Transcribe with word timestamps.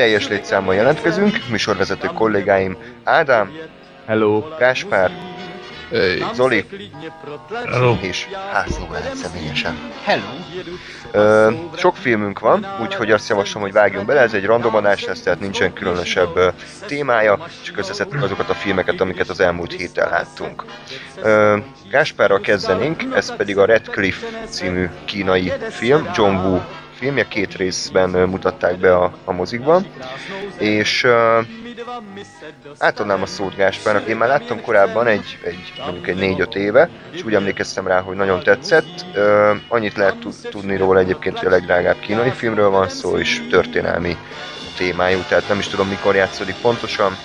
Teljes 0.00 0.28
létszámmal 0.28 0.74
jelentkezünk, 0.74 1.38
műsorvezető 1.50 2.06
kollégáim 2.06 2.76
Ádám, 3.04 3.52
Hello. 4.06 4.42
Gáspár, 4.58 5.10
Hey. 5.90 6.24
Zoli 6.34 6.64
Hello. 7.70 7.96
és 8.00 8.28
Hászló 8.52 8.86
lehet 8.92 9.14
személyesen. 9.14 9.78
Hello! 10.04 10.24
Ö, 11.10 11.52
sok 11.76 11.96
filmünk 11.96 12.38
van, 12.38 12.66
úgyhogy 12.82 13.10
azt 13.10 13.28
javaslom, 13.28 13.62
hogy 13.62 13.72
vágjunk 13.72 14.06
bele, 14.06 14.20
ez 14.20 14.34
egy 14.34 14.44
random 14.44 14.74
adás 14.74 15.04
lesz, 15.04 15.22
tehát 15.22 15.40
nincsen 15.40 15.72
különösebb 15.72 16.36
ö, 16.36 16.48
témája, 16.86 17.46
csak 17.62 17.78
összeszedtük 17.78 18.22
azokat 18.22 18.50
a 18.50 18.54
filmeket, 18.54 19.00
amiket 19.00 19.28
az 19.28 19.40
elmúlt 19.40 19.72
héten 19.72 20.08
láttunk. 20.08 20.64
Ö, 21.22 21.56
Gáspárral 21.90 22.40
kezdenénk, 22.40 23.02
ez 23.14 23.36
pedig 23.36 23.58
a 23.58 23.64
Red 23.64 23.88
Cliff 23.88 24.22
című 24.48 24.88
kínai 25.04 25.52
film, 25.70 26.10
John 26.14 26.34
Woo 26.34 26.60
filmje, 27.00 27.28
két 27.28 27.56
részben 27.56 28.10
mutatták 28.10 28.78
be 28.78 28.96
a, 28.96 29.12
a 29.24 29.32
mozikban, 29.32 29.86
és 30.58 31.04
ö, 31.04 31.40
átadnám 32.78 33.22
a 33.22 33.26
szót 33.26 33.56
Gáspárnak, 33.56 34.08
én 34.08 34.16
már 34.16 34.28
láttam 34.28 34.60
korábban 34.60 35.06
egy, 35.06 35.38
egy 35.44 35.72
mondjuk 35.84 36.08
egy 36.08 36.16
négy-öt 36.16 36.54
éve, 36.54 36.88
és 37.10 37.24
úgy 37.24 37.34
emlékeztem 37.34 37.86
rá, 37.86 38.00
hogy 38.00 38.16
nagyon 38.16 38.42
tetszett. 38.42 39.04
Ö, 39.14 39.54
annyit 39.68 39.96
lehet 39.96 40.16
tud- 40.16 40.48
tudni 40.50 40.76
róla 40.76 40.98
egyébként, 40.98 41.38
hogy 41.38 41.48
a 41.48 41.50
legdrágább 41.50 41.98
kínai 42.00 42.30
filmről 42.30 42.70
van 42.70 42.88
szó, 42.88 43.18
és 43.18 43.42
történelmi 43.50 44.16
témájú, 44.76 45.18
tehát 45.28 45.48
nem 45.48 45.58
is 45.58 45.68
tudom 45.68 45.88
mikor 45.88 46.14
játszódik 46.14 46.56
pontosan. 46.62 47.16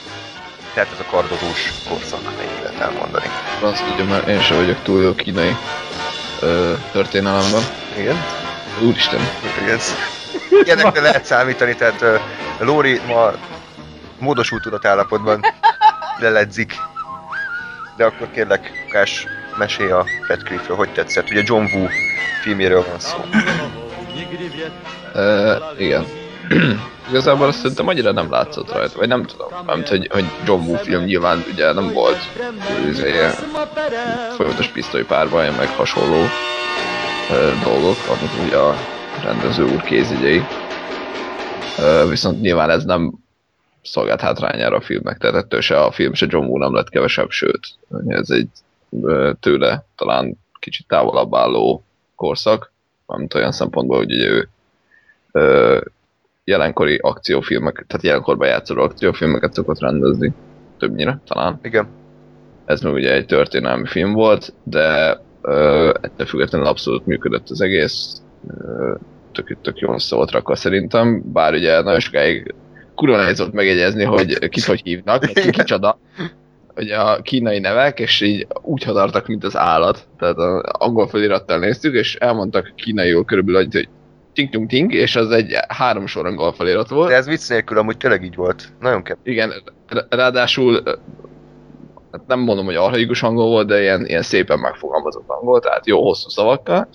Tehát 0.74 0.92
ez 0.92 1.00
a 1.00 1.06
kardozós 1.10 1.74
korszak, 1.90 2.20
ennyit 2.40 2.62
lehet 2.64 2.80
elmondani. 2.80 3.26
Azt 3.62 3.86
tudja, 3.86 4.06
mert 4.06 4.28
én 4.28 4.40
sem 4.40 4.58
vagyok 4.58 4.82
túl 4.84 5.04
jó 5.04 5.14
kínai 5.16 5.56
ö, 6.42 6.74
történelemben. 6.92 7.62
Igen? 7.98 8.16
Úristen. 8.82 9.20
Igen. 9.64 9.80
Ilyenekre 10.64 11.02
lehet 11.02 11.26
számítani, 11.26 11.76
tehát 11.76 12.02
uh, 12.02 12.20
Lóri 12.60 13.02
ma 13.08 13.32
módosult 14.20 14.62
tudatállapotban 14.62 15.46
leledzik. 16.20 16.76
De 17.98 18.06
akkor 18.06 18.28
kérlek, 18.32 18.72
Kás, 18.90 19.28
mesélj 19.58 19.92
a 19.92 20.06
Red 20.28 20.44
Cliffről, 20.44 20.78
hogy 20.78 20.90
tetszett. 20.90 21.30
Ugye 21.30 21.42
John 21.46 21.66
Woo 21.74 21.88
filmjéről 22.42 22.86
van 22.90 23.00
szó. 23.00 23.18
Ö, 25.14 25.56
igen. 25.78 26.06
Igazából 27.10 27.48
azt 27.48 27.58
szerintem 27.60 27.88
annyira 27.88 28.12
nem 28.12 28.32
látszott 28.32 28.72
rajta, 28.72 28.98
vagy 28.98 29.08
nem 29.08 29.26
tudom. 29.26 29.48
Nem 29.66 29.84
hogy, 29.88 30.08
hogy 30.12 30.26
John 30.46 30.68
Woo 30.68 30.78
film 30.78 31.04
nyilván 31.04 31.44
ugye 31.52 31.74
nem 31.74 31.94
volt 31.94 32.18
izé, 32.90 33.12
folyamatos 34.36 34.68
pisztolypárbaj, 34.68 35.52
meg 35.58 35.68
hasonló 35.68 36.28
dolgok, 37.64 37.98
amik 38.08 38.46
ugye 38.46 38.58
a 38.58 38.76
rendező 39.24 39.64
úr 39.64 39.82
kézügyei. 39.82 40.42
Viszont 42.10 42.42
nyilván 42.42 42.70
ez 42.70 42.84
nem 42.84 43.14
szolgált 43.82 44.22
hátrányára 44.22 44.76
a 44.76 44.82
filmnek, 44.82 45.18
tehát 45.18 45.36
ettől 45.36 45.62
se 45.62 45.82
a 45.82 45.92
film, 45.92 46.14
se 46.14 46.26
John 46.30 46.46
Woo 46.46 46.58
nem 46.58 46.74
lett 46.74 46.90
kevesebb, 46.90 47.30
sőt, 47.30 47.68
ez 48.08 48.30
egy 48.30 48.50
tőle 49.40 49.86
talán 49.96 50.38
kicsit 50.60 50.88
távolabb 50.88 51.36
álló 51.36 51.84
korszak, 52.16 52.72
amit 53.06 53.34
olyan 53.34 53.52
szempontból, 53.52 53.98
hogy 53.98 54.14
ugye 54.14 54.28
ő 54.28 54.50
jelenkori 56.44 56.98
akciófilmek, 57.02 57.86
tehát 57.88 58.06
jelenkorban 58.06 58.48
játszó 58.48 58.78
akciófilmeket 58.78 59.54
szokott 59.54 59.80
rendezni, 59.80 60.34
többnyire 60.78 61.22
talán. 61.26 61.60
Igen. 61.62 61.88
Ez 62.66 62.82
meg 62.82 62.94
ugye 62.94 63.14
egy 63.14 63.26
történelmi 63.26 63.88
film 63.88 64.14
volt, 64.14 64.54
de 64.64 65.20
ettől 66.02 66.26
függetlenül 66.26 66.68
abszolút 66.68 67.06
működött 67.06 67.50
az 67.50 67.62
egész, 67.62 68.22
tök, 69.32 69.58
tök 69.62 69.80
jól 69.80 69.98
volt 70.10 70.32
rakva 70.32 70.56
szerintem, 70.56 71.22
bár 71.34 71.54
ugye 71.54 71.82
nagyon 71.82 72.00
sokáig 72.00 72.54
kurva 72.96 73.18
nehéz 73.18 73.40
volt 73.40 73.54
megjegyezni, 73.54 74.04
hogy 74.04 74.50
kit 74.50 74.64
hogy 74.64 74.82
hívnak, 74.84 75.24
ki 75.24 75.50
kicsoda, 75.50 76.00
hogy 76.76 76.90
a 76.90 77.22
kínai 77.22 77.60
nevek, 77.60 78.00
és 78.00 78.22
így 78.22 78.48
úgy 78.62 78.84
hadartak, 78.84 79.28
mint 79.28 79.44
az 79.44 79.58
állat. 79.58 80.08
Tehát 80.20 80.38
az 80.38 80.62
angol 80.64 81.08
felirattal 81.08 81.60
néztük, 81.60 81.94
és 81.94 82.16
elmondtak 82.16 82.74
kínaiul 82.76 83.26
körülbelül, 83.26 83.62
hogy- 83.62 83.74
hogy 83.74 83.90
ting 84.34 84.50
ting 84.50 84.70
ting, 84.70 84.94
és 84.94 85.16
az 85.16 85.32
egy 85.32 85.54
három 85.68 86.06
sor 86.06 86.26
angol 86.26 86.54
felirat 86.54 86.90
volt. 86.90 87.10
De 87.10 87.16
ez 87.16 87.28
vicc 87.28 87.50
nélkül 87.50 87.78
amúgy 87.78 87.98
tényleg 87.98 88.24
így 88.24 88.36
volt. 88.36 88.68
Nagyon 88.80 89.04
kev. 89.04 89.18
Igen, 89.24 89.54
ráadásul 90.10 90.84
hát 92.18 92.28
nem 92.28 92.40
mondom, 92.40 92.66
hogy 92.66 92.76
arhaikus 92.76 93.24
angol 93.24 93.48
volt, 93.48 93.68
de 93.68 93.82
ilyen, 93.82 94.06
ilyen 94.06 94.22
szépen 94.22 94.60
megfogalmazott 94.60 95.28
angol, 95.28 95.60
tehát 95.60 95.88
jó 95.88 96.04
hosszú 96.04 96.30
szavakkal. 96.30 96.88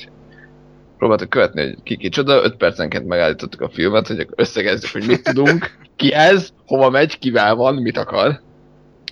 Próbáltuk 0.98 1.28
követni, 1.28 1.62
hogy 1.62 1.82
ki 1.82 1.96
kicsoda, 1.96 2.42
5 2.42 2.56
percenként 2.56 3.06
megállítottuk 3.06 3.60
a 3.60 3.68
filmet, 3.68 4.06
hogy 4.06 4.26
összegezzük, 4.34 4.90
hogy 4.92 5.06
mit 5.06 5.22
tudunk, 5.22 5.70
ki 5.96 6.12
ez, 6.12 6.48
hova 6.66 6.90
megy, 6.90 7.18
kivel 7.18 7.54
van, 7.54 7.74
mit 7.74 7.98
akar. 7.98 8.40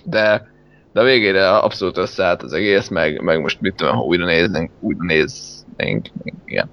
De, 0.03 0.51
de 0.93 0.99
a 0.99 1.03
végére 1.03 1.57
abszolút 1.57 1.97
összeállt 1.97 2.43
az 2.43 2.53
egész, 2.53 2.87
meg, 2.87 3.21
meg 3.21 3.41
most 3.41 3.61
mit 3.61 3.75
tudom, 3.75 3.95
ha 3.95 4.01
újra 4.01 4.25
néznénk, 4.25 4.71
újra 4.79 5.03
néznénk, 5.03 6.07
igen, 6.45 6.69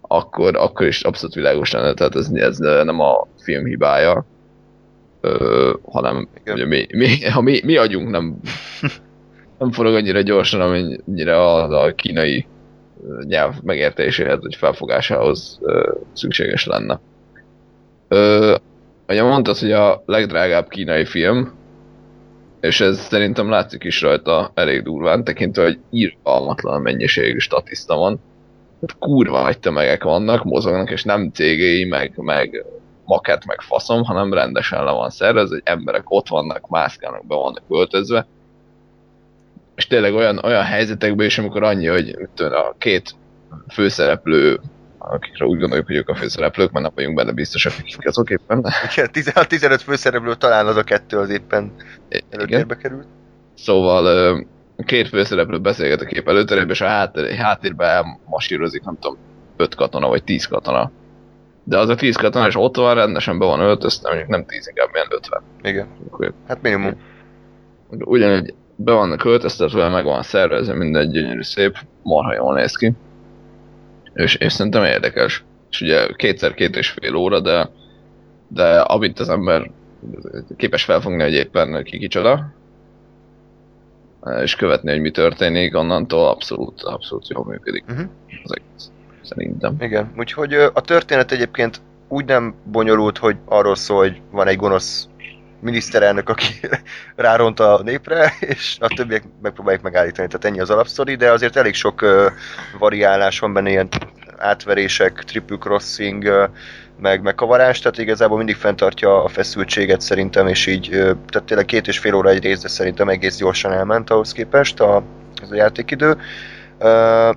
akkor, 0.00 0.56
akkor 0.56 0.86
is 0.86 1.02
abszolút 1.02 1.34
világos 1.34 1.72
lenne, 1.72 1.94
tehát 1.94 2.16
ez, 2.16 2.30
ez 2.32 2.58
nem 2.58 3.00
a 3.00 3.26
film 3.36 3.64
hibája, 3.64 4.26
ö, 5.20 5.72
hanem 5.84 6.28
ugye 6.46 6.66
mi, 6.66 6.86
mi, 6.94 7.26
a 7.34 7.40
mi, 7.40 7.60
mi 7.64 7.76
agyunk 7.76 8.10
nem, 8.10 8.40
nem 9.58 9.72
forog 9.72 9.94
annyira 9.94 10.20
gyorsan, 10.20 10.60
amennyire 10.60 11.36
a, 11.36 11.82
a 11.84 11.94
kínai 11.94 12.46
nyelv 13.22 13.54
megértéséhez, 13.62 14.40
vagy 14.40 14.54
felfogásához 14.54 15.58
ö, 15.62 15.92
szükséges 16.12 16.66
lenne. 16.66 17.00
Ö, 18.08 18.54
ugye 19.08 19.22
mondtad, 19.22 19.58
hogy 19.58 19.72
a 19.72 20.02
legdrágább 20.06 20.68
kínai 20.68 21.04
film, 21.04 21.52
és 22.60 22.80
ez 22.80 22.98
szerintem 22.98 23.50
látszik 23.50 23.84
is 23.84 24.02
rajta 24.02 24.50
elég 24.54 24.82
durván, 24.82 25.24
tekintve, 25.24 25.62
hogy 25.62 25.78
írgalmatlan 25.90 26.82
mennyiségű 26.82 27.38
statiszta 27.38 27.96
van. 27.96 28.20
Tehát 28.80 28.98
kurva 28.98 29.42
nagy 29.42 29.58
tömegek 29.58 30.04
vannak, 30.04 30.44
mozognak, 30.44 30.90
és 30.90 31.04
nem 31.04 31.30
cégéi, 31.30 31.84
meg, 31.84 32.12
meg 32.16 32.64
makett, 33.08 33.44
meg 33.44 33.60
faszom, 33.60 34.02
hanem 34.02 34.32
rendesen 34.32 34.84
le 34.84 34.90
van 34.90 35.10
szervezve, 35.10 35.54
hogy 35.54 35.62
emberek 35.64 36.10
ott 36.10 36.28
vannak, 36.28 36.68
mászkálnak, 36.68 37.26
be 37.26 37.34
vannak 37.34 37.62
öltözve. 37.68 38.26
És 39.74 39.86
tényleg 39.86 40.14
olyan, 40.14 40.38
olyan 40.44 40.64
helyzetekben 40.64 41.26
is, 41.26 41.38
amikor 41.38 41.62
annyi, 41.62 41.86
hogy 41.86 42.16
tudom, 42.34 42.52
a 42.52 42.74
két 42.78 43.14
főszereplő, 43.68 44.60
akikre 44.98 45.46
úgy 45.46 45.58
gondoljuk, 45.58 45.86
hogy 45.86 45.96
ők 45.96 46.08
a 46.08 46.14
főszereplők, 46.14 46.70
mert 46.70 46.84
nem 46.84 46.94
vagyunk 46.94 47.16
benne 47.16 47.32
biztosak, 47.32 47.72
hogy 47.72 47.84
kik 47.84 48.06
azok 48.06 48.30
éppen. 48.30 48.66
Igen, 48.92 49.12
15, 49.12 49.48
15 49.48 49.82
főszereplő 49.82 50.34
talán 50.34 50.66
az 50.66 50.76
a 50.76 50.82
kettő 50.82 51.18
az 51.18 51.30
éppen 51.30 51.72
előtérbe 52.30 52.76
került. 52.76 53.06
Szóval 53.54 54.46
két 54.86 55.08
főszereplő 55.08 55.58
beszélget 55.58 56.00
a 56.00 56.04
kép 56.04 56.28
előterében, 56.28 56.70
és 56.70 56.80
a 56.80 56.86
háttér, 56.86 57.34
háttérben 57.34 57.88
elmasírozik, 57.88 58.82
nem 58.82 58.98
tudom, 59.00 59.18
öt 59.56 59.74
katona 59.74 60.08
vagy 60.08 60.24
tíz 60.24 60.46
katona. 60.46 60.90
De 61.68 61.78
az 61.78 61.88
a 61.88 61.94
tíz 61.94 62.16
katona 62.16 62.46
is 62.46 62.56
ott 62.56 62.76
van, 62.76 62.94
rendesen 62.94 63.38
be 63.38 63.44
van 63.44 63.60
öltözte, 63.60 64.08
mondjuk 64.08 64.28
nem 64.28 64.44
tíz, 64.46 64.68
inkább 64.68 64.88
ilyen 64.94 65.06
ötven. 65.10 65.42
Igen. 65.62 65.86
Akkor 66.06 66.32
Hát 66.46 66.62
minimum. 66.62 67.00
Ugyanúgy 67.90 68.54
be 68.76 68.92
vannak 68.92 69.24
öltöztetve, 69.24 69.88
meg 69.88 70.04
van 70.04 70.22
szervezve, 70.22 70.74
minden 70.74 71.10
gyönyörű 71.10 71.42
szép, 71.42 71.76
marha 72.02 72.34
jól 72.34 72.54
néz 72.54 72.76
ki. 72.76 72.92
És, 74.14 74.34
és 74.34 74.52
szerintem 74.52 74.84
érdekes. 74.84 75.44
És 75.70 75.80
ugye 75.80 76.06
kétszer 76.16 76.54
két 76.54 76.76
és 76.76 76.90
fél 76.90 77.14
óra, 77.14 77.40
de, 77.40 77.70
de 78.48 78.80
amit 78.80 79.20
az 79.20 79.28
ember 79.28 79.70
képes 80.56 80.84
felfogni, 80.84 81.22
hogy 81.22 81.32
éppen 81.32 81.82
ki 81.84 81.98
kicsoda, 81.98 82.52
és 84.42 84.56
követni, 84.56 84.90
hogy 84.90 85.00
mi 85.00 85.10
történik, 85.10 85.76
onnantól 85.76 86.28
abszolút, 86.28 86.82
abszolút 86.82 87.28
jól 87.28 87.44
működik 87.44 87.84
Uh-huh. 87.88 88.06
az 88.44 88.56
egész. 88.56 88.90
Szerintem. 89.22 89.76
Igen, 89.80 90.12
úgyhogy 90.16 90.54
a 90.54 90.80
történet 90.80 91.32
egyébként 91.32 91.80
úgy 92.08 92.24
nem 92.24 92.54
bonyolult, 92.64 93.18
hogy 93.18 93.36
arról 93.44 93.76
szól, 93.76 93.98
hogy 93.98 94.20
van 94.30 94.46
egy 94.46 94.56
gonosz 94.56 95.08
miniszterelnök, 95.60 96.28
aki 96.28 96.60
ráront 97.16 97.60
a 97.60 97.80
népre, 97.84 98.32
és 98.40 98.76
a 98.80 98.86
többiek 98.86 99.22
megpróbálják 99.42 99.82
megállítani. 99.82 100.28
Tehát 100.28 100.44
ennyi 100.44 100.60
az 100.60 100.70
alapsztori, 100.70 101.14
de 101.14 101.30
azért 101.30 101.56
elég 101.56 101.74
sok 101.74 102.02
ö, 102.02 102.26
variálás 102.78 103.38
van 103.38 103.52
benne, 103.52 103.70
ilyen 103.70 103.88
átverések, 104.36 105.24
triple 105.24 105.56
crossing, 105.56 106.24
ö, 106.24 106.44
meg 107.00 107.22
megkavarás, 107.22 107.78
tehát 107.78 107.98
igazából 107.98 108.36
mindig 108.36 108.56
fenntartja 108.56 109.24
a 109.24 109.28
feszültséget 109.28 110.00
szerintem, 110.00 110.46
és 110.46 110.66
így, 110.66 110.88
ö, 110.92 111.12
tehát 111.28 111.46
tényleg 111.46 111.66
két 111.66 111.86
és 111.86 111.98
fél 111.98 112.14
óra 112.14 112.28
egy 112.28 112.42
rész, 112.42 112.60
de 112.60 112.68
szerintem 112.68 113.08
egész 113.08 113.36
gyorsan 113.36 113.72
elment 113.72 114.10
ahhoz 114.10 114.32
képest 114.32 114.80
a, 114.80 115.02
ez 115.42 115.50
a 115.50 115.54
játékidő. 115.54 116.16
Ö, 116.78 117.30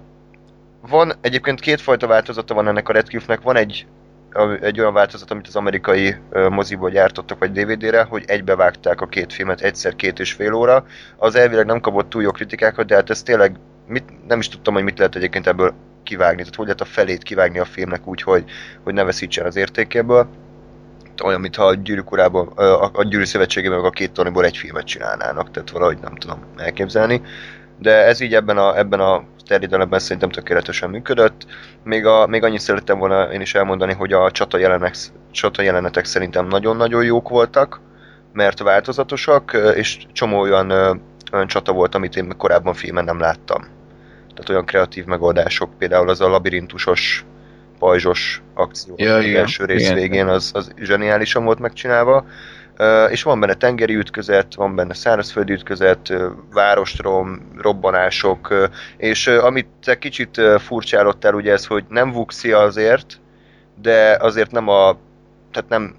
van 0.81 1.13
egyébként 1.21 1.59
kétfajta 1.59 2.07
változata 2.07 2.53
van 2.53 2.67
ennek 2.67 2.89
a 2.89 2.93
Redcliffe-nek, 2.93 3.41
van 3.41 3.55
egy 3.55 3.85
egy 4.61 4.79
olyan 4.79 4.93
változat, 4.93 5.31
amit 5.31 5.47
az 5.47 5.55
amerikai 5.55 6.15
moziból 6.49 6.89
gyártottak, 6.89 7.39
vagy 7.39 7.51
DVD-re, 7.51 8.03
hogy 8.03 8.23
egybevágták 8.27 9.01
a 9.01 9.07
két 9.07 9.33
filmet 9.33 9.61
egyszer 9.61 9.95
két 9.95 10.19
és 10.19 10.33
fél 10.33 10.53
óra. 10.53 10.85
Az 11.17 11.35
elvileg 11.35 11.65
nem 11.65 11.79
kapott 11.79 12.09
túl 12.09 12.21
jó 12.21 12.31
kritikákat, 12.31 12.85
de 12.85 12.95
hát 12.95 13.09
ez 13.09 13.23
tényleg 13.23 13.55
mit, 13.87 14.27
nem 14.27 14.39
is 14.39 14.49
tudtam, 14.49 14.73
hogy 14.73 14.83
mit 14.83 14.97
lehet 14.97 15.15
egyébként 15.15 15.47
ebből 15.47 15.73
kivágni. 16.03 16.39
Tehát 16.39 16.55
hogy 16.55 16.65
lehet 16.65 16.81
a 16.81 16.85
felét 16.85 17.23
kivágni 17.23 17.59
a 17.59 17.65
filmnek 17.65 18.07
úgy, 18.07 18.21
hogy, 18.21 18.43
hogy 18.83 18.93
ne 18.93 19.03
veszítsen 19.03 19.45
az 19.45 19.55
értékéből. 19.55 20.27
Olyan, 21.23 21.41
mintha 21.41 21.65
a 21.65 21.75
gyűrűk 21.75 22.11
urában, 22.11 22.47
a, 22.47 22.89
a 22.93 23.03
gyűrű 23.03 23.23
szövetségében 23.23 23.77
meg 23.77 23.85
a 23.85 23.89
két 23.89 24.11
torniból 24.11 24.45
egy 24.45 24.57
filmet 24.57 24.85
csinálnának, 24.85 25.51
tehát 25.51 25.69
valahogy 25.69 25.97
nem 26.01 26.15
tudom 26.15 26.39
elképzelni. 26.57 27.21
De 27.77 28.05
ez 28.05 28.19
így 28.19 28.33
ebben 28.33 28.57
a, 28.57 28.77
ebben 28.77 28.99
a 28.99 29.23
terjedelemben 29.45 29.99
szerintem 29.99 30.29
tökéletesen 30.29 30.89
működött. 30.89 31.45
Még, 31.83 32.05
a, 32.05 32.27
még 32.27 32.43
annyit 32.43 32.59
szerettem 32.59 32.99
volna 32.99 33.33
én 33.33 33.41
is 33.41 33.55
elmondani, 33.55 33.93
hogy 33.93 34.13
a 34.13 34.31
csata, 34.31 34.57
jelenek, 34.57 34.95
csata 35.31 35.61
jelenetek 35.61 36.05
szerintem 36.05 36.47
nagyon-nagyon 36.47 37.03
jók 37.03 37.29
voltak, 37.29 37.81
mert 38.33 38.59
változatosak, 38.59 39.57
és 39.75 39.97
csomó 40.11 40.39
olyan, 40.39 40.71
olyan 41.31 41.47
csata 41.47 41.71
volt, 41.71 41.95
amit 41.95 42.15
én 42.15 42.37
korábban 42.37 42.73
filmen 42.73 43.03
nem 43.03 43.19
láttam. 43.19 43.61
Tehát 44.27 44.49
olyan 44.49 44.65
kreatív 44.65 45.05
megoldások, 45.05 45.77
például 45.77 46.09
az 46.09 46.21
a 46.21 46.27
labirintusos, 46.27 47.25
pajzsos 47.79 48.41
akció 48.53 48.93
Ja, 48.97 49.15
az 49.15 49.23
igen, 49.23 49.39
első 49.39 49.65
rész 49.65 49.81
igen. 49.81 49.95
végén, 49.95 50.27
az, 50.27 50.51
az 50.53 50.71
zseniálisan 50.77 51.43
volt 51.45 51.59
megcsinálva. 51.59 52.25
És 53.09 53.23
van 53.23 53.39
benne 53.39 53.53
tengeri 53.53 53.95
ütközet, 53.95 54.55
van 54.55 54.75
benne 54.75 54.93
szárazföldi 54.93 55.53
ütközet, 55.53 56.13
várostrom, 56.53 57.51
robbanások, 57.57 58.69
és 58.97 59.27
amit 59.27 59.67
te 59.83 59.97
kicsit 59.97 60.41
furcsálottál, 60.57 61.33
ugye 61.33 61.51
ez, 61.51 61.65
hogy 61.65 61.83
nem 61.89 62.11
vuxia 62.11 62.59
azért, 62.59 63.19
de 63.81 64.17
azért 64.19 64.51
nem 64.51 64.67
a, 64.67 64.97
tehát 65.51 65.69
nem, 65.69 65.95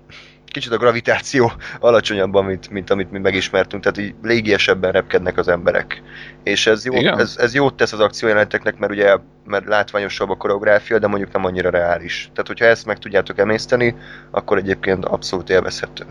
kicsit 0.53 0.73
a 0.73 0.77
gravitáció 0.77 1.53
alacsonyabban, 1.81 2.45
mint, 2.45 2.71
mint 2.71 2.91
amit 2.91 3.11
mi 3.11 3.19
megismertünk, 3.19 3.83
tehát 3.83 3.99
így 3.99 4.15
légiesebben 4.23 4.93
repkednek 4.93 5.39
az 5.39 5.49
emberek. 5.49 6.03
És 6.43 6.67
ez, 6.67 6.85
jó, 6.85 6.95
Igen? 6.95 7.19
ez, 7.19 7.37
ez 7.39 7.55
jót 7.55 7.75
tesz 7.75 7.93
az 7.93 8.01
akciójeleneteknek, 8.01 8.79
mert 8.79 8.93
ugye 8.93 9.17
mert 9.45 9.67
látványosabb 9.67 10.31
a 10.31 10.35
koreográfia, 10.35 10.99
de 10.99 11.07
mondjuk 11.07 11.33
nem 11.33 11.45
annyira 11.45 11.71
reális. 11.71 12.31
Tehát, 12.33 12.47
hogyha 12.47 12.65
ezt 12.65 12.87
meg 12.87 12.99
tudjátok 12.99 13.39
emészteni, 13.39 13.97
akkor 14.31 14.59
egyébként 14.59 15.05
abszolút 15.05 15.51
élvezhető. 15.51 16.05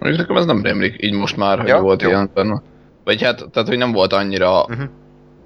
Mondjuk 0.00 0.20
nekem 0.22 0.36
ez 0.36 0.46
nem 0.46 0.62
rémlik, 0.62 0.96
így 1.04 1.12
most 1.12 1.36
már, 1.36 1.58
hogy 1.58 1.68
Ja, 1.68 1.80
volt 1.80 2.02
jó. 2.02 2.08
ilyen 2.08 2.30
benne. 2.34 2.62
Vagy 3.04 3.22
hát, 3.22 3.48
tehát 3.52 3.68
hogy 3.68 3.78
nem 3.78 3.92
volt 3.92 4.12
annyira 4.12 4.60
Uh-huh. 4.60 4.88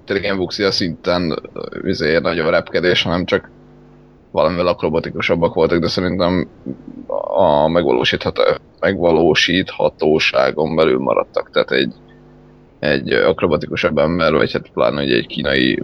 tényleg 0.05 0.25
ilyen 0.25 0.37
vuxia 0.37 0.71
szinten 0.71 1.41
izé, 1.83 2.17
nagyobb 2.17 2.49
repkedés, 2.49 3.03
hanem 3.03 3.25
csak 3.25 3.49
valamivel 4.31 4.67
akrobatikusabbak 4.67 5.53
voltak, 5.53 5.79
de 5.79 5.87
szerintem 5.87 6.47
a 7.35 7.67
megvalósítható, 7.67 8.41
megvalósíthatóságon 8.79 10.75
belül 10.75 10.99
maradtak. 10.99 11.49
Tehát 11.51 11.71
egy, 11.71 11.93
egy 12.79 13.11
akrobatikusabb 13.13 13.97
ember, 13.97 14.33
vagy 14.33 14.51
hát 14.51 14.69
pláne 14.69 15.01
hogy 15.01 15.11
egy 15.11 15.27
kínai 15.27 15.83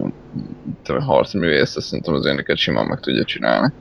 harcművész, 0.98 1.76
azt 1.76 1.86
szerintem 1.86 2.14
az 2.14 2.26
éneket 2.26 2.56
simán 2.56 2.86
meg 2.86 3.00
tudja 3.00 3.24
csinálni. 3.24 3.72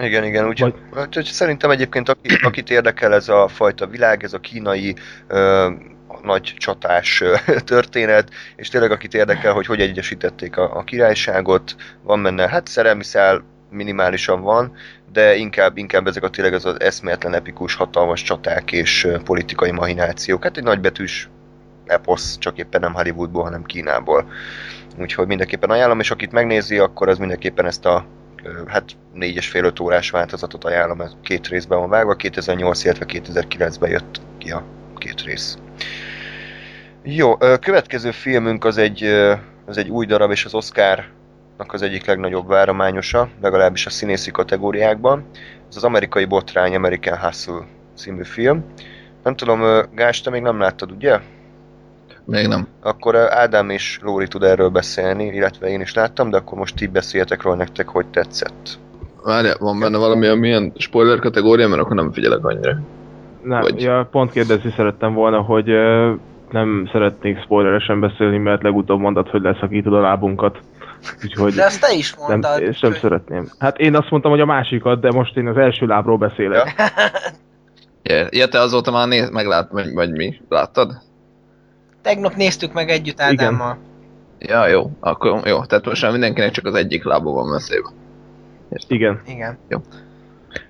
Igen, 0.00 0.24
igen, 0.24 0.46
úgyhogy 0.46 0.74
úgyhogy 0.96 1.24
szerintem 1.24 1.70
egyébként 1.70 2.08
aki, 2.08 2.28
akit 2.42 2.70
érdekel 2.70 3.14
ez 3.14 3.28
a 3.28 3.48
fajta 3.48 3.86
világ, 3.86 4.24
ez 4.24 4.32
a 4.32 4.38
kínai 4.40 4.94
ö, 5.26 5.70
nagy 6.22 6.54
csatás 6.58 7.22
történet, 7.64 8.30
és 8.56 8.68
tényleg 8.68 8.90
akit 8.90 9.14
érdekel, 9.14 9.52
hogy 9.52 9.66
hogy 9.66 9.80
egyesítették 9.80 10.56
a, 10.56 10.76
a 10.76 10.84
királyságot, 10.84 11.74
van 12.02 12.22
benne, 12.22 12.48
hát 12.48 12.66
szerelmi 12.66 13.04
szál 13.04 13.42
minimálisan 13.70 14.40
van, 14.40 14.72
de 15.12 15.34
inkább, 15.34 15.76
inkább 15.76 16.06
ezek 16.06 16.22
a 16.22 16.30
tényleg 16.30 16.54
az, 16.54 16.64
az 16.64 16.80
eszméletlen 16.80 17.34
epikus, 17.34 17.74
hatalmas 17.74 18.22
csaták 18.22 18.72
és 18.72 19.08
politikai 19.24 19.70
mahinációk. 19.70 20.42
Hát 20.42 20.56
egy 20.56 20.62
nagybetűs 20.62 21.28
eposz, 21.86 22.38
csak 22.38 22.58
éppen 22.58 22.80
nem 22.80 22.94
Hollywoodból, 22.94 23.42
hanem 23.42 23.64
Kínából. 23.64 24.30
Úgyhogy 24.98 25.26
mindenképpen 25.26 25.70
ajánlom, 25.70 26.00
és 26.00 26.10
akit 26.10 26.32
megnézi, 26.32 26.78
akkor 26.78 27.08
az 27.08 27.18
mindenképpen 27.18 27.66
ezt 27.66 27.86
a 27.86 28.06
hát 28.66 28.96
négy 29.12 29.36
és 29.36 29.48
fél 29.48 29.64
öt 29.64 29.80
órás 29.80 30.10
változatot 30.10 30.64
ajánlom, 30.64 31.00
ez 31.00 31.16
két 31.22 31.48
részben 31.48 31.78
van 31.78 31.88
vágva, 31.88 32.14
2008, 32.14 32.84
illetve 32.84 33.04
2009-ben 33.08 33.90
jött 33.90 34.20
ki 34.38 34.50
a 34.50 34.64
két 34.96 35.22
rész. 35.22 35.58
Jó, 37.02 37.36
következő 37.36 38.10
filmünk 38.10 38.64
az 38.64 38.78
egy, 38.78 39.04
az 39.66 39.76
egy 39.76 39.88
új 39.88 40.06
darab, 40.06 40.30
és 40.30 40.44
az 40.44 40.54
Oscarnak 40.54 41.72
az 41.72 41.82
egyik 41.82 42.06
legnagyobb 42.06 42.48
várományosa, 42.48 43.28
legalábbis 43.40 43.86
a 43.86 43.90
színészi 43.90 44.30
kategóriákban. 44.30 45.24
Ez 45.68 45.76
az 45.76 45.84
amerikai 45.84 46.24
botrány 46.24 46.74
American 46.74 47.18
Hustle 47.18 47.66
című 47.96 48.24
film. 48.24 48.64
Nem 49.22 49.36
tudom, 49.36 49.86
Gás, 49.94 50.20
te 50.20 50.30
még 50.30 50.42
nem 50.42 50.60
láttad, 50.60 50.92
ugye? 50.92 51.20
Még 52.30 52.46
nem. 52.46 52.66
Akkor 52.82 53.16
Ádám 53.16 53.70
és 53.70 53.98
Lóri 54.02 54.28
tud 54.28 54.42
erről 54.42 54.68
beszélni, 54.68 55.24
illetve 55.26 55.68
én 55.68 55.80
is 55.80 55.94
láttam, 55.94 56.30
de 56.30 56.36
akkor 56.36 56.58
most 56.58 56.76
ti 56.76 56.86
beszéljetek 56.86 57.42
róla 57.42 57.56
nektek, 57.56 57.88
hogy 57.88 58.06
tetszett. 58.06 58.78
Várjál, 59.24 59.56
van 59.58 59.78
benne 59.78 59.98
valami, 59.98 60.34
milyen 60.34 60.72
spoiler 60.76 61.18
kategória, 61.18 61.68
mert 61.68 61.80
akkor 61.80 61.96
nem 61.96 62.12
figyelek 62.12 62.44
annyira. 62.44 62.76
Nem, 63.42 63.60
Vagy- 63.60 63.82
ja, 63.82 64.08
pont 64.10 64.30
kérdezni 64.30 64.72
szerettem 64.76 65.14
volna, 65.14 65.40
hogy 65.40 65.70
ö, 65.70 66.12
nem 66.50 66.88
szeretnék 66.92 67.40
spoileresen 67.42 68.00
beszélni, 68.00 68.38
mert 68.38 68.62
legutóbb 68.62 69.00
mondtad, 69.00 69.28
hogy 69.28 69.42
leszakítod 69.42 69.94
a 69.94 70.00
lábunkat. 70.00 70.58
Úgyhogy 71.24 71.52
De 71.54 71.64
azt 71.64 71.80
te 71.80 71.94
is 71.94 72.14
nem, 72.14 72.26
mondtad. 72.28 72.60
és 72.62 72.80
nem 72.80 72.92
szeretném. 72.94 73.48
Hát 73.58 73.78
én 73.78 73.96
azt 73.96 74.10
mondtam, 74.10 74.30
hogy 74.32 74.40
a 74.40 74.44
másikat, 74.46 75.00
de 75.00 75.10
most 75.10 75.36
én 75.36 75.46
az 75.46 75.56
első 75.56 75.86
lábról 75.86 76.16
beszélek. 76.16 76.74
Ja. 76.76 76.84
Ja, 78.02 78.26
ja 78.30 78.48
te 78.48 78.58
azóta 78.60 78.90
már 78.90 79.08
néz, 79.08 79.30
meglát, 79.30 79.70
vagy, 79.70 79.92
vagy 79.94 80.10
mi? 80.10 80.40
Láttad? 80.48 80.92
Tegnap 82.02 82.34
néztük 82.34 82.72
meg 82.72 82.90
együtt 82.90 83.20
Ádámmal. 83.20 83.78
Ja, 84.38 84.66
jó. 84.66 84.90
Akkor 85.00 85.46
jó. 85.46 85.64
Tehát 85.64 85.84
most 85.84 86.02
már 86.02 86.10
mindenkinek 86.10 86.50
csak 86.50 86.66
az 86.66 86.74
egyik 86.74 87.04
lába 87.04 87.30
van 87.30 87.46
messzébe. 87.46 87.88
Igen. 88.88 89.20
Igen. 89.26 89.58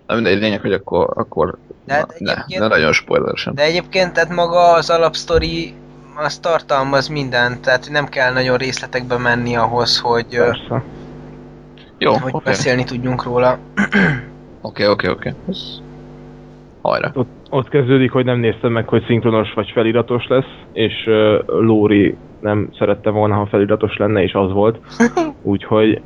Na 0.07 0.15
mindegy, 0.15 0.41
lényeg, 0.41 0.61
hogy 0.61 0.73
akkor, 0.73 1.11
akkor 1.15 1.59
De 1.85 1.95
hát 1.95 2.19
na, 2.19 2.45
ne, 2.49 2.59
ne 2.59 2.67
nagyon 2.67 2.93
spoileresen. 2.93 3.55
De 3.55 3.63
egyébként 3.63 4.13
tehát 4.13 4.35
maga 4.35 4.73
az 4.73 4.91
alapsztori 4.91 5.75
az 6.17 6.39
tartalmaz 6.39 7.09
mindent, 7.09 7.61
tehát 7.61 7.89
nem 7.91 8.09
kell 8.09 8.33
nagyon 8.33 8.57
részletekbe 8.57 9.17
menni 9.17 9.57
ahhoz, 9.57 9.99
hogy, 9.99 10.27
Persze. 10.37 10.83
Jó, 11.99 12.17
hogy 12.17 12.33
oké, 12.35 12.45
beszélni 12.45 12.85
tudjunk 12.85 13.23
róla. 13.23 13.59
oké, 14.61 14.87
oké, 14.87 15.09
oké. 15.09 15.35
Hajrá. 16.83 17.13
Ott, 17.53 17.69
kezdődik, 17.69 18.13
hogy 18.13 18.25
nem 18.25 18.39
néztem 18.39 18.73
meg, 18.73 18.89
hogy 18.89 19.05
szinkronos 19.07 19.53
vagy 19.53 19.71
feliratos 19.75 20.27
lesz, 20.29 20.51
és 20.73 20.93
uh, 21.07 21.39
Lóri 21.47 22.17
nem 22.41 22.71
szerette 22.79 23.11
volna, 23.11 23.35
ha 23.35 23.47
feliratos 23.47 23.97
lenne, 23.97 24.23
és 24.23 24.33
az 24.33 24.53
volt. 24.53 24.79
Úgyhogy 25.43 26.03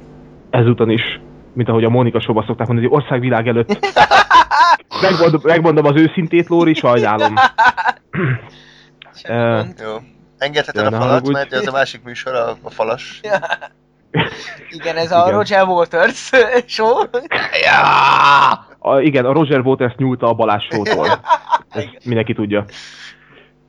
ezúton 0.50 0.90
is, 0.90 1.20
mint 1.52 1.68
ahogy 1.68 1.84
a 1.84 1.88
Mónika 1.88 2.20
Soba 2.20 2.44
szokták 2.46 2.66
mondani, 2.66 2.88
hogy 2.88 3.00
országvilág 3.00 3.48
előtt. 3.48 3.78
Megmondom, 5.02 5.40
megmondom 5.42 5.84
az 5.84 6.00
őszintét, 6.00 6.48
Lóri, 6.48 6.74
sajnálom. 6.74 7.34
Gond. 9.28 9.74
Jó. 9.82 9.96
Engedheted 10.38 10.82
Ja, 10.82 10.88
a 10.88 10.90
falat, 10.90 11.08
haragudj. 11.08 11.32
mert 11.32 11.52
ez 11.52 11.66
a 11.66 11.72
másik 11.72 12.02
műsor, 12.04 12.34
a, 12.34 12.56
a 12.62 12.70
falas. 12.70 13.20
Igen, 14.70 14.96
ez 14.96 15.12
a 15.12 15.22
Igen. 15.26 15.34
Roger 15.38 15.64
Waters 15.64 16.30
show. 16.66 16.98
Ja! 17.62 18.73
A, 18.86 19.00
igen, 19.00 19.24
a 19.24 19.32
Roger 19.32 19.60
Waters 19.60 19.94
nyúlta 19.94 20.28
a 20.28 20.34
Balázs 20.34 20.64
Show-tól. 20.64 21.06
Ezt 21.70 22.06
mindenki 22.06 22.32
tudja. 22.32 22.64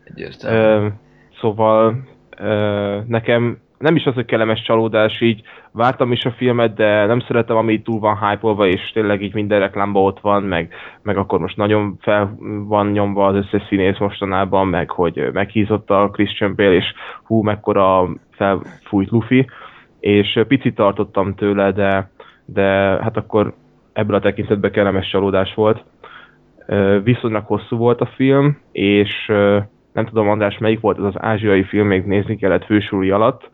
Egyértelmű. 0.03 0.87
Szóval 1.39 1.95
ö, 2.37 2.99
nekem 3.07 3.57
nem 3.77 3.95
is 3.95 4.05
az, 4.05 4.13
hogy 4.13 4.25
kellemes 4.25 4.61
csalódás, 4.61 5.21
így 5.21 5.41
vártam 5.71 6.11
is 6.11 6.23
a 6.23 6.31
filmet, 6.31 6.73
de 6.73 7.05
nem 7.05 7.19
szeretem, 7.19 7.55
ami 7.55 7.81
túl 7.81 7.99
van 7.99 8.17
hype 8.17 8.65
és 8.65 8.91
tényleg 8.93 9.21
így 9.21 9.33
minden 9.33 9.59
reklámban 9.59 10.03
ott 10.03 10.19
van, 10.19 10.43
meg, 10.43 10.73
meg 11.01 11.17
akkor 11.17 11.39
most 11.39 11.57
nagyon 11.57 11.97
fel 12.01 12.35
van 12.67 12.91
nyomva 12.91 13.25
az 13.25 13.35
összes 13.35 13.67
színész 13.67 13.97
mostanában, 13.97 14.67
meg 14.67 14.89
hogy 14.89 15.29
meghízott 15.33 15.89
a 15.89 16.09
Christian 16.09 16.55
Bale, 16.55 16.73
és 16.73 16.93
hú, 17.23 17.41
mekkora 17.41 18.09
felfújt 18.31 19.09
Luffy, 19.09 19.49
és 19.99 20.39
picit 20.47 20.75
tartottam 20.75 21.35
tőle, 21.35 21.71
de, 21.71 22.09
de 22.45 22.63
hát 23.01 23.17
akkor 23.17 23.53
ebből 23.95 24.15
a 24.15 24.19
tekintetben 24.19 24.71
kellemes 24.71 25.09
csalódás 25.09 25.53
volt. 25.53 25.83
Viszonylag 27.03 27.45
hosszú 27.45 27.77
volt 27.77 28.01
a 28.01 28.11
film, 28.15 28.57
és 28.71 29.25
nem 29.93 30.05
tudom 30.05 30.29
András, 30.29 30.57
melyik 30.57 30.79
volt 30.79 30.97
az 30.97 31.05
az 31.05 31.21
ázsiai 31.21 31.63
film, 31.63 31.87
még 31.87 32.05
nézni 32.05 32.37
kellett 32.37 32.65
fősúly 32.65 33.11
alatt. 33.11 33.49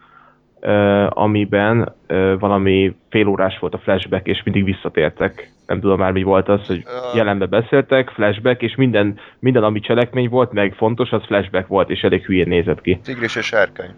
amiben 1.10 1.94
valami 2.40 2.96
félórás 3.10 3.60
volt 3.60 3.74
a 3.74 3.78
flashback, 3.78 4.28
és 4.28 4.44
mindig 4.44 4.64
visszatértek. 4.64 5.52
Nem 5.68 5.80
tudom 5.80 6.00
már 6.00 6.12
mi 6.12 6.24
volt 6.24 6.50
az, 6.50 6.66
hogy 6.68 6.84
jelenbe 7.16 7.46
beszéltek, 7.46 8.10
flashback, 8.10 8.62
és 8.62 8.76
minden, 8.76 9.20
minden 9.40 9.64
ami 9.64 9.80
cselekmény 9.80 10.30
volt, 10.30 10.52
meg 10.52 10.74
fontos, 10.74 11.12
az 11.12 11.26
flashback 11.26 11.68
volt, 11.68 11.90
és 11.90 12.02
elég 12.02 12.26
hülyén 12.26 12.48
nézett 12.48 12.82
ki. 12.82 13.00
Tigris 13.04 13.36
és 13.36 13.46
sárkány. 13.46 13.92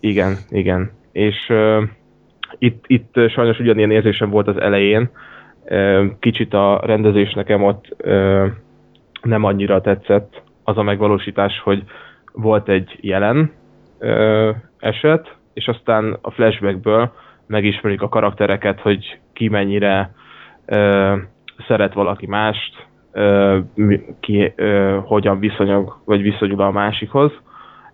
Igen, 0.00 0.36
igen. 0.48 0.90
És 1.12 1.48
uh, 1.48 1.82
itt, 2.58 2.84
itt 2.86 3.12
sajnos 3.28 3.58
ugyanilyen 3.58 3.90
érzésem 3.90 4.30
volt 4.30 4.48
az 4.48 4.60
elején. 4.60 5.10
Kicsit 6.18 6.54
a 6.54 6.80
rendezés 6.84 7.32
nekem 7.32 7.62
ott 7.62 7.96
nem 9.22 9.44
annyira 9.44 9.80
tetszett 9.80 10.42
az 10.64 10.78
a 10.78 10.82
megvalósítás, 10.82 11.60
hogy 11.60 11.84
volt 12.32 12.68
egy 12.68 12.98
jelen 13.00 13.52
eset, 14.78 15.36
és 15.52 15.68
aztán 15.68 16.18
a 16.20 16.30
flashbackből 16.30 17.12
megismerik 17.46 18.02
a 18.02 18.08
karaktereket, 18.08 18.80
hogy 18.80 19.18
ki 19.32 19.48
mennyire 19.48 20.14
szeret 21.66 21.92
valaki 21.94 22.26
mást, 22.26 22.86
ki 24.20 24.52
hogyan 25.04 25.38
viszonyog, 25.38 25.96
vagy 26.04 26.22
viszonyul 26.22 26.60
a 26.60 26.70
másikhoz, 26.70 27.32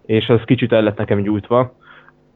és 0.06 0.26
ez 0.26 0.40
kicsit 0.44 0.72
el 0.72 0.82
lett 0.82 0.98
nekem 0.98 1.22
gyújtva 1.22 1.72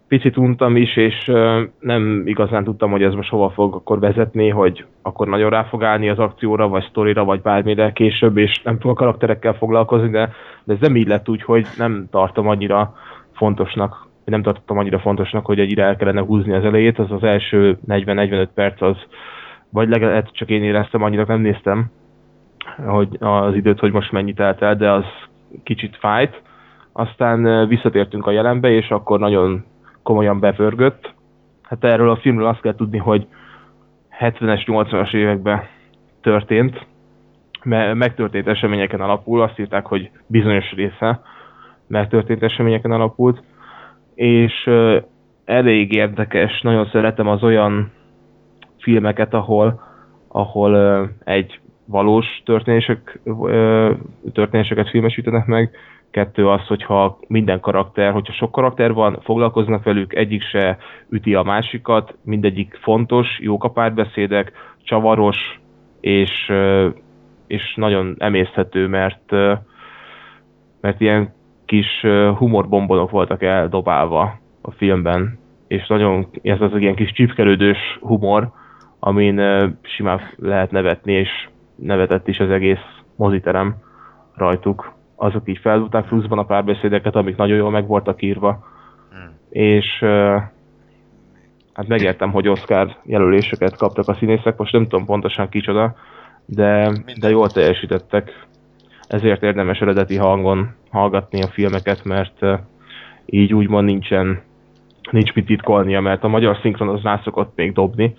picit 0.08 0.36
untam 0.36 0.76
is, 0.76 0.96
és 0.96 1.32
nem 1.80 2.22
igazán 2.24 2.64
tudtam, 2.64 2.90
hogy 2.90 3.02
ez 3.02 3.14
most 3.14 3.30
hova 3.30 3.50
fog 3.50 3.74
akkor 3.74 4.00
vezetni, 4.00 4.48
hogy 4.48 4.84
akkor 5.02 5.28
nagyon 5.28 5.50
rá 5.50 5.62
fog 5.62 5.84
állni 5.84 6.08
az 6.08 6.18
akcióra, 6.18 6.68
vagy 6.68 6.86
sztorira, 6.88 7.24
vagy 7.24 7.40
bármire 7.40 7.92
később, 7.92 8.36
és 8.36 8.62
nem 8.62 8.78
fog 8.78 8.90
a 8.90 8.94
karakterekkel 8.94 9.54
foglalkozni, 9.54 10.10
de, 10.10 10.32
de 10.64 10.74
ez 10.74 10.80
nem 10.80 10.96
így 10.96 11.06
lett 11.06 11.28
úgy, 11.28 11.42
hogy 11.42 11.66
nem 11.76 12.06
tartom 12.10 12.48
annyira 12.48 12.94
fontosnak, 13.32 14.08
nem 14.24 14.42
tartottam 14.42 14.78
annyira 14.78 14.98
fontosnak, 14.98 15.46
hogy 15.46 15.58
egyre 15.60 15.82
el 15.82 15.96
kellene 15.96 16.20
húzni 16.20 16.52
az 16.52 16.64
elejét, 16.64 16.98
az 16.98 17.10
az 17.10 17.22
első 17.22 17.78
40-45 17.88 18.48
perc 18.54 18.82
az, 18.82 18.96
vagy 19.70 19.88
legalább 19.88 20.30
csak 20.30 20.48
én 20.48 20.62
éreztem, 20.62 21.02
annyira 21.02 21.24
nem 21.26 21.40
néztem, 21.40 21.90
hogy 22.86 23.08
az 23.18 23.54
időt, 23.54 23.78
hogy 23.78 23.92
most 23.92 24.12
mennyit 24.12 24.36
telt 24.36 24.62
el, 24.62 24.76
de 24.76 24.90
az 24.90 25.04
kicsit 25.62 25.96
fájt. 25.96 26.42
Aztán 26.92 27.68
visszatértünk 27.68 28.26
a 28.26 28.30
jelenbe, 28.30 28.70
és 28.70 28.90
akkor 28.90 29.18
nagyon 29.18 29.64
komolyan 30.08 30.40
bepörgött. 30.40 31.14
Hát 31.62 31.84
erről 31.84 32.10
a 32.10 32.16
filmről 32.16 32.46
azt 32.46 32.60
kell 32.60 32.74
tudni, 32.74 32.98
hogy 32.98 33.26
70-es, 34.20 34.62
80-as 34.66 35.14
években 35.14 35.62
történt, 36.20 36.86
me- 37.62 37.94
megtörtént 37.94 38.48
eseményeken 38.48 39.00
alapul, 39.00 39.42
azt 39.42 39.58
írták, 39.58 39.86
hogy 39.86 40.10
bizonyos 40.26 40.72
része 40.72 41.20
megtörtént 41.86 42.42
eseményeken 42.42 42.90
alapult, 42.90 43.42
és 44.14 44.70
elég 45.44 45.92
érdekes, 45.92 46.60
nagyon 46.60 46.88
szeretem 46.92 47.28
az 47.28 47.42
olyan 47.42 47.90
filmeket, 48.78 49.34
ahol, 49.34 49.82
ahol 50.28 51.02
egy 51.24 51.60
valós 51.84 52.42
történések, 52.44 53.20
történéseket 54.32 54.88
filmesítenek 54.88 55.46
meg, 55.46 55.70
Kettő 56.10 56.48
az, 56.48 56.66
hogyha 56.66 57.18
minden 57.26 57.60
karakter, 57.60 58.12
hogyha 58.12 58.32
sok 58.32 58.52
karakter 58.52 58.92
van, 58.92 59.20
foglalkoznak 59.22 59.82
velük, 59.82 60.14
egyik 60.14 60.42
se 60.42 60.78
üti 61.08 61.34
a 61.34 61.42
másikat, 61.42 62.16
mindegyik 62.24 62.78
fontos, 62.82 63.38
jók 63.40 63.64
a 63.64 63.70
párbeszédek, 63.70 64.52
csavaros, 64.82 65.60
és, 66.00 66.52
és 67.46 67.74
nagyon 67.74 68.14
emészhető, 68.18 68.86
mert, 68.86 69.30
mert 70.80 71.00
ilyen 71.00 71.32
kis 71.64 72.00
humorbombonok 72.36 73.10
voltak 73.10 73.42
eldobálva 73.42 74.38
a 74.60 74.70
filmben, 74.70 75.38
és 75.66 75.86
nagyon, 75.86 76.26
ez 76.42 76.60
az 76.60 76.70
ilyen 76.76 76.94
kis 76.94 77.12
csipkelődős 77.12 77.98
humor, 78.00 78.50
amin 78.98 79.40
simán 79.82 80.20
lehet 80.36 80.70
nevetni, 80.70 81.12
és 81.12 81.48
nevetett 81.74 82.28
is 82.28 82.38
az 82.38 82.50
egész 82.50 82.84
moziterem 83.16 83.76
rajtuk 84.34 84.92
azok 85.18 85.48
így 85.48 85.58
feldúlták 85.58 86.06
pluszban 86.06 86.38
a 86.38 86.44
párbeszédeket, 86.44 87.14
amik 87.14 87.36
nagyon 87.36 87.56
jól 87.56 87.70
meg 87.70 87.86
voltak 87.86 88.22
írva. 88.22 88.66
Hmm. 89.10 89.34
És 89.50 89.86
hát 91.72 91.88
megértem, 91.88 92.30
hogy 92.30 92.48
Oscar 92.48 92.96
jelöléseket 93.04 93.76
kaptak 93.76 94.08
a 94.08 94.14
színészek, 94.14 94.56
most 94.56 94.72
nem 94.72 94.82
tudom 94.82 95.06
pontosan 95.06 95.48
kicsoda, 95.48 95.94
de, 96.46 96.92
de 97.20 97.28
jól 97.28 97.48
teljesítettek. 97.48 98.46
Ezért 99.08 99.42
érdemes 99.42 99.78
eredeti 99.78 100.16
hangon 100.16 100.74
hallgatni 100.90 101.42
a 101.42 101.46
filmeket, 101.46 102.04
mert 102.04 102.38
így 103.26 103.54
úgymond 103.54 103.84
nincsen, 103.84 104.42
nincs 105.10 105.32
mit 105.32 105.46
titkolnia, 105.46 106.00
mert 106.00 106.24
a 106.24 106.28
magyar 106.28 106.58
szinkron 106.62 106.88
az 106.88 107.02
rá 107.02 107.20
szokott 107.24 107.52
még 107.56 107.72
dobni, 107.72 108.14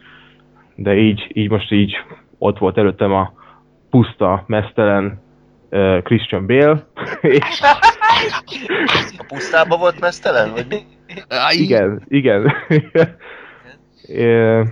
de 0.75 0.95
így, 0.95 1.31
így 1.33 1.49
most 1.49 1.71
így 1.71 1.95
ott 2.37 2.57
volt 2.57 2.77
előttem 2.77 3.13
a 3.13 3.33
puszta, 3.89 4.43
mesztelen 4.47 5.19
uh, 5.69 6.01
Christian 6.01 6.45
Bale, 6.47 6.85
és 7.21 7.61
A 9.17 9.25
pusztába 9.27 9.77
volt 9.77 9.99
mesztelen? 9.99 10.51
Vagy? 10.51 10.85
Aj, 11.29 11.55
igen, 11.55 12.03
igen. 12.07 12.51
Ö, 14.07 14.63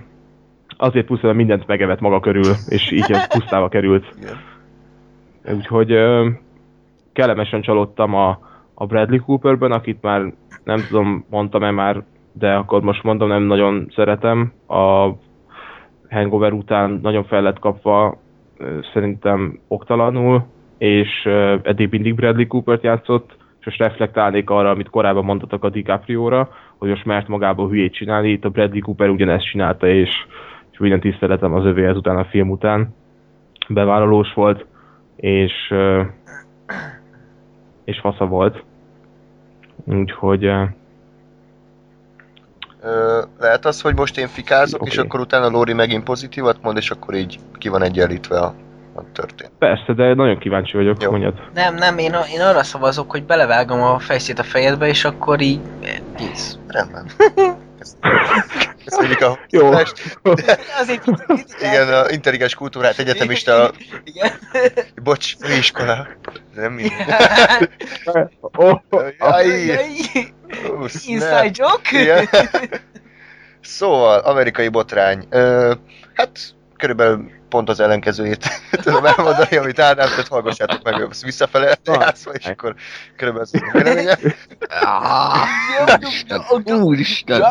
Azért 0.80 1.06
puszta, 1.06 1.26
mert 1.26 1.38
mindent 1.38 1.66
megevett 1.66 2.00
maga 2.00 2.20
körül, 2.20 2.52
és 2.68 2.90
így 2.90 3.16
pusztába 3.28 3.68
került. 3.68 4.14
Igen. 4.20 5.56
Úgyhogy 5.56 5.92
ö, 5.92 6.28
kellemesen 7.12 7.62
csalódtam 7.62 8.14
a, 8.14 8.38
a 8.74 8.86
Bradley 8.86 9.20
Cooperben, 9.24 9.72
akit 9.72 10.02
már 10.02 10.32
nem 10.64 10.84
tudom, 10.88 11.24
mondtam-e 11.30 11.70
már, 11.70 12.02
de 12.32 12.54
akkor 12.54 12.82
most 12.82 13.02
mondom, 13.02 13.28
nem 13.28 13.42
nagyon 13.42 13.92
szeretem. 13.94 14.52
A 14.68 15.08
Hangover 16.10 16.52
után 16.52 16.98
nagyon 17.02 17.24
fel 17.24 17.42
lett 17.42 17.58
kapva, 17.58 18.18
szerintem 18.92 19.58
oktalanul, 19.68 20.46
és 20.78 21.24
eddig 21.62 21.90
mindig 21.90 22.14
Bradley 22.14 22.46
Coopert 22.46 22.82
játszott, 22.82 23.36
és 23.60 23.64
most 23.64 23.78
reflektálnék 23.78 24.50
arra, 24.50 24.70
amit 24.70 24.90
korábban 24.90 25.24
mondtatok 25.24 25.64
a 25.64 25.68
DiCaprio-ra, 25.68 26.48
hogy 26.78 26.88
most 26.88 27.04
mert 27.04 27.28
magából 27.28 27.68
hülyét 27.68 27.94
csinálni, 27.94 28.30
itt 28.30 28.44
a 28.44 28.48
Bradley 28.48 28.80
Cooper 28.80 29.08
ugyanezt 29.08 29.50
csinálta, 29.50 29.86
és, 29.86 30.10
és 30.70 30.78
minden 30.78 31.00
tiszteletem 31.00 31.54
az 31.54 31.64
övé 31.64 31.86
ezután 31.86 32.16
a 32.16 32.24
film 32.24 32.50
után. 32.50 32.94
Bevállalós 33.68 34.32
volt, 34.34 34.66
és 35.16 35.52
és 37.84 37.98
fasza 38.00 38.26
volt. 38.26 38.62
Úgyhogy 39.84 40.44
ö, 40.44 40.64
lehet 43.38 43.64
az, 43.64 43.80
hogy 43.80 43.94
most 43.94 44.18
én 44.18 44.26
fikázok, 44.26 44.86
és 44.86 44.96
Oké. 44.96 45.06
akkor 45.06 45.20
utána 45.20 45.48
Lóri 45.48 45.72
megint 45.72 46.04
pozitívat 46.04 46.62
mond, 46.62 46.76
és 46.76 46.90
akkor 46.90 47.14
így 47.14 47.38
ki 47.58 47.68
van 47.68 47.82
egyenlítve 47.82 48.38
a, 48.38 48.54
a 48.98 49.04
történet. 49.12 49.52
persze, 49.58 49.92
de 49.92 50.14
nagyon 50.14 50.38
kíváncsi 50.38 50.76
vagyok, 50.76 51.02
Jó. 51.02 51.10
mondjad. 51.10 51.34
Nem, 51.54 51.74
nem, 51.74 51.98
én, 51.98 52.14
én 52.32 52.40
arra 52.40 52.62
szavazok, 52.62 53.10
hogy 53.10 53.24
belevágom 53.24 53.82
a 53.82 53.98
fejszét 53.98 54.38
a 54.38 54.42
fejedbe, 54.42 54.88
és 54.88 55.04
akkor 55.04 55.40
így... 55.40 55.60
Kész. 56.16 56.58
Rendben. 56.66 57.06
Mondjuk 58.96 59.20
a 59.20 59.38
Jó. 59.48 59.70
Fest, 59.76 60.18
Azért 60.80 61.04
igen, 61.60 61.92
a 61.92 62.10
intelligens 62.10 62.54
kultúrát 62.54 62.98
egyetemista, 62.98 63.70
Igen. 64.04 64.30
bocs, 65.02 65.36
főiskola. 65.36 66.08
Nem 66.54 66.72
mindegy. 66.72 66.98
Oh. 68.40 68.80
Inside 71.06 71.50
joke? 71.52 72.00
Igen. 72.00 72.28
Szóval, 73.60 74.18
amerikai 74.18 74.68
botrány. 74.68 75.26
Ö, 75.30 75.74
hát, 76.14 76.38
körülbelül 76.76 77.30
pont 77.48 77.68
az 77.68 77.80
ellenkezőjét 77.80 78.48
tudom 78.82 79.04
elmondani, 79.04 79.56
amit 79.56 79.78
Ádám, 79.78 80.08
tehát 80.08 80.28
hallgassátok 80.28 80.82
meg 80.82 81.06
ezt 81.10 81.22
visszafele 81.22 81.76
játszva, 81.84 82.32
és 82.32 82.46
akkor 82.46 82.74
körülbelül 83.16 83.48
az 83.52 83.62
a 83.62 83.78
véleménye. 83.78 84.18
Áh, 84.68 85.48
Úristen, 85.94 86.44
úristen. 86.66 87.42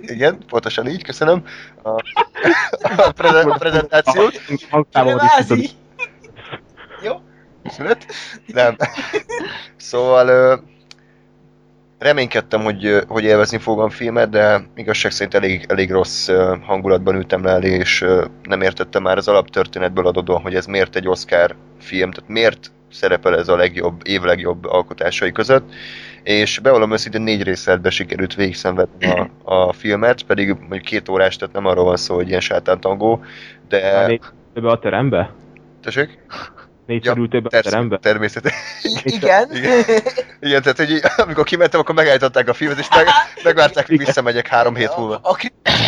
Igen, 0.00 0.38
pontosan 0.48 0.88
így, 0.88 1.02
köszönöm 1.02 1.44
a, 1.82 1.88
a, 2.96 3.12
preze- 3.12 3.44
a 3.44 3.56
prezentációt. 3.58 4.40
Vázi. 4.92 5.70
Szület? 7.64 8.06
Nem. 8.46 8.76
Szóval 9.76 10.60
reménykedtem, 12.04 12.62
hogy, 12.62 12.98
hogy 13.08 13.24
élvezni 13.24 13.58
fogom 13.58 13.84
a 13.84 13.90
filmet, 13.90 14.30
de 14.30 14.62
igazság 14.74 15.12
szerint 15.12 15.34
elég, 15.34 15.64
elég 15.68 15.90
rossz 15.90 16.30
hangulatban 16.62 17.14
ültem 17.14 17.44
le 17.44 17.50
elé, 17.50 17.70
és 17.70 18.04
nem 18.42 18.60
értettem 18.60 19.02
már 19.02 19.16
az 19.16 19.28
alaptörténetből 19.28 20.06
adódóan, 20.06 20.40
hogy 20.40 20.54
ez 20.54 20.66
miért 20.66 20.96
egy 20.96 21.08
Oscar 21.08 21.54
film, 21.80 22.10
tehát 22.10 22.30
miért 22.30 22.70
szerepel 22.90 23.38
ez 23.38 23.48
a 23.48 23.56
legjobb, 23.56 24.00
év 24.02 24.22
legjobb 24.22 24.64
alkotásai 24.64 25.32
között, 25.32 25.72
és 26.22 26.58
bevallom 26.58 26.92
őszintén 26.92 27.22
négy 27.22 27.42
részletbe 27.42 27.90
sikerült 27.90 28.34
végigszenvedni 28.34 29.06
a, 29.06 29.30
a 29.54 29.72
filmet, 29.72 30.22
pedig 30.22 30.48
mondjuk 30.48 30.82
két 30.82 31.08
órás, 31.08 31.36
tehát 31.36 31.54
nem 31.54 31.66
arról 31.66 31.84
van 31.84 31.96
szó, 31.96 32.14
hogy 32.14 32.28
ilyen 32.28 32.40
sátántangó, 32.40 33.16
Már 33.70 34.06
de... 34.06 34.18
Ebbe 34.54 34.68
a 34.68 34.78
terembe? 34.78 35.30
Tessék? 35.82 36.18
Négyszer 36.86 37.16
Ja, 37.16 37.22
ültél 37.22 37.40
be 37.40 37.58
a 37.58 37.62
terembe? 37.62 37.98
Természetesen. 37.98 38.58
Igen. 39.02 39.54
Igen. 39.54 39.84
Igen, 40.40 40.62
tehát 40.62 40.76
hogy 40.76 40.90
így, 40.90 41.02
amikor 41.16 41.44
kimentem, 41.44 41.80
akkor 41.80 41.94
megállították 41.94 42.48
a 42.48 42.54
filmet, 42.54 42.78
és 42.78 42.88
meg, 42.94 43.06
megvárták, 43.44 43.86
hogy 43.86 43.98
visszamegyek 43.98 44.46
három 44.46 44.74
hét 44.74 44.96
múlva. 44.96 45.20
A, 45.22 45.30
a 45.30 45.36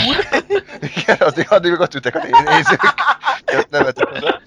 úr. 0.08 0.42
Igen, 0.96 1.16
addig, 1.18 1.46
addig 1.48 1.70
meg 1.70 1.80
ott 1.80 1.94
ültek 1.94 2.14
a 2.14 2.18
né- 2.18 2.48
nézők. 2.48 2.80
Tehát 3.44 3.70
nem 3.70 3.82
vettek 3.84 4.10
oda. 4.16 4.40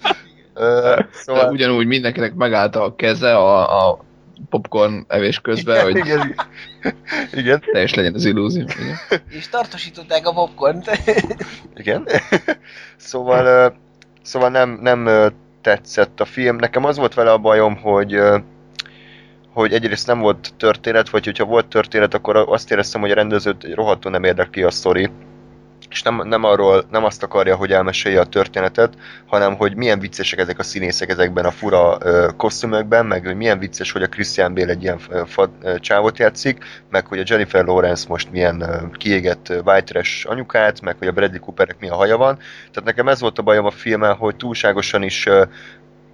Ö, 0.54 0.94
De 0.96 1.08
Szóval... 1.12 1.50
ugyanúgy 1.52 1.86
mindenkinek 1.86 2.34
megállt 2.34 2.76
a 2.76 2.94
keze 2.96 3.36
a, 3.36 3.88
a 3.88 4.04
popcorn 4.48 5.04
evés 5.08 5.38
közben, 5.38 5.82
hogy 5.82 5.96
igen, 5.96 6.34
igen, 7.32 7.62
teljes 7.72 7.94
legyen 7.94 8.14
az 8.14 8.24
illúzió. 8.24 8.62
Igen. 8.62 8.96
És 9.28 9.48
tartósították 9.48 10.26
a 10.26 10.32
popcornt. 10.32 10.90
igen. 11.74 12.08
Szóval, 12.96 13.74
szóval 14.22 14.48
nem, 14.48 14.78
nem 14.82 15.08
tetszett 15.60 16.20
a 16.20 16.24
film. 16.24 16.56
Nekem 16.56 16.84
az 16.84 16.96
volt 16.96 17.14
vele 17.14 17.32
a 17.32 17.38
bajom, 17.38 17.76
hogy 17.76 18.20
hogy 19.52 19.72
egyrészt 19.72 20.06
nem 20.06 20.18
volt 20.18 20.54
történet, 20.56 21.10
vagy 21.10 21.24
hogyha 21.24 21.44
volt 21.44 21.66
történet, 21.66 22.14
akkor 22.14 22.36
azt 22.36 22.70
éreztem, 22.70 23.00
hogy 23.00 23.10
a 23.10 23.14
rendezőt 23.14 23.74
rohadtul 23.74 24.10
nem 24.10 24.24
érdekli 24.24 24.62
a 24.62 24.70
sztori, 24.70 25.10
és 25.90 26.02
nem, 26.02 26.20
nem 26.24 26.44
arról, 26.44 26.84
nem 26.90 27.04
azt 27.04 27.22
akarja, 27.22 27.56
hogy 27.56 27.72
elmesélje 27.72 28.20
a 28.20 28.26
történetet, 28.26 28.94
hanem 29.26 29.56
hogy 29.56 29.76
milyen 29.76 29.98
viccesek 29.98 30.38
ezek 30.38 30.58
a 30.58 30.62
színészek 30.62 31.08
ezekben 31.08 31.44
a 31.44 31.50
fura 31.50 31.98
ö, 32.00 32.28
kosztümökben, 32.36 33.06
meg 33.06 33.26
hogy 33.26 33.36
milyen 33.36 33.58
vicces, 33.58 33.92
hogy 33.92 34.02
a 34.02 34.08
Christian 34.08 34.54
Bale 34.54 34.70
egy 34.70 34.82
ilyen 34.82 35.00
ö, 35.08 35.22
fad, 35.26 35.50
ö, 35.62 35.78
csávot 35.78 36.18
játszik, 36.18 36.64
meg 36.90 37.06
hogy 37.06 37.18
a 37.18 37.24
Jennifer 37.26 37.64
Lawrence 37.64 38.06
most 38.08 38.30
milyen 38.30 38.60
ö, 38.60 38.76
kiégett 38.92 39.48
ö, 39.48 39.60
white 39.64 40.04
anyukát, 40.22 40.80
meg 40.80 40.96
hogy 40.98 41.08
a 41.08 41.12
Bradley 41.12 41.40
Coopernek 41.40 41.78
milyen 41.78 41.94
haja 41.94 42.16
van. 42.16 42.36
Tehát 42.36 42.84
nekem 42.84 43.08
ez 43.08 43.20
volt 43.20 43.38
a 43.38 43.42
bajom 43.42 43.66
a 43.66 43.70
filmmel, 43.70 44.14
hogy 44.14 44.36
túlságosan 44.36 45.02
is 45.02 45.26
ö, 45.26 45.44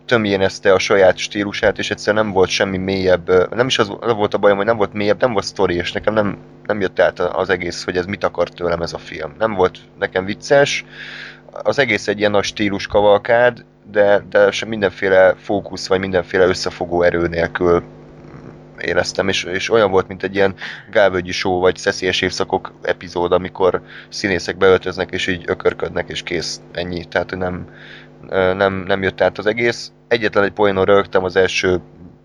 tömjénezte 0.07 0.73
a 0.73 0.79
saját 0.79 1.17
stílusát, 1.17 1.79
és 1.79 1.91
egyszerűen 1.91 2.25
nem 2.25 2.33
volt 2.33 2.49
semmi 2.49 2.77
mélyebb, 2.77 3.55
nem 3.55 3.67
is 3.67 3.79
az, 3.79 3.89
volt 4.01 4.35
a 4.35 4.39
bajom, 4.39 4.57
hogy 4.57 4.67
nem 4.67 4.77
volt 4.77 4.93
mélyebb, 4.93 5.21
nem 5.21 5.33
volt 5.33 5.45
sztori, 5.45 5.75
és 5.75 5.93
nekem 5.93 6.15
nem, 6.15 6.39
nem 6.67 6.81
jött 6.81 7.01
át 7.01 7.21
az 7.21 7.51
egész, 7.51 7.85
hogy 7.85 7.97
ez 7.97 8.07
mit 8.07 8.25
akar 8.25 8.49
tőlem 8.49 8.83
ez 8.83 8.93
a 8.93 8.99
film. 8.99 9.35
Nem 9.39 9.55
volt 9.55 9.79
nekem 9.99 10.25
vicces, 10.25 10.85
az 11.63 11.79
egész 11.79 12.09
egy 12.09 12.19
ilyen 12.19 12.31
nagy 12.31 12.45
stílus 12.45 12.87
kavalkád, 12.87 13.65
de, 13.91 14.25
de 14.31 14.51
sem 14.51 14.69
mindenféle 14.69 15.35
fókusz, 15.39 15.87
vagy 15.87 16.01
mindenféle 16.01 16.45
összefogó 16.45 17.03
erő 17.03 17.27
nélkül 17.27 17.83
éreztem, 18.81 19.29
és, 19.29 19.45
és 19.45 19.71
olyan 19.71 19.91
volt, 19.91 20.09
mint 20.09 20.23
egy 20.23 20.35
ilyen 20.35 20.55
Gálvölgyi 20.91 21.33
show, 21.33 21.61
vagy 21.61 21.77
szeszélyes 21.77 22.21
évszakok 22.21 22.73
epizód, 22.83 23.33
amikor 23.33 23.83
színészek 24.09 24.57
beöltöznek, 24.57 25.11
és 25.11 25.27
így 25.27 25.45
ökörködnek, 25.47 26.09
és 26.09 26.23
kész, 26.23 26.61
ennyi. 26.73 27.05
Tehát, 27.05 27.37
nem, 27.37 27.69
nem, 28.29 28.85
nem 28.87 29.03
jött 29.03 29.21
át 29.21 29.39
az 29.39 29.47
egész. 29.47 29.93
Egyetlen 30.09 30.45
egy 30.45 30.53
poénon 30.53 30.85
rögtem 30.85 31.25
az 31.25 31.37
első 31.37 31.81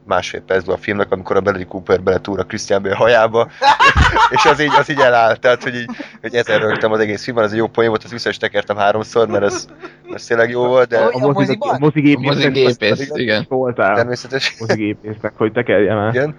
másfél 0.06 0.42
percben 0.42 0.76
a 0.76 0.78
filmnek, 0.78 1.12
amikor 1.12 1.36
a 1.36 1.42
Bradley 1.42 1.68
Cooper 1.68 2.02
beletúr 2.02 2.40
a 2.40 2.44
Christian 2.44 2.82
Bale 2.82 2.96
hajába, 2.96 3.50
és 4.36 4.46
az 4.46 4.60
így, 4.62 4.72
az 4.80 4.90
így 4.90 5.00
eláll, 5.00 5.36
tehát 5.36 5.64
hogy 5.64 5.76
így, 5.76 5.90
hogy 6.22 6.36
ezer 6.36 6.62
rögtem 6.62 6.92
az 6.92 7.00
egész 7.00 7.24
filmben, 7.24 7.46
az 7.46 7.52
egy 7.52 7.58
jó 7.58 7.68
poén 7.68 7.90
volt, 7.90 8.04
azt 8.04 8.12
vissza 8.12 8.30
is 8.30 8.38
tekertem 8.38 8.78
háromszor, 8.78 9.28
mert 9.28 9.44
ez, 9.44 9.68
ez 10.14 10.26
tényleg 10.26 10.50
jó 10.50 10.66
volt, 10.66 10.90
de? 10.90 10.98
A, 10.98 11.18
mozi, 11.32 11.58
a 11.60 11.78
Mozigépész, 11.80 13.10
igen. 13.14 13.46
voltál. 13.50 13.96
természetes. 13.96 14.56
Mozigépésznek, 14.60 15.34
hogy 15.38 15.52
tekerjem 15.52 15.98
el. 15.98 16.10
Igen. 16.10 16.36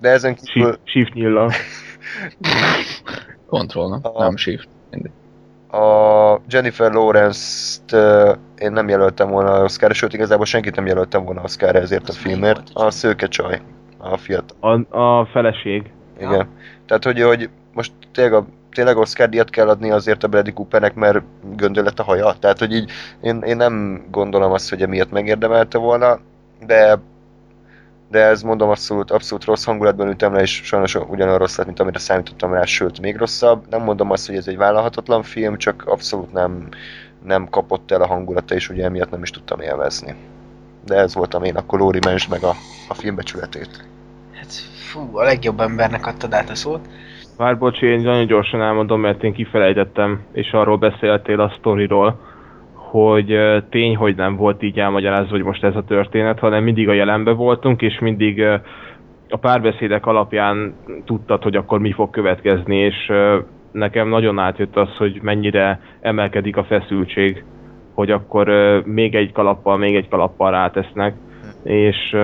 De 0.00 0.08
ezen 0.08 0.34
kívül 0.34 0.70
Shift, 0.70 0.80
shift 0.84 1.12
nyillal. 1.14 1.52
Control, 3.46 3.98
A- 4.02 4.22
nem 4.22 4.36
shift. 4.36 4.68
Mindegy. 4.90 5.12
A 5.70 6.40
Jennifer 6.48 6.92
Lawrence-t 6.92 7.92
én 8.58 8.72
nem 8.72 8.88
jelöltem 8.88 9.28
volna 9.30 9.62
Oscar, 9.62 9.94
sőt 9.94 10.12
igazából 10.12 10.44
senkit 10.44 10.76
nem 10.76 10.86
jelöltem 10.86 11.24
volna 11.24 11.42
Oscar 11.42 11.76
ezért 11.76 12.08
a 12.08 12.12
filmért. 12.12 12.62
a 12.72 12.90
szőke 12.90 13.26
csaj, 13.26 13.60
a 13.98 14.16
fiatal. 14.16 14.86
A, 14.90 14.98
a 14.98 15.26
feleség. 15.26 15.90
Ja. 16.20 16.28
Igen. 16.28 16.48
Tehát, 16.86 17.04
hogy, 17.04 17.22
hogy 17.22 17.50
most 17.74 17.92
tényleg, 18.12 18.34
a, 18.34 18.46
tényleg 18.70 18.96
Oscar 18.96 19.28
díjat 19.28 19.50
kell 19.50 19.68
adni 19.68 19.90
azért 19.90 20.24
a 20.24 20.28
Bradley 20.28 20.54
Coopernek, 20.54 20.94
mert 20.94 21.22
göndör 21.56 21.84
lett 21.84 21.98
a 21.98 22.02
haja. 22.02 22.34
Tehát, 22.40 22.58
hogy 22.58 22.72
így 22.72 22.90
én, 23.20 23.42
én 23.42 23.56
nem 23.56 24.04
gondolom 24.10 24.52
azt, 24.52 24.68
hogy 24.68 24.82
emiatt 24.82 25.10
megérdemelte 25.10 25.78
volna, 25.78 26.18
de 26.66 26.98
de 28.10 28.24
ez 28.24 28.42
mondom 28.42 28.68
abszolút, 28.68 29.10
abszolút 29.10 29.44
rossz 29.44 29.64
hangulatban 29.64 30.06
ültem 30.06 30.32
le, 30.32 30.40
és 30.40 30.60
sajnos 30.64 30.94
ugyanolyan 30.94 31.38
rossz 31.38 31.56
lett, 31.56 31.66
mint 31.66 31.80
amire 31.80 31.98
számítottam 31.98 32.52
rá, 32.52 32.64
sőt, 32.64 33.00
még 33.00 33.16
rosszabb. 33.16 33.64
Nem 33.70 33.82
mondom 33.82 34.10
azt, 34.10 34.26
hogy 34.26 34.36
ez 34.36 34.48
egy 34.48 34.56
vállalhatatlan 34.56 35.22
film, 35.22 35.56
csak 35.56 35.84
abszolút 35.86 36.32
nem, 36.32 36.68
nem 37.24 37.48
kapott 37.48 37.90
el 37.90 38.02
a 38.02 38.06
hangulata, 38.06 38.54
és 38.54 38.68
ugye 38.68 38.84
emiatt 38.84 39.10
nem 39.10 39.22
is 39.22 39.30
tudtam 39.30 39.60
élvezni. 39.60 40.14
De 40.84 40.96
ez 40.96 41.14
voltam 41.14 41.44
én, 41.44 41.56
akkor 41.56 41.78
Lóri 41.78 41.98
Mens 42.04 42.28
meg 42.28 42.42
a, 42.42 42.54
a 42.88 42.94
filmbecsületét. 42.94 43.84
Hát, 44.32 44.52
fú, 44.90 45.16
a 45.16 45.22
legjobb 45.22 45.60
embernek 45.60 46.06
adtad 46.06 46.34
át 46.34 46.50
a 46.50 46.54
szót. 46.54 46.88
Vár, 47.36 47.58
bocs, 47.58 47.82
én 47.82 48.00
nagyon 48.00 48.26
gyorsan 48.26 48.62
elmondom, 48.62 49.00
mert 49.00 49.22
én 49.22 49.32
kifelejtettem, 49.32 50.20
és 50.32 50.52
arról 50.52 50.76
beszéltél 50.76 51.40
a 51.40 51.54
sztoriról, 51.58 52.20
hogy 52.90 53.38
tény, 53.70 53.96
hogy 53.96 54.16
nem 54.16 54.36
volt 54.36 54.62
így 54.62 54.78
elmagyarázva, 54.78 55.30
hogy 55.30 55.42
most 55.42 55.64
ez 55.64 55.76
a 55.76 55.84
történet, 55.84 56.38
hanem 56.38 56.64
mindig 56.64 56.88
a 56.88 56.92
jelenbe 56.92 57.32
voltunk, 57.32 57.82
és 57.82 57.98
mindig 57.98 58.42
a 59.28 59.36
párbeszédek 59.36 60.06
alapján 60.06 60.74
tudtad, 61.04 61.42
hogy 61.42 61.56
akkor 61.56 61.78
mi 61.78 61.92
fog 61.92 62.10
következni, 62.10 62.76
és 62.76 63.12
nekem 63.72 64.08
nagyon 64.08 64.38
átjött 64.38 64.76
az, 64.76 64.96
hogy 64.96 65.18
mennyire 65.22 65.80
emelkedik 66.00 66.56
a 66.56 66.64
feszültség, 66.64 67.44
hogy 67.94 68.10
akkor 68.10 68.48
még 68.84 69.14
egy 69.14 69.32
kalappal, 69.32 69.76
még 69.76 69.94
egy 69.94 70.08
kalappal 70.08 70.50
rátesznek, 70.50 71.14
és 71.62 72.16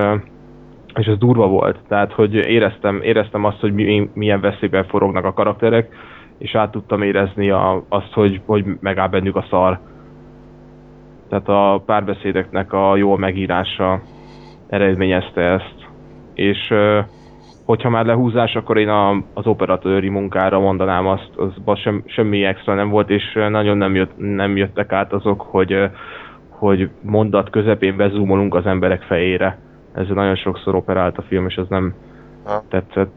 és 0.95 1.07
ez 1.07 1.19
durva 1.19 1.47
volt. 1.47 1.79
Tehát, 1.89 2.13
hogy 2.13 2.35
éreztem, 2.35 3.01
éreztem 3.03 3.45
azt, 3.45 3.61
hogy 3.61 3.75
mi, 3.75 4.11
milyen 4.15 4.41
veszélyben 4.41 4.85
forognak 4.85 5.25
a 5.25 5.33
karakterek, 5.33 5.95
és 6.39 6.55
át 6.55 6.71
tudtam 6.71 7.03
érezni 7.03 7.51
a, 7.51 7.85
azt, 7.89 8.13
hogy, 8.13 8.41
hogy 8.47 8.65
megáll 8.81 9.09
bennük 9.09 9.37
a 9.37 9.47
szar. 9.51 9.81
Tehát 11.35 11.49
a 11.49 11.83
párbeszédeknek 11.87 12.73
a 12.73 12.97
jó 12.97 13.17
megírása 13.17 14.03
eredményezte 14.69 15.41
ezt. 15.41 15.75
És 16.35 16.75
hogyha 17.65 17.89
már 17.89 18.05
lehúzás, 18.05 18.55
akkor 18.55 18.79
én 18.79 18.89
a, 18.89 19.11
az 19.11 19.47
operatőri 19.47 20.09
munkára 20.09 20.59
mondanám 20.61 21.07
azt, 21.07 21.31
azban 21.37 21.77
sem, 21.77 22.03
semmi 22.07 22.45
extra 22.45 22.75
nem 22.75 22.89
volt, 22.89 23.11
és 23.11 23.33
nagyon 23.49 23.77
nem, 23.77 23.95
jött, 23.95 24.13
nem 24.17 24.57
jöttek 24.57 24.93
át 24.93 25.13
azok, 25.13 25.41
hogy, 25.41 25.91
hogy 26.49 26.91
mondat 27.01 27.51
közepén 27.51 27.97
bezúmolunk 27.97 28.55
az 28.55 28.67
emberek 28.67 29.03
fejére. 29.03 29.59
Ezzel 29.95 30.15
nagyon 30.15 30.37
sokszor 30.37 30.75
operált 30.75 31.19
a 31.19 31.25
film, 31.29 31.47
és 31.47 31.55
ez 31.55 31.67
nem 31.69 31.95
Ha. 32.45 32.65
tetszett. 32.69 33.13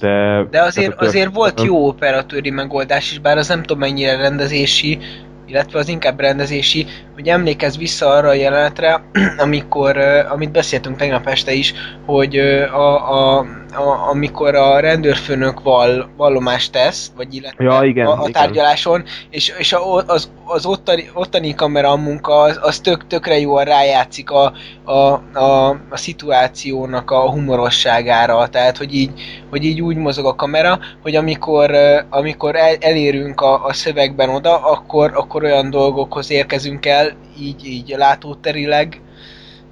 De, 0.00 0.46
De 0.50 0.62
azért, 0.62 0.90
tehát 0.90 1.02
a 1.02 1.06
azért 1.06 1.34
volt 1.34 1.62
jó 1.62 1.86
operatőri 1.86 2.50
megoldás 2.50 3.10
is, 3.10 3.18
bár 3.18 3.36
az 3.36 3.48
nem 3.48 3.60
tudom 3.60 3.78
mennyire 3.78 4.16
rendezési, 4.16 4.98
illetve 5.46 5.78
az 5.78 5.88
inkább 5.88 6.20
rendezési, 6.20 6.86
hogy 7.14 7.28
emlékezz 7.28 7.76
vissza 7.76 8.08
arra 8.08 8.28
a 8.28 8.32
jelenetre, 8.32 9.02
amikor, 9.44 9.98
amit 10.28 10.50
beszéltünk 10.50 10.96
tegnap 10.96 11.26
este 11.26 11.52
is, 11.52 11.74
hogy 12.06 12.38
a, 12.72 13.12
a, 13.12 13.38
a, 13.74 14.08
amikor 14.10 14.54
a 14.54 14.80
rendőrfőnök 14.80 15.62
val, 15.62 16.08
vallomást 16.16 16.72
tesz, 16.72 17.12
vagy 17.16 17.34
illetve 17.34 17.64
Ja, 17.64 17.84
igen, 17.84 18.06
a, 18.06 18.12
a 18.12 18.18
igen. 18.20 18.32
tárgyaláson, 18.32 19.04
és, 19.30 19.52
és 19.58 19.72
a, 19.72 19.94
az, 19.94 20.30
az 20.44 20.66
ottani, 20.66 21.10
ottani 21.12 21.54
kamera 21.54 21.96
munka 21.96 22.40
az, 22.40 22.58
az 22.62 22.78
tök, 22.78 23.06
tökre 23.06 23.38
jól 23.38 23.64
rájátszik 23.64 24.30
a, 24.30 24.52
a, 24.84 24.92
a, 25.38 25.68
a 25.68 25.96
szituációnak 25.96 27.10
a 27.10 27.30
humorosságára, 27.30 28.48
tehát 28.48 28.76
hogy 28.76 28.94
így, 28.94 29.10
hogy 29.50 29.64
így 29.64 29.80
úgy 29.80 29.96
mozog 29.96 30.26
a 30.26 30.34
kamera, 30.34 30.78
hogy 31.02 31.16
amikor, 31.16 31.70
amikor 32.10 32.56
el, 32.56 32.74
elérünk 32.80 33.40
a, 33.40 33.64
a 33.64 33.72
szövegben 33.72 34.28
oda, 34.28 34.56
akkor, 34.56 35.12
akkor 35.14 35.33
olyan 35.42 35.70
dolgokhoz 35.70 36.30
érkezünk 36.30 36.86
el, 36.86 37.12
így, 37.40 37.66
így 37.66 37.94
látóterileg, 37.96 39.00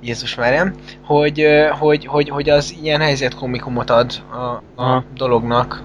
Jézus 0.03 0.35
már 0.35 0.53
hogy, 1.05 1.46
hogy, 1.79 2.07
hogy, 2.07 2.29
hogy 2.29 2.51
az 2.51 2.79
ilyen 2.83 3.01
helyzetkomikumot 3.01 3.90
ad 3.90 4.12
a, 4.31 4.83
a 4.83 5.05
dolognak. 5.14 5.83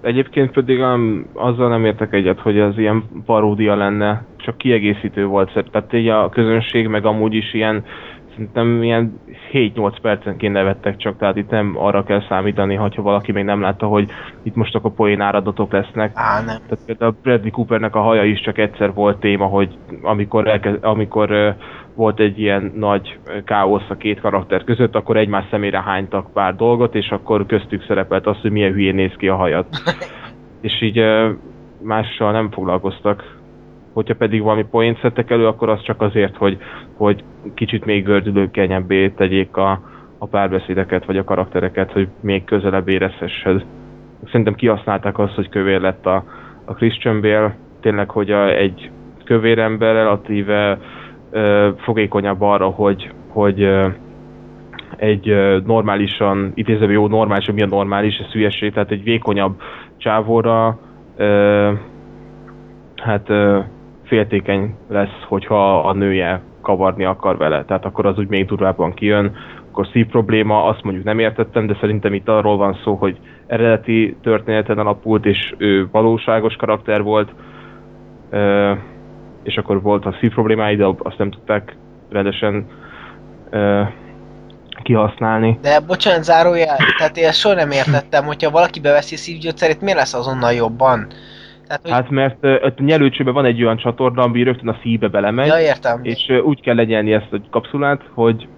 Egyébként 0.00 0.50
pedig 0.50 0.78
um, 0.78 1.26
azzal 1.32 1.68
nem 1.68 1.84
értek 1.84 2.12
egyet, 2.12 2.40
hogy 2.40 2.58
ez 2.58 2.78
ilyen 2.78 3.04
paródia 3.26 3.76
lenne, 3.76 4.24
csak 4.36 4.58
kiegészítő 4.58 5.26
volt. 5.26 5.64
Tehát 5.70 5.92
így 5.92 6.08
a 6.08 6.28
közönség 6.28 6.86
meg 6.86 7.04
amúgy 7.04 7.34
is 7.34 7.54
ilyen, 7.54 7.84
szerintem 8.34 8.82
ilyen 8.82 9.20
7-8 9.52 9.94
percenként 10.02 10.52
nevettek 10.52 10.96
csak, 10.96 11.16
tehát 11.18 11.36
itt 11.36 11.50
nem 11.50 11.74
arra 11.76 12.04
kell 12.04 12.22
számítani, 12.28 12.74
hogyha 12.74 13.02
valaki 13.02 13.32
még 13.32 13.44
nem 13.44 13.60
látta, 13.60 13.86
hogy 13.86 14.10
itt 14.42 14.54
most 14.54 14.74
akkor 14.74 14.94
poén 14.94 15.20
áradatok 15.20 15.72
lesznek. 15.72 16.10
Á, 16.14 16.36
nem. 16.36 16.56
Tehát 16.68 16.84
például 16.86 17.16
Bradley 17.22 17.50
Coopernek 17.50 17.94
a 17.94 18.00
haja 18.00 18.24
is 18.24 18.40
csak 18.40 18.58
egyszer 18.58 18.94
volt 18.94 19.20
téma, 19.20 19.46
hogy 19.46 19.78
amikor, 20.02 20.48
elkez, 20.48 20.76
amikor 20.80 21.56
volt 21.94 22.20
egy 22.20 22.40
ilyen 22.40 22.72
nagy 22.76 23.18
káosz 23.44 23.88
a 23.88 23.96
két 23.96 24.20
karakter 24.20 24.64
között, 24.64 24.94
akkor 24.94 25.16
egymás 25.16 25.44
szemére 25.50 25.82
hánytak 25.82 26.32
pár 26.32 26.56
dolgot, 26.56 26.94
és 26.94 27.08
akkor 27.10 27.46
köztük 27.46 27.84
szerepelt 27.86 28.26
az, 28.26 28.40
hogy 28.40 28.50
milyen 28.50 28.72
hülyén 28.72 28.94
néz 28.94 29.12
ki 29.16 29.28
a 29.28 29.36
hajad. 29.36 29.66
és 30.60 30.82
így 30.82 31.02
mással 31.82 32.32
nem 32.32 32.50
foglalkoztak. 32.50 33.33
Hogyha 33.94 34.14
pedig 34.14 34.42
valami 34.42 34.64
point 34.70 35.00
szedtek 35.00 35.30
elő, 35.30 35.46
akkor 35.46 35.68
az 35.68 35.82
csak 35.82 36.00
azért, 36.00 36.36
hogy, 36.36 36.58
hogy 36.96 37.24
kicsit 37.54 37.84
még 37.84 38.04
gördülőkenyebbé 38.04 39.08
tegyék 39.08 39.56
a, 39.56 39.80
a 40.18 40.26
párbeszédeket, 40.26 41.04
vagy 41.04 41.16
a 41.16 41.24
karaktereket, 41.24 41.92
hogy 41.92 42.08
még 42.20 42.44
közelebb 42.44 42.88
érezhessed. 42.88 43.64
Szerintem 44.26 44.54
kihasználták 44.54 45.18
azt, 45.18 45.34
hogy 45.34 45.48
kövér 45.48 45.80
lett 45.80 46.06
a, 46.06 46.24
a 46.64 46.72
Christian 46.72 47.20
Bale, 47.20 47.56
tényleg, 47.80 48.10
hogy 48.10 48.30
a, 48.30 48.56
egy 48.56 48.90
kövér 49.24 49.58
ember 49.58 49.94
relatíve 49.94 50.78
ö, 51.30 51.70
fogékonyabb 51.76 52.40
arra, 52.40 52.66
hogy, 52.66 53.10
hogy 53.28 53.62
ö, 53.62 53.88
egy 54.96 55.28
ö, 55.28 55.58
normálisan, 55.66 56.52
idézve 56.54 56.92
jó 56.92 57.06
normális, 57.06 57.50
mi 57.52 57.62
a 57.62 57.66
normális, 57.66 58.16
ez 58.18 58.32
hülyeség, 58.32 58.72
tehát 58.72 58.90
egy 58.90 59.02
vékonyabb 59.02 59.60
csávóra 59.96 60.78
ö, 61.16 61.72
hát 63.02 63.28
ö, 63.28 63.58
féltékeny 64.14 64.74
lesz, 64.88 65.22
hogyha 65.28 65.78
a 65.78 65.92
nője 65.92 66.40
kavarni 66.62 67.04
akar 67.04 67.36
vele, 67.36 67.64
tehát 67.64 67.84
akkor 67.84 68.06
az 68.06 68.18
úgy 68.18 68.28
még 68.28 68.46
durvábban 68.46 68.94
kijön, 68.94 69.36
akkor 69.70 69.86
szív 69.92 70.06
probléma, 70.06 70.64
azt 70.64 70.82
mondjuk 70.82 71.04
nem 71.04 71.18
értettem, 71.18 71.66
de 71.66 71.76
szerintem 71.80 72.14
itt 72.14 72.28
arról 72.28 72.56
van 72.56 72.78
szó, 72.84 72.94
hogy 72.94 73.18
eredeti 73.46 74.16
történeten 74.22 74.78
alapult, 74.78 75.26
és 75.26 75.54
ő 75.58 75.88
valóságos 75.90 76.56
karakter 76.56 77.02
volt, 77.02 77.30
és 79.42 79.56
akkor 79.56 79.82
volt 79.82 80.04
a 80.04 80.16
szív 80.20 80.32
problémái, 80.32 80.76
de 80.76 80.86
azt 80.98 81.18
nem 81.18 81.30
tudták 81.30 81.76
rendesen 82.10 82.66
kihasználni. 84.82 85.58
De 85.62 85.80
bocsánat, 85.80 86.22
zárójel, 86.22 86.76
tehát 86.98 87.16
én 87.16 87.32
soha 87.32 87.54
nem 87.54 87.70
értettem, 87.70 88.24
hogyha 88.24 88.50
valaki 88.50 88.80
beveszi 88.80 89.16
szívgyógyszerét, 89.16 89.80
miért 89.80 89.98
lesz 89.98 90.14
azonnal 90.14 90.52
jobban? 90.52 91.06
Tehát, 91.66 91.82
hogy... 91.82 91.90
Hát 91.90 92.10
mert 92.10 92.44
ott 92.44 92.78
a 92.78 92.82
nyelőcsőben 92.82 93.34
van 93.34 93.44
egy 93.44 93.62
olyan 93.62 93.76
csatorna, 93.76 94.22
ami 94.22 94.42
rögtön 94.42 94.68
a 94.68 94.78
szívbe 94.82 95.08
belemegy, 95.08 95.46
ja, 95.46 95.60
értem. 95.60 96.00
és 96.02 96.28
úgy 96.44 96.60
kell 96.60 96.74
legyelni 96.74 97.12
ezt 97.12 97.32
a 97.32 97.40
kapszulát, 97.50 98.00
hogy 98.14 98.48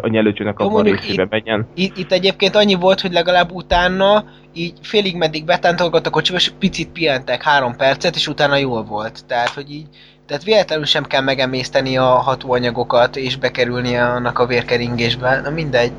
a 0.00 0.08
nyelőcsőnek 0.08 0.58
abban 0.58 0.80
a 0.80 0.82
részébe 0.82 1.26
menjen. 1.30 1.66
Itt, 1.74 1.96
itt 1.96 2.12
egyébként 2.12 2.56
annyi 2.56 2.74
volt, 2.74 3.00
hogy 3.00 3.12
legalább 3.12 3.52
utána 3.52 4.24
így 4.54 4.72
félig 4.82 5.16
meddig 5.16 5.44
betántolgott 5.44 6.06
a 6.06 6.10
kocsiba, 6.10 6.38
és 6.38 6.52
picit 6.58 6.92
pihentek 6.92 7.42
három 7.42 7.76
percet, 7.76 8.14
és 8.14 8.28
utána 8.28 8.56
jól 8.56 8.82
volt. 8.82 9.26
Tehát, 9.26 9.48
hogy 9.48 9.70
így, 9.70 9.86
tehát 10.26 10.44
véletlenül 10.44 10.84
sem 10.84 11.04
kell 11.04 11.22
megemészteni 11.22 11.96
a 11.96 12.04
hatóanyagokat, 12.04 13.16
és 13.16 13.36
bekerülni 13.36 13.96
annak 13.96 14.38
a 14.38 14.46
vérkeringésbe. 14.46 15.40
Na 15.40 15.50
mindegy. 15.50 15.92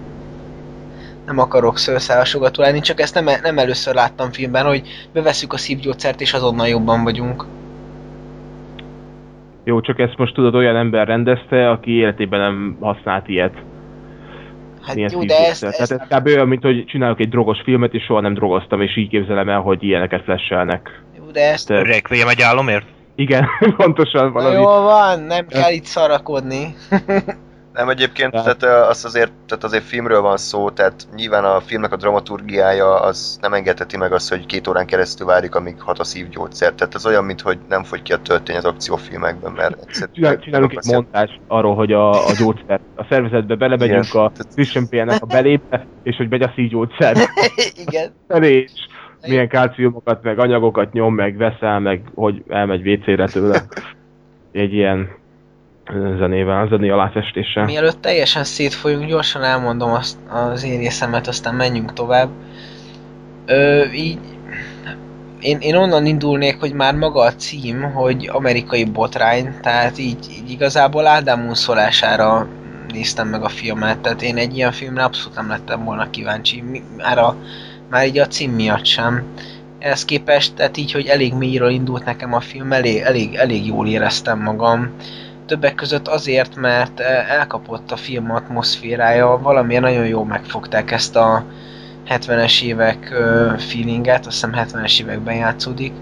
Nem 1.26 1.40
akarok 1.40 1.78
szőrszálasogató 1.78 2.62
lenni, 2.62 2.80
csak 2.80 3.00
ezt 3.00 3.14
nem, 3.14 3.26
nem 3.42 3.58
először 3.58 3.94
láttam 3.94 4.32
filmben, 4.32 4.66
hogy 4.66 4.82
beveszük 5.14 5.54
a 5.54 5.58
szívgyógyszert, 5.58 6.22
és 6.22 6.34
azonnal 6.34 6.68
jobban 6.68 7.04
vagyunk. 7.04 7.46
Jó, 9.64 9.82
csak 9.82 10.00
ezt 10.00 10.18
most 10.18 10.34
tudod, 10.34 10.56
olyan 10.56 10.76
ember 10.76 11.08
rendezte, 11.08 11.70
aki 11.70 11.92
életében 11.92 12.40
nem 12.40 12.78
használt 12.80 13.28
ilyet. 13.28 13.54
Hát 14.82 14.96
Ilyen 14.96 15.10
jó, 15.14 15.24
de 15.24 15.36
ezt, 15.48 15.60
Tehát 15.62 15.80
ez 15.80 16.20
kb. 16.20 16.26
olyan, 16.28 16.48
mint 16.48 16.62
hogy 16.64 16.86
csinálok 16.86 17.20
egy 17.20 17.30
drogos 17.30 17.62
filmet, 17.64 17.94
és 17.94 18.04
soha 18.04 18.20
nem 18.22 18.34
drogoztam, 18.34 18.82
és 18.82 18.98
így 18.98 19.10
képzelem 19.10 19.50
el, 19.50 19.60
hogy 19.60 19.84
ilyeneket 19.84 20.24
flashelnek. 20.24 21.02
jó, 21.18 21.32
de 21.32 21.52
ezt 21.52 21.68
Te- 21.68 21.82
Requiem 21.84 22.28
egy 22.28 22.42
álomért? 22.42 22.86
Igen, 23.16 23.46
pontosan 23.78 24.26
Na 24.26 24.32
valami. 24.32 24.56
jó 24.56 24.64
van, 24.64 25.20
nem 25.20 25.48
kell 25.48 25.72
itt 25.72 25.84
szarakodni. 25.86 26.76
Nem 27.76 27.90
egyébként, 27.90 28.32
Tehát- 28.32 28.58
tehát, 28.58 28.86
ö, 28.86 28.90
az 28.90 29.06
azért, 29.06 29.32
tehát 29.48 29.64
azért 29.64 29.84
filmről 29.84 30.22
van 30.22 30.38
szó, 30.38 30.70
tehát 30.70 31.08
nyilván 31.16 31.44
a 31.44 31.60
filmnek 31.60 31.92
a 31.92 31.96
dramaturgiája 31.96 33.00
az 33.00 33.38
nem 33.42 33.54
engedheti 33.54 33.98
meg 33.98 34.12
azt, 34.14 34.30
hogy 34.30 34.46
két 34.46 34.68
órán 34.68 34.86
keresztül 34.86 35.28
várjuk, 35.28 35.56
amíg 35.56 35.82
hat 35.82 36.00
a 36.00 36.04
szívgyógyszer. 36.04 36.74
Tehát 36.74 36.96
ez 36.96 37.06
olyan, 37.06 37.24
mint 37.24 37.42
hogy 37.42 37.58
nem 37.70 37.84
fogy 37.84 38.02
ki 38.02 38.14
a 38.14 38.18
töltény 38.18 38.56
az 38.56 38.66
akciófilmekben, 38.66 39.52
mert 39.52 39.80
egyszerűen... 39.82 40.14
Csinál, 40.14 40.40
csinálunk 40.40 40.72
egy 40.72 40.94
mondást 40.94 41.40
arról, 41.48 41.76
hogy 41.76 41.92
a, 41.92 42.10
a 42.10 42.32
gyógyszer, 42.40 42.80
a 42.96 43.06
szervezetbe 43.10 43.56
belemegyünk 43.56 44.14
a 44.14 44.32
Christian 44.54 44.88
Bale-nek 44.90 45.22
a 45.22 45.26
belébe, 45.26 45.86
és 46.04 46.16
hogy 46.16 46.30
megy 46.30 46.42
a 46.42 46.52
szívgyógyszer. 46.56 47.18
Igen. 47.86 48.14
és 48.44 48.72
milyen 49.28 49.50
kalciumokat, 49.50 50.24
meg 50.24 50.40
anyagokat 50.40 50.94
nyom, 50.94 51.16
meg 51.16 51.38
veszel, 51.38 51.80
meg 51.80 52.02
hogy 52.14 52.44
elmegy 52.48 52.88
WC-re 52.88 53.28
tőle. 53.28 53.62
Egy 54.52 54.74
ilyen 54.74 55.10
zenével, 55.94 56.68
zené 56.68 56.90
alátestéssel. 56.90 57.66
Mielőtt 57.66 58.02
teljesen 58.02 58.44
szétfolyunk, 58.44 59.06
gyorsan 59.06 59.44
elmondom 59.44 59.92
azt 59.92 60.18
az 60.30 60.64
én 60.64 60.80
részemet, 60.80 61.28
aztán 61.28 61.56
menjünk 61.56 61.94
tovább. 61.94 62.30
Ö, 63.46 63.84
így, 63.92 64.20
én, 65.40 65.58
én 65.60 65.76
onnan 65.76 66.06
indulnék, 66.06 66.60
hogy 66.60 66.74
már 66.74 66.96
maga 66.96 67.22
a 67.22 67.34
cím, 67.34 67.82
hogy 67.82 68.30
amerikai 68.32 68.84
botrány, 68.84 69.54
tehát 69.62 69.98
így, 69.98 70.28
így 70.30 70.50
igazából 70.50 71.08
Ádám 71.08 71.48
úszolására 71.48 72.48
néztem 72.94 73.28
meg 73.28 73.44
a 73.44 73.50
filmet, 73.50 74.00
tehát 74.00 74.22
én 74.22 74.38
egy 74.38 74.56
ilyen 74.56 74.72
filmre 74.72 75.04
abszolút 75.04 75.36
nem 75.36 75.48
lettem 75.48 75.84
volna 75.84 76.10
kíváncsi, 76.10 76.64
már, 76.98 77.18
a, 77.18 77.36
már 77.90 78.06
így 78.06 78.20
a 78.20 78.28
cím 78.28 78.52
miatt 78.52 78.86
sem. 78.86 79.24
Ehhez 79.80 80.06
képest, 80.06 80.56
tehát 80.56 80.78
így, 80.78 80.92
hogy 80.92 81.08
elég 81.08 81.34
mélyről 81.34 81.70
indult 81.70 82.06
nekem 82.06 82.34
a 82.34 82.40
film, 82.40 82.72
elég, 82.72 82.98
elég, 82.98 83.36
elég 83.36 83.66
jól 83.66 83.88
éreztem 83.88 84.42
magam. 84.42 84.92
Többek 85.48 85.76
között 85.76 86.08
azért, 86.08 86.56
mert 86.56 87.00
eh, 87.00 87.32
elkapott 87.32 87.92
a 87.92 87.96
film 87.96 88.32
atmoszférája, 88.32 89.40
valamilyen 89.42 89.82
nagyon 89.82 90.08
jól 90.08 90.26
megfogták 90.26 90.92
ezt 90.92 91.16
a 91.16 91.46
70-es 92.10 92.64
évek 92.64 93.14
feelinget, 93.58 94.26
azt 94.26 94.46
hiszem 94.46 94.52
70-es 94.56 95.02
években 95.02 95.36
játszódik. 95.36 95.94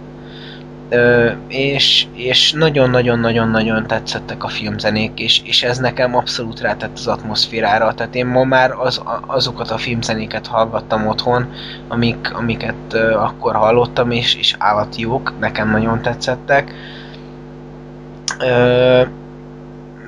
És, 1.48 2.06
és 2.14 2.52
nagyon-nagyon-nagyon-nagyon 2.52 3.88
tetszettek 3.88 4.44
a 4.44 4.48
filmzenék, 4.48 5.20
és, 5.20 5.42
és 5.44 5.64
ez 5.64 5.78
nekem 5.78 6.16
abszolút 6.16 6.60
rátett 6.60 6.94
az 6.94 7.08
atmoszférára. 7.08 7.94
Tehát 7.94 8.16
én 8.16 8.26
ma 8.26 8.44
már 8.44 8.72
az, 8.72 9.02
azokat 9.28 9.72
a 9.72 9.78
filmzenéket 9.78 10.48
hallgattam 10.48 11.08
otthon, 11.08 11.54
amik, 11.88 12.34
amiket 12.34 12.94
akkor 13.16 13.56
hallottam, 13.56 14.12
és, 14.12 14.36
és 14.36 14.56
állati 14.58 15.02
jók, 15.02 15.34
nekem 15.40 15.70
nagyon 15.70 16.02
tetszettek. 16.02 16.74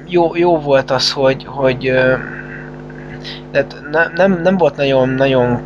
Jó, 0.07 0.35
jó 0.35 0.59
volt 0.59 0.91
az, 0.91 1.11
hogy, 1.11 1.45
hogy 1.45 1.93
tehát 3.51 3.75
ne, 3.91 4.07
nem, 4.15 4.41
nem 4.41 4.57
volt 4.57 4.75
nagyon, 4.75 5.09
nagyon 5.09 5.61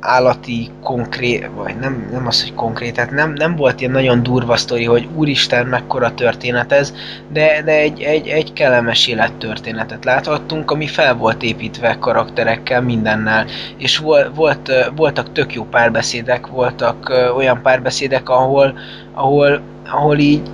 állati 0.00 0.70
konkrét, 0.82 1.50
vagy 1.54 1.76
nem, 1.78 2.08
nem 2.12 2.26
az, 2.26 2.42
hogy 2.42 2.54
konkrét, 2.54 2.94
tehát 2.94 3.10
nem, 3.10 3.32
nem 3.32 3.56
volt 3.56 3.80
ilyen 3.80 3.92
nagyon 3.92 4.22
durva 4.22 4.56
sztori, 4.56 4.84
hogy 4.84 5.08
úristen, 5.14 5.66
mekkora 5.66 6.14
történet 6.14 6.72
ez, 6.72 6.94
de, 7.32 7.62
de 7.64 7.72
egy, 7.72 8.00
egy, 8.00 8.26
egy 8.26 8.52
kellemes 8.52 9.06
élettörténetet 9.06 10.04
láthattunk, 10.04 10.70
ami 10.70 10.86
fel 10.86 11.14
volt 11.14 11.42
építve 11.42 11.96
karakterekkel, 11.98 12.82
mindennel, 12.82 13.46
és 13.76 13.98
volt, 13.98 14.34
volt, 14.34 14.90
voltak 14.96 15.32
tök 15.32 15.54
jó 15.54 15.64
párbeszédek, 15.64 16.46
voltak 16.46 17.12
olyan 17.36 17.62
párbeszédek, 17.62 18.28
ahol, 18.28 18.78
ahol, 19.14 19.60
ahol 19.90 20.18
így, 20.18 20.50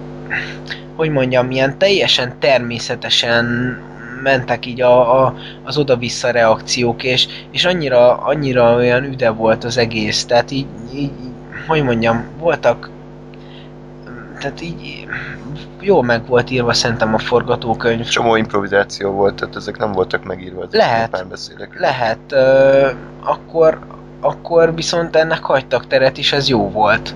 hogy 0.96 1.10
mondjam, 1.10 1.50
ilyen 1.50 1.78
teljesen 1.78 2.38
természetesen 2.38 3.44
mentek 4.22 4.66
így 4.66 4.80
a, 4.80 5.24
a, 5.24 5.34
az 5.62 5.78
oda-vissza 5.78 6.30
reakciók, 6.30 7.02
és, 7.02 7.26
és 7.50 7.64
annyira, 7.64 8.16
annyira 8.16 8.74
olyan 8.74 9.04
üde 9.04 9.30
volt 9.30 9.64
az 9.64 9.76
egész, 9.76 10.24
tehát 10.24 10.50
így, 10.50 10.66
így 10.94 11.10
hogy 11.66 11.82
mondjam, 11.82 12.24
voltak 12.38 12.90
tehát 14.38 14.60
így 14.60 15.06
jó 15.80 16.02
meg 16.02 16.26
volt 16.26 16.50
írva 16.50 16.72
szerintem 16.72 17.14
a 17.14 17.18
forgatókönyv. 17.18 18.08
Csomó 18.08 18.36
improvizáció 18.36 19.10
volt, 19.10 19.34
tehát 19.34 19.56
ezek 19.56 19.78
nem 19.78 19.92
voltak 19.92 20.24
megírva. 20.24 20.60
ezek 20.60 20.72
Lehet. 20.72 21.10
párbeszédek. 21.10 21.80
Lehet, 21.80 22.18
ö, 22.28 22.88
akkor, 23.20 23.78
akkor 24.20 24.74
viszont 24.74 25.16
ennek 25.16 25.42
hagytak 25.42 25.86
teret, 25.86 26.18
és 26.18 26.32
ez 26.32 26.48
jó 26.48 26.70
volt. 26.70 27.14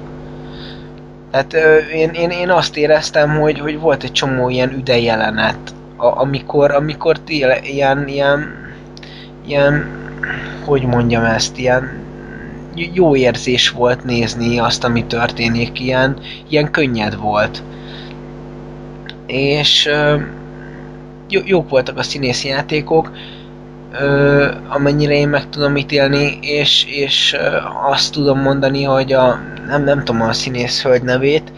Tehát 1.31 1.53
én, 1.93 2.11
én, 2.11 2.31
én 2.31 2.51
azt 2.51 2.77
éreztem, 2.77 3.39
hogy, 3.39 3.59
hogy 3.59 3.79
volt 3.79 4.03
egy 4.03 4.13
csomó 4.13 4.49
ilyen 4.49 4.73
üde 4.73 4.99
jelenet, 4.99 5.75
a, 5.97 6.21
amikor, 6.21 6.71
amikor 6.71 7.19
téle, 7.19 7.59
ilyen, 7.63 8.09
ilyen, 8.09 8.55
ilyen, 9.47 9.89
hogy 10.65 10.83
mondjam 10.83 11.25
ezt, 11.25 11.59
ilyen 11.59 12.07
jó 12.93 13.17
érzés 13.17 13.71
volt 13.71 14.05
nézni 14.05 14.59
azt, 14.59 14.85
ami 14.85 15.05
történik, 15.05 15.81
ilyen, 15.81 16.17
ilyen 16.49 16.71
könnyed 16.71 17.17
volt. 17.17 17.63
És 19.27 19.89
jó, 21.29 21.41
jók 21.45 21.69
voltak 21.69 21.99
a 21.99 22.03
színészi 22.03 22.49
játékok, 22.49 23.13
ö, 23.93 24.51
amennyire 24.69 25.15
én 25.15 25.29
meg 25.29 25.49
tudom 25.49 25.77
ítélni, 25.77 26.39
és, 26.41 26.85
és 26.89 27.33
ö, 27.33 27.57
azt 27.91 28.13
tudom 28.13 28.41
mondani, 28.41 28.83
hogy 28.83 29.13
a, 29.13 29.41
nem, 29.67 29.85
nem 29.85 30.05
tudom 30.05 30.23
a 30.23 30.33
színész 30.33 30.83
hölgy 30.83 31.03
nevét, 31.03 31.53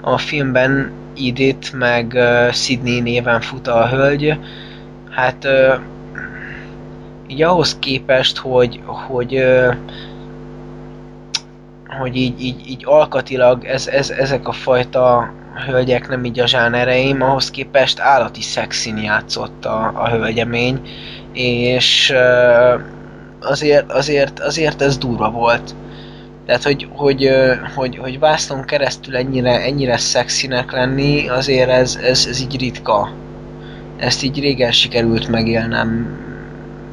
a 0.00 0.18
filmben 0.18 0.92
Edith 1.16 1.74
meg 1.74 2.12
uh, 2.14 2.52
Sydney 2.52 3.00
néven 3.00 3.40
fut 3.40 3.66
a 3.66 3.88
hölgy, 3.88 4.38
hát 5.10 5.44
uh, 5.44 5.80
így 7.26 7.42
ahhoz 7.42 7.78
képest, 7.78 8.36
hogy, 8.36 8.80
hogy 8.84 9.36
uh, 9.36 9.74
hogy 11.98 12.16
így, 12.16 12.42
így, 12.42 12.68
így 12.68 12.82
alkatilag 12.86 13.64
ez, 13.64 13.86
ez, 13.86 14.10
ezek 14.10 14.48
a 14.48 14.52
fajta 14.52 15.32
hölgyek 15.66 16.08
nem 16.08 16.24
így 16.24 16.40
a 16.40 16.46
zsánereim, 16.46 17.22
ahhoz 17.22 17.50
képest 17.50 18.00
állati 18.00 18.42
szexin 18.42 18.96
játszott 18.96 19.64
a, 19.64 19.92
a 19.94 20.08
hölgyemény, 20.08 20.80
és 21.34 22.12
azért, 23.40 23.92
azért, 23.92 24.40
azért 24.40 24.82
ez 24.82 24.98
durva 24.98 25.30
volt. 25.30 25.74
Tehát, 26.46 26.62
hogy, 26.62 26.88
hogy, 26.90 27.30
hogy, 27.74 27.96
hogy 27.96 28.18
vászlón 28.18 28.64
keresztül 28.64 29.16
ennyire, 29.16 29.60
ennyire 29.60 29.96
szexinek 29.96 30.72
lenni, 30.72 31.28
azért 31.28 31.70
ez, 31.70 31.98
ez, 32.02 32.26
ez 32.28 32.40
így 32.40 32.60
ritka. 32.60 33.12
Ezt 33.96 34.22
így 34.22 34.40
régen 34.40 34.72
sikerült 34.72 35.28
megélnem 35.28 36.18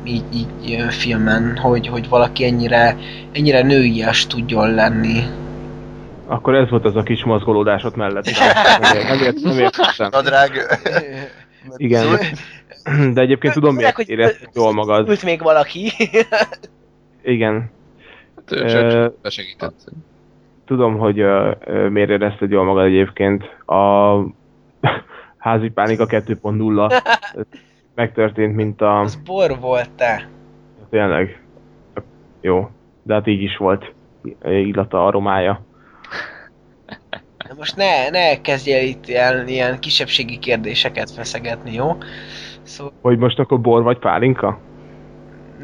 így, 0.03 0.23
így 0.33 0.85
filmen, 0.89 1.57
hogy, 1.57 1.87
hogy 1.87 2.09
valaki 2.09 2.45
ennyire, 2.45 2.97
ennyire 3.31 3.61
nőies 3.61 4.27
tudjon 4.27 4.73
lenni. 4.73 5.23
Akkor 6.27 6.55
ez 6.55 6.69
volt 6.69 6.85
az 6.85 6.95
a 6.95 7.03
kis 7.03 7.23
mozgolódás 7.23 7.83
ott 7.83 7.95
mellett. 7.95 8.25
Nem, 8.81 9.07
nem, 9.07 9.21
ért, 9.23 9.41
nem 9.41 9.59
értettem. 9.59 10.09
Nadrág... 10.11 10.51
Igen. 11.75 12.05
De 13.13 13.21
egyébként 13.21 13.53
tudom, 13.53 13.75
miért 13.75 13.95
hogy 13.95 14.09
érezted 14.09 14.49
jól 14.53 14.73
magad. 14.73 15.09
Ült 15.09 15.23
még 15.23 15.41
valaki. 15.41 15.91
Igen. 17.23 17.69
Hát 18.35 19.11
besegített. 19.21 19.91
Tudom, 20.65 20.97
hogy 20.97 21.15
miért 21.89 22.09
érezted 22.09 22.51
jól 22.51 22.63
magad 22.63 22.85
egyébként. 22.85 23.43
A 23.65 24.15
házi 25.37 25.69
pánika 25.69 26.05
2.0 26.05 27.01
megtörtént, 27.95 28.55
mint 28.55 28.81
a... 28.81 28.99
Az 28.99 29.15
bor 29.15 29.59
volt 29.59 29.89
te. 29.91 30.29
Tényleg. 30.89 31.43
Jó. 32.41 32.69
De 33.03 33.13
hát 33.13 33.27
így 33.27 33.41
is 33.41 33.57
volt. 33.57 33.93
Illata, 34.43 35.05
aromája. 35.05 35.65
Most 37.57 37.75
ne, 37.75 38.09
ne 38.09 38.41
kezdjél 38.41 38.87
itt 38.87 39.07
ilyen, 39.07 39.47
ilyen 39.47 39.79
kisebbségi 39.79 40.39
kérdéseket 40.39 41.11
feszegetni, 41.11 41.73
jó? 41.73 41.97
Szóval 42.63 42.93
Hogy 43.01 43.17
most 43.17 43.39
akkor 43.39 43.61
bor 43.61 43.83
vagy 43.83 43.99
pálinka? 43.99 44.59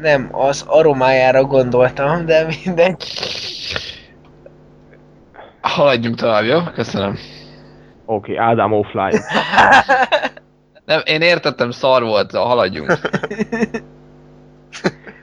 nem, 0.00 0.28
az 0.32 0.64
aromájára 0.66 1.44
gondoltam, 1.44 2.26
de 2.26 2.46
mindegy. 2.64 3.04
Haladjunk 5.60 6.16
tovább, 6.16 6.44
jó? 6.44 6.60
Köszönöm. 6.74 7.18
Oké, 8.04 8.32
okay, 8.32 8.36
Ádám 8.46 8.72
offline. 8.72 9.20
Nem, 10.84 11.00
én 11.04 11.20
értettem, 11.20 11.70
szar 11.70 12.02
volt, 12.02 12.30
haladjunk. 12.32 12.98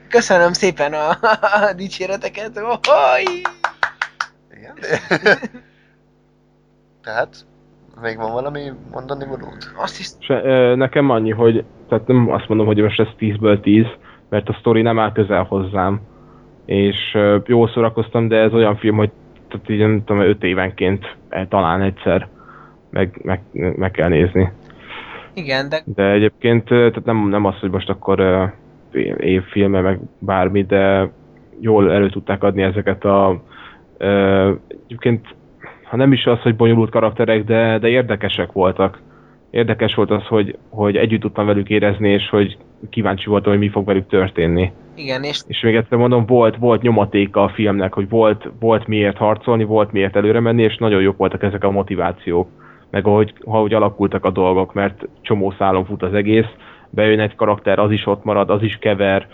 Köszönöm 0.10 0.54
szépen 0.54 0.94
a, 0.94 1.10
a 1.10 1.74
dicséreteket. 1.76 2.58
Ohoj! 2.58 3.24
Igen? 4.58 4.76
Tehát, 7.04 7.46
még 8.02 8.18
van 8.18 8.32
valami 8.32 8.62
mondani 8.92 9.26
valód? 9.26 9.58
Azt 9.78 10.00
is 10.00 10.08
És, 10.20 10.30
ö, 10.30 10.76
nekem 10.76 11.10
annyi, 11.10 11.32
hogy 11.32 11.64
tehát 11.90 12.08
nem 12.08 12.32
azt 12.32 12.48
mondom, 12.48 12.66
hogy 12.66 12.78
most 12.78 13.00
ez 13.00 13.08
10-ből 13.20 13.60
10, 13.62 13.86
mert 14.30 14.50
a 14.50 14.56
sztori 14.60 14.82
nem 14.82 15.00
áll 15.00 15.12
közel 15.12 15.44
hozzám. 15.44 16.02
És 16.66 17.12
ö, 17.14 17.38
jól 17.46 17.70
szórakoztam, 17.74 18.28
de 18.28 18.36
ez 18.38 18.54
olyan 18.54 18.76
film, 18.76 18.96
hogy 18.96 19.12
tehát 19.48 19.70
így 19.70 19.80
nem 19.80 20.04
tudom, 20.06 20.22
5 20.22 20.44
évenként 20.44 21.16
eh, 21.30 21.46
talán 21.50 21.82
egyszer 21.82 22.28
meg, 22.90 23.20
meg, 23.24 23.42
meg 23.76 23.92
kell 23.92 24.10
nézni. 24.10 24.52
igen, 25.34 25.70
de 25.70 25.82
De 25.86 26.12
egyébként 26.12 26.64
tehát 26.64 27.06
nem, 27.06 27.30
nem 27.30 27.46
az, 27.46 27.60
hogy 27.60 27.70
most 27.70 27.90
akkor 27.90 28.20
ö, 28.20 28.46
évfilme, 29.20 29.82
meg 29.82 30.00
bármi, 30.20 30.64
de 30.64 31.12
jól 31.60 31.92
elő 31.92 32.10
tudták 32.10 32.44
adni 32.44 32.62
ezeket 32.62 33.04
a 33.04 33.42
ö, 33.98 34.52
egyébként 34.86 35.28
ha 35.96 36.02
nem 36.02 36.12
is 36.12 36.26
az, 36.26 36.42
hogy 36.42 36.56
bonyolult 36.56 36.90
karakterek, 36.90 37.44
de, 37.44 37.78
de 37.80 37.88
érdekesek 37.88 38.52
voltak. 38.52 39.02
Érdekes 39.50 39.96
volt 39.96 40.12
az, 40.12 40.26
hogy, 40.26 40.58
hogy 40.70 40.96
együtt 40.96 41.22
tudtam 41.22 41.46
velük 41.46 41.70
érezni, 41.70 42.10
és 42.10 42.30
hogy 42.30 42.58
kíváncsi 42.90 43.30
voltam, 43.30 43.52
hogy 43.52 43.62
mi 43.62 43.70
fog 43.70 43.86
velük 43.86 44.08
történni. 44.08 44.72
igen, 44.96 45.24
és 45.24 45.42
És 45.48 45.62
még 45.62 45.76
egyszer 45.76 45.98
mondom, 45.98 46.26
volt, 46.26 46.56
volt 46.56 46.82
nyomatéka 46.82 47.44
a 47.44 47.50
filmnek, 47.50 47.94
hogy 47.94 48.10
volt, 48.10 48.52
volt 48.60 48.88
miért 48.88 49.18
harcolni, 49.18 49.64
volt 49.64 49.92
miért 49.92 50.16
előre 50.16 50.40
menni, 50.40 50.64
és 50.64 50.78
nagyon 50.78 51.02
jók 51.02 51.18
voltak 51.18 51.44
ezek 51.44 51.64
a 51.64 51.72
motivációk. 51.72 52.48
Meg 52.92 53.08
ahogy, 53.08 53.34
ahogy 53.44 53.74
alakultak 53.74 54.26
a 54.26 54.32
dolgok, 54.32 54.74
mert 54.74 55.08
csomó 55.22 55.54
szálon 55.58 55.86
fut 55.86 56.04
az 56.04 56.14
egész, 56.14 56.50
bejön 56.90 57.20
egy 57.20 57.36
karakter, 57.36 57.80
az 57.80 57.92
is 57.92 58.06
ott 58.06 58.24
marad, 58.24 58.50
az 58.50 58.62
is 58.62 58.78
kever, 58.78 59.28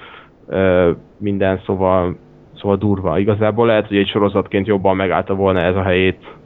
minden, 1.17 1.62
szóval, 1.65 2.17
szóval 2.56 2.78
durva. 2.78 3.19
Igazából 3.19 3.67
lehet, 3.67 3.88
hogy 3.88 3.97
egy 3.97 4.08
sorozatként 4.08 4.67
jobban 4.67 4.95
megállta 4.95 5.36
volna 5.36 5.60
ez 5.60 5.76
a 5.76 5.84
helyét. 5.84 6.39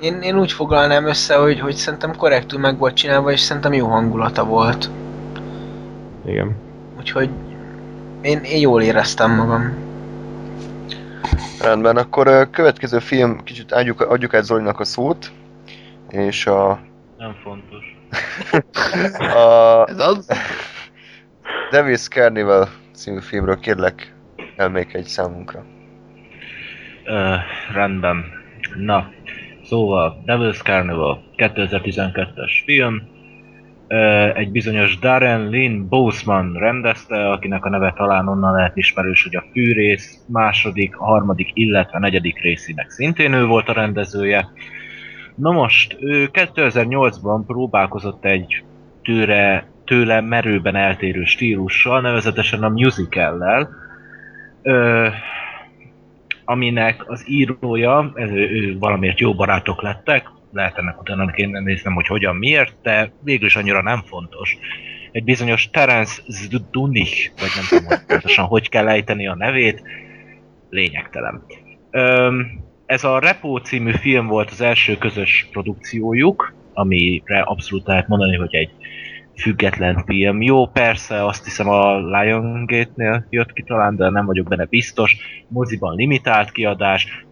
Én, 0.00 0.20
én 0.22 0.38
úgy 0.38 0.52
foglalnám 0.52 1.06
össze, 1.06 1.36
hogy, 1.36 1.60
hogy 1.60 1.74
szerintem 1.74 2.16
korrektül 2.16 2.58
meg 2.58 2.78
volt 2.78 2.94
csinálva, 2.94 3.30
és 3.30 3.40
szerintem 3.40 3.72
jó 3.72 3.86
hangulata 3.86 4.44
volt. 4.44 4.90
Igen. 6.26 6.56
Úgyhogy 6.98 7.30
én, 8.22 8.38
én 8.38 8.60
jól 8.60 8.82
éreztem 8.82 9.34
magam. 9.34 9.82
Rendben, 11.60 11.96
akkor 11.96 12.28
a 12.28 12.50
következő 12.50 12.98
film, 12.98 13.42
kicsit 13.44 13.72
adjuk, 13.72 14.00
adjuk 14.00 14.34
át 14.34 14.44
Zolinak 14.44 14.80
a 14.80 14.84
szót, 14.84 15.32
és 16.08 16.46
a, 16.46 16.80
Nem 17.18 17.36
fontos. 17.42 17.96
a 19.36 19.84
Ez 19.88 19.98
az? 19.98 20.28
Devil's 21.70 22.08
Carnival 22.08 22.68
című 22.94 23.20
filmről 23.20 23.58
kérlek 23.58 24.14
elmék 24.56 24.94
egy 24.94 25.06
számunkra. 25.06 25.64
Ö, 27.04 27.34
rendben. 27.72 28.24
Na, 28.76 29.10
szóval 29.64 30.22
Devil's 30.26 30.62
Carnival 30.62 31.22
2012-es 31.36 32.52
film. 32.64 33.02
Egy 34.34 34.50
bizonyos 34.50 34.98
Darren 34.98 35.48
Lynn 35.48 35.88
Boseman 35.88 36.52
rendezte, 36.52 37.30
akinek 37.30 37.64
a 37.64 37.68
neve 37.68 37.92
talán 37.96 38.28
onnan 38.28 38.54
lehet 38.54 38.76
ismerős, 38.76 39.22
hogy 39.22 39.36
a 39.36 39.44
fűrész 39.52 40.24
második, 40.26 40.94
harmadik, 40.94 41.50
illetve 41.54 41.98
negyedik 41.98 42.40
részének 42.40 42.90
szintén 42.90 43.32
ő 43.32 43.46
volt 43.46 43.68
a 43.68 43.72
rendezője. 43.72 44.48
Na 45.34 45.50
most, 45.50 45.96
ő 46.00 46.28
2008-ban 46.32 47.42
próbálkozott 47.46 48.24
egy 48.24 48.64
tőle, 49.02 49.66
tőle 49.84 50.20
merőben 50.20 50.76
eltérő 50.76 51.24
stílussal, 51.24 52.00
nevezetesen 52.00 52.62
a 52.62 52.68
musicallel, 52.68 53.68
aminek 56.44 57.10
az 57.10 57.24
írója, 57.28 58.12
ő, 58.14 58.50
ő 58.50 58.78
valamiért 58.78 59.20
jó 59.20 59.34
barátok 59.34 59.82
lettek, 59.82 60.30
lehet 60.52 60.78
ennek 60.78 61.00
utána 61.00 61.30
kéne 61.30 61.60
néznem, 61.60 61.94
hogy 61.94 62.06
hogyan, 62.06 62.36
miért, 62.36 62.74
de 62.82 63.12
végül 63.22 63.46
is 63.46 63.56
annyira 63.56 63.82
nem 63.82 64.02
fontos. 64.02 64.58
Egy 65.12 65.24
bizonyos 65.24 65.70
Terence 65.70 66.22
Zdunich, 66.26 67.30
vagy 67.40 67.50
nem 67.54 67.64
tudom 67.68 67.84
hogy 67.84 68.06
pontosan, 68.06 68.44
hogy 68.44 68.68
kell 68.68 68.88
ejteni 68.88 69.26
a 69.26 69.34
nevét, 69.34 69.82
lényegtelen. 70.70 71.42
Öm, 71.90 72.62
ez 72.86 73.04
a 73.04 73.18
Repo 73.18 73.58
című 73.58 73.92
film 73.92 74.26
volt 74.26 74.50
az 74.50 74.60
első 74.60 74.96
közös 74.98 75.48
produkciójuk, 75.52 76.54
amire 76.72 77.40
abszolút 77.40 77.86
lehet 77.86 78.08
mondani, 78.08 78.36
hogy 78.36 78.54
egy 78.54 78.70
független 79.36 80.02
film. 80.06 80.42
Jó, 80.42 80.66
persze, 80.66 81.24
azt 81.24 81.44
hiszem 81.44 81.68
a 81.68 81.96
Liongate-nél 81.96 83.26
jött 83.30 83.52
ki 83.52 83.62
talán, 83.62 83.96
de 83.96 84.10
nem 84.10 84.26
vagyok 84.26 84.48
benne 84.48 84.64
biztos. 84.64 85.16
Moziban 85.48 85.96
limitált 85.96 86.50
kiadás, 86.50 87.26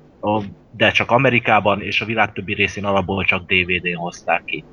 de 0.76 0.90
csak 0.90 1.10
Amerikában, 1.10 1.82
és 1.82 2.00
a 2.00 2.04
világ 2.04 2.32
többi 2.32 2.54
részén 2.54 2.84
alapból 2.84 3.24
csak 3.24 3.46
DVD-n 3.46 3.96
hozták 3.96 4.44
ki. 4.44 4.64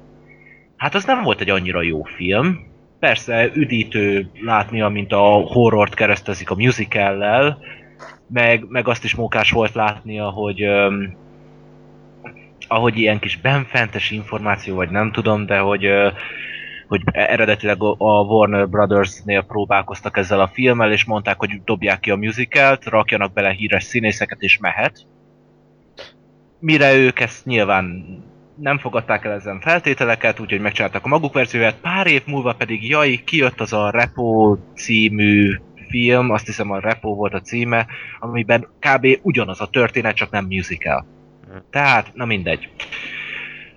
Hát 0.77 0.95
az 0.95 1.05
nem 1.05 1.23
volt 1.23 1.41
egy 1.41 1.49
annyira 1.49 1.81
jó 1.81 2.03
film. 2.03 2.67
Persze 2.99 3.49
üdítő 3.53 4.29
látni, 4.41 4.81
amint 4.81 5.11
a 5.11 5.25
horrort 5.27 5.93
keresztezik 5.93 6.49
a 6.49 6.55
musicallel, 6.55 7.57
meg, 8.27 8.65
meg 8.67 8.87
azt 8.87 9.03
is 9.03 9.15
mókás 9.15 9.51
volt 9.51 9.73
látni, 9.73 10.19
ahogy 10.19 10.63
öm, 10.63 11.17
ahogy 12.67 12.97
ilyen 12.97 13.19
kis 13.19 13.37
benfentes 13.37 14.11
információ, 14.11 14.75
vagy 14.75 14.89
nem 14.89 15.11
tudom, 15.11 15.45
de 15.45 15.57
hogy 15.57 15.85
ö, 15.85 16.09
hogy 16.89 17.01
eredetileg 17.11 17.77
a 17.81 18.21
Warner 18.21 18.69
Brothers-nél 18.69 19.41
próbálkoztak 19.41 20.17
ezzel 20.17 20.39
a 20.39 20.47
filmmel, 20.47 20.91
és 20.91 21.05
mondták, 21.05 21.37
hogy 21.37 21.61
dobják 21.63 21.99
ki 21.99 22.11
a 22.11 22.15
musicalt, 22.15 22.85
rakjanak 22.85 23.33
bele 23.33 23.51
híres 23.51 23.83
színészeket, 23.83 24.41
és 24.41 24.57
mehet. 24.57 25.05
Mire 26.59 26.95
ők 26.95 27.19
ezt 27.19 27.45
nyilván 27.45 28.05
nem 28.55 28.77
fogadták 28.77 29.25
el 29.25 29.31
ezen 29.31 29.59
feltételeket, 29.59 30.39
úgyhogy 30.39 30.61
megcsináltak 30.61 31.05
a 31.05 31.07
maguk 31.07 31.33
verzióját, 31.33 31.79
pár 31.81 32.07
év 32.07 32.21
múlva 32.25 32.53
pedig 32.53 32.89
jaj, 32.89 33.21
kijött 33.25 33.59
az 33.59 33.73
a 33.73 33.89
Repo 33.89 34.57
című 34.75 35.59
film, 35.89 36.29
azt 36.29 36.45
hiszem 36.45 36.71
a 36.71 36.79
Repo 36.79 37.15
volt 37.15 37.33
a 37.33 37.41
címe, 37.41 37.87
amiben 38.19 38.67
kb. 38.79 39.07
ugyanaz 39.21 39.61
a 39.61 39.69
történet, 39.69 40.15
csak 40.15 40.31
nem 40.31 40.45
musical. 40.45 41.05
Tehát, 41.69 42.11
na 42.13 42.25
mindegy. 42.25 42.69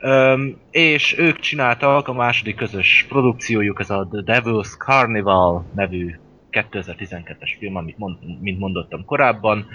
Öm, 0.05 0.57
és 0.71 1.19
ők 1.19 1.39
csináltak 1.39 2.09
a 2.09 2.13
második 2.13 2.57
közös 2.57 3.07
produkciójuk, 3.09 3.81
ez 3.81 3.91
a 3.91 4.09
The 4.11 4.41
Devil's 4.41 4.77
Carnival 4.79 5.65
nevű 5.75 6.15
2012-es 6.51 7.51
film, 7.59 7.77
amit 7.77 7.99
mond, 7.99 8.17
mint 8.41 8.59
mondottam 8.59 9.05
korábban. 9.05 9.67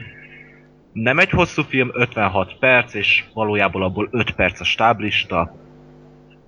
Nem 0.92 1.20
egy 1.20 1.30
hosszú 1.30 1.64
film, 1.64 1.90
56 1.94 2.56
perc, 2.60 2.94
és 2.94 3.24
valójában 3.34 3.82
abból 3.82 4.08
5 4.12 4.32
perc 4.32 4.60
a 4.60 4.64
stáblista. 4.64 5.56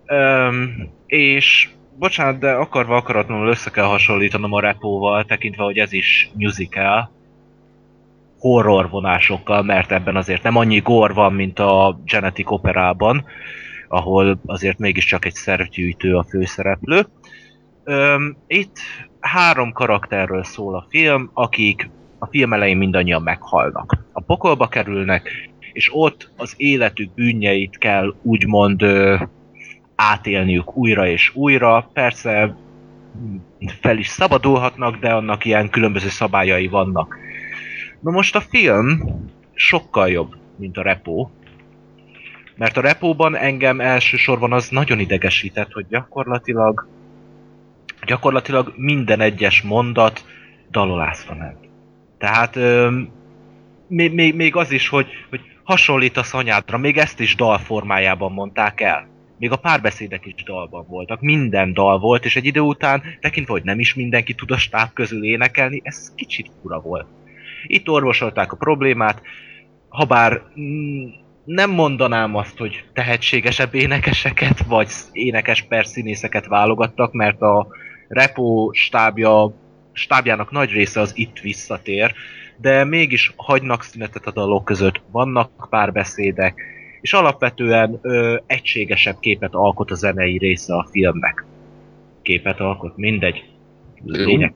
Öm, 0.05 0.89
és 1.05 1.69
bocsánat, 1.99 2.39
de 2.39 2.51
akarva 2.51 2.95
akaratlanul 2.95 3.47
össze 3.47 3.69
kell 3.69 3.85
hasonlítanom 3.85 4.53
a 4.53 4.59
repóval, 4.59 5.25
tekintve, 5.25 5.63
hogy 5.63 5.77
ez 5.77 5.93
is 5.93 6.31
musical, 6.33 7.11
horror 8.39 8.89
vonásokkal, 8.89 9.63
mert 9.63 9.91
ebben 9.91 10.15
azért 10.15 10.43
nem 10.43 10.55
annyi 10.55 10.79
gor 10.79 11.13
van, 11.13 11.33
mint 11.33 11.59
a 11.59 11.99
Genetic 12.05 12.51
Operában, 12.51 13.25
ahol 13.89 14.39
azért 14.45 14.77
mégiscsak 14.77 15.25
egy 15.25 15.33
szervgyűjtő 15.33 16.15
a 16.15 16.23
főszereplő. 16.23 17.07
Öm, 17.83 18.37
itt 18.47 18.77
három 19.19 19.71
karakterről 19.71 20.43
szól 20.43 20.75
a 20.75 20.85
film, 20.89 21.29
akik 21.33 21.89
a 22.19 22.25
film 22.25 22.53
elején 22.53 22.77
mindannyian 22.77 23.21
meghalnak. 23.21 23.97
A 24.11 24.21
pokolba 24.21 24.67
kerülnek, 24.67 25.49
és 25.73 25.89
ott 25.93 26.31
az 26.37 26.53
életük 26.57 27.13
bűnjeit 27.13 27.77
kell 27.77 28.15
úgymond 28.21 28.81
ö, 28.81 29.15
átélniük 29.95 30.75
újra 30.75 31.07
és 31.07 31.35
újra. 31.35 31.89
Persze 31.93 32.55
fel 33.81 33.97
is 33.97 34.07
szabadulhatnak, 34.07 34.97
de 34.97 35.09
annak 35.13 35.45
ilyen 35.45 35.69
különböző 35.69 36.07
szabályai 36.07 36.67
vannak. 36.67 37.17
Na 37.99 38.11
most 38.11 38.35
a 38.35 38.41
film 38.41 39.01
sokkal 39.53 40.09
jobb, 40.09 40.35
mint 40.55 40.77
a 40.77 40.81
repó, 40.81 41.31
mert 42.59 42.77
a 42.77 42.81
repóban 42.81 43.35
engem 43.35 43.79
elsősorban 43.79 44.53
az 44.53 44.69
nagyon 44.69 44.99
idegesített, 44.99 45.71
hogy 45.71 45.85
gyakorlatilag 45.89 46.87
gyakorlatilag 48.05 48.73
minden 48.75 49.21
egyes 49.21 49.61
mondat 49.61 50.25
dalolászra 50.71 51.35
ment. 51.35 51.69
Tehát 52.17 52.55
öm, 52.55 53.09
még, 53.87 54.35
még, 54.35 54.55
az 54.55 54.71
is, 54.71 54.87
hogy, 54.87 55.07
hogy 55.29 55.41
hasonlítasz 55.63 56.33
anyádra, 56.33 56.77
még 56.77 56.97
ezt 56.97 57.19
is 57.19 57.35
dal 57.35 57.57
formájában 57.57 58.31
mondták 58.31 58.81
el. 58.81 59.07
Még 59.37 59.51
a 59.51 59.55
párbeszédek 59.55 60.25
is 60.25 60.43
dalban 60.43 60.85
voltak, 60.87 61.21
minden 61.21 61.73
dal 61.73 61.99
volt, 61.99 62.25
és 62.25 62.35
egy 62.35 62.45
idő 62.45 62.59
után, 62.59 63.03
tekintve, 63.19 63.53
hogy 63.53 63.63
nem 63.63 63.79
is 63.79 63.93
mindenki 63.93 64.33
tud 64.33 64.51
a 64.51 64.57
stáb 64.57 64.93
közül 64.93 65.23
énekelni, 65.23 65.81
ez 65.83 66.13
kicsit 66.15 66.51
fura 66.61 66.79
volt. 66.79 67.07
Itt 67.67 67.89
orvosolták 67.89 68.51
a 68.51 68.57
problémát, 68.57 69.21
habár 69.89 70.41
mm, 70.59 71.07
nem 71.49 71.69
mondanám 71.69 72.35
azt, 72.35 72.57
hogy 72.57 72.83
tehetségesebb 72.93 73.75
énekeseket, 73.75 74.63
vagy 74.67 74.87
énekes 75.11 75.61
per 75.61 75.85
színészeket 75.85 76.47
válogattak, 76.47 77.13
mert 77.13 77.41
a 77.41 77.67
Repo 78.07 78.69
stábja, 78.73 79.53
stábjának 79.91 80.51
nagy 80.51 80.71
része 80.71 80.99
az 80.99 81.11
itt 81.15 81.39
visszatér, 81.39 82.13
de 82.57 82.83
mégis 82.83 83.33
hagynak 83.35 83.83
szünetet 83.83 84.25
a 84.25 84.31
dalok 84.31 84.65
között, 84.65 85.01
vannak 85.11 85.67
párbeszédek, 85.69 86.61
és 87.01 87.13
alapvetően 87.13 87.99
ö, 88.01 88.37
egységesebb 88.45 89.19
képet 89.19 89.53
alkot 89.53 89.91
a 89.91 89.95
zenei 89.95 90.37
része 90.37 90.75
a 90.75 90.87
filmnek. 90.91 91.45
Képet 92.21 92.59
alkot, 92.59 92.97
mindegy. 92.97 93.43
Lényeg. 94.05 94.53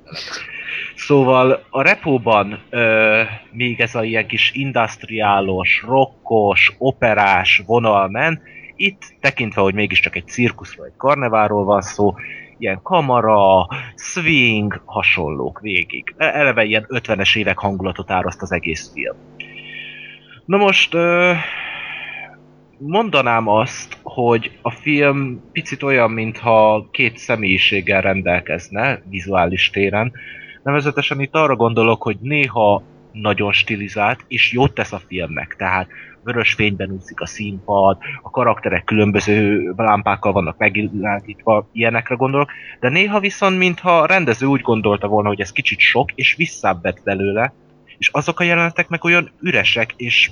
Szóval 0.95 1.63
a 1.69 1.81
repóban 1.81 2.59
ö, 2.69 3.21
még 3.51 3.79
ez 3.79 3.95
a 3.95 4.03
ilyen 4.03 4.27
kis 4.27 4.51
industriálos, 4.53 5.83
rockos, 5.87 6.73
operás 6.77 7.63
vonal 7.65 8.09
men, 8.09 8.41
itt 8.75 9.15
tekintve, 9.19 9.61
hogy 9.61 9.73
mégiscsak 9.73 10.15
egy 10.15 10.27
cirkuszról, 10.27 10.85
egy 10.85 10.97
karneváról 10.97 11.63
van 11.63 11.81
szó, 11.81 12.13
ilyen 12.57 12.79
kamara, 12.83 13.67
swing, 13.95 14.81
hasonlók 14.85 15.59
végig. 15.59 16.13
E- 16.17 16.39
Eleve 16.39 16.63
ilyen 16.63 16.85
50-es 16.89 17.37
évek 17.37 17.57
hangulatot 17.57 18.11
áraszt 18.11 18.41
az 18.41 18.51
egész 18.51 18.91
film. 18.93 19.15
Na 20.45 20.57
most 20.57 20.93
ö, 20.93 21.33
mondanám 22.77 23.47
azt, 23.47 23.97
hogy 24.03 24.51
a 24.61 24.71
film 24.71 25.41
picit 25.51 25.83
olyan, 25.83 26.11
mintha 26.11 26.87
két 26.91 27.17
személyiséggel 27.17 28.01
rendelkezne 28.01 29.01
vizuális 29.09 29.69
téren. 29.69 30.11
Nevezetesen 30.63 31.21
itt 31.21 31.35
arra 31.35 31.55
gondolok, 31.55 32.01
hogy 32.03 32.17
néha 32.21 32.83
nagyon 33.11 33.51
stilizált, 33.51 34.25
és 34.27 34.51
jót 34.51 34.73
tesz 34.73 34.91
a 34.91 35.01
filmnek. 35.07 35.55
Tehát 35.57 35.87
vörös 36.23 36.53
fényben 36.53 36.91
úszik 36.91 37.21
a 37.21 37.25
színpad, 37.25 37.97
a 38.21 38.29
karakterek 38.29 38.83
különböző 38.83 39.73
lámpákkal 39.77 40.31
vannak 40.31 40.57
megvilágítva, 40.57 41.67
ilyenekre 41.71 42.15
gondolok, 42.15 42.51
de 42.79 42.89
néha 42.89 43.19
viszont, 43.19 43.57
mintha 43.57 43.99
a 43.99 44.05
rendező 44.05 44.45
úgy 44.45 44.61
gondolta 44.61 45.07
volna, 45.07 45.27
hogy 45.27 45.41
ez 45.41 45.51
kicsit 45.51 45.79
sok, 45.79 46.11
és 46.15 46.35
visszább 46.35 47.01
belőle, 47.03 47.53
és 47.97 48.09
azok 48.09 48.39
a 48.39 48.43
jelenetek 48.43 48.87
meg 48.87 49.03
olyan 49.03 49.31
üresek, 49.41 49.93
és 49.97 50.31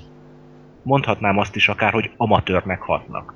mondhatnám 0.84 1.38
azt 1.38 1.56
is 1.56 1.70
akár, 1.70 1.92
hogy 1.92 2.12
amatőrnek 2.18 2.82
hatnak. 2.82 3.34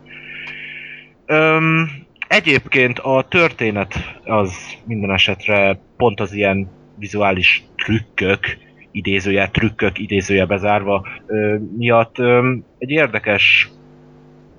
Öm, 1.26 1.90
egyébként 2.28 3.00
a 3.00 3.26
történet 3.30 4.20
az 4.24 4.54
minden 4.86 5.12
esetre 5.12 5.80
pont 5.98 6.20
az 6.20 6.34
ilyen 6.34 6.70
vizuális 6.98 7.64
trükkök, 7.76 8.58
idézője, 8.92 9.50
trükkök 9.50 10.00
idézője 10.00 10.46
bezárva 10.46 11.08
ö, 11.26 11.58
miatt 11.78 12.20
ö, 12.20 12.54
egy 12.78 12.90
érdekes 12.90 13.70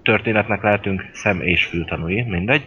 történetnek 0.03 0.63
lehetünk 0.63 1.05
szem 1.13 1.41
és 1.41 1.65
fültanúi, 1.65 2.23
mindegy. 2.23 2.67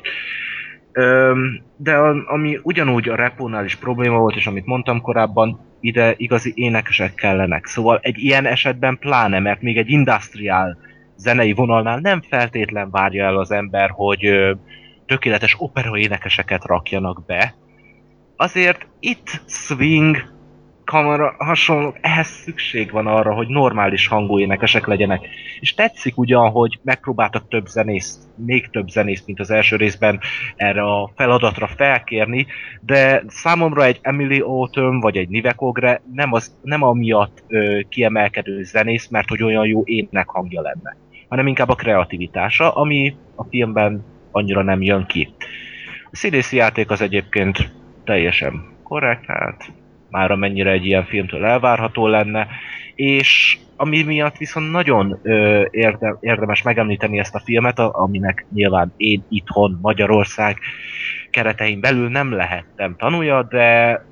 Ö, 0.91 1.37
de 1.75 1.95
a, 1.95 2.23
ami 2.25 2.59
ugyanúgy 2.63 3.09
a 3.09 3.15
repónál 3.15 3.65
is 3.65 3.75
probléma 3.75 4.17
volt, 4.17 4.35
és 4.35 4.47
amit 4.47 4.65
mondtam 4.65 5.01
korábban, 5.01 5.59
ide 5.79 6.13
igazi 6.17 6.51
énekesek 6.55 7.13
kellenek. 7.13 7.65
Szóval 7.65 7.99
egy 8.01 8.17
ilyen 8.17 8.45
esetben 8.45 8.97
pláne, 8.97 9.39
mert 9.39 9.61
még 9.61 9.77
egy 9.77 9.89
industriál 9.89 10.77
zenei 11.15 11.53
vonalnál 11.53 11.99
nem 11.99 12.21
feltétlen 12.21 12.89
várja 12.91 13.25
el 13.25 13.37
az 13.37 13.51
ember, 13.51 13.89
hogy 13.89 14.25
ö, 14.25 14.53
tökéletes 15.05 15.55
opera 15.57 15.97
énekeseket 15.97 16.65
rakjanak 16.65 17.25
be. 17.25 17.55
Azért 18.41 18.87
itt 18.99 19.41
swing, 19.47 20.17
kamera 20.85 21.35
hasonlók, 21.37 21.97
ehhez 22.01 22.27
szükség 22.27 22.91
van 22.91 23.07
arra, 23.07 23.33
hogy 23.33 23.47
normális 23.47 24.07
hangú 24.07 24.39
énekesek 24.39 24.85
legyenek. 24.85 25.27
És 25.59 25.73
tetszik 25.73 26.17
ugyan, 26.17 26.49
hogy 26.49 26.79
megpróbáltak 26.83 27.47
több 27.47 27.65
zenészt, 27.67 28.21
még 28.35 28.69
több 28.69 28.87
zenészt, 28.87 29.25
mint 29.25 29.39
az 29.39 29.51
első 29.51 29.75
részben 29.75 30.19
erre 30.55 30.81
a 30.81 31.11
feladatra 31.15 31.67
felkérni, 31.67 32.45
de 32.81 33.23
számomra 33.27 33.83
egy 33.83 33.99
Emily 34.01 34.39
Autumn 34.39 34.99
vagy 34.99 35.17
egy 35.17 35.29
Nivek 35.29 35.61
Ogre 35.61 36.01
nem, 36.13 36.33
az, 36.33 36.55
nem 36.61 36.83
amiatt 36.83 37.43
ö, 37.47 37.79
kiemelkedő 37.89 38.63
zenész, 38.63 39.07
mert 39.07 39.29
hogy 39.29 39.43
olyan 39.43 39.65
jó 39.65 39.81
ének 39.85 40.29
hangja 40.29 40.61
lenne, 40.61 40.97
hanem 41.29 41.47
inkább 41.47 41.69
a 41.69 41.75
kreativitása, 41.75 42.71
ami 42.71 43.15
a 43.35 43.43
filmben 43.43 44.05
annyira 44.31 44.63
nem 44.63 44.81
jön 44.81 45.05
ki. 45.05 45.33
A 46.11 46.15
színészi 46.15 46.55
játék 46.55 46.91
az 46.91 47.01
egyébként 47.01 47.77
teljesen 48.09 48.63
korrekt, 48.83 49.25
hát 49.25 49.71
már 50.09 50.31
amennyire 50.31 50.71
egy 50.71 50.85
ilyen 50.85 51.05
filmtől 51.05 51.45
elvárható 51.45 52.07
lenne, 52.07 52.47
és 52.95 53.57
ami 53.75 54.03
miatt 54.03 54.37
viszont 54.37 54.71
nagyon 54.71 55.19
ö, 55.21 55.65
érde, 55.71 56.17
érdemes 56.19 56.61
megemlíteni 56.61 57.19
ezt 57.19 57.35
a 57.35 57.41
filmet, 57.45 57.79
aminek 57.79 58.45
nyilván 58.53 58.93
én 58.97 59.23
itthon 59.29 59.79
Magyarország 59.81 60.57
keretein 61.29 61.79
belül 61.79 62.09
nem 62.09 62.31
lehettem 62.31 62.95
tanulja, 62.97 63.43
de 63.43 64.05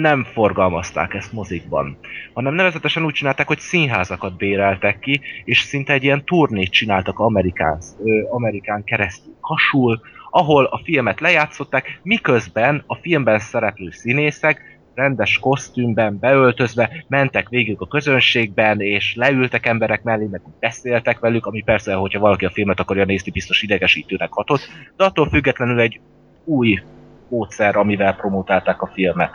nem 0.00 0.24
forgalmazták 0.24 1.14
ezt 1.14 1.32
mozikban, 1.32 1.96
hanem 2.32 2.54
nevezetesen 2.54 3.04
úgy 3.04 3.14
csinálták, 3.14 3.46
hogy 3.46 3.58
színházakat 3.58 4.36
béreltek 4.36 4.98
ki, 4.98 5.20
és 5.44 5.60
szinte 5.60 5.92
egy 5.92 6.04
ilyen 6.04 6.24
turnét 6.24 6.70
csináltak 6.70 7.18
Amerikán, 7.18 7.78
ö, 8.04 8.22
Amerikán 8.30 8.84
keresztül. 8.84 9.34
Kasul, 9.40 10.00
ahol 10.36 10.64
a 10.64 10.80
filmet 10.84 11.20
lejátszották, 11.20 12.00
miközben 12.02 12.82
a 12.86 12.94
filmben 12.94 13.38
szereplő 13.38 13.90
színészek 13.90 14.78
rendes 14.94 15.38
kosztümben, 15.38 16.18
beöltözve, 16.18 17.04
mentek 17.08 17.48
végig 17.48 17.76
a 17.78 17.88
közönségben, 17.88 18.80
és 18.80 19.14
leültek 19.14 19.66
emberek 19.66 20.02
mellé, 20.02 20.26
meg 20.30 20.40
beszéltek 20.60 21.18
velük, 21.18 21.46
ami 21.46 21.62
persze, 21.62 21.94
hogyha 21.94 22.20
valaki 22.20 22.44
a 22.44 22.50
filmet 22.50 22.80
akarja 22.80 23.04
nézni, 23.04 23.30
biztos 23.30 23.62
idegesítőnek 23.62 24.32
hatott, 24.32 24.60
de 24.96 25.04
attól 25.04 25.28
függetlenül 25.28 25.80
egy 25.80 26.00
új 26.44 26.82
módszer, 27.28 27.76
amivel 27.76 28.14
promotálták 28.14 28.82
a 28.82 28.90
filmet. 28.94 29.32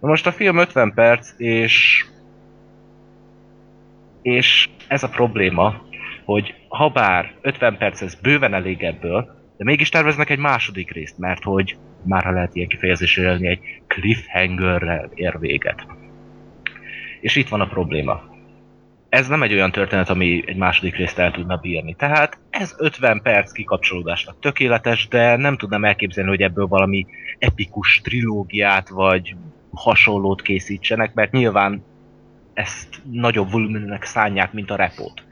Na 0.00 0.08
most 0.08 0.26
a 0.26 0.32
film 0.32 0.58
50 0.58 0.92
perc, 0.94 1.32
és 1.36 2.06
és 4.22 4.68
ez 4.86 5.02
a 5.02 5.08
probléma, 5.08 5.82
hogy 6.24 6.54
ha 6.68 6.88
bár 6.88 7.32
50 7.40 7.76
perc 7.76 8.00
ez 8.00 8.14
bőven 8.14 8.54
elég 8.54 8.82
ebből, 8.82 9.37
de 9.58 9.64
mégis 9.64 9.88
terveznek 9.88 10.30
egy 10.30 10.38
második 10.38 10.92
részt, 10.92 11.18
mert 11.18 11.42
hogy 11.42 11.76
már 12.02 12.24
ha 12.24 12.30
lehet 12.30 12.54
ilyen 12.54 12.68
kifejezésre 12.68 13.22
élni, 13.22 13.46
egy 13.46 13.60
cliffhangerrel 13.86 15.10
ér 15.14 15.38
véget. 15.38 15.86
És 17.20 17.36
itt 17.36 17.48
van 17.48 17.60
a 17.60 17.66
probléma. 17.66 18.36
Ez 19.08 19.28
nem 19.28 19.42
egy 19.42 19.52
olyan 19.52 19.72
történet, 19.72 20.08
ami 20.08 20.42
egy 20.46 20.56
második 20.56 20.96
részt 20.96 21.18
el 21.18 21.30
tudna 21.30 21.56
bírni. 21.56 21.94
Tehát 21.94 22.38
ez 22.50 22.74
50 22.78 23.22
perc 23.22 23.52
kikapcsolódásnak 23.52 24.40
tökéletes, 24.40 25.08
de 25.08 25.36
nem 25.36 25.56
tudnám 25.56 25.84
elképzelni, 25.84 26.30
hogy 26.30 26.42
ebből 26.42 26.66
valami 26.66 27.06
epikus 27.38 28.00
trilógiát 28.00 28.88
vagy 28.88 29.36
hasonlót 29.70 30.42
készítsenek, 30.42 31.14
mert 31.14 31.32
nyilván 31.32 31.84
ezt 32.54 33.02
nagyobb 33.10 33.50
volumenűnek 33.50 34.04
szánják, 34.04 34.52
mint 34.52 34.70
a 34.70 34.76
repót. 34.76 35.22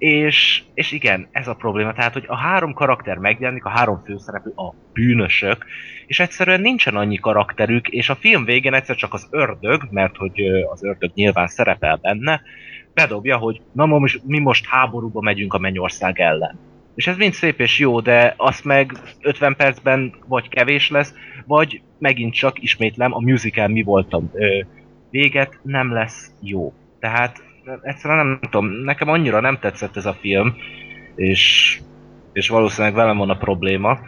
És, 0.00 0.62
és 0.74 0.92
igen, 0.92 1.28
ez 1.30 1.48
a 1.48 1.54
probléma. 1.54 1.92
Tehát, 1.92 2.12
hogy 2.12 2.24
a 2.26 2.36
három 2.36 2.72
karakter 2.72 3.16
megjelenik, 3.16 3.64
a 3.64 3.68
három 3.68 4.02
főszereplő 4.04 4.52
a 4.56 4.74
bűnösök, 4.92 5.64
és 6.06 6.20
egyszerűen 6.20 6.60
nincsen 6.60 6.96
annyi 6.96 7.16
karakterük, 7.16 7.88
és 7.88 8.08
a 8.08 8.14
film 8.14 8.44
végén 8.44 8.74
egyszer 8.74 8.96
csak 8.96 9.14
az 9.14 9.26
ördög, 9.30 9.82
mert 9.90 10.16
hogy 10.16 10.40
az 10.72 10.84
ördög 10.84 11.10
nyilván 11.14 11.46
szerepel 11.46 11.96
benne, 11.96 12.42
bedobja, 12.94 13.36
hogy 13.36 13.60
na 13.72 13.86
most, 13.86 14.20
mi 14.26 14.38
most 14.38 14.66
háborúba 14.66 15.20
megyünk 15.20 15.54
a 15.54 15.58
mennyország 15.58 16.20
ellen. 16.20 16.58
És 16.94 17.06
ez 17.06 17.16
mind 17.16 17.32
szép 17.32 17.60
és 17.60 17.78
jó, 17.78 18.00
de 18.00 18.34
azt 18.36 18.64
meg 18.64 18.92
50 19.20 19.56
percben 19.56 20.14
vagy 20.26 20.48
kevés 20.48 20.90
lesz, 20.90 21.14
vagy 21.46 21.82
megint 21.98 22.34
csak 22.34 22.62
ismétlem, 22.62 23.14
a 23.14 23.20
musical 23.20 23.68
mi 23.68 23.82
voltam. 23.82 24.30
Ö, 24.34 24.60
véget 25.10 25.58
nem 25.62 25.92
lesz 25.92 26.30
jó. 26.40 26.72
Tehát 26.98 27.42
egyszerűen 27.82 28.26
nem 28.26 28.38
tudom, 28.40 28.66
nekem 28.66 29.08
annyira 29.08 29.40
nem 29.40 29.58
tetszett 29.58 29.96
ez 29.96 30.06
a 30.06 30.16
film, 30.20 30.54
és, 31.14 31.80
és 32.32 32.48
valószínűleg 32.48 32.96
velem 32.96 33.16
van 33.16 33.30
a 33.30 33.36
probléma, 33.36 33.98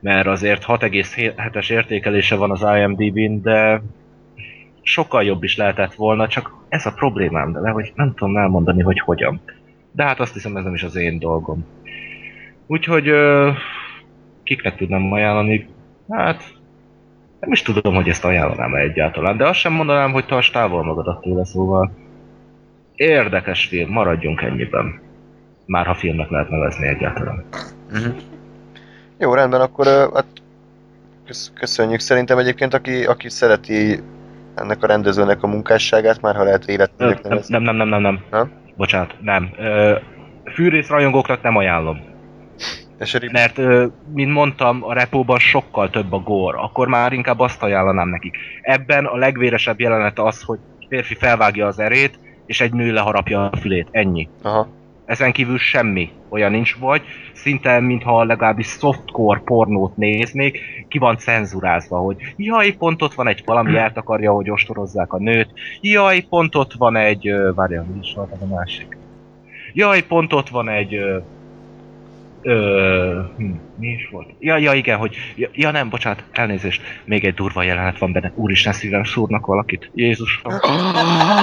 mert 0.00 0.26
azért 0.26 0.64
6,7-es 0.66 1.70
értékelése 1.70 2.36
van 2.36 2.50
az 2.50 2.66
IMDb-n, 2.76 3.42
de 3.42 3.82
sokkal 4.82 5.24
jobb 5.24 5.42
is 5.42 5.56
lehetett 5.56 5.94
volna, 5.94 6.28
csak 6.28 6.54
ez 6.68 6.86
a 6.86 6.92
problémám, 6.92 7.52
de 7.52 7.70
hogy 7.70 7.92
nem 7.94 8.14
tudom 8.14 8.36
elmondani, 8.36 8.82
hogy 8.82 9.00
hogyan. 9.00 9.40
De 9.92 10.04
hát 10.04 10.20
azt 10.20 10.32
hiszem, 10.32 10.56
ez 10.56 10.64
nem 10.64 10.74
is 10.74 10.82
az 10.82 10.96
én 10.96 11.18
dolgom. 11.18 11.66
Úgyhogy 12.66 13.08
ö, 13.08 13.50
kiknek 14.42 14.76
tudnám 14.76 15.12
ajánlani? 15.12 15.68
Hát 16.08 16.42
nem 17.40 17.52
is 17.52 17.62
tudom, 17.62 17.94
hogy 17.94 18.08
ezt 18.08 18.24
ajánlanám 18.24 18.74
-e 18.74 18.78
egyáltalán, 18.78 19.36
de 19.36 19.48
azt 19.48 19.58
sem 19.58 19.72
mondanám, 19.72 20.12
hogy 20.12 20.26
tarts 20.26 20.50
távol 20.52 20.84
magadat 20.84 21.20
tőle, 21.20 21.44
szóval 21.44 21.92
érdekes 23.00 23.66
film, 23.66 23.90
maradjunk 23.90 24.42
ennyiben. 24.42 25.00
Már 25.66 25.86
ha 25.86 25.94
filmnek 25.94 26.30
lehet 26.30 26.48
nevezni 26.50 26.86
egyáltalán. 26.86 27.44
Uh-huh. 27.92 28.14
Jó, 29.18 29.34
rendben, 29.34 29.60
akkor 29.60 29.86
hát 29.86 30.26
kösz- 31.26 31.52
köszönjük. 31.54 32.00
Szerintem 32.00 32.38
egyébként, 32.38 32.74
aki, 32.74 33.04
aki 33.04 33.28
szereti 33.28 33.98
ennek 34.54 34.82
a 34.82 34.86
rendezőnek 34.86 35.42
a 35.42 35.46
munkásságát, 35.46 36.20
már 36.20 36.36
ha 36.36 36.44
lehet 36.44 36.68
életműnek 36.68 37.22
Nem, 37.22 37.40
nem, 37.48 37.62
nem, 37.62 37.76
nem, 37.76 37.88
nem, 37.88 38.00
nem. 38.00 38.24
Nem? 38.30 38.50
Bocsánat, 38.76 39.14
nem. 39.20 39.50
Fűrész 40.54 40.88
rajongóknak 40.88 41.42
nem 41.42 41.56
ajánlom. 41.56 42.00
Mert, 43.32 43.60
mint 44.12 44.32
mondtam, 44.32 44.84
a 44.84 44.92
repóban 44.92 45.38
sokkal 45.38 45.90
több 45.90 46.12
a 46.12 46.18
gór. 46.18 46.54
Akkor 46.56 46.88
már 46.88 47.12
inkább 47.12 47.40
azt 47.40 47.62
ajánlanám 47.62 48.08
nekik. 48.08 48.36
Ebben 48.62 49.04
a 49.04 49.16
legvéresebb 49.16 49.80
jelenet 49.80 50.18
az, 50.18 50.42
hogy 50.42 50.58
férfi 50.88 51.14
felvágja 51.14 51.66
az 51.66 51.78
erét, 51.78 52.18
és 52.50 52.60
egy 52.60 52.72
nő 52.72 52.92
leharapja 52.92 53.50
a 53.50 53.56
fülét. 53.56 53.88
Ennyi. 53.90 54.28
Aha. 54.42 54.68
Ezen 55.04 55.32
kívül 55.32 55.58
semmi 55.58 56.10
olyan 56.28 56.50
nincs, 56.50 56.76
vagy 56.76 57.02
szinte, 57.32 57.80
mintha 57.80 58.24
legalábbis 58.24 58.66
softcore 58.66 59.40
pornót 59.44 59.96
néznék, 59.96 60.60
ki 60.88 60.98
van 60.98 61.18
cenzurázva, 61.18 61.98
hogy 61.98 62.16
jaj, 62.36 62.70
pont 62.70 63.02
ott 63.02 63.14
van 63.14 63.28
egy 63.28 63.42
valami 63.44 63.76
eltakarja, 63.84 64.32
hogy 64.32 64.50
ostorozzák 64.50 65.12
a 65.12 65.18
nőt, 65.18 65.50
jaj, 65.80 66.20
pont 66.20 66.54
ott 66.54 66.72
van 66.72 66.96
egy, 66.96 67.34
várjál, 67.54 67.86
mi 67.92 67.98
is 68.02 68.12
volt 68.14 68.32
a 68.40 68.46
másik. 68.46 68.96
Jaj, 69.72 70.02
pont 70.02 70.32
ott 70.32 70.48
van 70.48 70.68
egy, 70.68 71.00
ö, 72.42 73.20
hm, 73.36 73.52
mi 73.78 73.88
is 73.88 74.08
volt? 74.10 74.28
Ja, 74.38 74.56
ja, 74.56 74.72
igen, 74.72 74.98
hogy, 74.98 75.16
ja, 75.36 75.48
ja 75.52 75.70
nem, 75.70 75.88
bocsánat, 75.88 76.24
elnézést, 76.32 76.82
még 77.04 77.24
egy 77.24 77.34
durva 77.34 77.62
jelenet 77.62 77.98
van 77.98 78.12
benne, 78.12 78.32
úristen 78.34 78.72
szívem, 78.72 79.04
szúrnak 79.04 79.46
valakit, 79.46 79.90
Jézusom. 79.94 80.52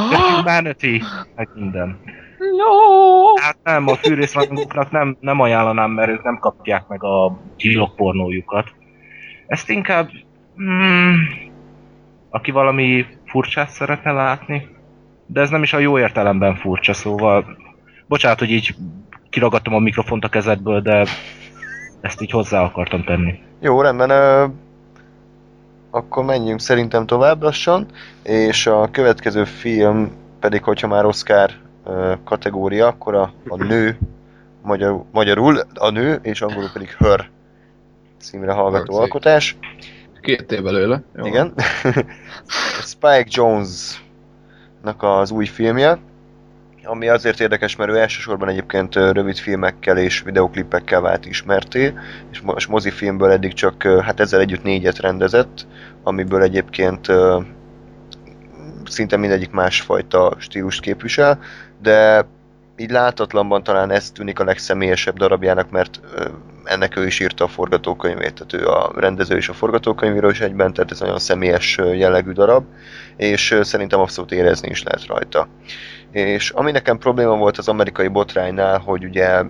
The 0.09 0.35
humanity, 0.35 1.01
meg 1.35 1.49
minden. 1.55 1.99
No! 2.37 3.41
Hát 3.41 3.57
nem, 3.63 3.87
a 3.87 3.95
fűrészrajongóknak 3.95 4.91
nem, 4.91 5.17
nem 5.19 5.39
ajánlanám, 5.39 5.91
mert 5.91 6.09
ők 6.09 6.23
nem 6.23 6.37
kapják 6.39 6.87
meg 6.87 7.03
a 7.03 7.39
gyilok 7.57 7.95
pornójukat. 7.95 8.71
Ezt 9.47 9.69
inkább... 9.69 10.09
Hmm, 10.55 11.27
aki 12.29 12.51
valami 12.51 13.05
furcsát 13.25 13.69
szeretne 13.69 14.11
látni, 14.11 14.67
de 15.25 15.41
ez 15.41 15.49
nem 15.49 15.63
is 15.63 15.73
a 15.73 15.79
jó 15.79 15.99
értelemben 15.99 16.55
furcsa, 16.55 16.93
szóval... 16.93 17.57
Bocsánat, 18.07 18.39
hogy 18.39 18.51
így 18.51 18.75
kiragadtam 19.29 19.73
a 19.73 19.79
mikrofont 19.79 20.23
a 20.23 20.29
kezedből, 20.29 20.81
de 20.81 21.05
ezt 22.01 22.21
így 22.21 22.31
hozzá 22.31 22.61
akartam 22.61 23.03
tenni. 23.03 23.39
Jó, 23.59 23.81
rendben. 23.81 24.09
Ö, 24.09 24.45
akkor 25.89 26.25
menjünk 26.25 26.59
szerintem 26.59 27.05
tovább 27.05 27.41
lassan, 27.41 27.85
és 28.23 28.67
a 28.67 28.89
következő 28.91 29.43
film 29.43 30.11
pedig, 30.39 30.63
hogyha 30.63 30.87
már 30.87 31.05
Oscar 31.05 31.51
ö, 31.85 32.13
kategória, 32.23 32.87
akkor 32.87 33.15
a, 33.15 33.33
a 33.47 33.63
nő, 33.63 33.97
magyar, 34.61 35.03
magyarul 35.11 35.59
a 35.73 35.89
nő, 35.89 36.19
és 36.21 36.41
angolul 36.41 36.69
pedig 36.73 36.95
Her 36.97 37.29
címre 38.17 38.51
hallgató 38.51 38.93
Szép. 38.93 39.01
alkotás. 39.01 39.57
Két 40.21 40.51
év 40.51 40.63
belőle. 40.63 41.03
Jó. 41.15 41.25
Igen. 41.25 41.53
Spike 42.91 43.25
Jones-nak 43.27 45.03
az 45.03 45.31
új 45.31 45.45
filmje, 45.45 45.97
ami 46.87 47.07
azért 47.07 47.39
érdekes, 47.39 47.75
mert 47.75 47.91
ő 47.91 47.97
elsősorban 47.97 48.49
egyébként 48.49 48.95
rövid 48.95 49.37
filmekkel 49.37 49.97
és 49.97 50.21
videoklipekkel 50.21 51.01
vált 51.01 51.25
ismerté, 51.25 51.93
és 52.31 52.41
mo- 52.41 52.57
és 52.57 52.65
mozifilmből 52.65 53.31
eddig 53.31 53.53
csak 53.53 53.83
hát 53.83 54.19
ezzel 54.19 54.39
együtt 54.39 54.63
négyet 54.63 54.99
rendezett, 54.99 55.67
amiből 56.03 56.41
egyébként 56.41 57.07
szinte 58.85 59.17
mindegyik 59.17 59.51
másfajta 59.51 60.35
stílust 60.37 60.81
képvisel, 60.81 61.39
de 61.81 62.25
így 62.77 62.89
látatlanban 62.89 63.63
talán 63.63 63.91
ez 63.91 64.11
tűnik 64.11 64.39
a 64.39 64.43
legszemélyesebb 64.43 65.17
darabjának, 65.17 65.69
mert 65.69 65.99
ennek 66.63 66.97
ő 66.97 67.05
is 67.05 67.19
írta 67.19 67.43
a 67.43 67.47
forgatókönyvét, 67.47 68.33
tehát 68.33 68.53
ő 68.53 68.67
a 68.67 68.91
rendező 68.95 69.35
és 69.35 69.49
a 69.49 69.53
forgatókönyvíró 69.53 70.29
is 70.29 70.39
egyben, 70.39 70.73
tehát 70.73 70.91
ez 70.91 70.99
nagyon 70.99 71.19
személyes 71.19 71.77
jellegű 71.93 72.31
darab, 72.31 72.65
és 73.15 73.59
szerintem 73.61 73.99
abszolút 73.99 74.31
érezni 74.31 74.69
is 74.69 74.83
lehet 74.83 75.05
rajta. 75.05 75.47
És 76.11 76.49
ami 76.49 76.71
nekem 76.71 76.97
probléma 76.97 77.35
volt 77.35 77.57
az 77.57 77.67
amerikai 77.67 78.07
botránynál, 78.07 78.79
hogy 78.79 79.03
ugye 79.03 79.43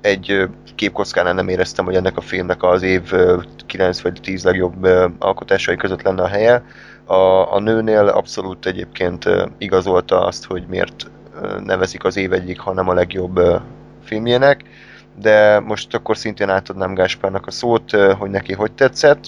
egy 0.00 0.48
képkockánál 0.74 1.34
nem 1.34 1.48
éreztem, 1.48 1.84
hogy 1.84 1.94
ennek 1.94 2.16
a 2.16 2.20
filmnek 2.20 2.62
az 2.62 2.82
év 2.82 3.12
ö, 3.12 3.40
9 3.66 4.00
vagy 4.00 4.20
10 4.22 4.44
legjobb 4.44 4.84
alkotásai 5.18 5.76
között 5.76 6.02
lenne 6.02 6.22
a 6.22 6.28
helye. 6.28 6.62
A, 7.04 7.52
a 7.54 7.60
nőnél 7.60 8.06
abszolút 8.08 8.66
egyébként 8.66 9.24
igazolta 9.58 10.24
azt, 10.24 10.44
hogy 10.44 10.64
miért 10.68 11.10
nevezik 11.64 12.04
az 12.04 12.16
év 12.16 12.32
egyik, 12.32 12.60
hanem 12.60 12.88
a 12.88 12.94
legjobb 12.94 13.40
filmjének, 14.04 14.64
de 15.20 15.60
most 15.60 15.94
akkor 15.94 16.16
szintén 16.16 16.48
átadnám 16.48 16.94
Gáspárnak 16.94 17.46
a 17.46 17.50
szót, 17.50 17.90
hogy 17.90 18.30
neki 18.30 18.52
hogy 18.52 18.72
tetszett. 18.72 19.24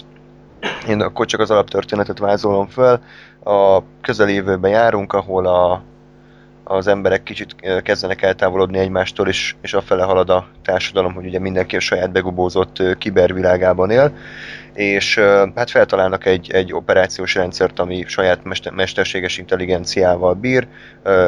Én 0.87 1.01
akkor 1.01 1.25
csak 1.25 1.39
az 1.39 1.51
alaptörténetet 1.51 2.19
vázolom 2.19 2.67
fel. 2.67 3.01
A 3.43 3.81
közelévőben 4.01 4.71
járunk, 4.71 5.13
ahol 5.13 5.45
a, 5.45 5.83
az 6.71 6.87
emberek 6.87 7.23
kicsit 7.23 7.55
kezdenek 7.83 8.21
eltávolodni 8.21 8.77
egymástól, 8.77 9.27
és, 9.27 9.55
és 9.61 9.73
afele 9.73 10.03
halad 10.03 10.29
a 10.29 10.47
társadalom, 10.63 11.13
hogy 11.13 11.25
ugye 11.25 11.39
mindenki 11.39 11.75
a 11.75 11.79
saját 11.79 12.11
begubózott 12.11 12.97
kibervilágában 12.97 13.89
él, 13.91 14.13
és 14.73 15.17
hát 15.55 15.69
feltalálnak 15.69 16.25
egy, 16.25 16.51
egy 16.51 16.73
operációs 16.73 17.35
rendszert, 17.35 17.79
ami 17.79 18.03
saját 18.07 18.43
mester, 18.43 18.73
mesterséges 18.73 19.37
intelligenciával 19.37 20.33
bír, 20.33 20.67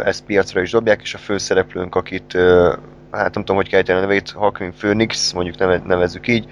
ezt 0.03 0.23
piacra 0.25 0.61
is 0.61 0.71
dobják, 0.71 1.01
és 1.01 1.13
a 1.13 1.17
főszereplőnk, 1.17 1.95
akit 1.95 2.37
hát 3.11 3.33
nem 3.33 3.43
tudom, 3.43 3.55
hogy 3.55 3.69
kell 3.69 3.97
a 3.97 3.99
nevét, 3.99 4.31
Joaquin 4.33 4.73
Phoenix, 4.77 5.31
mondjuk 5.31 5.57
neve, 5.57 5.81
nevezzük 5.85 6.27
így, 6.27 6.45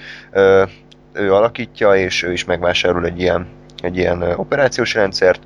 ő 1.14 1.34
alakítja, 1.34 1.96
és 1.96 2.24
ő 2.24 2.32
is 2.32 2.46
megvásárol 2.46 3.06
egy 3.06 3.20
ilyen, 3.20 3.48
egy 3.82 3.98
ilyen 3.98 4.22
operációs 4.22 4.94
rendszert, 4.94 5.42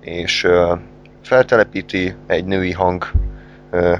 és 0.00 0.46
feltelepíti, 1.22 2.14
egy 2.26 2.44
női 2.44 2.72
hang 2.72 3.10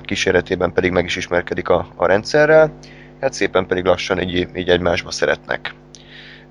kíséretében 0.02 0.72
pedig 0.72 0.90
meg 0.90 1.04
is 1.04 1.16
ismerkedik 1.16 1.68
a, 1.68 1.86
a 1.96 2.06
rendszerrel, 2.06 2.72
hát 3.20 3.32
szépen 3.32 3.66
pedig 3.66 3.84
lassan 3.84 4.20
így, 4.20 4.48
így 4.54 4.68
egymásba 4.68 5.10
szeretnek. 5.10 5.74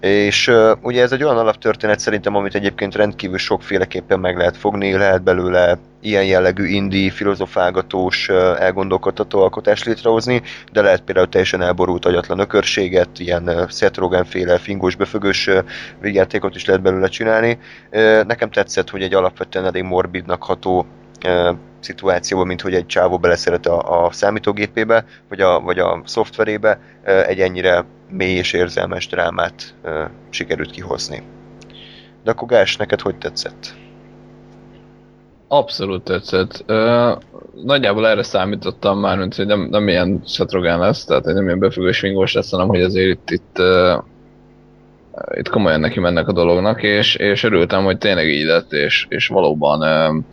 És 0.01 0.47
uh, 0.47 0.71
ugye 0.81 1.01
ez 1.01 1.11
egy 1.11 1.23
olyan 1.23 1.37
alaptörténet 1.37 1.99
szerintem, 1.99 2.35
amit 2.35 2.55
egyébként 2.55 2.95
rendkívül 2.95 3.37
sokféleképpen 3.37 4.19
meg 4.19 4.37
lehet 4.37 4.57
fogni, 4.57 4.97
lehet 4.97 5.23
belőle 5.23 5.77
ilyen 6.01 6.25
jellegű 6.25 6.65
indie, 6.65 7.11
filozofálgatós, 7.11 8.29
elgondolkodható 8.59 9.41
alkotást 9.41 9.85
létrehozni, 9.85 10.41
de 10.71 10.81
lehet 10.81 11.01
például 11.01 11.29
teljesen 11.29 11.61
elborult 11.61 12.05
agyatlan 12.05 12.39
ökörséget, 12.39 13.09
ilyen 13.17 13.67
Seth 13.69 13.99
Rogen 13.99 14.25
féle 14.25 14.57
fingós 14.57 14.95
befögős 14.95 15.49
végjátékot 15.99 16.55
is 16.55 16.65
lehet 16.65 16.81
belőle 16.81 17.07
csinálni. 17.07 17.59
Nekem 18.27 18.49
tetszett, 18.49 18.89
hogy 18.89 19.01
egy 19.01 19.13
alapvetően 19.13 19.65
elég 19.65 19.83
morbidnak 19.83 20.43
ható 20.43 20.85
szituációban, 21.79 22.47
mint 22.47 22.61
hogy 22.61 22.73
egy 22.73 22.85
csávó 22.85 23.17
beleszeret 23.17 23.65
a, 23.65 24.05
a 24.05 24.11
számítógépébe, 24.11 25.05
vagy 25.29 25.41
a, 25.41 25.59
vagy 25.59 25.79
a 25.79 26.01
szoftverébe, 26.05 26.79
egy 27.03 27.39
ennyire 27.39 27.85
mély 28.11 28.35
és 28.35 28.53
érzelmes 28.53 29.07
drámát 29.07 29.75
uh, 29.83 30.03
sikerült 30.29 30.71
kihozni. 30.71 31.23
De 32.23 32.31
akkor 32.31 32.47
Gás, 32.47 32.77
neked 32.77 33.01
hogy 33.01 33.17
tetszett? 33.17 33.73
Abszolút 35.47 36.03
tetszett. 36.03 36.63
Ö, 36.65 37.11
nagyjából 37.63 38.07
erre 38.07 38.23
számítottam 38.23 38.99
már, 38.99 39.17
mint 39.17 39.35
hogy 39.35 39.45
nem, 39.45 39.67
nem 39.69 39.87
ilyen 39.87 40.21
szatrogán 40.25 40.79
lesz, 40.79 41.05
tehát 41.05 41.25
nem 41.25 41.45
ilyen 41.45 41.59
befüggős 41.59 42.01
vingós 42.01 42.33
lesz, 42.33 42.51
hanem 42.51 42.67
hogy 42.67 42.81
azért 42.81 43.09
itt, 43.09 43.29
itt, 43.29 43.59
uh, 43.59 44.03
itt 45.37 45.49
komolyan 45.49 45.79
neki 45.79 45.99
mennek 45.99 46.27
a 46.27 46.31
dolognak, 46.33 46.83
és, 46.83 47.15
és 47.15 47.43
örültem, 47.43 47.83
hogy 47.83 47.97
tényleg 47.97 48.27
így 48.27 48.45
lett, 48.45 48.71
és, 48.71 49.05
és 49.09 49.27
valóban 49.27 49.79
uh, 49.79 50.23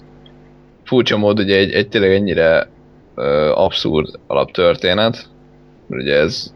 furcsa 0.85 1.17
mód, 1.17 1.39
ugye 1.39 1.57
egy, 1.57 1.73
egy 1.73 1.89
tényleg 1.89 2.13
ennyire 2.13 2.69
uh, 3.17 3.61
abszurd 3.61 4.09
alaptörténet, 4.27 5.29
ugye 5.89 6.15
ez 6.15 6.53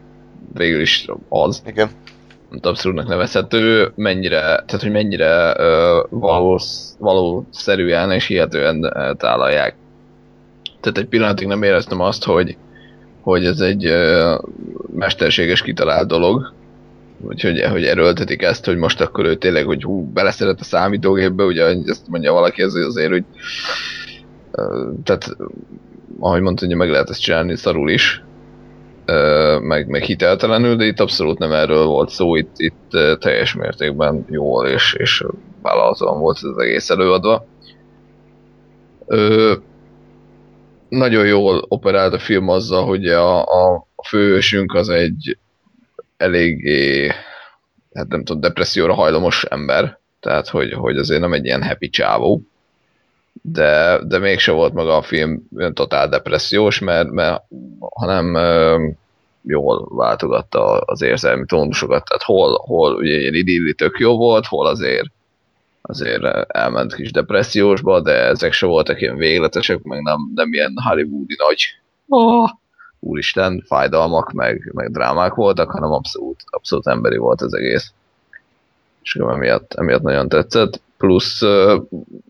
végül 0.53 0.81
is 0.81 1.05
az, 1.29 1.61
Igen. 1.65 1.89
abszurdnak 2.61 3.07
nevezhető, 3.07 3.91
mennyire, 3.95 4.39
tehát 4.39 4.81
hogy 4.81 4.91
mennyire 4.91 5.51
uh, 5.51 6.05
valós, 6.09 6.63
valószerűen 6.99 8.11
és 8.11 8.25
hihetően 8.27 8.85
uh, 8.85 9.15
tálalják. 9.15 9.75
Tehát 10.81 10.97
egy 10.97 11.07
pillanatig 11.07 11.47
nem 11.47 11.63
éreztem 11.63 11.99
azt, 11.99 12.23
hogy, 12.23 12.57
hogy 13.21 13.45
ez 13.45 13.59
egy 13.59 13.85
uh, 13.85 14.39
mesterséges 14.95 15.61
kitalált 15.61 16.07
dolog, 16.07 16.53
úgyhogy 17.21 17.61
hogy 17.61 17.85
erőltetik 17.85 18.41
ezt, 18.41 18.65
hogy 18.65 18.77
most 18.77 19.01
akkor 19.01 19.25
ő 19.25 19.35
tényleg, 19.35 19.65
hogy 19.65 19.83
hú, 19.83 20.11
beleszeret 20.11 20.59
a 20.59 20.63
számítógépbe, 20.63 21.43
ugye 21.43 21.63
ezt 21.85 22.07
mondja 22.07 22.33
valaki, 22.33 22.61
ez 22.61 22.73
azért, 22.73 23.11
hogy 23.11 23.23
tehát 25.03 25.35
ahogy 26.19 26.41
mondta, 26.41 26.65
hogy 26.65 26.75
meg 26.75 26.89
lehet 26.89 27.09
ezt 27.09 27.21
csinálni 27.21 27.55
szarul 27.55 27.89
is, 27.89 28.23
meg, 29.61 29.87
meg 29.87 30.01
hiteltelenül, 30.01 30.75
de 30.75 30.85
itt 30.85 30.99
abszolút 30.99 31.37
nem 31.37 31.51
erről 31.51 31.85
volt 31.85 32.09
szó, 32.09 32.35
itt, 32.35 32.53
itt 32.57 32.89
teljes 33.19 33.53
mértékben 33.53 34.25
jól 34.29 34.67
és, 34.67 34.93
és 34.93 35.25
vállalhatóan 35.61 36.19
volt 36.19 36.37
az 36.41 36.57
egész 36.57 36.89
előadva. 36.89 37.45
Ö, 39.07 39.53
nagyon 40.89 41.25
jól 41.25 41.65
operált 41.67 42.13
a 42.13 42.19
film 42.19 42.49
azzal, 42.49 42.85
hogy 42.85 43.07
a, 43.07 43.41
a 43.43 43.87
főhősünk 44.07 44.73
az 44.73 44.89
egy 44.89 45.37
eléggé, 46.17 47.11
hát 47.93 48.07
nem 48.07 48.23
tudom, 48.23 48.41
depresszióra 48.41 48.93
hajlamos 48.93 49.43
ember, 49.43 49.99
tehát 50.19 50.47
hogy, 50.47 50.73
hogy 50.73 50.97
azért 50.97 51.21
nem 51.21 51.33
egy 51.33 51.45
ilyen 51.45 51.63
happy 51.63 51.89
csávó, 51.89 52.41
de, 53.41 53.99
de 54.03 54.17
mégse 54.17 54.51
volt 54.51 54.73
maga 54.73 54.97
a 54.97 55.01
film 55.01 55.47
totál 55.73 56.09
depressziós, 56.09 56.79
mert, 56.79 57.09
mert 57.09 57.43
hanem 57.79 58.35
jól 59.41 59.87
váltogatta 59.95 60.79
az 60.79 61.01
érzelmi 61.01 61.45
tónusokat, 61.45 62.03
tehát 62.05 62.23
hol, 62.23 62.61
hol 62.65 62.95
ugye 62.95 63.19
ilyen 63.19 63.33
idilli 63.33 63.73
tök 63.73 63.99
jó 63.99 64.17
volt, 64.17 64.45
hol 64.45 64.67
azért 64.67 65.11
azért 65.85 66.23
elment 66.47 66.95
kis 66.95 67.11
depressziósba, 67.11 68.01
de 68.01 68.11
ezek 68.11 68.53
se 68.53 68.65
voltak 68.65 69.01
ilyen 69.01 69.15
végletesek, 69.15 69.81
meg 69.81 70.01
nem, 70.01 70.31
nem 70.35 70.53
ilyen 70.53 70.73
hollywoodi 70.83 71.35
nagy 71.37 71.65
oh, 72.07 72.49
úristen, 72.99 73.63
fájdalmak, 73.67 74.31
meg, 74.31 74.71
meg 74.73 74.91
drámák 74.91 75.33
voltak, 75.33 75.71
hanem 75.71 75.91
abszolút, 75.91 76.43
abszolút 76.49 76.87
emberi 76.87 77.17
volt 77.17 77.41
az 77.41 77.53
egész. 77.53 77.91
És 79.01 79.15
emiatt, 79.15 79.73
emiatt 79.73 80.01
nagyon 80.01 80.29
tetszett. 80.29 80.81
Plusz 81.03 81.41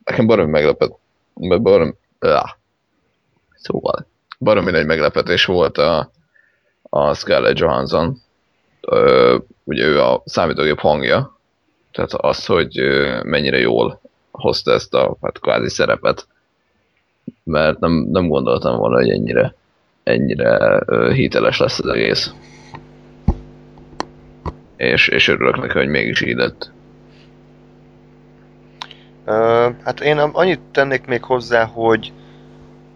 nekem 0.03 0.25
baromi 0.25 0.51
meglepett, 0.51 0.97
baromi, 1.33 1.93
ah, 2.19 2.49
szóval 3.55 4.05
baromi 4.39 4.71
nagy 4.71 4.85
meglepetés 4.85 5.45
volt 5.45 5.77
a, 5.77 6.11
a 6.81 7.13
Scarlett 7.13 7.57
Johansson. 7.57 8.17
Ö, 8.81 9.37
ugye 9.63 9.85
ő 9.85 10.01
a 10.01 10.21
számítógép 10.25 10.79
hangja, 10.79 11.37
tehát 11.91 12.13
az, 12.13 12.45
hogy 12.45 12.81
mennyire 13.23 13.57
jól 13.57 14.01
hozta 14.31 14.71
ezt 14.71 14.93
a 14.93 15.17
hát 15.21 15.39
kvázi 15.39 15.69
szerepet, 15.69 16.27
mert 17.43 17.79
nem, 17.79 18.07
nem 18.11 18.27
gondoltam 18.27 18.77
volna, 18.77 18.95
hogy 18.95 19.09
ennyire, 19.09 19.55
ennyire 20.03 20.83
hiteles 21.11 21.59
lesz 21.59 21.79
az 21.79 21.87
egész. 21.87 22.33
És, 24.75 25.07
és 25.07 25.27
örülök 25.27 25.57
neki, 25.57 25.77
hogy 25.77 25.87
mégis 25.87 26.21
így 26.21 26.35
lett. 26.35 26.71
Hát 29.83 29.99
én 29.99 30.17
annyit 30.17 30.59
tennék 30.71 31.05
még 31.05 31.23
hozzá, 31.23 31.63
hogy 31.65 32.13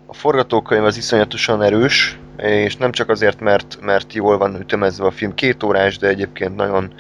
a 0.06 0.14
forgatókönyv 0.14 0.84
az 0.84 0.98
iszonyatosan 0.98 1.62
erős, 1.62 2.20
és 2.38 2.76
nem 2.76 2.92
csak 2.92 3.10
azért, 3.10 3.40
mert, 3.40 3.78
mert 3.82 4.14
jól 4.14 4.38
van 4.38 4.60
ütemezve 4.60 5.06
a 5.06 5.12
film, 5.12 5.34
két 5.34 5.64
órás, 5.64 5.98
de 5.98 6.08
egyébként 6.08 6.56
nagyon 6.56 6.94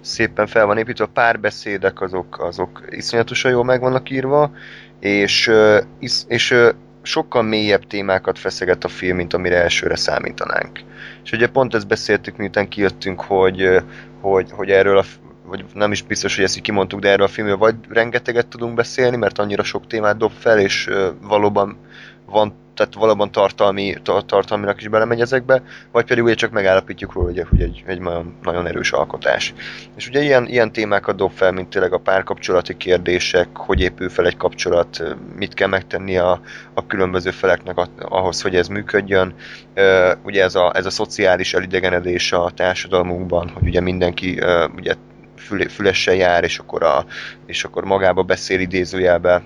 szépen 0.00 0.46
fel 0.46 0.66
van 0.66 0.78
építve, 0.78 1.04
a 1.04 1.10
párbeszédek 1.12 2.00
azok, 2.00 2.40
azok 2.40 2.84
iszonyatosan 2.90 3.50
jól 3.50 3.64
meg 3.64 3.80
vannak 3.80 4.10
írva, 4.10 4.50
és, 5.00 5.50
és 6.28 6.54
sokkal 7.02 7.42
mélyebb 7.42 7.86
témákat 7.86 8.38
feszeget 8.38 8.84
a 8.84 8.88
film, 8.88 9.16
mint 9.16 9.34
amire 9.34 9.62
elsőre 9.62 9.96
számítanánk. 9.96 10.80
És 11.24 11.32
ugye 11.32 11.46
pont 11.46 11.74
ezt 11.74 11.86
beszéltük, 11.86 12.36
miután 12.36 12.68
kijöttünk, 12.68 13.20
hogy, 13.20 13.82
hogy, 14.20 14.50
hogy 14.50 14.70
erről 14.70 14.98
a 14.98 15.04
vagy 15.52 15.64
nem 15.74 15.92
is 15.92 16.02
biztos, 16.02 16.34
hogy 16.34 16.44
ezt 16.44 16.56
így 16.56 16.62
kimondtuk, 16.62 17.00
de 17.00 17.08
erről 17.08 17.26
a 17.26 17.28
filmről 17.28 17.56
vagy 17.56 17.74
rengeteget 17.88 18.46
tudunk 18.46 18.74
beszélni, 18.74 19.16
mert 19.16 19.38
annyira 19.38 19.62
sok 19.62 19.86
témát 19.86 20.16
dob 20.16 20.32
fel, 20.38 20.58
és 20.58 20.90
valóban 21.20 21.76
van 22.26 22.54
tehát 22.74 22.94
valóban 22.94 23.30
tartalmi, 23.30 23.94
tartalminak 24.26 24.80
is 24.80 24.88
belemegy 24.88 25.20
ezekbe, 25.20 25.62
vagy 25.90 26.04
pedig 26.04 26.24
ugye 26.24 26.34
csak 26.34 26.50
megállapítjuk 26.50 27.12
róla, 27.12 27.26
hogy, 27.26 27.46
hogy 27.50 27.60
egy, 27.60 27.82
egy 27.86 28.00
nagyon, 28.00 28.34
nagyon 28.42 28.66
erős 28.66 28.92
alkotás. 28.92 29.54
És 29.96 30.08
ugye 30.08 30.22
ilyen, 30.22 30.46
ilyen 30.46 30.72
témákat 30.72 31.16
dob 31.16 31.30
fel, 31.30 31.52
mint 31.52 31.68
tényleg 31.68 31.92
a 31.92 31.98
párkapcsolati 31.98 32.76
kérdések, 32.76 33.48
hogy 33.56 33.80
épül 33.80 34.08
fel 34.08 34.26
egy 34.26 34.36
kapcsolat, 34.36 35.16
mit 35.36 35.54
kell 35.54 35.68
megtenni 35.68 36.16
a, 36.16 36.40
a 36.74 36.86
különböző 36.86 37.30
feleknek 37.30 37.88
ahhoz, 37.98 38.42
hogy 38.42 38.56
ez 38.56 38.68
működjön. 38.68 39.34
Ugye 40.24 40.42
ez 40.42 40.54
a, 40.54 40.72
ez 40.74 40.86
a 40.86 40.90
szociális 40.90 41.54
elidegenedés 41.54 42.32
a 42.32 42.50
társadalmunkban, 42.56 43.48
hogy 43.48 43.66
ugye 43.66 43.80
mindenki 43.80 44.40
ugye 44.76 44.94
fülessel 45.68 46.14
jár, 46.14 46.44
és 46.44 46.58
akkor, 46.58 46.82
a, 46.82 47.06
és 47.46 47.64
akkor 47.64 47.84
magába 47.84 48.22
beszél 48.22 48.60
idézőjelbe 48.60 49.42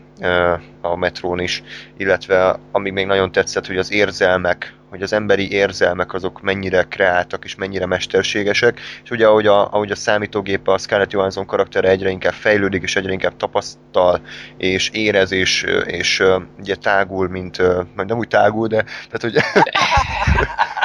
a 0.91 0.97
metrón 0.97 1.41
is, 1.41 1.62
illetve 1.97 2.59
ami 2.72 2.91
még 2.91 3.07
nagyon 3.07 3.32
tetszett, 3.32 3.66
hogy 3.66 3.76
az 3.76 3.93
érzelmek, 3.93 4.74
hogy 4.89 5.03
az 5.03 5.12
emberi 5.12 5.53
érzelmek 5.53 6.14
azok 6.14 6.43
mennyire 6.43 6.82
kreáltak 6.82 7.45
és 7.45 7.55
mennyire 7.55 7.87
mesterségesek, 7.87 8.80
és 9.05 9.11
ugye 9.11 9.26
ahogy 9.26 9.47
a, 9.47 9.72
ahogy 9.72 9.91
a 9.91 9.95
számítógép 9.95 10.68
a 10.68 10.78
Scarlett 10.78 11.11
Johansson 11.11 11.47
karaktere 11.47 11.89
egyre 11.89 12.11
inkább 12.11 12.32
fejlődik, 12.32 12.82
és 12.82 12.97
egyre 12.97 13.12
inkább 13.12 13.37
tapasztal, 13.37 14.20
és 14.57 14.91
érez, 14.93 15.32
és, 15.32 15.66
és 15.87 16.22
ugye 16.59 16.74
tágul, 16.74 17.28
mint, 17.28 17.62
nem 17.97 18.18
úgy 18.18 18.28
tágul, 18.28 18.68
de 18.68 18.84
tehát, 19.11 19.20
hogy, 19.20 19.37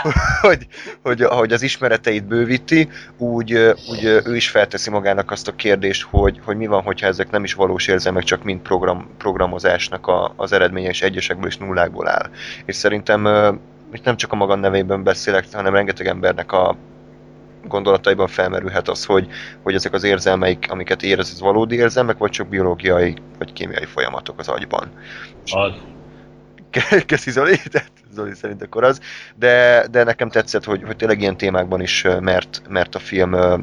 hogy, 0.49 0.67
hogy, 1.01 1.21
hogy 1.23 1.53
az 1.53 1.61
ismereteit 1.61 2.25
bővíti, 2.25 2.89
úgy, 3.17 3.53
úgy 3.89 4.03
ő 4.03 4.35
is 4.35 4.49
felteszi 4.49 4.89
magának 4.89 5.31
azt 5.31 5.47
a 5.47 5.55
kérdést, 5.55 6.07
hogy, 6.09 6.39
hogy 6.43 6.57
mi 6.57 6.67
van, 6.67 6.81
hogyha 6.81 7.07
ezek 7.07 7.31
nem 7.31 7.43
is 7.43 7.53
valós 7.53 7.87
érzelmek, 7.87 8.23
csak 8.23 8.43
mind 8.43 8.59
program, 8.59 9.07
programozásnak 9.91 10.07
a, 10.07 10.33
az 10.35 10.51
eredménye, 10.51 10.89
és 10.89 11.01
egyesekből 11.01 11.47
és 11.47 11.57
nullákból 11.57 12.07
áll. 12.07 12.29
És 12.65 12.75
szerintem 12.75 13.25
itt 13.93 14.03
nem 14.03 14.15
csak 14.15 14.31
a 14.31 14.35
maga 14.35 14.55
nevében 14.55 15.03
beszélek, 15.03 15.45
hanem 15.51 15.73
rengeteg 15.73 16.07
embernek 16.07 16.51
a 16.51 16.75
gondolataiban 17.67 18.27
felmerülhet 18.27 18.87
az, 18.87 19.05
hogy, 19.05 19.27
hogy 19.63 19.73
ezek 19.73 19.93
az 19.93 20.03
érzelmeik, 20.03 20.65
amiket 20.69 21.03
érez, 21.03 21.29
ez 21.31 21.39
valódi 21.39 21.75
érzelmek, 21.75 22.17
vagy 22.17 22.31
csak 22.31 22.47
biológiai 22.47 23.15
vagy 23.37 23.53
kémiai 23.53 23.85
folyamatok 23.85 24.39
az 24.39 24.47
agyban. 24.47 24.91
Az. 25.45 25.73
Köszi 27.05 27.31
Zoli, 27.31 27.57
tehát 27.71 27.91
Zoli 28.11 28.33
szerint 28.33 28.61
akkor 28.61 28.83
az, 28.83 28.99
de, 29.35 29.85
de 29.91 30.03
nekem 30.03 30.29
tetszett, 30.29 30.63
hogy, 30.63 30.83
hogy 30.85 30.95
tényleg 30.95 31.21
ilyen 31.21 31.37
témákban 31.37 31.81
is 31.81 32.07
mert, 32.19 32.61
mert 32.69 32.95
a 32.95 32.99
film 32.99 33.33
ö, 33.33 33.57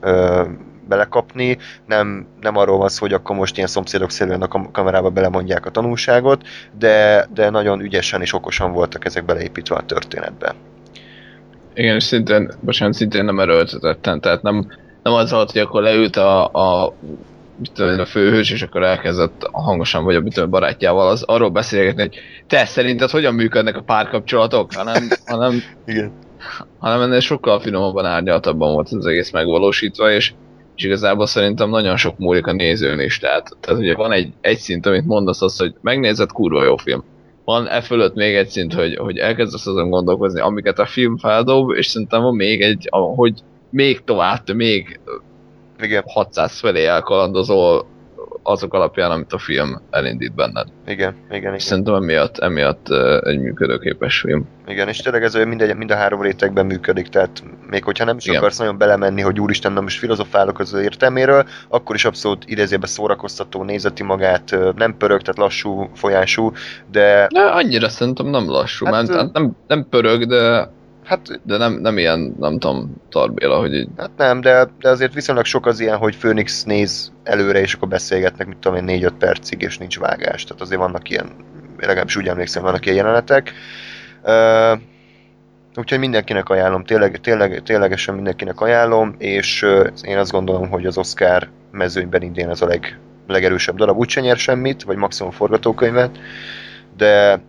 ö, 0.00 0.44
belekapni, 0.88 1.58
nem, 1.86 2.26
nem 2.40 2.56
arról 2.56 2.78
van 2.78 2.88
szó, 2.88 3.00
hogy 3.00 3.12
akkor 3.12 3.36
most 3.36 3.56
ilyen 3.56 3.68
szomszédok 3.68 4.10
szerűen 4.10 4.42
a 4.42 4.70
kamerába 4.70 5.10
belemondják 5.10 5.66
a 5.66 5.70
tanulságot, 5.70 6.42
de, 6.78 7.28
de 7.34 7.50
nagyon 7.50 7.80
ügyesen 7.80 8.20
és 8.20 8.32
okosan 8.32 8.72
voltak 8.72 9.04
ezek 9.04 9.24
beleépítve 9.24 9.76
a 9.76 9.84
történetbe. 9.86 10.54
Igen, 11.74 11.94
és 11.94 12.04
szintén, 12.04 12.50
bocsánat, 12.60 12.94
szintén 12.94 13.24
nem 13.24 13.40
erőltetetten, 13.40 14.20
tehát 14.20 14.42
nem, 14.42 14.66
nem 15.02 15.12
az 15.12 15.30
volt, 15.30 15.50
hogy 15.50 15.60
akkor 15.60 15.82
leült 15.82 16.16
a, 16.16 16.44
a 16.46 16.94
tudom, 17.74 18.00
a 18.00 18.04
főhős, 18.04 18.50
és 18.50 18.62
akkor 18.62 18.82
elkezdett 18.82 19.48
hangosan, 19.52 20.04
vagy 20.04 20.14
a 20.14 20.22
tudom, 20.22 20.50
barátjával 20.50 21.08
az 21.08 21.22
arról 21.22 21.50
beszélgetni, 21.50 22.02
hogy 22.02 22.18
te 22.46 22.64
szerinted 22.64 23.10
hogyan 23.10 23.34
működnek 23.34 23.76
a 23.76 23.82
párkapcsolatok, 23.82 24.72
hanem, 24.72 25.08
hanem, 25.26 25.62
Igen. 25.86 26.12
hanem 26.78 27.00
ennél 27.00 27.20
sokkal 27.20 27.60
finomabban 27.60 28.04
árnyaltabban 28.04 28.72
volt 28.72 28.88
az 28.90 29.06
egész 29.06 29.30
megvalósítva, 29.30 30.10
és 30.10 30.32
és 30.76 30.84
igazából 30.84 31.26
szerintem 31.26 31.70
nagyon 31.70 31.96
sok 31.96 32.18
múlik 32.18 32.46
a 32.46 32.52
nézőn 32.52 33.00
is. 33.00 33.18
Tehát, 33.18 33.56
tehát 33.60 33.80
ugye 33.80 33.94
van 33.94 34.12
egy, 34.12 34.32
egy 34.40 34.58
szint, 34.58 34.86
amit 34.86 35.06
mondasz 35.06 35.42
azt, 35.42 35.58
hogy 35.58 35.74
megnézed, 35.80 36.32
kurva 36.32 36.64
jó 36.64 36.76
film. 36.76 37.04
Van 37.44 37.68
e 37.68 37.80
fölött 37.80 38.14
még 38.14 38.34
egy 38.34 38.48
szint, 38.48 38.74
hogy, 38.74 38.96
hogy 38.96 39.18
elkezdesz 39.18 39.66
azon 39.66 39.90
gondolkozni, 39.90 40.40
amiket 40.40 40.78
a 40.78 40.86
film 40.86 41.16
feldob, 41.16 41.70
és 41.70 41.86
szerintem 41.86 42.22
van 42.22 42.34
még 42.34 42.62
egy, 42.62 42.88
hogy 42.90 43.32
még 43.70 44.04
tovább, 44.04 44.54
még 44.54 45.00
Igen. 45.80 46.02
600 46.06 46.58
felé 46.58 46.84
elkalandozol 46.86 47.86
azok 48.46 48.74
alapján, 48.74 49.10
amit 49.10 49.32
a 49.32 49.38
film 49.38 49.80
elindít 49.90 50.34
benned. 50.34 50.66
Igen, 50.86 51.14
igen, 51.28 51.38
igen. 51.38 51.58
Szerintem 51.58 51.94
emiatt, 51.94 52.38
emiatt 52.38 52.88
egy 53.24 53.40
működőképes 53.40 54.20
film. 54.20 54.48
Igen, 54.66 54.88
és 54.88 54.98
tényleg 54.98 55.22
ez 55.22 55.34
olyan 55.34 55.48
mind, 55.48 55.76
mind 55.76 55.90
a 55.90 55.94
három 55.94 56.20
rétegben 56.20 56.66
működik, 56.66 57.08
tehát 57.08 57.42
még 57.70 57.84
hogyha 57.84 58.04
nem 58.04 58.16
is 58.16 58.26
Igen. 58.26 58.38
akarsz 58.38 58.58
nagyon 58.58 58.78
belemenni, 58.78 59.20
hogy 59.20 59.40
úristen, 59.40 59.72
nem 59.72 59.82
most 59.82 59.98
filozofálok 59.98 60.58
az 60.58 60.72
értelméről, 60.72 61.44
akkor 61.68 61.94
is 61.94 62.04
abszolút 62.04 62.44
idézőben 62.46 62.88
szórakoztató, 62.88 63.62
nézeti 63.62 64.02
magát, 64.02 64.56
nem 64.76 64.96
pörög, 64.96 65.20
tehát 65.20 65.38
lassú, 65.38 65.90
folyású, 65.94 66.52
de 66.90 67.26
De 67.32 67.40
annyira 67.40 67.88
szerintem 67.88 68.26
nem 68.26 68.48
lassú, 68.48 68.84
Hát, 68.86 68.94
hát, 68.94 69.08
mert 69.08 69.32
nem, 69.32 69.56
nem 69.66 69.86
pörög, 69.90 70.26
de, 70.26 70.70
hát, 71.04 71.40
de 71.42 71.56
nem, 71.56 71.72
nem 71.72 71.98
ilyen, 71.98 72.34
nem 72.38 72.58
tudom, 72.58 72.94
tarbéla, 73.08 73.58
hogy 73.58 73.74
így 73.74 73.88
hát 73.96 74.10
nem, 74.16 74.40
de, 74.40 74.68
de 74.78 74.88
azért 74.88 75.14
viszonylag 75.14 75.44
sok 75.44 75.66
az 75.66 75.80
ilyen, 75.80 75.96
hogy 75.96 76.18
Phoenix 76.18 76.64
néz 76.64 77.12
előre, 77.22 77.60
és 77.60 77.74
akkor 77.74 77.88
beszélgetnek, 77.88 78.46
mit 78.46 78.56
tudom 78.56 78.88
én, 78.88 79.00
4-5 79.00 79.10
percig, 79.18 79.62
és 79.62 79.78
nincs 79.78 79.98
vágás. 79.98 80.44
Tehát 80.44 80.62
azért 80.62 80.80
vannak 80.80 81.10
ilyen, 81.10 81.30
legalábbis 81.78 82.16
úgy 82.16 82.28
emlékszem, 82.28 82.62
vannak 82.62 82.84
ilyen 82.84 82.96
jelenetek. 82.96 83.52
Uh, 84.22 84.80
Úgyhogy 85.76 85.98
mindenkinek 85.98 86.48
ajánlom, 86.48 86.84
tényleg, 86.84 87.20
tényleg, 87.20 87.62
ténylegesen 87.62 88.14
mindenkinek 88.14 88.60
ajánlom, 88.60 89.14
és 89.18 89.62
ö, 89.62 89.88
én 90.02 90.18
azt 90.18 90.30
gondolom, 90.30 90.68
hogy 90.68 90.86
az 90.86 90.98
Oscar 90.98 91.48
mezőnyben 91.70 92.22
idén 92.22 92.48
ez 92.48 92.62
a 92.62 92.66
leg, 92.66 92.98
legerősebb 93.26 93.76
darab. 93.76 93.96
Úgy 93.96 94.08
se 94.08 94.20
nyer 94.20 94.36
semmit, 94.36 94.82
vagy 94.82 94.96
maximum 94.96 95.32
forgatókönyvet, 95.32 96.18
de, 96.96 97.40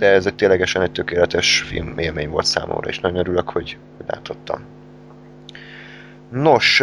de 0.00 0.06
ez 0.06 0.26
egy 0.26 0.34
ténylegesen 0.34 0.82
egy 0.82 0.92
tökéletes 0.92 1.60
film 1.60 1.98
élmény 1.98 2.28
volt 2.28 2.44
számomra, 2.44 2.88
és 2.88 3.00
nagyon 3.00 3.18
örülök, 3.18 3.50
hogy, 3.50 3.76
láthattam. 4.06 4.64
Nos, 6.30 6.82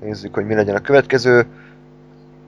nézzük, 0.00 0.34
hogy 0.34 0.44
mi 0.44 0.54
legyen 0.54 0.74
a 0.74 0.80
következő. 0.80 1.46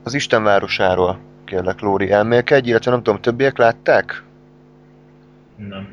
Az 0.03 0.13
Isten 0.13 0.43
városáról 0.43 1.19
kérlek, 1.45 1.79
Lóri, 1.79 2.11
elmélkedj, 2.11 2.69
illetve 2.69 2.91
nem 2.91 3.03
tudom, 3.03 3.21
többiek 3.21 3.57
látták? 3.57 4.23
Nem. 5.55 5.87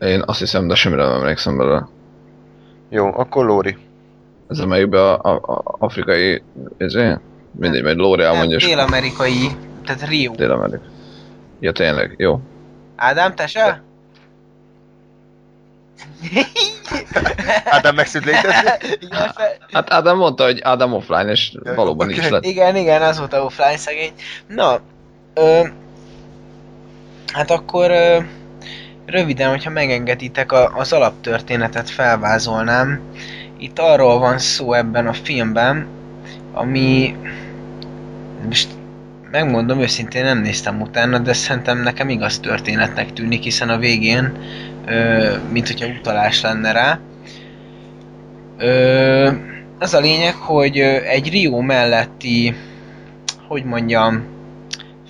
én 0.00 0.22
azt 0.26 0.38
hiszem, 0.38 0.68
de 0.68 0.74
semmire 0.74 1.02
nem 1.02 1.14
emlékszem 1.14 1.56
belőle. 1.56 1.88
Jó, 2.88 3.06
akkor 3.06 3.44
Lóri. 3.44 3.76
Ez 4.48 4.58
amelyikben 4.58 5.00
a, 5.00 5.20
a, 5.22 5.34
a 5.44 5.62
afrikai, 5.78 6.42
ezért? 6.76 7.20
Mindegy, 7.50 7.82
majd 7.82 7.96
Lóri 7.96 8.22
elmondja, 8.22 8.58
Dél-amerikai, 8.58 9.48
tehát 9.84 10.08
Rio. 10.08 10.32
Dél-Amerik. 10.34 10.80
Ja, 11.60 11.72
tényleg, 11.72 12.14
jó. 12.18 12.40
Ádám, 12.96 13.34
te 13.34 13.46
se? 13.46 13.82
Ádám 17.64 17.94
megszűnt 17.94 18.24
létezni? 18.24 18.68
Hát 19.72 19.92
Ádám 19.92 20.16
mondta, 20.16 20.44
hogy 20.44 20.60
Ádám 20.62 20.92
offline, 20.92 21.30
és 21.30 21.52
Ja, 21.64 21.74
valóban 21.74 22.08
oké. 22.08 22.16
is 22.16 22.28
lett. 22.28 22.44
Igen, 22.44 22.76
igen, 22.76 23.02
az 23.02 23.18
volt 23.18 23.32
a 23.32 23.44
offline 23.44 23.76
szegény. 23.76 24.12
Na, 24.46 24.80
ö, 25.34 25.60
hát 27.32 27.50
akkor 27.50 27.90
ö, 27.90 28.18
röviden, 29.06 29.50
hogyha 29.50 29.70
megengeditek, 29.70 30.52
a, 30.52 30.72
az 30.76 30.92
alaptörténetet 30.92 31.90
felvázolnám. 31.90 33.00
Itt 33.58 33.78
arról 33.78 34.18
van 34.18 34.38
szó 34.38 34.72
ebben 34.72 35.06
a 35.06 35.12
filmben, 35.12 35.86
ami 36.52 37.16
most 38.44 38.68
megmondom 39.34 39.80
őszintén 39.80 40.24
nem 40.24 40.38
néztem 40.38 40.80
utána, 40.80 41.18
de 41.18 41.32
szerintem 41.32 41.78
nekem 41.78 42.08
igaz 42.08 42.38
történetnek 42.38 43.12
tűnik, 43.12 43.42
hiszen 43.42 43.68
a 43.68 43.78
végén, 43.78 44.32
ö, 44.86 45.32
mint 45.52 45.66
hogyha 45.66 45.86
utalás 45.86 46.40
lenne 46.40 46.72
rá. 46.72 46.98
Ö, 48.58 49.30
az 49.78 49.94
a 49.94 50.00
lényeg, 50.00 50.34
hogy 50.34 50.78
egy 50.78 51.30
Rio 51.30 51.60
melletti, 51.60 52.54
hogy 53.48 53.64
mondjam, 53.64 54.24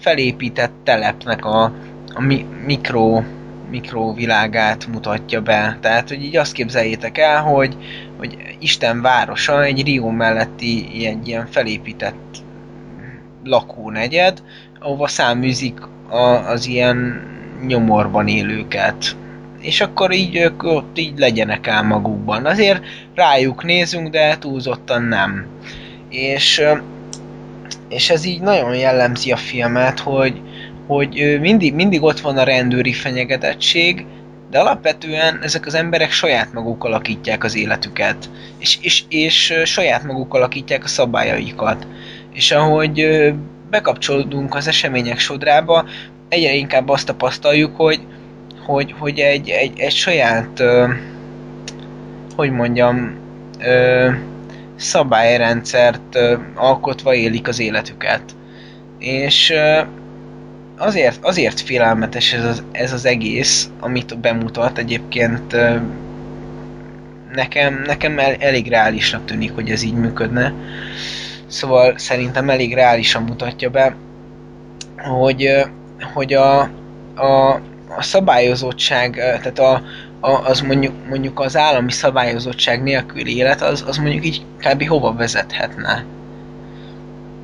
felépített 0.01 0.73
telepnek 0.85 1.45
a, 1.45 1.73
a 2.15 2.21
mi, 2.21 2.47
mikro, 2.67 3.23
mikrovilágát 3.71 4.87
mutatja 4.87 5.41
be. 5.41 5.79
Tehát, 5.81 6.09
hogy 6.09 6.23
így 6.25 6.37
azt 6.37 6.53
képzeljétek 6.53 7.19
el, 7.19 7.43
hogy, 7.43 7.77
hogy 8.19 8.37
Isten 8.59 9.03
városa 9.03 9.65
egy 9.65 9.83
Rio 9.85 10.11
melletti 10.11 10.87
egy 11.07 11.29
ilyen 11.29 11.47
felépített 11.47 12.43
lakónegyed, 13.45 14.43
ahova 14.81 15.07
száműzik 15.07 15.81
a, 16.09 16.51
az 16.51 16.67
ilyen 16.67 17.23
nyomorban 17.67 18.29
élőket. 18.29 19.17
És 19.61 19.81
akkor 19.81 20.13
így 20.13 20.37
ők 20.37 20.63
ott 20.63 20.99
így 20.99 21.19
legyenek 21.19 21.67
el 21.67 21.83
magukban. 21.83 22.47
Azért 22.47 22.85
rájuk 23.15 23.65
nézünk, 23.65 24.09
de 24.09 24.39
túlzottan 24.39 25.03
nem. 25.03 25.47
És, 26.09 26.63
és 27.89 28.11
ez 28.11 28.25
így 28.25 28.41
nagyon 28.41 28.75
jellemzi 28.75 29.33
a 29.33 29.37
filmet, 29.37 29.99
hogy, 29.99 30.41
hogy 30.87 31.39
mindig, 31.41 31.75
mindig 31.75 32.03
ott 32.03 32.21
van 32.21 32.39
a 32.39 32.45
rendőri 32.45 32.93
fenyegetettség, 32.93 34.07
de 34.51 34.61
alapvetően 34.61 35.39
ezek 35.43 35.67
az 35.67 35.75
emberek 35.75 36.11
saját 36.11 36.53
maguk 36.53 36.85
alakítják 36.85 37.45
az 37.45 37.57
életüket, 37.57 38.31
és, 38.59 38.79
és, 38.81 39.05
és 39.09 39.55
saját 39.65 40.05
maguk 40.05 40.35
alakítják 40.35 40.85
a 40.85 40.89
szabályaikat. 40.89 41.87
És 42.35 42.51
ahogy 42.51 43.01
ö, 43.01 43.31
bekapcsolódunk 43.71 44.55
az 44.55 44.67
események 44.67 45.19
sodrába, 45.19 45.85
egyre 46.29 46.53
inkább 46.53 46.89
azt 46.89 47.07
tapasztaljuk, 47.07 47.77
hogy, 47.77 48.01
hogy, 48.67 48.95
hogy 48.99 49.19
egy, 49.19 49.49
egy, 49.49 49.79
egy 49.79 49.93
saját, 49.93 50.61
ö, 50.61 50.89
hogy 52.37 52.51
mondjam, 52.51 53.15
ö, 53.61 54.11
szabályrendszert 54.77 56.15
ö, 56.15 56.37
alkotva 56.55 57.15
élik 57.15 57.49
az 57.49 57.61
életüket. 57.61 58.23
És 58.99 59.51
ö, 59.51 59.81
azért, 60.79 61.25
azért 61.25 61.61
félelmetes 61.61 62.33
ez 62.33 62.45
az, 62.45 62.63
ez 62.73 62.93
az 62.93 63.05
egész, 63.05 63.71
amit 63.81 64.19
bemutat 64.19 64.79
egyébként 64.79 65.53
ö, 65.53 65.77
nekem, 67.33 67.83
nekem 67.87 68.19
el, 68.19 68.35
elég 68.39 68.69
reálisnak 68.69 69.25
tűnik, 69.25 69.55
hogy 69.55 69.71
ez 69.71 69.83
így 69.83 69.95
működne. 69.95 70.53
Szóval 71.55 71.99
szerintem 71.99 72.51
elég 72.51 72.75
reálisan 72.75 73.23
mutatja 73.23 73.71
be, 73.71 73.95
hogy, 74.97 75.65
hogy 76.13 76.33
a, 76.33 76.61
a, 77.15 77.61
a 77.97 78.03
szabályozottság, 78.03 79.15
tehát 79.15 79.59
a, 79.59 79.83
a, 80.21 80.31
az 80.31 80.61
mondjuk, 80.61 80.95
mondjuk 81.09 81.41
az 81.41 81.57
állami 81.57 81.93
szabályozottság 81.93 82.83
nélküli 82.83 83.37
élet, 83.37 83.63
az, 83.63 83.85
az 83.87 83.97
mondjuk 83.97 84.27
így 84.27 84.45
kb. 84.59 84.87
hova 84.87 85.13
vezethetne. 85.13 86.05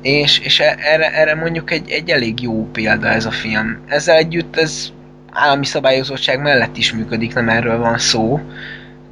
És, 0.01 0.39
és 0.39 0.59
e- 0.59 0.77
erre, 0.79 1.13
erre 1.13 1.35
mondjuk 1.35 1.71
egy, 1.71 1.89
egy 1.89 2.09
elég 2.09 2.41
jó 2.41 2.67
példa 2.71 3.07
ez 3.07 3.25
a 3.25 3.31
film. 3.31 3.81
Ezzel 3.87 4.15
együtt 4.15 4.57
ez 4.57 4.91
állami 5.31 5.65
szabályozottság 5.65 6.41
mellett 6.41 6.77
is 6.77 6.93
működik, 6.93 7.33
nem 7.33 7.49
erről 7.49 7.77
van 7.77 7.97
szó, 7.97 8.39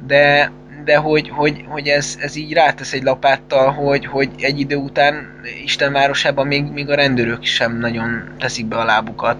de, 0.06 0.52
de 0.90 0.96
hogy, 0.96 1.28
hogy, 1.28 1.64
hogy 1.68 1.88
ez, 1.88 2.16
ez 2.20 2.36
így 2.36 2.52
rátesz 2.52 2.92
egy 2.92 3.02
lapáttal, 3.02 3.70
hogy, 3.72 4.06
hogy 4.06 4.30
egy 4.38 4.60
idő 4.60 4.76
után 4.76 5.40
Isten 5.64 5.92
városában 5.92 6.46
még, 6.46 6.64
még 6.72 6.90
a 6.90 6.94
rendőrök 6.94 7.44
sem 7.44 7.78
nagyon 7.78 8.24
teszik 8.38 8.66
be 8.66 8.76
a 8.76 8.84
lábukat. 8.84 9.38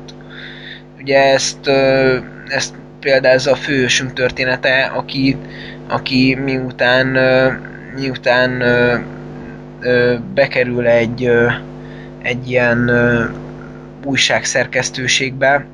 Ugye 1.00 1.32
ezt, 1.32 1.68
ezt 2.46 2.74
példázza 3.00 3.50
a 3.50 3.54
főhősünk 3.54 4.12
története, 4.12 4.90
aki, 4.94 5.36
aki 5.88 6.34
miután, 6.34 7.06
miután 7.96 8.62
bekerül 10.34 10.86
egy, 10.86 11.30
egy 12.22 12.50
ilyen 12.50 12.90
újságszerkesztőségbe, 14.04 15.66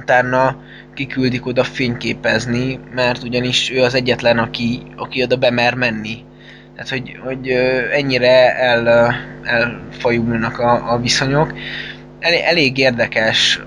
utána 0.00 0.56
kiküldik 0.94 1.46
oda 1.46 1.64
fényképezni, 1.64 2.78
mert 2.94 3.22
ugyanis 3.22 3.70
ő 3.70 3.82
az 3.82 3.94
egyetlen, 3.94 4.38
aki, 4.38 4.82
aki 4.96 5.22
oda 5.22 5.36
bemer 5.36 5.74
menni. 5.74 6.24
Tehát, 6.74 6.88
hogy, 6.88 7.18
hogy 7.24 7.48
ennyire 7.92 8.56
el, 8.58 9.14
elfajulnak 9.42 10.58
a, 10.58 10.92
a 10.92 10.98
viszonyok. 10.98 11.52
El, 12.20 12.32
elég 12.32 12.78
érdekes 12.78 13.60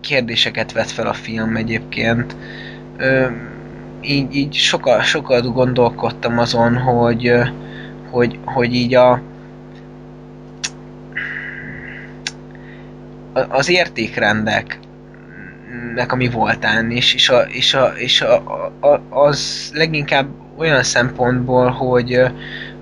kérdéseket 0.00 0.72
vet 0.72 0.90
fel 0.90 1.06
a 1.06 1.12
film 1.12 1.56
egyébként. 1.56 2.36
Így, 4.00 4.34
így 4.34 4.54
sokat, 4.54 5.04
sokat 5.04 5.52
gondolkodtam 5.52 6.38
azon, 6.38 6.76
hogy, 6.76 7.32
hogy, 8.10 8.38
hogy 8.44 8.74
így 8.74 8.94
a 8.94 9.20
az 13.48 13.68
értékrendek 13.68 14.78
nek 15.94 16.12
ami 16.12 16.28
voltán, 16.28 16.90
és, 16.90 17.14
és, 17.14 17.28
a, 17.28 17.40
és, 17.40 17.74
a, 17.74 17.92
és 17.96 18.20
a, 18.20 18.34
a, 18.80 19.00
az 19.10 19.70
leginkább 19.74 20.28
olyan 20.56 20.82
szempontból, 20.82 21.70
hogy, 21.70 22.20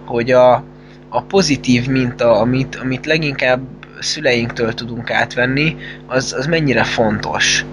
hogy 0.05 0.30
a, 0.30 0.64
a 1.09 1.22
pozitív 1.22 1.86
minta, 1.86 2.40
amit, 2.40 2.74
amit 2.74 3.07
leginkább 3.07 3.61
szüleinktől 4.00 4.74
tudunk 4.74 5.11
átvenni, 5.11 5.76
az, 6.07 6.32
az 6.38 6.46
mennyire 6.46 6.84
fontos. 6.84 7.64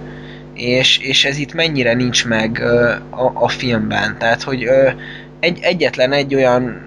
És, 0.54 0.98
és 0.98 1.24
ez 1.24 1.38
itt 1.38 1.54
mennyire 1.54 1.94
nincs 1.94 2.26
meg 2.26 2.62
a, 3.10 3.30
a 3.34 3.48
filmben. 3.48 4.16
Tehát, 4.18 4.42
hogy 4.42 4.68
egy, 5.40 5.58
egyetlen 5.62 6.12
egy 6.12 6.34
olyan, 6.34 6.80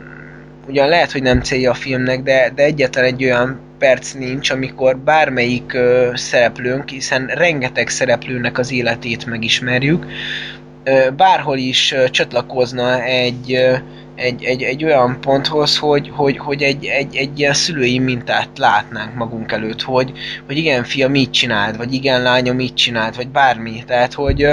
ugyan 0.68 0.90
lehet, 0.90 1.12
hogy 1.12 1.22
nem 1.22 1.42
célja 1.42 1.72
a 1.72 1.74
filmnek, 1.74 2.22
de, 2.24 2.52
de 2.56 2.64
egyetlen 2.64 3.04
egy 3.04 3.24
olyan 3.24 3.60
perc 3.78 4.12
nincs, 4.12 4.50
amikor 4.50 4.98
bármelyik 4.98 5.74
ö, 5.74 6.12
szereplőnk, 6.14 6.90
hiszen 6.90 7.26
rengeteg 7.26 7.90
szereplőnek 7.90 8.58
az 8.58 8.72
életét 8.72 9.26
megismerjük, 9.26 10.06
ö, 10.84 11.10
bárhol 11.18 11.58
is 11.58 11.92
ö, 11.92 12.10
csatlakozna 12.10 13.04
egy, 13.04 13.54
ö, 13.54 13.76
egy, 14.16 14.44
egy, 14.44 14.62
egy 14.62 14.84
olyan 14.84 15.18
ponthoz, 15.22 15.78
hogy, 15.78 16.10
hogy, 16.14 16.38
hogy 16.38 16.62
egy, 16.64 16.86
egy, 16.86 17.16
egy 17.16 17.40
ilyen 17.40 17.54
szülői 17.54 18.00
mintát 18.00 18.50
látnánk 18.58 19.16
magunk 19.16 19.52
előtt, 19.52 19.82
hogy, 19.82 20.12
hogy 20.46 20.58
igen, 20.58 20.84
fia, 20.84 21.10
mit 21.10 21.32
csinált, 21.32 21.76
vagy 21.76 21.94
igen, 21.94 22.22
lánya, 22.22 22.54
mit 22.54 22.76
csinált, 22.76 23.16
vagy 23.16 23.28
bármi. 23.28 23.84
Tehát, 23.88 24.14
hogy, 24.14 24.48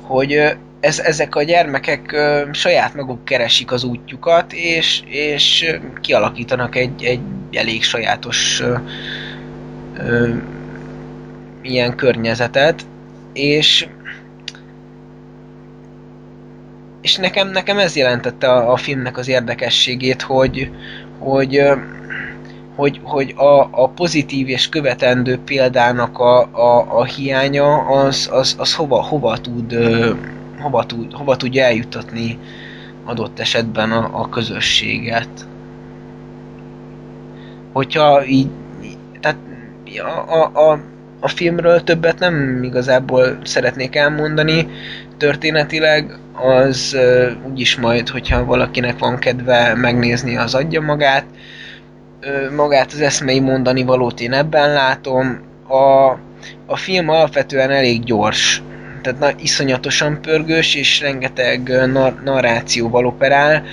hogy 0.00 0.56
ez, 0.82 0.98
ezek 0.98 1.34
a 1.34 1.42
gyermekek 1.42 2.12
ö, 2.12 2.48
saját 2.52 2.94
maguk 2.94 3.24
keresik 3.24 3.72
az 3.72 3.84
útjukat, 3.84 4.52
és, 4.52 5.02
és 5.06 5.76
kialakítanak 6.00 6.76
egy, 6.76 7.04
egy 7.04 7.20
elég 7.52 7.82
sajátos 7.82 8.60
ö, 8.60 8.76
ö, 9.96 10.28
ilyen 11.62 11.96
környezetet, 11.96 12.86
és 13.32 13.86
és 17.00 17.16
nekem, 17.16 17.50
nekem 17.50 17.78
ez 17.78 17.96
jelentette 17.96 18.52
a, 18.52 18.72
a 18.72 18.76
filmnek 18.76 19.18
az 19.18 19.28
érdekességét, 19.28 20.22
hogy, 20.22 20.70
hogy, 21.18 21.62
hogy, 22.76 23.00
hogy 23.02 23.34
a, 23.36 23.68
a 23.70 23.88
pozitív 23.88 24.48
és 24.48 24.68
követendő 24.68 25.38
példának 25.44 26.18
a, 26.18 26.40
a, 26.40 26.98
a 26.98 27.04
hiánya 27.04 27.76
az, 27.76 28.28
az, 28.32 28.54
az 28.58 28.74
hova, 28.74 29.02
hova 29.02 29.36
tud 29.36 29.74
hova, 30.62 30.86
tud, 30.86 31.12
hova 31.12 31.36
tudja 31.36 31.64
eljutatni 31.64 32.38
adott 33.04 33.38
esetben 33.38 33.92
a, 33.92 34.20
a 34.20 34.28
közösséget. 34.28 35.28
Hogyha 37.72 38.26
így, 38.26 38.48
tehát 39.20 39.38
a, 40.04 40.34
a, 40.38 40.70
a, 40.70 40.80
a 41.20 41.28
filmről 41.28 41.82
többet 41.82 42.18
nem 42.18 42.62
igazából 42.62 43.38
szeretnék 43.44 43.96
elmondani, 43.96 44.66
történetileg 45.16 46.18
az 46.32 46.96
uh, 46.96 47.50
úgyis 47.50 47.76
majd, 47.76 48.08
hogyha 48.08 48.44
valakinek 48.44 48.98
van 48.98 49.18
kedve 49.18 49.74
megnézni, 49.74 50.36
az 50.36 50.54
adja 50.54 50.80
magát. 50.80 51.24
Magát 52.56 52.92
az 52.92 53.00
eszmei 53.00 53.40
mondani 53.40 53.82
valót 53.82 54.20
én 54.20 54.32
ebben 54.32 54.72
látom. 54.72 55.40
A, 55.68 56.10
a 56.66 56.76
film 56.76 57.08
alapvetően 57.08 57.70
elég 57.70 58.04
gyors 58.04 58.62
tehát 59.02 59.18
na, 59.18 59.30
iszonyatosan 59.42 60.20
pörgős, 60.20 60.74
és 60.74 61.00
rengeteg 61.00 61.68
nar- 61.92 62.24
narrációval 62.24 63.06
operál, 63.06 63.64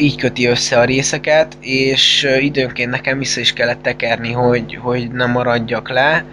így 0.00 0.16
köti 0.16 0.46
össze 0.46 0.78
a 0.78 0.84
részeket, 0.84 1.56
és 1.60 2.28
időnként 2.40 2.90
nekem 2.90 3.18
vissza 3.18 3.40
is 3.40 3.52
kellett 3.52 3.82
tekerni, 3.82 4.32
hogy, 4.32 4.78
hogy 4.82 5.10
nem 5.10 5.30
maradjak 5.30 5.88
le. 5.88 6.24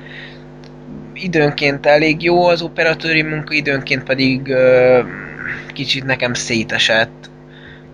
Időnként 1.14 1.86
elég 1.86 2.24
jó 2.24 2.46
az 2.48 2.62
operatőri 2.62 3.22
munka, 3.22 3.54
időnként 3.54 4.04
pedig 4.04 4.54
kicsit 5.74 6.06
nekem 6.06 6.34
szétesett. 6.34 7.30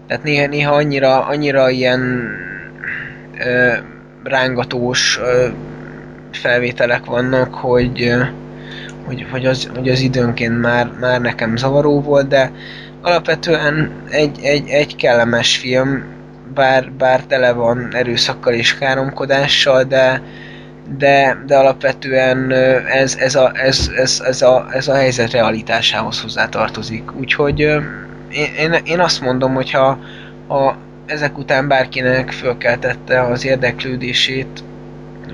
Tehát 0.08 0.24
néha, 0.24 0.48
néha 0.48 0.76
annyira, 0.76 1.26
annyira 1.26 1.70
ilyen 1.70 2.30
rángatós 4.24 5.20
felvételek 6.32 7.06
vannak, 7.06 7.54
hogy 7.54 8.18
hogy, 9.10 9.26
hogy, 9.32 9.46
az, 9.46 9.70
hogy 9.76 9.90
az 9.90 10.00
időnként 10.00 10.62
már, 10.62 10.92
már 11.00 11.22
nekem 11.22 11.56
zavaró 11.56 12.02
volt, 12.02 12.28
de 12.28 12.52
alapvetően 13.02 13.92
egy, 14.10 14.40
egy, 14.42 14.70
egy 14.70 14.96
kellemes 14.96 15.58
film, 15.58 16.04
bár, 16.54 16.92
bár 16.92 17.24
tele 17.24 17.52
van 17.52 17.96
erőszakkal 17.96 18.54
és 18.54 18.78
káromkodással, 18.78 19.84
de, 19.84 20.22
de, 20.98 21.44
de 21.46 21.58
alapvetően 21.58 22.52
ez, 22.92 23.16
ez, 23.20 23.36
a, 23.36 23.52
ez, 23.54 23.92
ez, 23.96 24.22
ez, 24.26 24.42
a, 24.42 24.68
ez 24.72 24.88
a 24.88 24.96
helyzet 24.96 25.32
realitásához 25.32 26.22
hozzátartozik. 26.22 27.16
Úgyhogy 27.16 27.60
én, 28.58 28.74
én 28.84 29.00
azt 29.00 29.22
mondom, 29.22 29.54
hogy 29.54 29.72
ha, 29.72 30.00
ha 30.48 30.78
ezek 31.06 31.38
után 31.38 31.68
bárkinek 31.68 32.32
fölkeltette 32.32 33.22
az 33.22 33.46
érdeklődését 33.46 34.64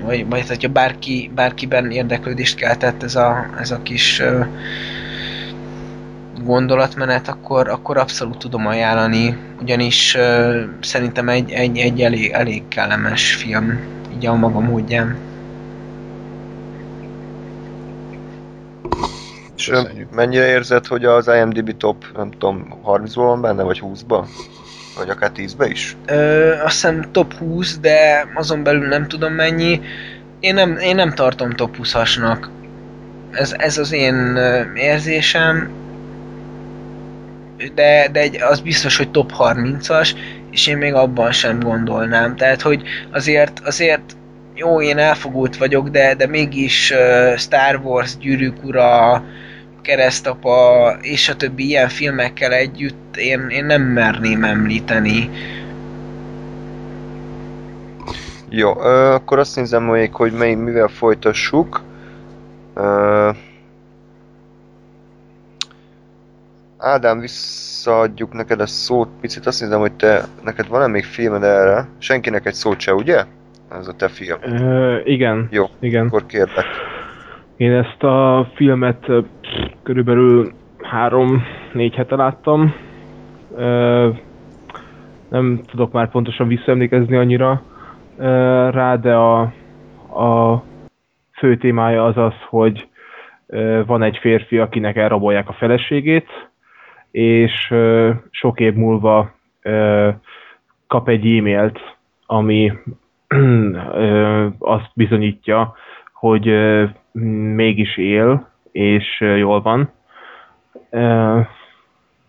vagy, 0.04 0.28
vagy 0.28 0.48
hogyha 0.48 0.68
bárki, 0.68 1.30
bárkiben 1.34 1.90
érdeklődést 1.90 2.56
keltett 2.56 3.02
ez 3.02 3.14
a, 3.14 3.46
ez 3.60 3.70
a 3.70 3.82
kis 3.82 4.20
ö, 4.20 4.44
gondolatmenet, 6.44 7.28
akkor, 7.28 7.68
akkor 7.68 7.96
abszolút 7.96 8.38
tudom 8.38 8.66
ajánlani, 8.66 9.36
ugyanis 9.60 10.14
ö, 10.14 10.62
szerintem 10.80 11.28
egy, 11.28 11.50
egy, 11.50 11.78
egy 11.78 12.00
elég, 12.00 12.30
elég 12.30 12.68
kellemes 12.68 13.34
film, 13.34 13.80
így 14.16 14.26
a 14.26 14.34
maga 14.34 14.60
módján. 14.60 15.16
És 19.56 19.72
mennyire 20.10 20.46
érzed, 20.46 20.86
hogy 20.86 21.04
az 21.04 21.28
IMDb 21.28 21.76
top, 21.76 22.04
nem 22.16 22.30
tudom, 22.30 22.80
30-ban 22.86 23.12
van 23.14 23.40
benne, 23.40 23.62
vagy 23.62 23.82
20-ban? 23.84 24.24
Vagy 24.96 25.08
akár 25.08 25.30
10-be 25.36 25.68
is? 25.68 25.96
Ö, 26.06 26.52
azt 26.62 26.72
hiszem 26.72 27.04
top 27.12 27.34
20, 27.34 27.78
de 27.78 28.28
azon 28.34 28.62
belül 28.62 28.88
nem 28.88 29.08
tudom 29.08 29.32
mennyi. 29.32 29.80
Én 30.40 30.54
nem, 30.54 30.76
én 30.76 30.94
nem 30.94 31.14
tartom 31.14 31.50
top 31.50 31.76
20-asnak. 31.82 32.46
Ez, 33.30 33.54
ez 33.58 33.78
az 33.78 33.92
én 33.92 34.38
érzésem. 34.74 35.70
De, 37.74 38.08
de 38.12 38.20
egy, 38.20 38.42
az 38.42 38.60
biztos, 38.60 38.96
hogy 38.96 39.10
top 39.10 39.32
30-as, 39.38 40.10
és 40.50 40.66
én 40.66 40.76
még 40.76 40.94
abban 40.94 41.32
sem 41.32 41.60
gondolnám. 41.60 42.36
Tehát, 42.36 42.62
hogy 42.62 42.82
azért, 43.10 43.60
azért 43.64 44.16
jó, 44.54 44.82
én 44.82 44.98
elfogult 44.98 45.56
vagyok, 45.56 45.88
de, 45.88 46.14
de 46.14 46.26
mégis 46.26 46.90
uh, 46.90 47.36
Star 47.36 47.80
Wars, 47.82 48.16
Gyűrűk 48.16 48.64
Ura, 48.64 49.24
keresztapa 49.86 50.90
és 51.00 51.28
a 51.28 51.36
többi 51.36 51.66
ilyen 51.66 51.88
filmekkel 51.88 52.52
együtt 52.52 53.16
én, 53.16 53.46
én 53.48 53.64
nem 53.64 53.82
merném 53.82 54.44
említeni. 54.44 55.30
Jó, 58.48 58.80
ö, 58.80 59.12
akkor 59.12 59.38
azt 59.38 59.56
nézem 59.56 59.82
még, 59.82 60.14
hogy 60.14 60.32
mely, 60.32 60.54
mivel 60.54 60.88
folytassuk. 60.88 61.82
Ö, 62.74 63.30
Ádám, 66.78 67.20
visszaadjuk 67.20 68.32
neked 68.32 68.60
a 68.60 68.66
szót, 68.66 69.08
picit 69.20 69.46
azt 69.46 69.60
nézem, 69.60 69.80
hogy 69.80 69.92
te, 69.92 70.24
neked 70.44 70.68
van-e 70.68 70.86
még 70.86 71.04
filmed 71.04 71.42
erre? 71.42 71.88
Senkinek 71.98 72.46
egy 72.46 72.54
szót 72.54 72.80
se, 72.80 72.94
ugye? 72.94 73.24
Ez 73.78 73.88
a 73.88 73.92
te 73.92 74.08
film. 74.08 74.38
Ö, 74.42 75.00
igen. 75.04 75.48
Jó, 75.50 75.64
igen. 75.80 76.06
akkor 76.06 76.26
kérlek. 76.26 76.66
Én 77.56 77.72
ezt 77.72 78.02
a 78.02 78.48
filmet 78.54 79.12
körülbelül 79.82 80.52
három-négy 80.82 81.94
hete 81.94 82.16
láttam. 82.16 82.74
Nem 85.28 85.60
tudok 85.66 85.92
már 85.92 86.10
pontosan 86.10 86.48
visszaemlékezni 86.48 87.16
annyira 87.16 87.62
rá, 88.70 88.96
de 88.96 89.14
a, 89.14 89.40
a 90.20 90.62
fő 91.32 91.56
témája 91.56 92.04
az 92.04 92.16
az, 92.16 92.34
hogy 92.48 92.88
van 93.86 94.02
egy 94.02 94.16
férfi, 94.16 94.58
akinek 94.58 94.96
elrabolják 94.96 95.48
a 95.48 95.56
feleségét, 95.58 96.28
és 97.10 97.74
sok 98.30 98.60
év 98.60 98.74
múlva 98.74 99.30
kap 100.86 101.08
egy 101.08 101.26
e-mailt, 101.26 101.96
ami 102.26 102.72
azt 104.58 104.90
bizonyítja, 104.94 105.74
hogy 106.12 106.46
mégis 107.54 107.96
él, 107.96 108.48
és 108.72 109.20
jól 109.20 109.60
van. 109.60 109.92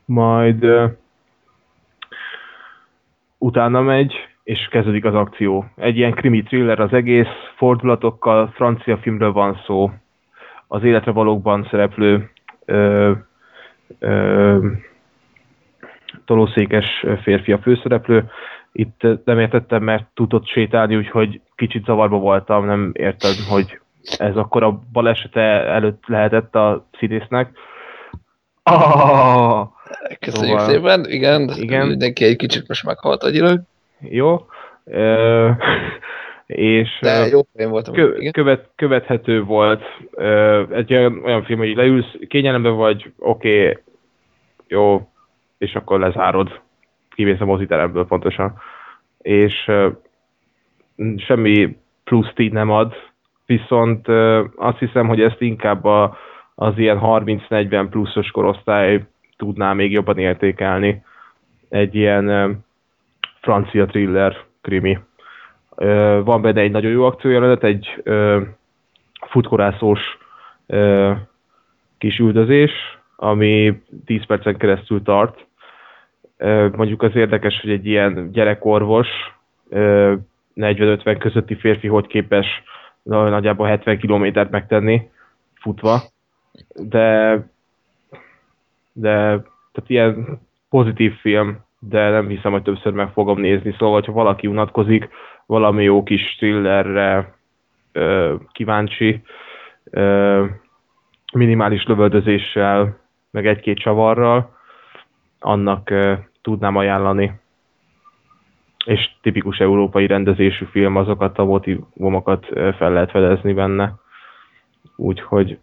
Majd 0.06 0.66
utána 3.38 3.82
megy, 3.82 4.14
és 4.44 4.68
kezdődik 4.72 5.06
az 5.06 5.14
akció. 5.14 5.66
Egy 5.76 5.98
ilyen 5.98 6.12
krimi 6.14 6.44
thriller 6.44 6.80
az 6.80 6.94
egész, 6.94 7.28
fordulatokkal, 7.56 8.48
francia 8.48 8.98
filmről 8.98 9.32
van 9.32 9.62
szó, 9.66 9.92
az 10.68 10.84
életre 10.84 11.12
valókban 11.12 11.68
szereplő 11.70 12.30
ö, 12.66 13.12
ö, 14.00 14.68
tolószékes 16.26 17.06
férfi 17.22 17.52
a 17.52 17.58
főszereplő. 17.58 18.30
Itt 18.72 19.08
nem 19.26 19.40
értettem, 19.40 19.84
mert 19.84 20.06
tudott 20.14 20.48
sétálni, 20.48 20.96
úgyhogy 20.96 21.42
kicsit 21.56 21.86
zavarba 21.86 22.18
voltam, 22.18 22.66
nem 22.66 22.92
értem, 22.94 23.32
hogy 23.50 23.80
ez 24.18 24.36
akkor 24.36 24.64
a 24.64 24.80
balesete 24.92 25.42
előtt 25.66 26.04
lehetett 26.08 26.56
a 26.56 26.88
színésznek. 27.00 27.50
Ah! 28.64 29.68
Köszönjük 30.20 30.60
Szóval- 30.60 30.74
szépen, 30.74 31.06
igen, 31.10 31.50
Igen. 31.56 31.88
mindenki 31.88 32.26
egy 32.26 32.36
kicsit 32.36 32.68
most 32.68 32.86
meghalt 32.86 33.24
agyilag, 33.24 33.62
Jó. 34.00 34.46
Ö, 34.84 35.50
és 36.46 36.90
de 37.02 37.28
jó 37.28 37.40
én 37.56 37.70
voltam. 37.70 37.94
kö, 37.94 38.30
követ, 38.32 38.70
követhető 38.76 39.44
volt. 39.44 39.84
Ö, 40.12 40.64
egy 40.72 40.94
olyan, 40.94 41.22
olyan 41.24 41.44
film, 41.44 41.60
hogy 41.60 41.76
leülsz, 41.76 42.16
kényelemben 42.28 42.76
vagy, 42.76 43.12
oké, 43.18 43.70
okay, 43.70 43.84
jó, 44.68 45.10
és 45.58 45.76
akkor 45.76 46.00
lezárod. 46.00 46.60
Kimész 47.16 47.40
a 47.40 47.46
moziteremből 47.46 48.06
pontosan. 48.06 48.62
És 49.22 49.54
ö, 49.68 49.90
semmi 51.18 51.78
pluszt 52.04 52.40
így 52.40 52.52
nem 52.52 52.70
ad, 52.72 52.94
viszont 53.48 54.08
azt 54.56 54.78
hiszem, 54.78 55.08
hogy 55.08 55.22
ezt 55.22 55.42
inkább 55.42 55.86
a, 55.86 56.18
az 56.56 56.78
ilyen 56.78 57.00
30-40 57.02 57.88
pluszos 57.90 58.32
korosztály 58.32 59.06
tudná 59.38 59.74
még 59.74 59.92
jobban 59.92 60.18
értékelni. 60.18 61.04
Egy 61.70 61.96
ilyen 61.96 62.58
francia 63.42 63.86
thriller 63.86 64.38
krimi. 64.62 65.00
Van 66.24 66.42
benne 66.42 66.62
egy 66.62 66.72
nagyon 66.72 66.92
jó 66.92 67.04
akciójelenet, 67.04 67.64
egy 67.64 68.04
futkorászós 69.30 70.18
kis 71.98 72.18
üldözés, 72.18 72.72
ami 73.16 73.82
10 74.06 74.26
percen 74.26 74.58
keresztül 74.58 75.02
tart. 75.04 75.46
Mondjuk 76.76 77.02
az 77.02 77.16
érdekes, 77.16 77.62
hogy 77.62 77.72
egy 77.72 77.86
ilyen 77.86 78.32
gyerekorvos 78.32 79.08
ö, 79.70 80.14
40-50 80.56 81.16
közötti 81.20 81.56
férfi 81.56 81.88
hogy 81.88 82.08
képes 82.08 82.64
nagyjából 83.08 83.68
70 83.68 83.98
kilométert 83.98 84.50
megtenni 84.50 85.10
futva, 85.54 86.02
de 86.76 87.40
de 88.94 89.12
tehát 89.72 89.90
ilyen 89.90 90.40
pozitív 90.70 91.14
film, 91.14 91.58
de 91.80 92.10
nem 92.10 92.28
hiszem, 92.28 92.52
hogy 92.52 92.62
többször 92.62 92.94
meg 92.94 93.12
fogom 93.12 93.40
nézni, 93.40 93.76
szóval, 93.78 94.02
ha 94.06 94.12
valaki 94.12 94.48
unatkozik, 94.48 95.10
valami 95.46 95.84
jó 95.84 96.04
kis 96.04 96.36
thrillerre 96.38 97.36
ö, 97.92 98.36
kíváncsi, 98.52 99.22
ö, 99.84 100.46
minimális 101.34 101.86
lövöldözéssel, 101.86 102.98
meg 103.32 103.48
egy-két 103.48 103.78
csavarral, 103.78 104.56
annak 105.40 105.90
ö, 105.90 106.14
tudnám 106.42 106.76
ajánlani. 106.76 107.32
És 108.88 109.10
tipikus 109.22 109.58
európai 109.58 110.08
rendezésű 110.08 110.66
film, 110.66 110.96
azokat 110.96 111.38
a 111.38 111.46
motivumokat 111.46 112.46
fel 112.78 112.92
lehet 112.92 113.12
fedezni 113.12 113.54
benne. 113.54 113.94
Úgyhogy 114.96 115.60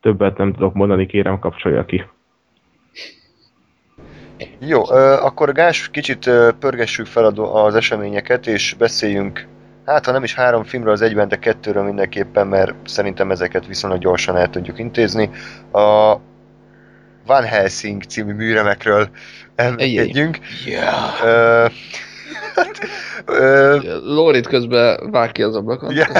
többet 0.00 0.36
nem 0.36 0.52
tudok 0.52 0.74
mondani, 0.74 1.06
kérem 1.06 1.38
kapcsolja 1.38 1.84
ki. 1.84 2.04
Jó, 4.58 4.84
akkor 5.20 5.52
Gás, 5.52 5.90
kicsit 5.90 6.30
pörgessük 6.58 7.06
fel 7.06 7.24
az 7.24 7.74
eseményeket, 7.74 8.46
és 8.46 8.74
beszéljünk, 8.78 9.46
hát 9.86 10.06
ha 10.06 10.12
nem 10.12 10.22
is 10.22 10.34
három 10.34 10.64
filmről 10.64 10.92
az 10.92 11.02
egyben, 11.02 11.28
de 11.28 11.38
kettőről 11.38 11.84
mindenképpen, 11.84 12.46
mert 12.46 12.74
szerintem 12.88 13.30
ezeket 13.30 13.66
viszonylag 13.66 14.00
gyorsan 14.00 14.36
el 14.36 14.50
tudjuk 14.50 14.78
intézni. 14.78 15.30
A 15.72 16.16
Van 17.26 17.44
Helsing 17.44 18.02
című 18.02 18.32
műremekről 18.32 19.08
emlékedjünk. 19.54 20.38
Yeah. 20.66 21.66
Ö, 23.24 23.76
Lórit 24.14 24.46
közben 24.46 25.10
vág 25.10 25.32
ki 25.32 25.42
az 25.42 25.56
ablakon. 25.56 25.90
Igen. 25.90 26.10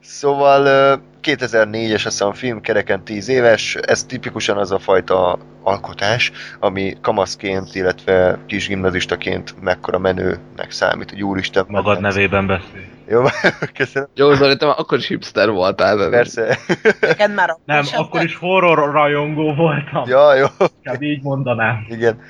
Szóval 0.00 0.66
ö, 0.66 0.94
2004-es 1.22 1.94
azt 1.94 2.02
hiszem 2.02 2.28
a 2.28 2.32
film, 2.32 2.60
kereken 2.60 3.04
10 3.04 3.28
éves, 3.28 3.74
ez 3.74 4.04
tipikusan 4.04 4.56
az 4.56 4.70
a 4.70 4.78
fajta 4.78 5.38
alkotás, 5.62 6.32
ami 6.58 6.96
kamaszként, 7.00 7.74
illetve 7.74 8.38
kis 8.46 8.66
gimnazistaként 8.66 9.54
mekkora 9.60 9.98
menőnek 9.98 10.70
számít, 10.70 11.10
hogy 11.10 11.22
úristen. 11.22 11.64
Magad 11.68 12.00
nevében 12.00 12.46
beszél. 12.46 12.98
Jó, 13.10 13.22
köszönöm. 13.78 14.08
Jó, 14.14 14.32
Zoli, 14.34 14.56
te 14.56 14.66
már 14.66 14.74
akkor 14.78 14.98
is 14.98 15.06
hipster 15.06 15.50
voltál. 15.50 15.96
de- 15.96 16.08
Persze. 16.08 16.58
Neked 17.00 17.34
már 17.34 17.50
akkor 17.50 17.62
Nem, 17.64 17.82
sem 17.82 18.00
akkor 18.00 18.22
is 18.22 18.36
horror 18.36 18.92
rajongó 18.92 19.54
voltam. 19.54 20.02
Ja, 20.06 20.34
jó, 20.34 20.46
Inkább 20.76 21.02
így 21.02 21.22
mondanám. 21.22 21.86
igen. 21.88 22.20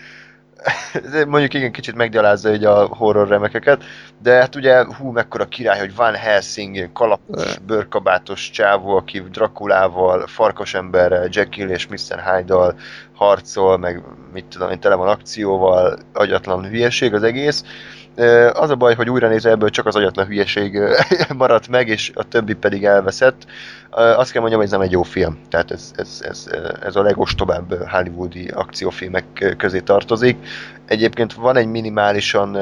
Mondjuk 1.29 1.55
igen, 1.55 1.73
kicsit 1.73 1.95
meggyalázza 1.95 2.53
így 2.53 2.65
a 2.65 2.87
horror 2.87 3.29
remekeket, 3.29 3.85
de 4.23 4.33
hát 4.35 4.55
ugye 4.57 4.85
hú, 4.85 5.11
mekkora 5.11 5.45
király, 5.45 5.79
hogy 5.79 5.95
Van 5.95 6.15
Helsing, 6.15 6.93
kalapos, 6.93 7.59
bőrkabátos 7.59 8.51
csávó, 8.51 8.97
aki 8.97 9.21
Drakulával, 9.31 10.27
Farkasemberrel, 10.27 11.29
Jekyll 11.31 11.69
és 11.69 11.87
Mr. 11.87 12.23
Hyde-dal 12.25 12.75
harcol, 13.15 13.79
meg 13.79 14.03
mit 14.33 14.45
tudom 14.45 14.71
én, 14.71 14.81
tele 14.81 14.95
van 14.95 15.09
akcióval, 15.09 15.99
agyatlan 16.13 16.65
hülyeség 16.69 17.15
az 17.15 17.23
egész. 17.23 17.65
Az 18.53 18.71
a 18.71 18.77
baj, 18.77 18.95
hogy 18.95 19.11
újra 19.11 19.29
nézve 19.29 19.51
ebből 19.51 19.71
csak 19.71 19.87
az 19.87 19.97
agyatlan 19.97 20.27
hülyeség 20.27 20.79
maradt 21.37 21.69
meg, 21.69 21.89
és 21.89 22.11
a 22.15 22.23
többi 22.23 22.55
pedig 22.55 22.85
elveszett. 22.85 23.47
Azt 23.91 24.31
kell 24.33 24.41
mondjam, 24.41 24.61
hogy 24.61 24.71
ez 24.71 24.77
nem 24.77 24.87
egy 24.87 24.91
jó 24.91 25.03
film. 25.03 25.39
Tehát 25.49 25.71
ez, 25.71 25.93
ez, 25.97 26.21
ez, 26.29 26.51
ez 26.83 26.97
a 26.97 27.03
legostobább 27.03 27.89
hollywoodi 27.89 28.49
akciófilmek 28.49 29.55
közé 29.57 29.81
tartozik. 29.81 30.37
Egyébként 30.87 31.33
van 31.33 31.57
egy 31.57 31.67
minimálisan 31.67 32.57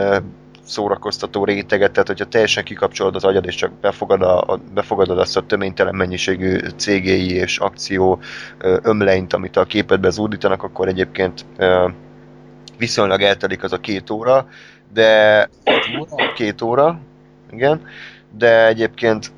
szórakoztató 0.68 1.44
réteget, 1.44 1.90
tehát 1.92 2.09
hogyha 2.09 2.24
teljesen 2.24 2.64
kikapcsolod 2.64 3.14
az 3.14 3.24
agyad, 3.24 3.46
és 3.46 3.55
csak 3.55 3.72
befogad 3.80 4.22
a, 4.22 4.40
a, 4.40 4.61
befogadod 4.74 5.18
azt 5.18 5.36
a 5.36 5.46
töménytelen 5.46 5.94
mennyiségű 5.94 6.59
cégéi 6.76 7.34
és 7.34 7.59
akció 7.59 8.20
ö, 8.59 8.78
ömleint, 8.82 9.32
amit 9.32 9.57
a 9.57 9.64
képedbe 9.64 10.11
zúdítanak, 10.11 10.62
akkor 10.62 10.88
egyébként 10.88 11.44
viszonylag 12.78 13.22
eltelik 13.22 13.62
az 13.62 13.72
a 13.72 13.80
két 13.80 14.11
óra, 14.11 14.46
de 14.93 15.49
két 16.34 16.62
óra, 16.62 16.99
igen, 17.51 17.86
de 18.30 18.66
egyébként 18.66 19.32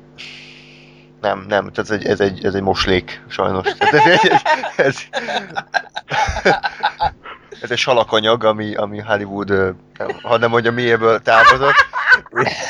nem, 1.21 1.45
nem, 1.47 1.71
tehát 1.71 1.77
ez 1.77 1.91
egy, 1.91 2.05
ez 2.05 2.19
egy, 2.19 2.45
ez 2.45 2.53
egy 2.53 2.61
moslék, 2.61 3.23
sajnos. 3.27 3.73
Tehát 3.77 3.93
ez, 3.93 4.05
egy, 4.05 4.31
ez, 4.75 4.97
ez 7.61 7.71
egy 7.71 7.77
salakanyag, 7.77 8.43
ami, 8.43 8.75
ami 8.75 8.99
Hollywood, 8.99 9.49
nem, 9.97 10.07
ha 10.21 10.37
nem 10.37 10.49
mondja 10.49 10.71
miéből 10.71 11.19
távozott. 11.19 11.85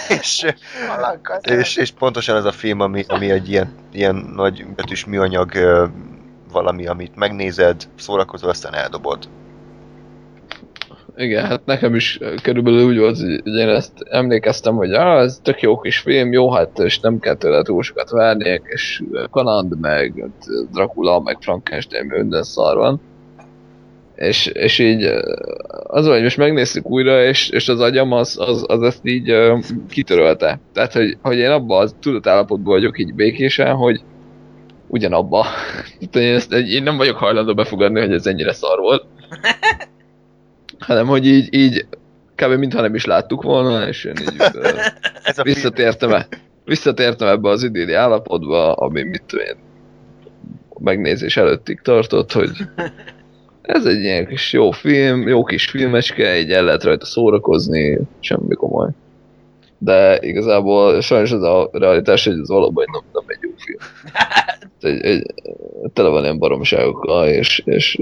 És, 0.07 0.45
és, 1.41 1.75
és 1.75 1.91
pontosan 1.91 2.35
ez 2.35 2.45
a 2.45 2.51
film, 2.51 2.79
ami, 2.79 3.05
ami 3.07 3.31
egy 3.31 3.49
ilyen, 3.49 3.75
ilyen 3.91 4.15
nagy 4.15 4.65
betűs 4.67 5.05
műanyag 5.05 5.51
valami, 6.51 6.87
amit 6.87 7.15
megnézed, 7.15 7.87
szórakozol, 7.97 8.49
aztán 8.49 8.73
eldobod. 8.73 9.29
Igen, 11.17 11.45
hát 11.45 11.65
nekem 11.65 11.95
is 11.95 12.19
körülbelül 12.41 12.85
úgy 12.85 12.97
volt, 12.97 13.17
hogy 13.17 13.55
én 13.55 13.69
ezt 13.69 13.93
emlékeztem, 14.09 14.75
hogy 14.75 14.93
ah, 14.93 15.21
ez 15.21 15.39
tök 15.43 15.61
jó 15.61 15.79
kis 15.79 15.99
film, 15.99 16.31
jó, 16.31 16.51
hát 16.51 16.79
és 16.79 16.99
nem 16.99 17.19
kell 17.19 17.35
tőle 17.35 17.61
túl 17.61 17.83
sokat 17.83 18.09
várni, 18.09 18.61
és 18.63 19.03
kaland, 19.31 19.79
meg 19.79 20.29
Dracula, 20.71 21.19
meg 21.19 21.37
Frankenstein, 21.39 22.05
minden 22.05 22.43
szar 22.43 22.77
van. 22.77 23.01
És, 24.15 24.45
és 24.45 24.79
így 24.79 25.03
az 25.83 26.05
van, 26.05 26.13
hogy 26.13 26.23
most 26.23 26.37
megnéztük 26.37 26.89
újra, 26.89 27.23
és, 27.23 27.49
és 27.49 27.69
az 27.69 27.79
agyam 27.79 28.11
az, 28.11 28.37
az, 28.39 28.65
az 28.67 28.81
ezt 28.81 29.05
így 29.05 29.31
uh, 29.31 29.59
kitörölte. 29.89 30.59
Tehát, 30.73 30.93
hogy, 30.93 31.17
hogy 31.21 31.37
én 31.37 31.49
abban 31.49 31.81
az 31.81 31.95
tudatállapotban 32.01 32.73
vagyok 32.73 32.99
így 32.99 33.13
békésen, 33.13 33.75
hogy 33.75 34.01
ugyanabba. 34.87 35.45
Én, 36.13 36.33
ezt, 36.33 36.53
én 36.53 36.83
nem 36.83 36.97
vagyok 36.97 37.17
hajlandó 37.17 37.53
befogadni, 37.53 37.99
hogy 37.99 38.13
ez 38.13 38.25
ennyire 38.25 38.53
szar 38.53 38.79
volt 38.79 39.05
hanem 40.81 41.07
hogy 41.07 41.25
így, 41.25 41.53
így 41.53 41.85
kb. 42.35 42.51
mintha 42.51 42.81
nem 42.81 42.95
is 42.95 43.05
láttuk 43.05 43.43
volna, 43.43 43.87
és 43.87 44.03
én 44.03 44.13
így 44.21 44.41
Ez 45.23 45.41
visszatértem, 45.41 46.11
e, 46.11 46.27
visszatértem 46.65 47.27
ebbe 47.27 47.49
az 47.49 47.63
idéli 47.63 47.93
állapotba, 47.93 48.73
ami 48.73 49.03
mit 49.03 49.23
tudom 49.27 49.45
én, 49.45 49.55
megnézés 50.79 51.37
előttig 51.37 51.81
tartott, 51.81 52.31
hogy 52.31 52.51
ez 53.61 53.85
egy 53.85 54.01
ilyen 54.01 54.27
kis 54.27 54.53
jó 54.53 54.71
film, 54.71 55.27
jó 55.27 55.43
kis 55.43 55.69
filmecske, 55.69 56.39
így 56.39 56.51
el 56.51 56.63
lehet 56.63 56.83
rajta 56.83 57.05
szórakozni, 57.05 57.99
semmi 58.19 58.55
komoly. 58.55 58.89
De 59.77 60.19
igazából 60.21 61.01
sajnos 61.01 61.31
az 61.31 61.43
a 61.43 61.69
realitás, 61.71 62.25
hogy 62.25 62.39
ez 62.39 62.47
valóban 62.47 62.85
nem, 62.91 63.01
nem 63.13 63.23
egy 63.27 63.39
jó 63.41 63.49
film. 63.57 63.79
Egy, 64.81 65.01
egy, 65.01 65.33
tele 65.93 66.09
van 66.09 66.23
ilyen 66.23 66.37
baromságokkal, 66.37 67.27
és, 67.27 67.61
és 67.65 67.99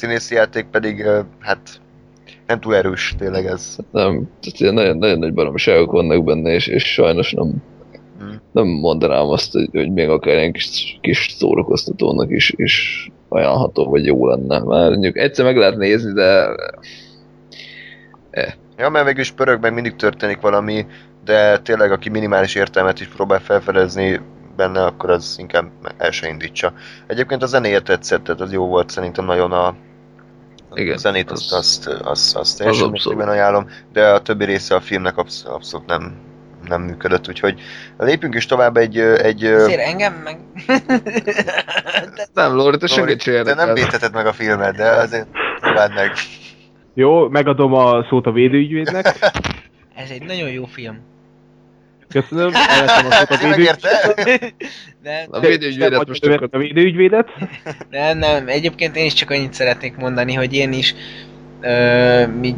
színészi 0.00 0.34
játék 0.34 0.66
pedig, 0.66 1.06
hát 1.38 1.80
nem 2.46 2.60
túl 2.60 2.76
erős 2.76 3.14
tényleg 3.18 3.46
ez. 3.46 3.76
nem, 3.90 4.28
tehát 4.40 4.74
nagyon, 4.74 4.96
nagyon 4.96 5.18
nagy 5.18 5.34
baromságok 5.34 5.90
vannak 5.90 6.24
benne, 6.24 6.50
és, 6.50 6.66
és 6.66 6.92
sajnos 6.92 7.32
nem, 7.32 7.62
Hmm. 8.20 8.40
nem 8.52 8.66
mondanám 8.66 9.28
azt, 9.28 9.52
hogy, 9.52 9.68
hogy 9.72 9.92
még 9.92 10.08
akár 10.08 10.34
ilyen 10.34 10.52
kis, 10.52 10.98
kis 11.00 11.34
szórakoztatónak 11.38 12.30
is, 12.30 12.52
is 12.56 13.08
ajánlható, 13.28 13.84
vagy 13.84 14.04
jó 14.04 14.26
lenne. 14.26 14.58
Már 14.58 14.90
mondjuk 14.90 15.16
egyszer 15.16 15.44
meg 15.44 15.56
lehet 15.56 15.76
nézni, 15.76 16.12
de 16.12 16.48
Ja, 18.76 18.88
mert 18.88 19.04
végül 19.06 19.20
is 19.20 19.30
pörög, 19.30 19.60
meg 19.60 19.74
mindig 19.74 19.96
történik 19.96 20.40
valami, 20.40 20.86
de 21.24 21.58
tényleg 21.58 21.92
aki 21.92 22.08
minimális 22.08 22.54
értelmet 22.54 23.00
is 23.00 23.08
próbál 23.08 23.40
felfedezni 23.40 24.20
benne, 24.56 24.84
akkor 24.84 25.10
az 25.10 25.36
inkább 25.38 25.70
el 25.98 26.10
se 26.10 26.28
indítsa. 26.28 26.72
Egyébként 27.06 27.42
a 27.42 27.46
zenéje 27.46 27.80
tetszett, 27.80 28.24
tehát 28.24 28.40
az 28.40 28.52
jó 28.52 28.66
volt 28.66 28.90
szerintem 28.90 29.24
nagyon 29.24 29.52
a 29.52 29.74
Igen, 30.74 30.94
a 30.94 30.98
zenét 30.98 31.30
az- 31.30 31.52
azt, 31.52 31.86
azt, 31.86 32.00
azt, 32.02 32.36
azt 32.36 32.58
teljesen 32.58 32.88
abszolút. 32.88 32.92
mértékben 32.92 33.28
ajánlom, 33.28 33.68
de 33.92 34.08
a 34.08 34.20
többi 34.22 34.44
része 34.44 34.74
a 34.74 34.80
filmnek 34.80 35.16
absz- 35.16 35.46
abszolút 35.46 35.86
nem, 35.86 36.14
nem 36.68 36.82
működött, 36.82 37.28
úgyhogy 37.28 37.60
lépünk 37.98 38.34
is 38.34 38.46
tovább 38.46 38.76
egy... 38.76 38.98
egy 38.98 39.44
Azért 39.44 39.80
engem 39.80 40.12
meg... 40.24 40.38
Nem, 42.34 42.54
Lóri, 42.54 42.76
te 42.76 42.86
senkit 42.86 43.20
se 43.22 43.42
Te 43.42 43.54
nem 43.54 43.74
védheted 43.74 44.12
meg 44.12 44.26
a 44.26 44.32
filmet, 44.32 44.76
de 44.76 44.90
azért 44.90 45.26
próbáld 45.60 45.94
meg. 45.94 46.12
Jó, 46.94 47.28
megadom 47.28 47.72
a 47.74 48.06
szót 48.08 48.26
a 48.26 48.32
védőügyvédnek. 48.32 49.06
ez 49.94 50.10
egy 50.10 50.22
nagyon 50.22 50.48
jó 50.50 50.64
film. 50.64 50.98
Köszönöm, 52.12 52.50
elvettem 52.54 53.06
a 53.06 53.10
szót 53.12 53.30
a 53.42 53.48
Megérte? 53.48 53.88
védőügyvédnek. 54.14 54.54
Nem, 55.02 55.26
A 55.30 55.40
védőügyvédet 55.40 56.06
most 56.06 56.22
csak 56.22 56.48
a 56.54 56.58
védőügyvédet. 56.58 57.28
nem, 57.90 58.18
nem, 58.18 58.48
egyébként 58.48 58.96
én 58.96 59.04
is 59.04 59.12
csak 59.12 59.30
annyit 59.30 59.52
szeretnék 59.54 59.96
mondani, 59.96 60.34
hogy 60.34 60.54
én 60.54 60.72
is 60.72 60.94
ö, 61.60 62.26
mi 62.26 62.54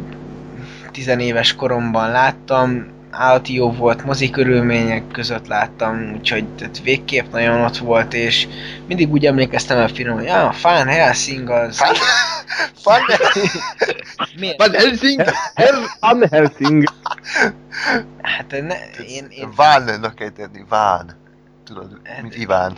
tizenéves 0.91 1.55
koromban 1.55 2.11
láttam, 2.11 2.87
állati 3.13 3.53
jó 3.53 3.71
volt, 3.71 4.05
mozi 4.05 4.29
körülmények 4.29 5.03
között 5.11 5.47
láttam, 5.47 6.13
úgyhogy 6.13 6.47
tehát 6.47 6.81
végképp 6.81 7.31
nagyon 7.31 7.61
ott 7.61 7.77
volt, 7.77 8.13
és 8.13 8.47
mindig 8.87 9.11
úgy 9.11 9.25
emlékeztem 9.25 9.77
a 9.77 9.87
filmre, 9.87 10.13
hogy 10.13 10.27
ah, 10.27 10.53
Fan 10.53 10.87
Helsing 10.87 11.49
az... 11.49 11.77
Fan- 11.77 11.97
Fan... 12.83 13.01
Miért? 14.39 14.57
Van 14.57 14.73
Helsing! 14.73 15.23
Van 15.99 16.27
Helsing. 16.29 16.83
Hát 18.21 18.51
ne, 18.51 18.75
én, 19.07 19.25
én, 19.29 19.53
Vánnak 19.55 20.15
kell 20.15 20.29
tenni, 20.29 20.65
Ván. 20.69 21.21
Tudod, 21.65 22.01
mint 22.21 22.35
Iván. 22.35 22.73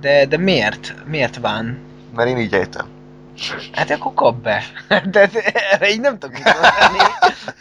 de, 0.00 0.26
de 0.26 0.36
miért? 0.36 0.94
Miért 1.06 1.36
Van? 1.36 1.78
Mert 2.14 2.28
én 2.28 2.38
így 2.38 2.52
ejtem. 2.54 2.86
Hát 3.72 3.90
akkor 3.90 4.14
kap 4.14 4.42
be. 4.42 4.62
De 5.10 5.30
erre 5.70 5.90
így 5.90 6.00
nem 6.00 6.18
tudok 6.18 6.36
mit 6.36 6.44
mondani. 6.44 7.12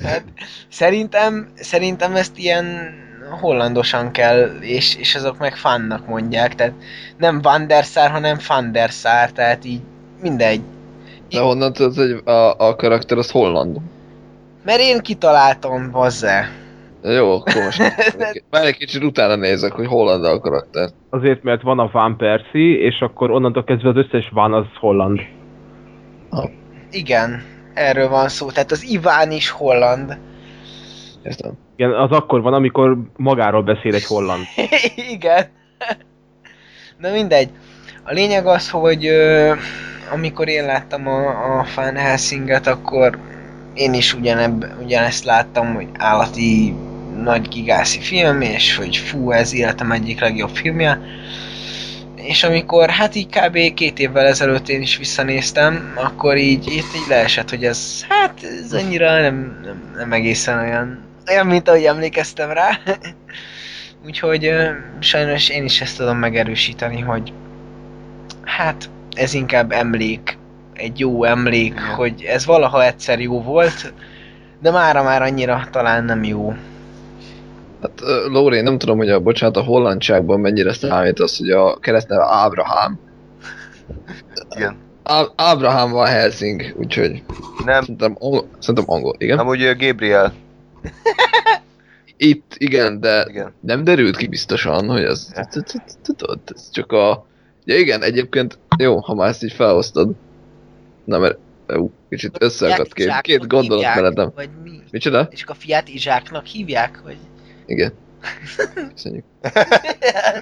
Hát, 0.03 0.23
szerintem, 0.69 1.47
szerintem 1.55 2.15
ezt 2.15 2.37
ilyen 2.37 2.95
hollandosan 3.39 4.11
kell, 4.11 4.49
és, 4.59 4.95
és 4.95 5.15
azok 5.15 5.37
meg 5.37 5.55
fannak 5.55 6.07
mondják, 6.07 6.55
tehát 6.55 6.73
nem 7.17 7.41
Van 7.41 7.67
der 7.67 7.83
Sar, 7.83 8.09
hanem 8.09 8.37
Van 8.47 8.71
der 8.71 8.89
Sar, 8.89 9.31
tehát 9.31 9.65
így 9.65 9.81
mindegy. 10.21 10.61
De 11.29 11.39
honnan 11.39 11.73
tudod, 11.73 11.95
hogy 11.95 12.33
a, 12.33 12.67
a 12.67 12.75
karakter 12.75 13.17
az 13.17 13.31
holland? 13.31 13.77
Mert 14.63 14.79
én 14.79 14.99
kitaláltam, 14.99 15.91
bazze. 15.91 16.49
Jó, 17.03 17.31
akkor 17.31 17.63
most 17.63 17.81
már 18.51 18.65
egy 18.65 18.77
kicsit 18.77 19.03
utána 19.03 19.35
nézek, 19.35 19.71
hogy 19.71 19.87
holland 19.87 20.25
a 20.25 20.39
karakter. 20.39 20.89
Azért, 21.09 21.43
mert 21.43 21.61
van 21.61 21.79
a 21.79 21.89
Van 21.91 22.17
Percy, 22.17 22.79
és 22.79 22.99
akkor 22.99 23.31
onnantól 23.31 23.63
kezdve 23.63 23.89
az 23.89 23.95
összes 23.95 24.29
Van 24.33 24.53
az 24.53 24.65
holland. 24.79 25.19
Igen, 26.91 27.43
erről 27.73 28.09
van 28.09 28.29
szó, 28.29 28.51
tehát 28.51 28.71
az 28.71 28.83
Iván 28.83 29.31
is 29.31 29.49
holland. 29.49 30.17
Értem. 31.23 31.51
Igen, 31.75 31.91
az 31.93 32.11
akkor 32.11 32.41
van, 32.41 32.53
amikor 32.53 32.97
magáról 33.15 33.63
beszél 33.63 33.95
egy 33.95 34.05
holland. 34.05 34.43
Igen. 35.15 35.45
Na 36.97 37.11
mindegy. 37.11 37.49
A 38.03 38.13
lényeg 38.13 38.45
az, 38.45 38.69
hogy 38.69 39.05
ö, 39.05 39.53
amikor 40.11 40.47
én 40.47 40.65
láttam 40.65 41.07
a, 41.07 41.59
a 41.59 41.63
Fan 41.63 41.95
Helsinget, 41.95 42.67
akkor 42.67 43.17
én 43.73 43.93
is 43.93 44.13
ugyanebb, 44.13 44.65
ugyanezt 44.83 45.23
láttam, 45.23 45.73
hogy 45.73 45.87
állati 45.97 46.75
nagy 47.23 47.47
gigászi 47.47 47.99
film, 47.99 48.41
és 48.41 48.75
hogy 48.75 48.97
fú, 48.97 49.31
ez 49.31 49.53
életem 49.53 49.91
egyik 49.91 50.19
legjobb 50.19 50.49
filmje. 50.49 50.99
És 52.17 52.43
amikor, 52.43 52.89
hát 52.89 53.15
így 53.15 53.27
kb. 53.27 53.73
két 53.73 53.99
évvel 53.99 54.25
ezelőtt 54.25 54.69
én 54.69 54.81
is 54.81 54.97
visszanéztem, 54.97 55.93
akkor 55.95 56.37
így, 56.37 56.67
itt 56.67 56.95
így 56.95 57.07
leesett, 57.07 57.49
hogy 57.49 57.65
ez, 57.65 58.05
hát 58.09 58.43
ez 58.63 58.73
annyira 58.73 59.21
nem, 59.21 59.59
nem, 59.63 59.93
nem 59.95 60.13
egészen 60.13 60.59
olyan, 60.59 61.03
olyan, 61.29 61.47
mint 61.47 61.67
ahogy 61.67 61.83
emlékeztem 61.83 62.51
rá. 62.51 62.79
Úgyhogy 64.05 64.51
sajnos 64.99 65.49
én 65.49 65.63
is 65.63 65.81
ezt 65.81 65.97
tudom 65.97 66.17
megerősíteni, 66.17 67.01
hogy 67.01 67.33
hát 68.43 68.89
ez 69.15 69.33
inkább 69.33 69.71
emlék, 69.71 70.37
egy 70.73 70.99
jó 70.99 71.23
emlék, 71.23 71.73
Igen. 71.73 71.93
hogy 71.95 72.23
ez 72.23 72.45
valaha 72.45 72.85
egyszer 72.85 73.19
jó 73.19 73.41
volt, 73.41 73.93
de 74.61 74.71
mára 74.71 75.03
már 75.03 75.21
annyira 75.21 75.67
talán 75.71 76.03
nem 76.03 76.23
jó. 76.23 76.53
Hát 77.81 78.01
Lóri, 78.27 78.61
nem 78.61 78.77
tudom, 78.77 78.97
hogy 78.97 79.09
a, 79.09 79.19
bocsánat, 79.19 79.57
a 79.57 79.63
hollandságban 79.63 80.39
mennyire 80.39 80.73
számít 80.73 81.19
az, 81.19 81.37
hogy 81.37 81.49
a 81.49 81.77
keresztneve 81.79 82.23
Ábrahám. 82.23 82.99
Igen. 84.55 84.75
Ábrahám 85.35 85.91
van 85.91 86.05
Helsing, 86.05 86.73
úgyhogy 86.77 87.23
Nem, 87.65 87.81
szerintem, 87.81 88.15
angol, 88.19 88.47
szerintem 88.59 88.93
angol, 88.93 89.15
igen. 89.17 89.39
amúgy 89.39 89.61
ö, 89.61 89.75
Gabriel. 89.75 90.33
Itt, 92.17 92.53
igen, 92.57 92.99
de 92.99 93.25
Igen. 93.29 93.53
nem 93.59 93.83
derült 93.83 94.17
ki 94.17 94.27
biztosan, 94.27 94.89
hogy 94.89 95.03
ez, 95.03 95.33
tudod, 96.01 96.39
ez 96.55 96.69
csak 96.71 96.91
a... 96.91 97.25
Ja 97.63 97.77
igen, 97.77 98.03
egyébként 98.03 98.59
jó, 98.77 98.99
ha 98.99 99.13
már 99.13 99.29
ezt 99.29 99.43
így 99.43 99.53
felhoztad. 99.53 100.11
Na 101.03 101.17
mert, 101.17 101.37
ú, 101.67 101.91
kicsit 102.09 102.35
összeakadt 102.39 102.93
két, 102.93 103.21
két 103.21 103.47
gondolat 103.47 103.83
hívják, 103.83 103.95
mellettem. 103.95 104.31
Vagy 104.35 104.49
mi? 104.63 104.79
Micsoda? 104.91 105.27
És 105.31 105.43
a 105.45 105.53
fiát 105.53 105.87
Izsáknak 105.87 106.45
hívják? 106.45 107.01
Vagy... 107.03 107.17
Igen. 107.67 107.91
Köszönjük. 108.93 109.23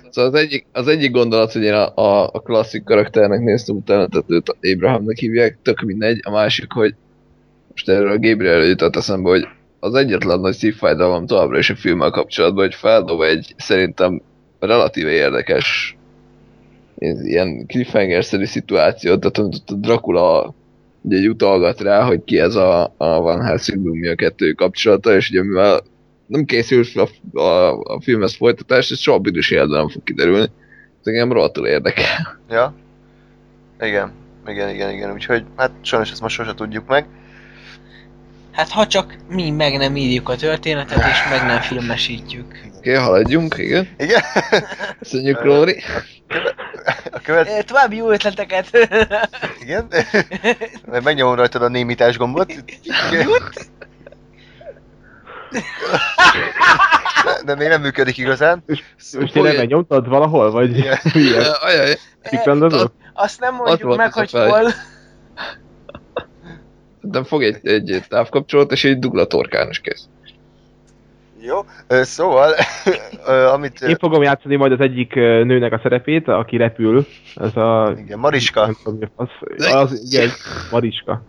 Szóval 0.10 0.32
az 0.32 0.40
egyik, 0.40 0.66
az 0.72 0.88
egyik 0.88 1.12
gondolat, 1.12 1.52
hogy 1.52 1.64
én 1.64 1.74
a, 1.74 1.96
a, 1.96 2.30
a 2.34 2.40
klasszik 2.40 2.84
karakternek 2.84 3.40
néztem 3.40 3.76
utána, 3.76 4.08
tehát 4.08 4.30
őt 4.30 4.56
Abrahamnak 4.74 5.18
hívják, 5.18 5.58
tök 5.62 5.82
mindegy. 5.82 6.20
A 6.24 6.32
másik, 6.32 6.72
hogy 6.72 6.96
most 7.70 7.90
erről 7.90 8.12
a 8.12 8.20
Gabriel 8.20 8.64
jutott 8.64 8.96
eszembe, 8.96 9.30
hogy 9.30 9.48
az 9.80 9.94
egyetlen 9.94 10.40
nagy 10.40 10.54
szívfájdalmam 10.54 11.26
továbbra 11.26 11.58
is 11.58 11.70
a 11.70 11.76
filmmel 11.76 12.10
kapcsolatban, 12.10 12.64
hogy 12.64 12.76
feldob 12.76 13.22
egy 13.22 13.54
szerintem 13.58 14.22
relatíve 14.60 15.12
érdekes 15.12 15.98
ilyen 17.24 17.66
cliffhanger-szerű 17.68 18.46
szituációt, 18.46 19.20
tehát 19.20 19.38
a 19.38 19.74
Dracula 19.74 20.54
ugye 21.02 21.28
utalgat 21.28 21.82
rá, 21.82 22.04
hogy 22.04 22.24
ki 22.24 22.40
ez 22.40 22.56
a, 22.56 22.94
a 22.98 23.22
Van 23.22 23.42
Helsing 23.42 24.06
a 24.06 24.16
kettő 24.16 24.52
kapcsolata, 24.52 25.16
és 25.16 25.30
ugye 25.30 25.44
mivel 25.44 25.82
nem 26.28 26.46
készült 26.46 26.88
fel 26.88 27.08
a, 27.34 27.40
a, 27.40 27.80
a 27.80 28.02
filmhez 28.02 28.36
folytatás, 28.36 28.90
ez 28.90 29.00
soha 29.00 29.20
büdös 29.20 29.52
életben 29.52 29.80
nem 29.80 29.90
fog 29.90 30.04
kiderülni. 30.04 30.50
Ez 31.00 31.08
engem 31.08 31.32
rohadtul 31.32 31.68
érdekel. 31.68 32.40
Ja. 32.50 32.74
Igen. 33.80 34.12
Igen, 34.48 34.70
igen, 34.70 34.92
igen. 34.92 35.12
Úgyhogy 35.12 35.44
hát 35.56 35.72
sajnos 35.82 36.12
ezt 36.12 36.22
most 36.22 36.36
sose 36.36 36.54
tudjuk 36.54 36.88
meg. 36.88 37.06
Hát 38.52 38.70
ha 38.70 38.88
csak 38.88 39.16
mi 39.30 39.50
meg 39.50 39.78
nem 39.78 39.96
írjuk 39.96 40.30
a 40.30 40.36
történetet, 40.36 40.98
és 40.98 41.30
meg 41.30 41.46
nem 41.46 41.62
filmesítjük. 41.62 42.46
Oké, 42.78 42.92
okay, 42.92 43.04
haladjunk, 43.04 43.56
igen. 43.58 43.88
Igen. 43.98 44.22
Köszönjük, 45.00 45.44
Lóri. 45.44 45.82
A 47.12 47.20
követ... 47.20 47.66
További 47.66 47.96
jó 47.96 48.10
ötleteket! 48.12 48.70
Igen. 49.62 49.88
Megnyomom 51.04 51.36
rajtad 51.36 51.62
a 51.62 51.68
némítás 51.68 52.18
gombot. 52.18 52.54
De 57.46 57.56
még 57.56 57.68
nem 57.68 57.82
működik 57.82 58.18
igazán. 58.18 58.64
Most 59.20 59.34
tényleg 59.34 59.58
megnyomtad 59.58 60.08
valahol, 60.08 60.52
vagy 60.52 60.78
Igen. 60.78 60.98
hülye? 61.14 61.52
Ajaj, 61.52 61.96
Kikrendező? 62.30 62.86
Azt 63.14 63.40
nem 63.40 63.56
mondjuk 63.56 63.96
meg, 63.96 64.14
hogy 64.14 64.32
hol. 64.32 64.72
de 67.02 67.24
fog 67.24 67.44
egy, 67.44 67.68
egy 67.68 68.04
távkapcsolót, 68.08 68.72
és 68.72 68.84
egy 68.84 69.00
dugla 69.00 69.26
torkán 69.26 69.70
is 69.70 69.80
kész. 69.80 70.08
Jó. 71.46 71.66
Szóval, 71.88 72.54
amit... 73.54 73.82
Én 73.82 73.96
fogom 73.96 74.22
játszani 74.22 74.56
majd 74.56 74.72
az 74.72 74.80
egyik 74.80 75.14
nőnek 75.14 75.72
a 75.72 75.80
szerepét, 75.84 76.28
aki 76.28 76.58
repül. 76.58 77.06
Ez 77.36 77.56
a... 77.56 77.94
Igen, 77.98 78.20
Mariska. 78.20 78.62
Nem 78.62 78.76
tudom, 78.84 79.10
az, 79.16 79.28
az, 79.58 80.12
igen, 80.12 80.30
Mariska. 80.72 81.26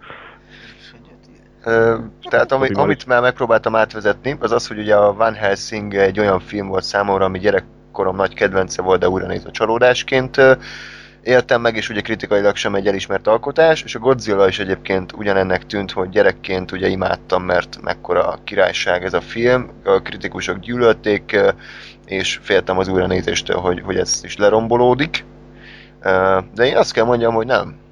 Tehát 2.28 2.52
ami, 2.52 2.68
amit 2.72 3.06
már 3.06 3.20
megpróbáltam 3.20 3.74
átvezetni, 3.74 4.36
az 4.40 4.52
az, 4.52 4.66
hogy 4.66 4.78
ugye 4.78 4.94
a 4.96 5.14
Van 5.14 5.34
Helsing 5.34 5.94
egy 5.94 6.20
olyan 6.20 6.40
film 6.40 6.66
volt 6.66 6.84
számomra, 6.84 7.24
ami 7.24 7.38
gyerekkorom 7.38 8.16
nagy 8.16 8.34
kedvence 8.34 8.82
volt, 8.82 9.00
de 9.00 9.08
újra 9.08 9.26
nézve 9.26 9.50
csalódásként 9.50 10.40
éltem 11.22 11.60
meg, 11.60 11.76
és 11.76 11.88
ugye 11.88 12.00
kritikailag 12.00 12.56
sem 12.56 12.74
egy 12.74 12.86
elismert 12.86 13.26
alkotás, 13.26 13.82
és 13.82 13.94
a 13.94 13.98
Godzilla 13.98 14.48
is 14.48 14.58
egyébként 14.58 15.12
ugyanennek 15.12 15.66
tűnt, 15.66 15.92
hogy 15.92 16.08
gyerekként 16.08 16.72
ugye 16.72 16.88
imádtam, 16.88 17.42
mert 17.42 17.78
mekkora 17.82 18.38
királyság 18.44 19.04
ez 19.04 19.14
a 19.14 19.20
film, 19.20 19.70
a 19.84 20.02
kritikusok 20.02 20.58
gyűlölték, 20.58 21.36
és 22.04 22.38
féltem 22.42 22.78
az 22.78 22.88
újranézéstől, 22.88 23.56
hogy, 23.56 23.80
hogy 23.84 23.96
ez 23.96 24.20
is 24.22 24.36
lerombolódik. 24.36 25.24
De 26.54 26.66
én 26.66 26.76
azt 26.76 26.92
kell 26.92 27.04
mondjam, 27.04 27.34
hogy 27.34 27.46
nem. 27.46 27.84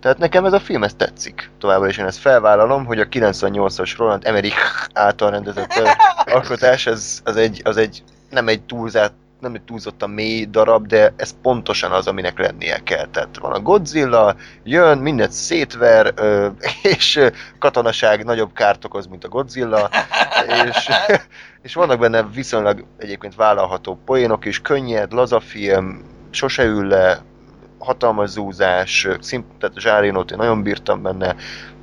Tehát 0.00 0.18
nekem 0.18 0.44
ez 0.44 0.52
a 0.52 0.60
film, 0.60 0.82
ez 0.82 0.94
tetszik. 0.94 1.50
Továbbra 1.58 1.88
is 1.88 1.98
én 1.98 2.06
ezt 2.06 2.18
felvállalom, 2.18 2.84
hogy 2.84 3.00
a 3.00 3.08
98-as 3.08 3.94
Roland 3.96 4.26
Emmerich 4.26 4.88
által 4.92 5.30
rendezett 5.30 5.72
alkotás, 6.34 6.86
az, 6.86 7.20
az, 7.24 7.36
egy, 7.36 7.60
az 7.64 7.76
egy, 7.76 8.02
nem 8.30 8.48
egy 8.48 8.62
túlzás, 8.62 9.08
nem 9.40 9.54
egy 9.54 9.62
túlzottan 9.62 10.10
mély 10.10 10.44
darab, 10.44 10.86
de 10.86 11.12
ez 11.16 11.34
pontosan 11.42 11.92
az, 11.92 12.06
aminek 12.06 12.38
lennie 12.38 12.78
kell. 12.82 13.06
Tehát 13.06 13.38
van 13.38 13.52
a 13.52 13.60
Godzilla, 13.60 14.34
jön, 14.64 14.98
mindent 14.98 15.32
szétver, 15.32 16.14
és 16.94 17.20
katonaság 17.58 18.24
nagyobb 18.24 18.52
kárt 18.52 18.84
okoz, 18.84 19.06
mint 19.06 19.24
a 19.24 19.28
Godzilla, 19.28 19.90
és, 20.66 20.88
és 21.62 21.74
vannak 21.74 21.98
benne 21.98 22.22
viszonylag 22.22 22.84
egyébként 22.98 23.34
vállalható 23.34 23.98
poénok 24.04 24.44
is, 24.44 24.60
könnyed, 24.60 25.12
laza 25.12 25.40
film, 25.40 26.04
sose 26.30 26.64
ül 26.64 26.86
le, 26.86 27.20
hatalmas 27.80 28.30
zúzás, 28.30 29.08
szimp, 29.20 29.44
tehát 29.58 29.80
Zsárinót 29.80 30.30
én 30.30 30.38
nagyon 30.38 30.62
bírtam 30.62 31.02
benne, 31.02 31.36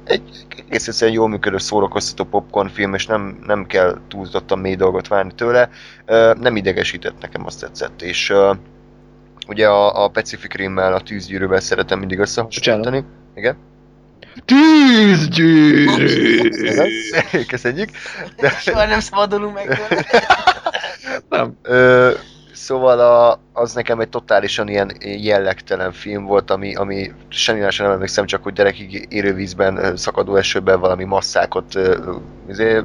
egy 0.07 0.45
egész 0.57 0.87
egyszerűen 0.87 1.17
jól 1.17 1.27
működő 1.27 1.57
szórakoztató 1.57 2.23
popcorn 2.23 2.69
film, 2.69 2.93
és 2.93 3.05
nem, 3.05 3.39
nem 3.45 3.65
kell 3.65 3.97
túlzottan 4.07 4.59
mély 4.59 4.75
dolgot 4.75 5.07
várni 5.07 5.31
tőle. 5.35 5.69
Nem 6.39 6.55
idegesített 6.55 7.21
nekem, 7.21 7.45
azt 7.45 7.59
tetszett, 7.59 8.01
és 8.01 8.33
ugye 9.47 9.67
a, 9.67 10.03
a 10.03 10.07
Pacific 10.07 10.53
Rim-mel, 10.53 10.93
a 10.93 11.01
tűzgyűrűvel 11.01 11.59
szeretem 11.59 11.99
mindig 11.99 12.19
összehasonlítani. 12.19 13.05
Igen? 13.35 13.57
Tűzgyűrű! 14.45 16.49
Köszönjük. 17.47 17.89
De, 18.37 18.49
Soha 18.49 18.85
nem 18.85 18.99
szabadulunk 18.99 19.53
meg. 19.53 19.79
Nem. 21.29 21.57
Ö, 21.61 22.11
szóval 22.57 22.99
a, 22.99 23.39
az 23.53 23.73
nekem 23.73 23.99
egy 23.99 24.09
totálisan 24.09 24.67
ilyen 24.67 24.91
jellegtelen 24.99 25.91
film 25.91 26.25
volt, 26.25 26.51
ami, 26.51 26.75
ami 26.75 27.11
semmi 27.27 27.59
másra 27.59 27.85
nem 27.85 27.93
emlékszem, 27.93 28.25
csak 28.25 28.43
hogy 28.43 28.53
gyerekig 28.53 29.07
élővízben, 29.09 29.77
ö, 29.77 29.95
szakadó 29.95 30.35
esőben 30.35 30.79
valami 30.79 31.03
masszákot 31.03 31.73
izé, 32.47 32.81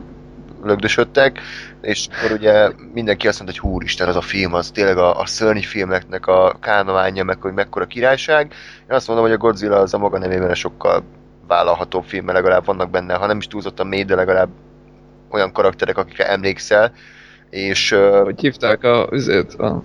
lögdösödtek, 0.63 1.41
és 1.81 2.09
akkor 2.13 2.37
ugye 2.37 2.71
mindenki 2.93 3.29
azt 3.29 3.41
mondta, 3.41 3.61
hogy 3.61 3.71
húristen, 3.71 4.09
az 4.09 4.17
a 4.17 4.21
film, 4.21 4.55
az 4.55 4.71
tényleg 4.71 4.99
a, 4.99 5.21
a 5.21 5.27
szörny 5.27 5.63
filmeknek 5.63 6.27
a 6.27 6.57
kánonánja, 6.61 7.25
meg 7.25 7.41
hogy 7.41 7.53
mekkora 7.53 7.87
királyság. 7.87 8.55
Én 8.91 8.97
azt 8.97 9.07
mondom, 9.07 9.27
hogy 9.27 9.35
a 9.35 9.39
Godzilla 9.39 9.77
az 9.77 9.95
a 9.95 9.99
maga 9.99 10.19
nevében 10.19 10.51
a 10.51 10.55
sokkal 10.55 11.03
vállalhatóbb 11.47 12.05
film, 12.05 12.27
legalább 12.27 12.65
vannak 12.65 12.91
benne, 12.91 13.15
ha 13.15 13.27
nem 13.27 13.39
is 13.39 13.47
túlzottan 13.47 13.87
mély, 13.87 14.05
de 14.05 14.15
legalább 14.15 14.49
olyan 15.31 15.53
karakterek, 15.53 15.99
akikre 15.99 16.29
emlékszel, 16.29 16.93
és 17.53 17.91
Hogy 18.23 18.41
hívták 18.41 18.85
a, 18.85 19.09
üzét, 19.11 19.55
a, 19.55 19.83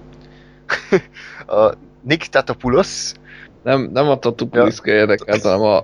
a 1.58 1.74
Nick 2.02 2.30
Tatopoulos, 2.30 3.12
nem, 3.64 3.90
nem 3.94 4.10
a 4.10 4.20
Tatupuliszka 4.20 4.92
érdekelt, 4.92 5.42
hanem 5.42 5.62
a, 5.62 5.78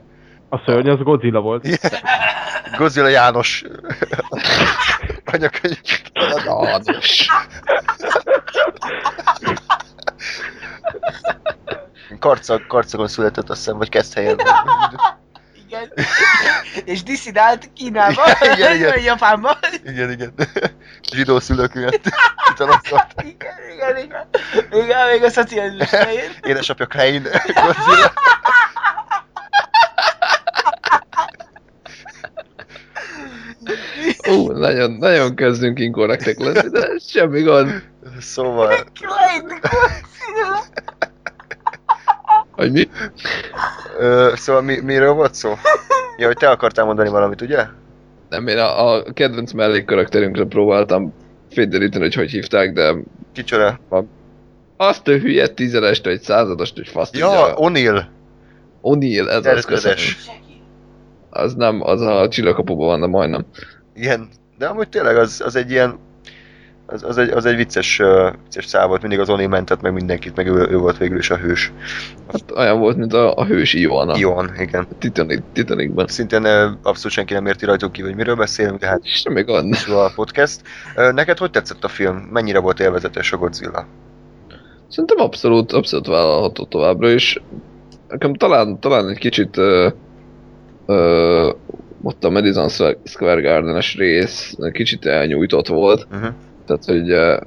A 0.49 0.61
szörny 0.65 0.89
az 0.89 0.99
Godzilla 0.99 1.39
volt. 1.39 1.67
Godzilla 2.77 3.07
János 3.07 3.63
anyakönyv. 5.25 5.79
János. 6.45 7.27
Karcag, 12.19 12.67
karcagon 12.67 13.07
született, 13.07 13.49
azt 13.49 13.59
hiszem, 13.59 13.77
vagy 13.77 13.89
Keszthelyen. 13.89 14.37
Igen. 15.73 15.91
És 16.93 17.03
diszidált 17.03 17.69
Kínába, 17.73 18.23
Igen, 18.41 18.75
igen. 18.75 18.99
Japánba. 19.11 19.57
Igen, 19.85 20.11
igen. 20.11 20.33
Zsidó 21.11 21.39
szülők 21.39 21.73
miatt 21.73 22.01
kitalasztották. 22.47 23.25
Igen, 23.25 23.55
igen, 23.73 23.97
igen. 23.97 24.27
Igen, 24.83 25.07
még 25.07 25.23
a 25.23 25.29
szocializmus 25.29 25.89
helyén. 25.89 26.31
Édesapja 26.41 26.85
Klein, 26.85 27.21
Godzilla. 27.21 28.13
Ú, 34.27 34.51
nagyon, 34.51 34.91
nagyon 34.91 35.35
kezdünk 35.35 35.79
inkorrektek 35.79 36.39
lenni, 36.39 36.69
de 36.69 36.87
semmi 37.07 37.41
gond. 37.41 37.83
Szóval, 38.19 38.83
Klein 38.99 39.47
Godzilla. 39.47 40.63
Hogy 42.55 42.71
mi? 42.71 42.89
ö, 43.97 44.31
szóval 44.35 44.61
mi, 44.61 44.79
miről 44.79 45.13
volt 45.13 45.33
szó? 45.33 45.53
Ja, 46.17 46.27
hogy 46.27 46.37
te 46.37 46.49
akartál 46.49 46.85
mondani 46.85 47.09
valamit, 47.09 47.41
ugye? 47.41 47.65
Nem, 48.29 48.47
én 48.47 48.57
a, 48.57 48.93
a 48.95 49.03
kedvenc 49.13 49.51
mellékkarakterünkre 49.51 50.45
próbáltam 50.45 51.13
fényderíteni, 51.51 52.03
hogy 52.03 52.13
hogy 52.13 52.29
hívták, 52.29 52.73
de 52.73 52.95
Kicsoda? 53.33 53.79
azt 54.77 55.07
a 55.07 55.11
hülye 55.11 55.47
tízedest, 55.47 56.05
vagy 56.05 56.21
századost, 56.21 56.75
hogy 56.75 56.87
fasz 56.87 57.13
Ja. 57.13 57.53
O'Neill. 57.55 58.03
O'Neill, 58.81 59.29
ez 59.29 59.45
az 59.45 59.65
köszönöm. 59.65 59.97
Az 61.29 61.53
nem, 61.53 61.81
az 61.81 62.01
a 62.01 62.27
csillagkapuban 62.27 62.87
van, 62.87 62.99
de 62.99 63.07
majdnem. 63.07 63.45
Igen, 63.95 64.29
de 64.57 64.65
amúgy 64.67 64.89
tényleg 64.89 65.17
az, 65.17 65.41
az 65.45 65.55
egy 65.55 65.71
ilyen 65.71 65.99
az, 66.93 67.03
az, 67.03 67.17
egy, 67.17 67.29
az 67.29 67.45
egy 67.45 67.55
vicces, 67.55 67.99
uh, 67.99 68.33
vicces 68.43 68.65
szál 68.65 68.87
volt, 68.87 69.01
mindig 69.01 69.19
az 69.19 69.29
Oni 69.29 69.45
mentett 69.45 69.81
meg 69.81 69.93
mindenkit, 69.93 70.35
meg 70.35 70.47
ő, 70.47 70.67
ő 70.69 70.77
volt 70.77 70.97
végül 70.97 71.17
is 71.17 71.29
a 71.29 71.37
hős. 71.37 71.71
Hát 72.31 72.51
olyan 72.55 72.79
volt, 72.79 72.97
mint 72.97 73.13
a, 73.13 73.35
a 73.35 73.45
hősi 73.45 73.79
Joanna. 73.79 74.17
Ion, 74.17 74.51
igen. 74.59 74.87
Titanic, 74.99 75.41
Titanicban. 75.53 76.07
Szintén 76.07 76.41
uh, 76.41 76.71
abszolút 76.81 77.11
senki 77.11 77.33
nem 77.33 77.45
érti 77.45 77.65
rajtuk 77.65 77.91
ki, 77.91 78.01
hogy 78.01 78.15
miről 78.15 78.35
beszélünk, 78.35 78.79
de 78.79 78.87
hát 78.87 79.05
Semmi 79.05 79.41
gond. 79.43 79.75
A 79.87 80.11
podcast. 80.15 80.61
Neked 80.95 81.37
hogy 81.37 81.51
tetszett 81.51 81.83
a 81.83 81.87
film? 81.87 82.15
Mennyire 82.15 82.59
volt 82.59 82.79
élvezetes 82.79 83.31
a 83.31 83.37
Godzilla? 83.37 83.85
Szerintem 84.89 85.19
abszolút, 85.19 85.71
abszolút 85.71 86.07
vállalható 86.07 86.65
továbbra 86.65 87.09
is. 87.09 87.41
Nekem 88.07 88.33
talán, 88.33 88.79
talán 88.79 89.09
egy 89.09 89.17
kicsit 89.17 89.57
ö, 89.57 89.89
ö, 90.85 91.51
ott 92.03 92.23
a 92.23 92.29
Madison 92.29 92.69
Square 93.03 93.41
Garden-es 93.41 93.95
rész 93.95 94.55
kicsit 94.71 95.05
elnyújtott 95.05 95.67
volt. 95.67 96.07
Uh-huh. 96.11 96.33
Tehát, 96.65 96.85
hogy 96.85 97.09
ö, 97.09 97.37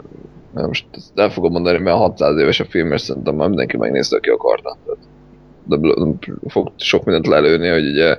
most 0.55 0.87
ezt 0.93 1.19
el 1.19 1.31
fogom 1.31 1.53
mondani, 1.53 1.79
mert 1.79 1.97
600 1.97 2.39
éves 2.39 2.61
a 2.61 2.65
film, 2.65 2.93
és 2.93 3.01
szerintem 3.01 3.35
már 3.35 3.49
mindenki 3.49 3.77
megnézte, 3.77 4.17
aki 4.17 4.29
akarna. 4.29 4.77
Tehát, 4.87 4.99
de 5.65 5.79
fog 6.49 6.73
sok 6.77 7.05
mindent 7.05 7.27
lelőni, 7.27 7.69
hogy 7.69 7.89
ugye 7.89 8.19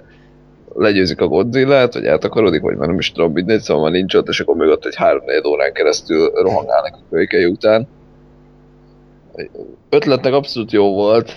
legyőzik 0.73 1.21
a 1.21 1.27
godzilla 1.27 1.87
vagy 1.91 2.05
eltakarodik, 2.05 2.61
vagy 2.61 2.75
már 2.75 2.87
nem 2.87 2.97
is 2.97 3.11
tudom, 3.11 3.31
mindegy, 3.31 3.59
szóval 3.59 3.83
már 3.83 3.91
nincs 3.91 4.15
ott, 4.15 4.27
és 4.27 4.39
akkor 4.39 4.55
még 4.55 4.69
ott 4.69 4.85
egy 4.85 4.95
3 4.95 5.23
órán 5.47 5.73
keresztül 5.73 6.31
rohangálnak 6.35 6.93
a 6.93 7.09
kölykei 7.09 7.45
után 7.45 7.87
ötletnek 9.89 10.33
abszolút 10.33 10.71
jó 10.71 10.93
volt, 10.93 11.35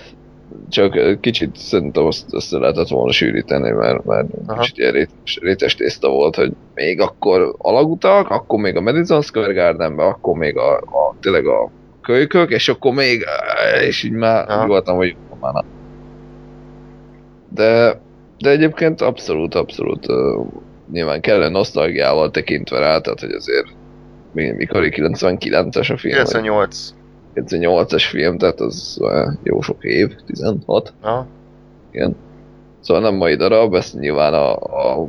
csak 0.68 1.20
kicsit 1.20 1.56
szerintem 1.56 2.04
azt, 2.04 2.34
azt 2.34 2.50
lehetett 2.50 2.88
volna 2.88 3.12
sűríteni, 3.12 3.70
mert, 3.70 4.04
mert 4.04 4.26
Aha. 4.46 4.60
kicsit 4.60 4.78
ilyen 4.78 4.92
rétes, 4.92 5.38
rétes 5.42 5.74
tészta 5.74 6.08
volt, 6.08 6.36
hogy 6.36 6.52
még 6.74 7.00
akkor 7.00 7.54
alagutak, 7.58 8.30
akkor 8.30 8.58
még 8.58 8.76
a 8.76 8.80
Madison 8.80 9.22
Square 9.22 9.52
Gardenben, 9.52 10.06
akkor 10.06 10.36
még 10.36 10.56
a, 10.56 10.76
a 10.76 11.14
tényleg 11.20 11.46
a 11.46 11.70
kölykök, 12.02 12.50
és 12.50 12.68
akkor 12.68 12.94
még, 12.94 13.24
és 13.86 14.02
így 14.02 14.12
már 14.12 14.48
Aha. 14.48 14.66
voltam, 14.66 14.96
hogy 14.96 15.16
már 15.40 15.52
nem. 15.52 15.64
De, 17.48 18.00
de 18.38 18.50
egyébként 18.50 19.00
abszolút, 19.00 19.54
abszolút 19.54 20.08
uh, 20.08 20.46
nyilván 20.92 21.20
kellene 21.20 21.48
nosztalgiával 21.48 22.30
tekintve 22.30 22.78
rá, 22.78 22.98
tehát 22.98 23.20
hogy 23.20 23.32
azért 23.32 23.66
mi- 24.32 24.52
mikor 24.52 24.82
99-es 24.90 25.92
a 25.92 25.96
film, 25.96 26.16
vagy 26.16 26.26
98. 26.26 26.94
2008-as 27.34 28.06
film, 28.10 28.38
tehát 28.38 28.60
az 28.60 28.96
uh, 29.00 29.32
jó 29.42 29.60
sok 29.60 29.84
év, 29.84 30.14
16, 30.26 30.92
Aha. 31.00 31.26
igen. 31.90 32.16
Szóval 32.80 33.02
nem 33.02 33.14
mai 33.14 33.34
darab, 33.34 33.74
ezt 33.74 33.98
nyilván 33.98 34.34
a, 34.34 34.54
a 34.54 35.06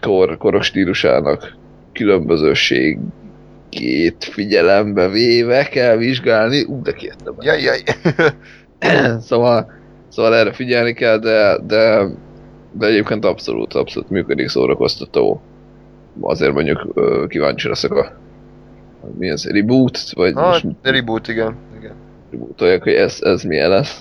kor, 0.00 0.36
koros 0.36 0.66
stílusának 0.66 1.56
különbözőségét 1.92 4.16
figyelembe 4.18 5.08
véve 5.08 5.64
kell 5.64 5.96
vizsgálni. 5.96 6.64
Ú, 6.64 6.82
de 6.82 6.92
kiettem. 6.92 7.34
Jaj, 7.40 7.62
jaj. 7.62 7.82
szóval, 9.28 9.72
szóval 10.08 10.34
erre 10.34 10.52
figyelni 10.52 10.92
kell, 10.92 11.18
de, 11.18 11.58
de, 11.66 12.06
de 12.72 12.86
egyébként 12.86 13.24
abszolút, 13.24 13.74
abszolút 13.74 14.10
működik 14.10 14.48
szórakoztató. 14.48 15.40
Azért 16.20 16.52
mondjuk 16.52 16.94
kíváncsi 17.28 17.68
leszek 17.68 17.90
a 17.90 18.12
mi 19.18 19.30
az, 19.30 19.50
reboot? 19.50 19.98
Vagy 20.12 20.32
Ah, 20.36 20.46
most 20.46 20.64
reboot, 20.82 21.28
igen. 21.28 21.56
igen. 21.78 21.94
rebootolják, 22.30 22.82
hogy 22.82 22.92
ez, 22.94 23.18
ez 23.20 23.42
milyen 23.42 23.68
lesz. 23.68 24.00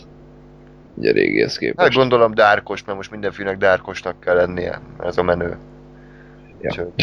Ugye 0.95 1.11
régihez 1.11 1.49
Hát 1.51 1.59
képest. 1.59 1.97
gondolom 1.97 2.33
dárkos, 2.33 2.83
mert 2.83 2.97
most 2.97 3.11
minden 3.11 3.31
filmnek 3.31 3.57
dárkosnak 3.57 4.19
kell 4.19 4.35
lennie. 4.35 4.79
Ez 5.03 5.17
a 5.17 5.23
menő. 5.23 5.57
Ja. 6.61 6.69
Úgyhogy 6.69 6.93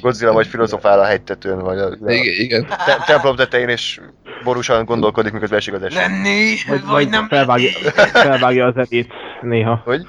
Godzilla 0.00 0.32
vagy 0.32 0.46
filozofál 0.46 1.00
a 1.00 1.04
hegytetőn, 1.04 1.58
vagy 1.58 1.78
a, 1.78 1.86
a 1.86 2.10
igen, 2.10 2.34
igen. 2.34 2.66
te- 2.66 3.02
templom 3.06 3.36
tetején, 3.36 3.68
és 3.68 4.00
borúsan 4.44 4.84
gondolkodik, 4.84 5.32
miközben 5.32 5.58
esik 5.58 5.74
az 5.74 5.82
eső. 5.82 5.96
Lenni, 5.96 6.54
Vagy, 6.68 6.84
vagy, 6.84 7.08
nem 7.08 7.28
felvágja, 7.28 7.70
felvágja 8.12 8.66
az 8.66 8.76
erét 8.76 9.12
néha. 9.40 9.80
Hogy? 9.84 10.06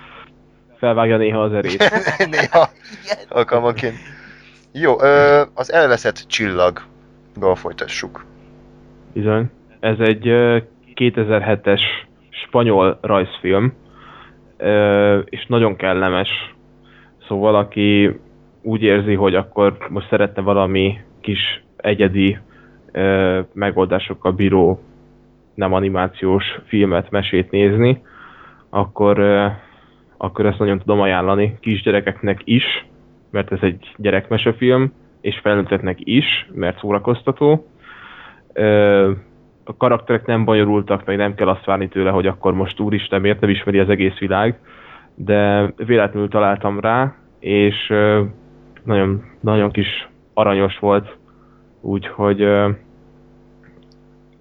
Felvágja 0.79 1.17
néha 1.17 1.43
az 1.43 1.53
erét. 1.53 1.83
Néha 2.31 2.69
alkalmanként. 3.29 3.95
Jó, 4.71 5.01
ö, 5.01 5.41
az 5.53 5.71
elveszett 5.71 6.23
csillaggal 7.33 7.55
folytassuk. 7.55 8.25
Bizony. 9.13 9.49
Ez 9.79 9.99
egy 9.99 10.27
ö, 10.27 10.57
2007-es 10.95 11.81
spanyol 12.29 12.97
rajzfilm, 13.01 13.73
és 15.25 15.45
nagyon 15.47 15.75
kellemes. 15.75 16.29
Szóval 17.27 17.55
aki 17.55 18.19
úgy 18.61 18.81
érzi, 18.81 19.13
hogy 19.13 19.35
akkor 19.35 19.77
most 19.89 20.09
szeretne 20.09 20.41
valami 20.41 20.99
kis 21.21 21.63
egyedi 21.77 22.37
megoldásokkal 23.53 24.31
bíró 24.31 24.79
nem 25.53 25.73
animációs 25.73 26.43
filmet, 26.65 27.09
mesét 27.09 27.51
nézni, 27.51 28.01
akkor, 28.69 29.19
akkor 30.17 30.45
ezt 30.45 30.59
nagyon 30.59 30.79
tudom 30.79 31.01
ajánlani 31.01 31.57
kisgyerekeknek 31.59 32.41
is, 32.43 32.85
mert 33.29 33.51
ez 33.51 33.59
egy 33.61 33.93
gyerekmesefilm, 33.97 34.93
és 35.23 35.39
felnőtteknek 35.39 35.97
is, 35.99 36.49
mert 36.53 36.79
szórakoztató. 36.79 37.67
A 39.63 39.77
karakterek 39.77 40.25
nem 40.25 40.45
bonyolultak, 40.45 41.05
meg 41.05 41.17
nem 41.17 41.35
kell 41.35 41.47
azt 41.47 41.65
várni 41.65 41.87
tőle, 41.87 42.09
hogy 42.09 42.27
akkor 42.27 42.53
most 42.53 42.79
úristen, 42.79 43.21
miért 43.21 43.39
nem 43.39 43.49
ismeri 43.49 43.79
az 43.79 43.89
egész 43.89 44.17
világ, 44.17 44.59
de 45.15 45.71
véletlenül 45.75 46.29
találtam 46.29 46.79
rá, 46.79 47.15
és 47.39 47.93
nagyon, 48.83 49.23
nagyon 49.39 49.71
kis 49.71 50.09
aranyos 50.33 50.79
volt, 50.79 51.17
úgyhogy 51.81 52.47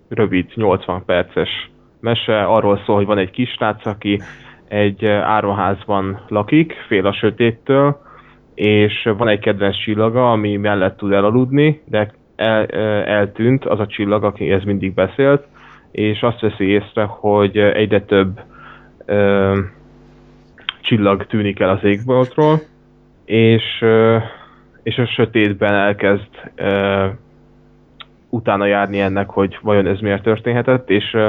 rövid, 0.09 0.51
80 0.55 1.05
perces 1.05 1.71
mese, 2.01 2.45
arról 2.45 2.83
szól, 2.85 2.97
hogy 2.97 3.07
van 3.07 3.19
egy 3.19 3.31
kisrác, 3.31 3.87
aki 3.87 4.21
egy 4.69 5.07
áruházban 5.07 6.21
lakik, 6.29 6.73
fél 6.87 7.07
a 7.07 7.13
sötéttől, 7.13 8.11
és 8.63 9.09
van 9.17 9.29
egy 9.29 9.39
kedvenc 9.39 9.77
csillaga, 9.77 10.31
ami 10.31 10.57
mellett 10.57 10.97
tud 10.97 11.13
elaludni, 11.13 11.83
de 11.85 12.13
el, 12.37 12.67
eltűnt 13.07 13.65
az 13.65 13.79
a 13.81 13.87
csillag, 13.87 14.25
aki 14.25 14.51
ez 14.51 14.63
mindig 14.63 14.95
beszélt, 14.95 15.47
és 15.91 16.23
azt 16.23 16.41
veszi 16.41 16.65
észre, 16.65 17.05
hogy 17.05 17.59
egyre 17.59 18.01
több 18.01 18.41
ö, 19.07 19.59
csillag 20.81 21.27
tűnik 21.27 21.61
el 21.61 21.69
az 21.69 21.85
égboltról, 21.85 22.61
és, 23.25 23.63
ö, 23.81 24.17
és 24.83 24.97
a 24.97 25.07
sötétben 25.07 25.75
elkezd 25.75 26.29
ö, 26.55 27.07
utána 28.29 28.67
járni 28.67 29.01
ennek, 29.01 29.31
hogy 29.31 29.59
vajon 29.63 29.87
ez 29.87 30.01
miért 30.01 30.23
történhetett, 30.23 30.91
és 30.91 31.15
ö, 31.15 31.29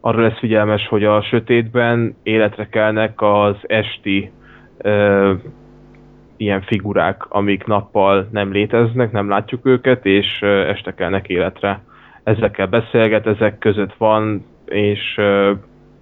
arra 0.00 0.22
lesz 0.22 0.38
figyelmes, 0.38 0.86
hogy 0.88 1.04
a 1.04 1.22
sötétben 1.22 2.16
életre 2.22 2.68
kelnek 2.68 3.20
az 3.20 3.56
esti 3.62 4.30
ö, 4.78 5.32
ilyen 6.36 6.62
figurák, 6.62 7.24
amik 7.28 7.64
nappal 7.64 8.28
nem 8.30 8.52
léteznek, 8.52 9.12
nem 9.12 9.28
látjuk 9.28 9.66
őket, 9.66 10.06
és 10.06 10.42
este 10.42 10.94
kelnek 10.94 11.28
életre. 11.28 11.82
Ezekkel 12.22 12.66
beszélget, 12.66 13.26
ezek 13.26 13.58
között 13.58 13.94
van, 13.94 14.44
és 14.64 15.20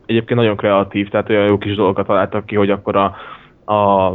egyébként 0.06 0.40
nagyon 0.40 0.56
kreatív, 0.56 1.08
tehát 1.08 1.30
olyan 1.30 1.46
jó 1.46 1.58
kis 1.58 1.74
dolgokat 1.74 2.06
találtak 2.06 2.46
ki, 2.46 2.56
hogy 2.56 2.70
akkor 2.70 2.96
a, 2.96 3.16
a 3.72 4.12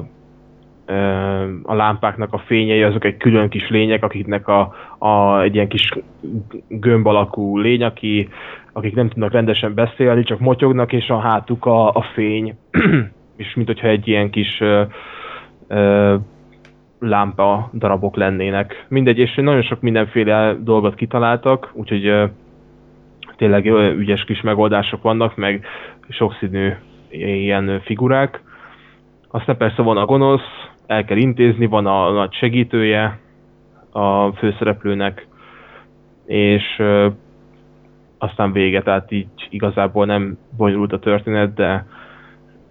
a 1.64 1.74
lámpáknak 1.74 2.34
a 2.34 2.44
fényei, 2.46 2.84
azok 2.84 3.06
egy 3.06 3.18
külön 3.18 3.50
kis 3.50 3.70
lények, 3.70 4.04
akiknek 4.04 4.48
a, 4.48 4.74
a, 4.98 5.42
egy 5.42 5.56
ilyen 5.56 5.68
kis 5.68 5.90
gömb 6.68 7.08
alakú 7.08 7.58
lény, 7.58 7.84
aki, 7.84 8.30
akik 8.74 8.96
nem 8.96 9.10
tudnak 9.10 9.32
rendesen 9.32 9.74
beszélni, 9.74 10.24
csak 10.24 10.40
motyognak, 10.40 10.94
és 10.94 11.08
a 11.08 11.20
hátuk 11.20 11.66
a, 11.66 11.88
a 11.88 12.06
fény, 12.14 12.58
és 13.38 13.54
mint 13.56 13.68
hogyha 13.68 13.88
egy 13.88 14.08
ilyen 14.08 14.30
kis 14.30 14.62
lámpa 17.00 17.70
darabok 17.74 18.16
lennének. 18.16 18.86
Mindegy, 18.88 19.18
és 19.18 19.36
nagyon 19.36 19.62
sok 19.62 19.82
mindenféle 19.82 20.56
dolgot 20.60 20.96
kitaláltak, 20.96 21.72
úgyhogy 21.74 22.32
tényleg 23.36 23.66
ö, 23.66 23.92
ügyes 23.92 24.24
kis 24.24 24.42
megoldások 24.42 25.02
vannak, 25.02 25.36
meg 25.36 25.66
sokszínű 26.10 26.74
ilyen 27.10 27.82
figurák. 27.82 28.42
Aztán 29.28 29.58
persze 29.58 29.82
van 29.82 29.98
a 29.98 30.06
gonosz, 30.06 30.70
el 30.88 31.06
kell 31.06 31.18
intézni, 31.18 31.66
van 31.66 31.86
a 31.86 32.12
nagy 32.12 32.34
segítője 32.34 33.20
a 33.92 34.32
főszereplőnek, 34.32 35.28
és 36.26 36.82
aztán 38.18 38.52
vége, 38.52 38.82
tehát 38.82 39.12
így 39.12 39.28
igazából 39.50 40.06
nem 40.06 40.38
bonyolult 40.58 40.94
a 40.94 41.00
történet, 41.00 41.54
de 41.54 41.86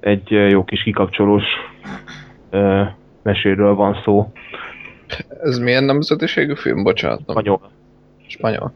egy 0.00 0.30
jó 0.30 0.64
kis 0.64 0.82
kikapcsolós 0.82 1.44
ö, 2.54 2.82
meséről 3.22 3.74
van 3.74 4.00
szó. 4.04 4.32
Ez 5.42 5.58
milyen 5.58 5.84
nemzetiségű 5.84 6.54
film? 6.54 6.82
Bocsánat. 6.82 7.20
Spanyol. 7.28 7.70
Spanyol. 8.26 8.72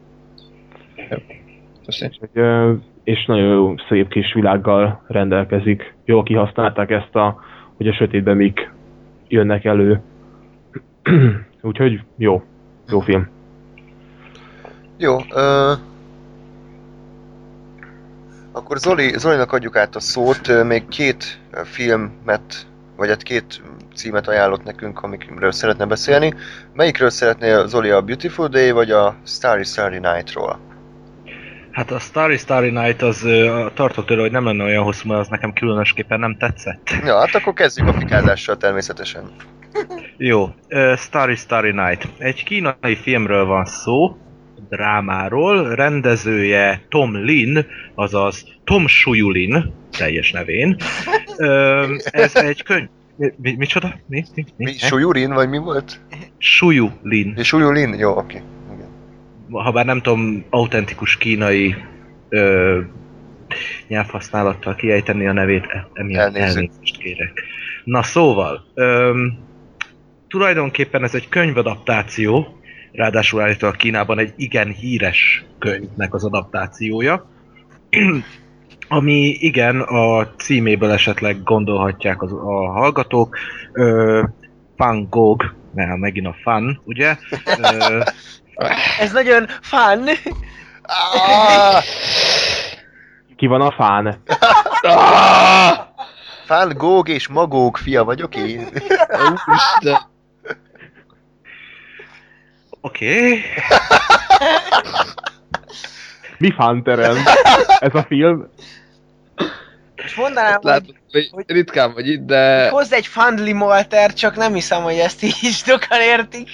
Köszi. 1.85 2.05
Úgyhogy, 2.05 2.31
ö, 2.33 2.73
és 3.05 3.25
nagyon 3.27 3.53
jó, 3.53 3.75
szép 3.89 4.09
kis 4.09 4.33
világgal 4.33 5.03
rendelkezik. 5.07 5.95
Jól 6.05 6.23
kihasználták 6.23 6.91
ezt 6.91 7.15
a, 7.15 7.41
hogy 7.77 7.89
a 7.89 7.95
sötétben 7.95 8.37
mik 8.37 8.71
jönnek 9.29 9.65
elő. 9.65 10.01
Úgyhogy 11.63 12.01
jó, 12.17 12.43
jó 12.89 13.01
film. 13.01 13.29
Jó, 14.97 15.17
ö... 15.35 15.73
akkor 18.53 18.79
Zoli, 18.79 19.19
Zolinak 19.19 19.53
adjuk 19.53 19.77
át 19.77 19.97
a 19.97 20.01
szót, 20.01 20.65
még 20.65 20.89
két 20.89 21.41
filmet, 21.65 22.67
vagy 22.99 23.09
hát 23.09 23.23
két 23.23 23.63
címet 23.95 24.29
ajánlott 24.29 24.65
nekünk, 24.65 25.03
amikről 25.03 25.53
szeretne 25.53 25.85
beszélni. 25.85 26.35
Melyikről 26.75 27.11
szeretné 27.11 27.67
Zoli 27.67 27.91
a 27.91 28.03
Beautiful 28.03 28.49
Day, 28.49 28.71
vagy 28.71 28.91
a 28.91 29.17
Starry 29.27 29.65
Starry 29.65 29.99
Night-ról? 29.99 30.59
Hát 31.71 31.91
a 31.91 31.99
Starry 31.99 32.37
Starry 32.37 32.71
Night 32.71 33.03
az 33.03 33.25
ö, 33.25 33.67
tartok 33.75 34.05
tőle, 34.05 34.21
hogy 34.21 34.31
nem 34.31 34.45
lenne 34.45 34.65
olyan 34.65 34.83
hosszú, 34.83 35.09
mert 35.09 35.21
az 35.21 35.29
nekem 35.29 35.53
különösképpen 35.53 36.21
nem 36.21 36.37
tetszett. 36.37 36.91
Ja, 37.05 37.19
hát 37.19 37.35
akkor 37.35 37.53
kezdjük 37.53 37.89
a 37.89 37.93
fikázással 37.93 38.57
természetesen. 38.57 39.31
Jó, 40.17 40.45
uh, 40.69 40.97
Starry 40.97 41.35
Starry 41.35 41.73
Night. 41.73 42.09
Egy 42.19 42.45
kínai 42.45 42.97
filmről 43.03 43.45
van 43.45 43.65
szó, 43.65 44.17
drámáról, 44.71 45.75
rendezője 45.75 46.83
Tom 46.89 47.17
Lin, 47.17 47.67
azaz 47.95 48.45
Tom 48.65 48.87
Suyulin, 48.87 49.73
teljes 49.99 50.31
nevén. 50.31 50.77
Ö, 51.37 51.87
ez 52.05 52.37
egy 52.37 52.63
könyv... 52.63 52.89
Mi, 53.17 53.33
mi, 53.37 53.55
micsoda? 53.59 53.95
Mi? 54.07 54.25
Mi? 54.35 54.45
mi? 54.57 54.65
Mi, 54.65 54.73
Suyurin, 54.73 55.33
vagy 55.33 55.49
mi 55.49 55.59
volt? 55.59 56.01
Suyulin. 56.39 57.33
Mi 57.37 57.43
Suyulin? 57.43 57.95
Jó, 57.95 58.17
oké. 58.17 58.43
Igen. 58.75 58.89
Ha 59.51 59.73
bár 59.73 59.85
nem 59.85 60.01
tudom 60.01 60.45
autentikus 60.51 61.17
kínai 61.17 61.75
ö, 62.29 62.81
nyelvhasználattal 63.89 64.75
kiejteni 64.75 65.27
a 65.27 65.33
nevét, 65.33 65.65
e- 65.69 65.89
emiatt 65.93 66.35
Elnézést. 66.35 66.57
elnézést 66.57 66.99
kérek. 66.99 67.43
Na 67.85 68.03
szóval, 68.03 68.65
öm, 68.75 69.39
tulajdonképpen 70.29 71.05
ez 71.05 71.15
egy 71.15 71.29
könyvadaptáció, 71.29 72.58
ráadásul 72.99 73.41
állítólag 73.41 73.77
Kínában 73.77 74.19
egy 74.19 74.33
igen 74.37 74.69
híres 74.69 75.45
könyvnek 75.59 76.15
az 76.15 76.25
adaptációja, 76.25 77.27
ami 78.89 79.37
igen, 79.39 79.81
a 79.81 80.27
címéből 80.37 80.91
esetleg 80.91 81.43
gondolhatják 81.43 82.23
az, 82.23 82.33
a 82.33 82.71
hallgatók, 82.71 83.37
ö, 83.73 84.23
Van 84.77 85.07
Gogh, 85.11 85.45
mert 85.75 85.97
megint 85.97 86.27
a 86.27 86.37
fan, 86.43 86.81
ugye? 86.85 87.17
Ö, 87.59 88.01
Ez 89.01 89.13
nagyon. 89.13 89.47
Ah! 89.71 91.83
Ki 93.37 93.47
van 93.47 93.61
a 93.61 93.71
fán? 93.71 94.23
Fán 96.45 96.73
Góg 96.77 97.09
és 97.09 97.29
Magóg 97.29 97.77
fia 97.77 98.05
vagyok 98.05 98.37
én. 98.37 98.69
Úristen. 99.47 100.17
Oké, 102.81 103.27
okay. 103.27 103.43
Mi 106.39 106.51
fánterem? 106.51 107.17
Ez 107.79 107.95
a 107.95 108.03
film? 108.03 108.49
És 110.05 110.15
mondanám, 110.15 110.55
hogy 110.55 110.65
Látod, 110.65 110.95
hogy 111.13 111.29
hogy- 111.33 111.45
ritkán 111.47 111.93
vagy 111.93 112.09
itt, 112.09 112.27
de 112.27 112.69
hozz 112.69 112.93
egy 112.93 113.07
Fundly 113.07 113.53
Molter, 113.53 114.13
csak 114.13 114.37
nem 114.37 114.55
hiszem, 114.55 114.83
hogy 114.83 114.99
ezt 114.99 115.23
így 115.23 115.35
sokan 115.67 116.01
értik. 116.01 116.49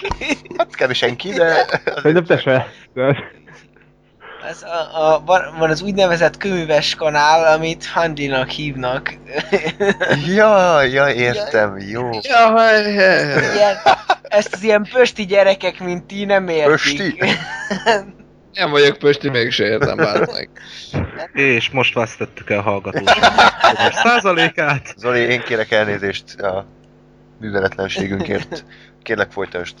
Hát 0.57 0.75
kb. 0.75 0.93
senki, 0.93 1.31
de... 1.31 1.65
Szerintem 1.95 2.25
te 2.25 2.37
se. 2.37 2.67
De- 2.93 3.17
Az 4.49 4.63
a, 4.63 5.13
a, 5.13 5.23
van, 5.25 5.55
van 5.57 5.69
az 5.69 5.81
úgynevezett 5.81 6.37
könyves 6.37 6.95
kanál, 6.95 7.53
amit 7.53 7.85
Fundly-nak 7.85 8.49
hívnak. 8.49 9.13
Ja, 10.35 10.81
ja, 10.81 11.09
értem, 11.09 11.77
jó. 11.79 12.09
Ja, 12.21 12.57
hely. 12.57 12.93
Ilyen, 13.55 13.77
ezt 14.21 14.53
az 14.53 14.63
ilyen 14.63 14.87
pösti 14.91 15.25
gyerekek, 15.25 15.79
mint 15.79 16.03
ti 16.03 16.25
nem 16.25 16.47
értik. 16.47 16.69
Pösti? 16.69 17.15
Nem 18.53 18.71
vagyok 18.71 18.97
pösti, 18.97 19.29
mégse 19.29 19.63
értem 19.63 19.97
már 19.97 20.29
meg. 20.31 20.49
és 21.33 21.69
most 21.69 21.93
vesztettük 21.93 22.49
el 22.49 22.61
hallgatóságnak 22.61 23.93
százalékát. 24.03 24.93
Zoli, 24.97 25.19
én 25.19 25.41
kérek 25.41 25.71
elnézést 25.71 26.39
a 26.39 26.65
műveletlenségünkért. 27.39 28.65
Kérlek 29.03 29.31
folytasd. 29.31 29.75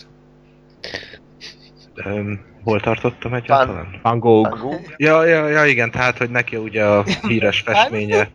Öm, 1.93 2.54
hol 2.65 2.79
tartottam 2.79 3.33
egyáltalán? 3.33 3.99
Van 4.01 4.19
Gogh. 4.19 4.75
Ja, 4.97 5.25
ja, 5.25 5.47
ja, 5.47 5.65
igen, 5.65 5.91
tehát, 5.91 6.17
hogy 6.17 6.29
neki 6.29 6.55
ugye 6.55 6.85
a 6.85 7.03
híres 7.27 7.61
festménye 7.61 8.29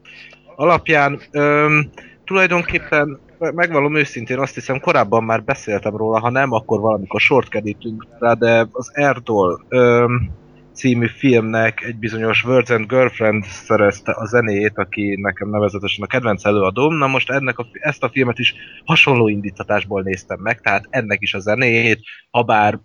alapján. 0.57 1.21
Öm, 1.31 1.91
tulajdonképpen 2.25 3.19
me- 3.39 3.55
megvallom 3.55 3.97
őszintén, 3.97 4.39
azt 4.39 4.55
hiszem 4.55 4.81
korábban 4.81 5.25
már 5.25 5.45
beszéltem 5.45 5.97
róla, 5.97 6.21
ha 6.21 6.31
nem, 6.31 6.53
akkor 6.53 6.81
valamikor 6.81 7.21
sort 7.21 7.49
kerítünk 7.49 8.07
rá, 8.19 8.33
de 8.33 8.67
az 8.73 8.91
Erdol 8.93 9.65
öm, 9.69 10.31
című 10.73 11.07
filmnek 11.07 11.83
egy 11.83 11.97
bizonyos 11.97 12.45
Words 12.45 12.71
and 12.71 12.87
Girlfriend 12.87 13.45
szerezte 13.45 14.13
a 14.13 14.27
zenéjét, 14.27 14.79
aki 14.79 15.17
nekem 15.21 15.49
nevezetesen 15.51 16.05
a 16.05 16.07
kedvenc 16.07 16.45
előadóm. 16.45 16.95
Na 16.95 17.07
most 17.07 17.31
ennek 17.31 17.59
a, 17.59 17.67
ezt 17.73 18.03
a 18.03 18.09
filmet 18.09 18.39
is 18.39 18.55
hasonló 18.85 19.29
indítatásból 19.29 20.03
néztem 20.03 20.39
meg, 20.41 20.61
tehát 20.61 20.87
ennek 20.91 21.21
is 21.21 21.35
a 21.35 21.39
zenéjét, 21.39 22.01
ha 22.31 22.43
bár 22.43 22.81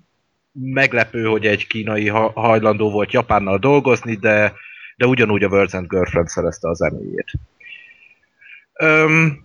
meglepő, 0.62 1.24
hogy 1.24 1.46
egy 1.46 1.68
kínai 1.68 2.08
ha- 2.08 2.32
hajlandó 2.36 2.92
volt 2.92 3.12
Japánnal 3.12 3.58
dolgozni, 3.58 4.16
de, 4.16 4.54
de 4.98 5.06
ugyanúgy 5.06 5.44
a 5.44 5.48
Words 5.48 5.74
and 5.74 5.88
Girlfriend 5.88 6.28
szerezte 6.28 6.70
a 6.70 6.74
zenéjét. 6.74 7.32
Öm, 8.74 9.42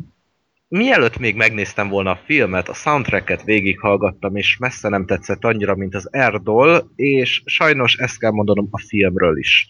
mielőtt 0.68 1.18
még 1.18 1.36
megnéztem 1.36 1.88
volna 1.88 2.10
a 2.10 2.20
filmet, 2.24 2.68
a 2.68 2.74
soundtracket 2.74 3.42
végighallgattam, 3.42 4.36
és 4.36 4.56
messze 4.56 4.88
nem 4.88 5.06
tetszett 5.06 5.44
annyira, 5.44 5.74
mint 5.74 5.94
az 5.94 6.08
Erdol, 6.12 6.92
és 6.96 7.42
sajnos 7.44 7.94
ezt 7.94 8.18
kell 8.18 8.30
mondanom 8.30 8.68
a 8.70 8.80
filmről 8.80 9.38
is. 9.38 9.68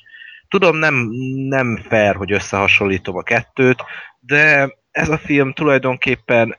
Tudom, 0.49 0.77
nem, 0.77 1.09
nem 1.49 1.77
fair, 1.89 2.15
hogy 2.15 2.33
összehasonlítom 2.33 3.17
a 3.17 3.23
kettőt, 3.23 3.83
de 4.21 4.75
ez 4.91 5.09
a 5.09 5.19
film 5.19 5.53
tulajdonképpen 5.53 6.57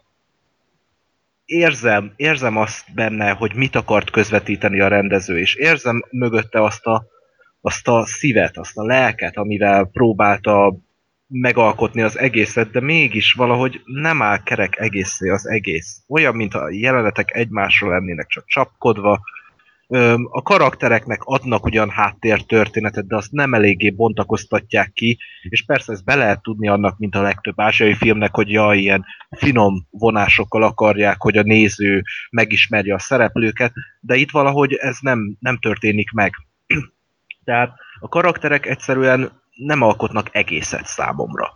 érzem, 1.51 2.13
érzem 2.15 2.57
azt 2.57 2.93
benne, 2.93 3.31
hogy 3.31 3.55
mit 3.55 3.75
akart 3.75 4.09
közvetíteni 4.09 4.79
a 4.79 4.87
rendező, 4.87 5.39
és 5.39 5.55
érzem 5.55 6.03
mögötte 6.11 6.63
azt 6.63 6.85
a, 6.85 7.05
azt 7.61 7.87
a 7.87 8.05
szívet, 8.05 8.57
azt 8.57 8.77
a 8.77 8.83
lelket, 8.83 9.37
amivel 9.37 9.85
próbálta 9.85 10.75
megalkotni 11.27 12.01
az 12.01 12.17
egészet, 12.17 12.71
de 12.71 12.79
mégis 12.79 13.33
valahogy 13.33 13.81
nem 13.85 14.21
áll 14.21 14.43
kerek 14.43 14.79
egészé 14.79 15.29
az 15.29 15.47
egész. 15.47 16.03
Olyan, 16.07 16.35
mint 16.35 16.53
a 16.53 16.69
jelenetek 16.69 17.35
egymásra 17.35 17.89
lennének 17.89 18.27
csak 18.27 18.45
csapkodva. 18.45 19.19
A 20.29 20.41
karaktereknek 20.41 21.23
adnak 21.23 21.65
ugyan 21.65 21.89
háttértörténetet, 21.89 23.07
de 23.07 23.15
azt 23.15 23.31
nem 23.31 23.53
eléggé 23.53 23.89
bontakoztatják 23.89 24.91
ki, 24.93 25.17
és 25.49 25.65
persze 25.65 25.91
ezt 25.91 26.03
be 26.03 26.15
lehet 26.15 26.41
tudni 26.41 26.67
annak, 26.67 26.97
mint 26.97 27.15
a 27.15 27.21
legtöbb 27.21 27.59
ázsiai 27.59 27.93
filmnek, 27.93 28.35
hogy 28.35 28.51
jaj, 28.51 28.77
ilyen 28.77 29.05
finom 29.29 29.87
vonásokkal 29.89 30.63
akarják, 30.63 31.21
hogy 31.21 31.37
a 31.37 31.41
néző 31.41 32.03
megismerje 32.29 32.93
a 32.93 32.99
szereplőket, 32.99 33.73
de 33.99 34.15
itt 34.15 34.31
valahogy 34.31 34.73
ez 34.73 34.97
nem, 35.01 35.37
nem 35.39 35.57
történik 35.57 36.11
meg. 36.11 36.33
Tehát 37.45 37.73
a 37.99 38.07
karakterek 38.07 38.65
egyszerűen 38.65 39.41
nem 39.55 39.81
alkotnak 39.81 40.29
egészet 40.31 40.85
számomra. 40.85 41.51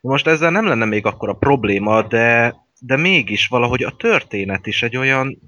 Most 0.00 0.26
ezzel 0.26 0.50
nem 0.50 0.66
lenne 0.66 0.84
még 0.84 1.06
akkor 1.06 1.28
a 1.28 1.36
probléma, 1.36 2.02
de, 2.02 2.56
de 2.80 2.96
mégis 2.96 3.46
valahogy 3.46 3.82
a 3.82 3.96
történet 3.96 4.66
is 4.66 4.82
egy 4.82 4.96
olyan... 4.96 5.38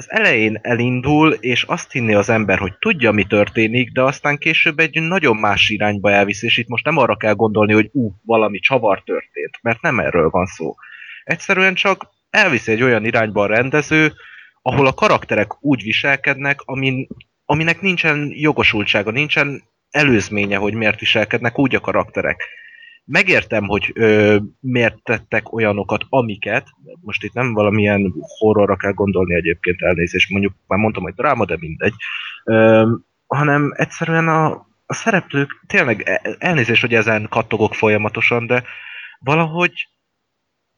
Az 0.00 0.10
elején 0.10 0.58
elindul, 0.62 1.32
és 1.32 1.62
azt 1.62 1.92
hinné 1.92 2.14
az 2.14 2.28
ember, 2.28 2.58
hogy 2.58 2.78
tudja, 2.78 3.10
mi 3.12 3.24
történik, 3.24 3.92
de 3.92 4.02
aztán 4.02 4.38
később 4.38 4.78
egy 4.78 5.02
nagyon 5.02 5.36
más 5.36 5.68
irányba 5.68 6.10
elvisz, 6.10 6.42
és 6.42 6.56
itt 6.56 6.68
most 6.68 6.84
nem 6.84 6.96
arra 6.96 7.16
kell 7.16 7.34
gondolni, 7.34 7.72
hogy 7.72 7.88
ú, 7.92 8.12
valami 8.22 8.58
csavar 8.58 9.02
történt, 9.02 9.58
mert 9.62 9.80
nem 9.80 9.98
erről 9.98 10.30
van 10.30 10.46
szó. 10.46 10.74
Egyszerűen 11.24 11.74
csak 11.74 12.08
elvisz 12.30 12.68
egy 12.68 12.82
olyan 12.82 13.04
irányba 13.04 13.42
a 13.42 13.46
rendező, 13.46 14.12
ahol 14.62 14.86
a 14.86 14.94
karakterek 14.94 15.64
úgy 15.64 15.82
viselkednek, 15.82 16.60
amin, 16.64 17.06
aminek 17.44 17.80
nincsen 17.80 18.30
jogosultsága, 18.34 19.10
nincsen 19.10 19.62
előzménye, 19.90 20.56
hogy 20.56 20.74
miért 20.74 21.00
viselkednek 21.00 21.58
úgy 21.58 21.74
a 21.74 21.80
karakterek. 21.80 22.48
Megértem, 23.10 23.66
hogy 23.66 23.90
ö, 23.94 24.38
miért 24.60 25.02
tettek 25.02 25.52
olyanokat, 25.52 26.04
amiket, 26.08 26.68
most 27.00 27.22
itt 27.22 27.32
nem 27.32 27.52
valamilyen 27.52 28.14
horrorra 28.38 28.76
kell 28.76 28.92
gondolni 28.92 29.34
egyébként 29.34 29.82
elnézést, 29.82 30.30
mondjuk 30.30 30.52
már 30.66 30.78
mondtam, 30.78 31.02
hogy 31.02 31.14
dráma, 31.14 31.44
de 31.44 31.56
mindegy, 31.60 31.94
ö, 32.44 32.90
hanem 33.26 33.72
egyszerűen 33.76 34.28
a, 34.28 34.50
a 34.86 34.94
szereplők, 34.94 35.64
tényleg 35.66 36.02
e- 36.02 36.36
elnézést, 36.38 36.80
hogy 36.80 36.94
ezen 36.94 37.26
kattogok 37.28 37.74
folyamatosan, 37.74 38.46
de 38.46 38.64
valahogy 39.18 39.88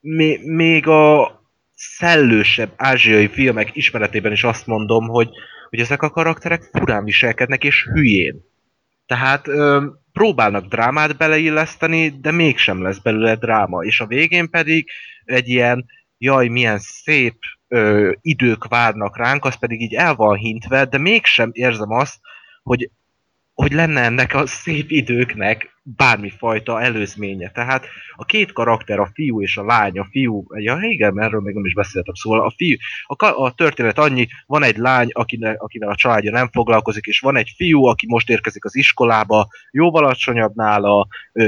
még, 0.00 0.44
még 0.44 0.86
a 0.86 1.40
szellősebb 1.74 2.72
ázsiai 2.76 3.28
filmek 3.28 3.76
ismeretében 3.76 4.32
is 4.32 4.44
azt 4.44 4.66
mondom, 4.66 5.09
hogy, 5.09 5.28
hogy 5.68 5.78
ezek 5.78 6.02
a 6.02 6.10
karakterek 6.10 6.62
furán 6.72 7.04
viselkednek 7.04 7.64
és 7.64 7.84
hülyén. 7.84 8.44
Tehát 9.06 9.48
ö, 9.48 9.86
próbálnak 10.12 10.66
drámát 10.66 11.16
beleilleszteni, 11.16 12.09
de 12.20 12.30
mégsem 12.30 12.82
lesz 12.82 12.98
belőle 12.98 13.34
dráma. 13.34 13.82
És 13.82 14.01
a 14.01 14.06
végén 14.06 14.51
pedig 14.51 14.90
egy 15.24 15.48
ilyen, 15.48 15.84
jaj, 16.18 16.48
milyen 16.48 16.78
szép 16.78 17.39
ö, 17.68 18.12
idők 18.20 18.68
várnak 18.68 19.16
ránk, 19.16 19.44
az 19.44 19.59
pedig 19.59 19.80
így 19.80 19.94
el 19.94 20.14
van 20.14 20.36
hintve, 20.36 20.84
de 20.84 20.98
mégsem 20.98 21.51
érzem 21.52 21.90
azt, 21.90 22.18
hogy, 22.62 22.90
hogy 23.54 23.72
lenne 23.72 24.00
ennek 24.00 24.34
a 24.34 24.46
szép 24.46 24.90
időknek 24.90 25.72
bármifajta 25.84 26.80
előzménye. 26.80 27.50
Tehát 27.50 27.86
a 28.16 28.24
két 28.24 28.52
karakter, 28.52 28.98
a 28.98 29.10
fiú 29.14 29.42
és 29.42 29.56
a 29.56 29.64
lány, 29.64 29.98
a 29.98 30.06
fiú, 30.10 30.44
ja 30.54 30.78
igen, 30.80 31.20
erről 31.20 31.40
még 31.40 31.54
nem 31.54 31.64
is 31.64 31.74
beszéltem, 31.74 32.14
szóval 32.14 32.40
a 32.40 32.52
fiú, 32.56 32.76
a, 33.06 33.26
a 33.26 33.54
történet 33.54 33.98
annyi, 33.98 34.26
van 34.46 34.62
egy 34.62 34.76
lány, 34.76 35.08
akinek, 35.12 35.62
akivel 35.62 35.88
a 35.88 35.94
családja 35.94 36.30
nem 36.30 36.48
foglalkozik, 36.48 37.06
és 37.06 37.20
van 37.20 37.36
egy 37.36 37.52
fiú, 37.56 37.84
aki 37.84 38.06
most 38.06 38.30
érkezik 38.30 38.64
az 38.64 38.76
iskolába, 38.76 39.48
jóval 39.70 40.04
alacsonyabb 40.04 40.54
nála, 40.54 41.06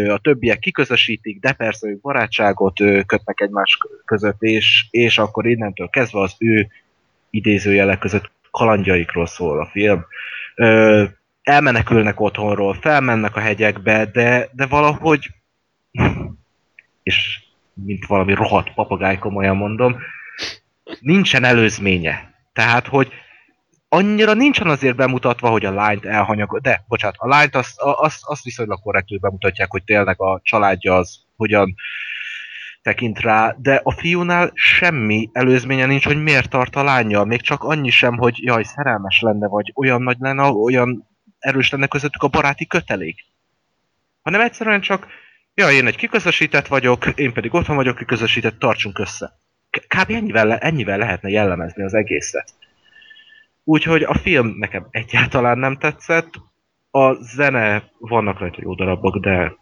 a 0.09 0.19
többiek 0.19 0.59
kiközösítik, 0.59 1.41
de 1.41 1.53
persze 1.53 1.89
ők 1.89 2.01
barátságot 2.01 2.77
kötnek 3.07 3.41
egymás 3.41 3.79
között, 4.05 4.43
és, 4.43 4.87
és 4.91 5.19
akkor 5.19 5.47
innentől 5.47 5.89
kezdve 5.89 6.21
az 6.21 6.35
ő 6.39 6.69
idézőjelek 7.31 7.99
között 7.99 8.31
kalandjaikról 8.51 9.27
szól 9.27 9.61
a 9.61 9.67
film. 9.67 10.05
Ö, 10.55 11.05
elmenekülnek 11.45 12.21
otthonról, 12.21 12.75
felmennek 12.75 13.37
a 13.37 13.41
hegyekbe, 13.41 14.07
de, 14.07 14.49
de 14.53 14.67
valahogy, 14.67 15.31
és 17.03 17.43
mint 17.75 18.07
valami 18.07 18.35
rohadt 18.35 18.75
papagáj, 18.75 19.19
komolyan 19.19 19.57
mondom, 19.57 19.97
nincsen 21.01 21.45
előzménye. 21.45 22.35
Tehát, 22.53 22.87
hogy 22.87 23.13
annyira 23.89 24.35
nincsen 24.35 24.67
azért 24.67 24.97
bemutatva, 24.97 25.49
hogy 25.49 25.65
a 25.65 25.73
lányt 25.73 26.05
elhanyagol, 26.05 26.59
de, 26.59 26.85
bocsánat, 26.89 27.17
a 27.19 27.29
lányt 27.29 27.55
azt, 27.55 27.81
azt, 27.81 28.21
azt 28.23 28.45
viszonylag 28.45 28.81
korrektül 28.81 29.19
bemutatják, 29.19 29.71
hogy 29.71 29.85
tényleg 29.85 30.21
a 30.21 30.41
családja 30.43 30.97
az 30.97 31.25
hogyan 31.37 31.75
tekint 32.83 33.21
rá, 33.21 33.57
de 33.59 33.81
a 33.83 33.91
fiúnál 33.91 34.51
semmi 34.55 35.31
előzménye 35.33 35.87
nincs, 35.87 36.07
hogy 36.07 36.23
miért 36.23 36.51
tart 36.51 36.77
a 36.77 36.83
lányjal, 36.83 37.25
még 37.25 37.41
csak 37.41 37.63
annyi 37.63 37.91
sem, 37.91 38.17
hogy 38.17 38.43
jaj, 38.43 38.63
szerelmes 38.63 39.21
lenne, 39.21 39.49
vagy 39.49 39.73
olyan 39.75 40.03
nagy 40.03 40.17
lenne, 40.19 40.43
olyan 40.43 41.09
erős 41.45 41.71
lenne 41.71 41.87
közöttük 41.87 42.23
a 42.23 42.29
baráti 42.29 42.67
kötelék. 42.67 43.25
Hanem 44.23 44.41
egyszerűen 44.41 44.81
csak, 44.81 45.07
jaj, 45.55 45.75
én 45.75 45.87
egy 45.87 45.97
kiközösített 45.97 46.67
vagyok, 46.67 47.07
én 47.07 47.33
pedig 47.33 47.55
otthon 47.55 47.77
vagyok 47.77 47.97
kiközösített, 47.97 48.59
tartsunk 48.59 48.99
össze. 48.99 49.39
Kb. 49.71 50.11
ennyivel, 50.11 50.47
le, 50.47 50.59
ennyivel 50.59 50.99
lehetne 50.99 51.29
jellemezni 51.29 51.83
az 51.83 51.95
egészet. 51.95 52.55
Úgyhogy 53.65 54.03
a 54.03 54.15
film 54.15 54.55
nekem 54.59 54.87
egyáltalán 54.91 55.59
nem 55.59 55.77
tetszett. 55.77 56.33
A 56.91 57.13
zene, 57.13 57.91
vannak 57.99 58.39
rajta 58.39 58.59
jó 58.63 58.75
darabok, 58.75 59.19
de 59.19 59.57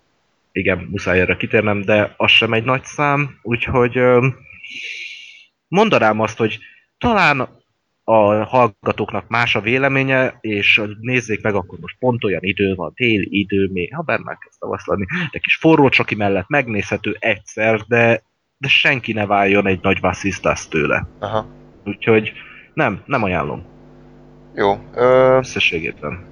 igen, 0.53 0.79
muszáj 0.91 1.21
erre 1.21 1.37
kitérnem, 1.37 1.83
de 1.83 2.15
az 2.17 2.31
sem 2.31 2.53
egy 2.53 2.65
nagy 2.65 2.85
szám, 2.85 3.39
úgyhogy 3.43 4.01
mondanám 5.69 6.21
azt, 6.21 6.39
hogy 6.39 6.59
talán 6.99 7.62
a 8.05 8.45
hallgatóknak 8.45 9.29
más 9.29 9.55
a 9.55 9.61
véleménye, 9.61 10.39
és 10.41 10.83
nézzék 11.01 11.43
meg, 11.43 11.55
akkor 11.55 11.79
most 11.79 11.97
pont 11.99 12.25
olyan 12.25 12.43
idő 12.43 12.75
van, 12.75 12.93
téli 12.95 13.29
idő, 13.31 13.69
még, 13.73 13.95
ha 13.95 14.03
benne 14.03 14.23
már 14.25 14.39
kezd 14.39 14.59
tavasz 14.59 14.87
lenni, 14.87 15.05
de 15.31 15.39
kis 15.39 15.57
forró 15.57 15.89
csoki 15.89 16.15
mellett 16.15 16.49
megnézhető 16.49 17.17
egyszer, 17.19 17.81
de, 17.81 18.23
de 18.59 18.69
senki 18.69 19.13
ne 19.13 19.27
váljon 19.27 19.67
egy 19.67 19.79
nagy 19.83 20.01
vasszisztász 20.01 20.67
tőle. 20.67 21.07
Aha. 21.19 21.47
Úgyhogy 21.85 22.33
nem, 22.75 23.03
nem 23.07 23.23
ajánlom 23.23 23.65
Jó. 24.55 24.79
Ö, 24.95 25.37
összességében. 25.39 26.25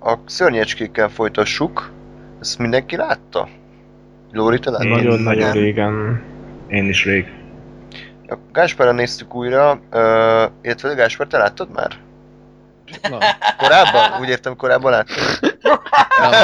a 0.00 0.18
szörnyecskékkel 0.24 1.08
folytassuk. 1.08 1.92
Ezt 2.40 2.58
mindenki 2.58 2.96
látta? 2.96 3.48
Lóri, 4.30 4.58
te 4.58 4.70
láttad? 4.70 4.88
Nagyon-nagyon 4.88 5.40
igen. 5.40 5.52
régen. 5.52 6.22
Én 6.68 6.88
is 6.88 7.04
rég. 7.04 7.43
A 8.28 8.34
Gáspárra 8.52 8.92
néztük 8.92 9.34
újra, 9.34 9.80
ö, 9.90 10.44
illetve 10.62 10.94
Gáspár, 10.94 11.26
te 11.26 11.38
láttad 11.38 11.70
már? 11.70 11.90
Na, 13.10 13.18
Korábban? 13.58 14.20
Úgy 14.20 14.28
értem, 14.28 14.56
korábban 14.56 14.90
láttad? 14.90 15.16
nem. 16.20 16.42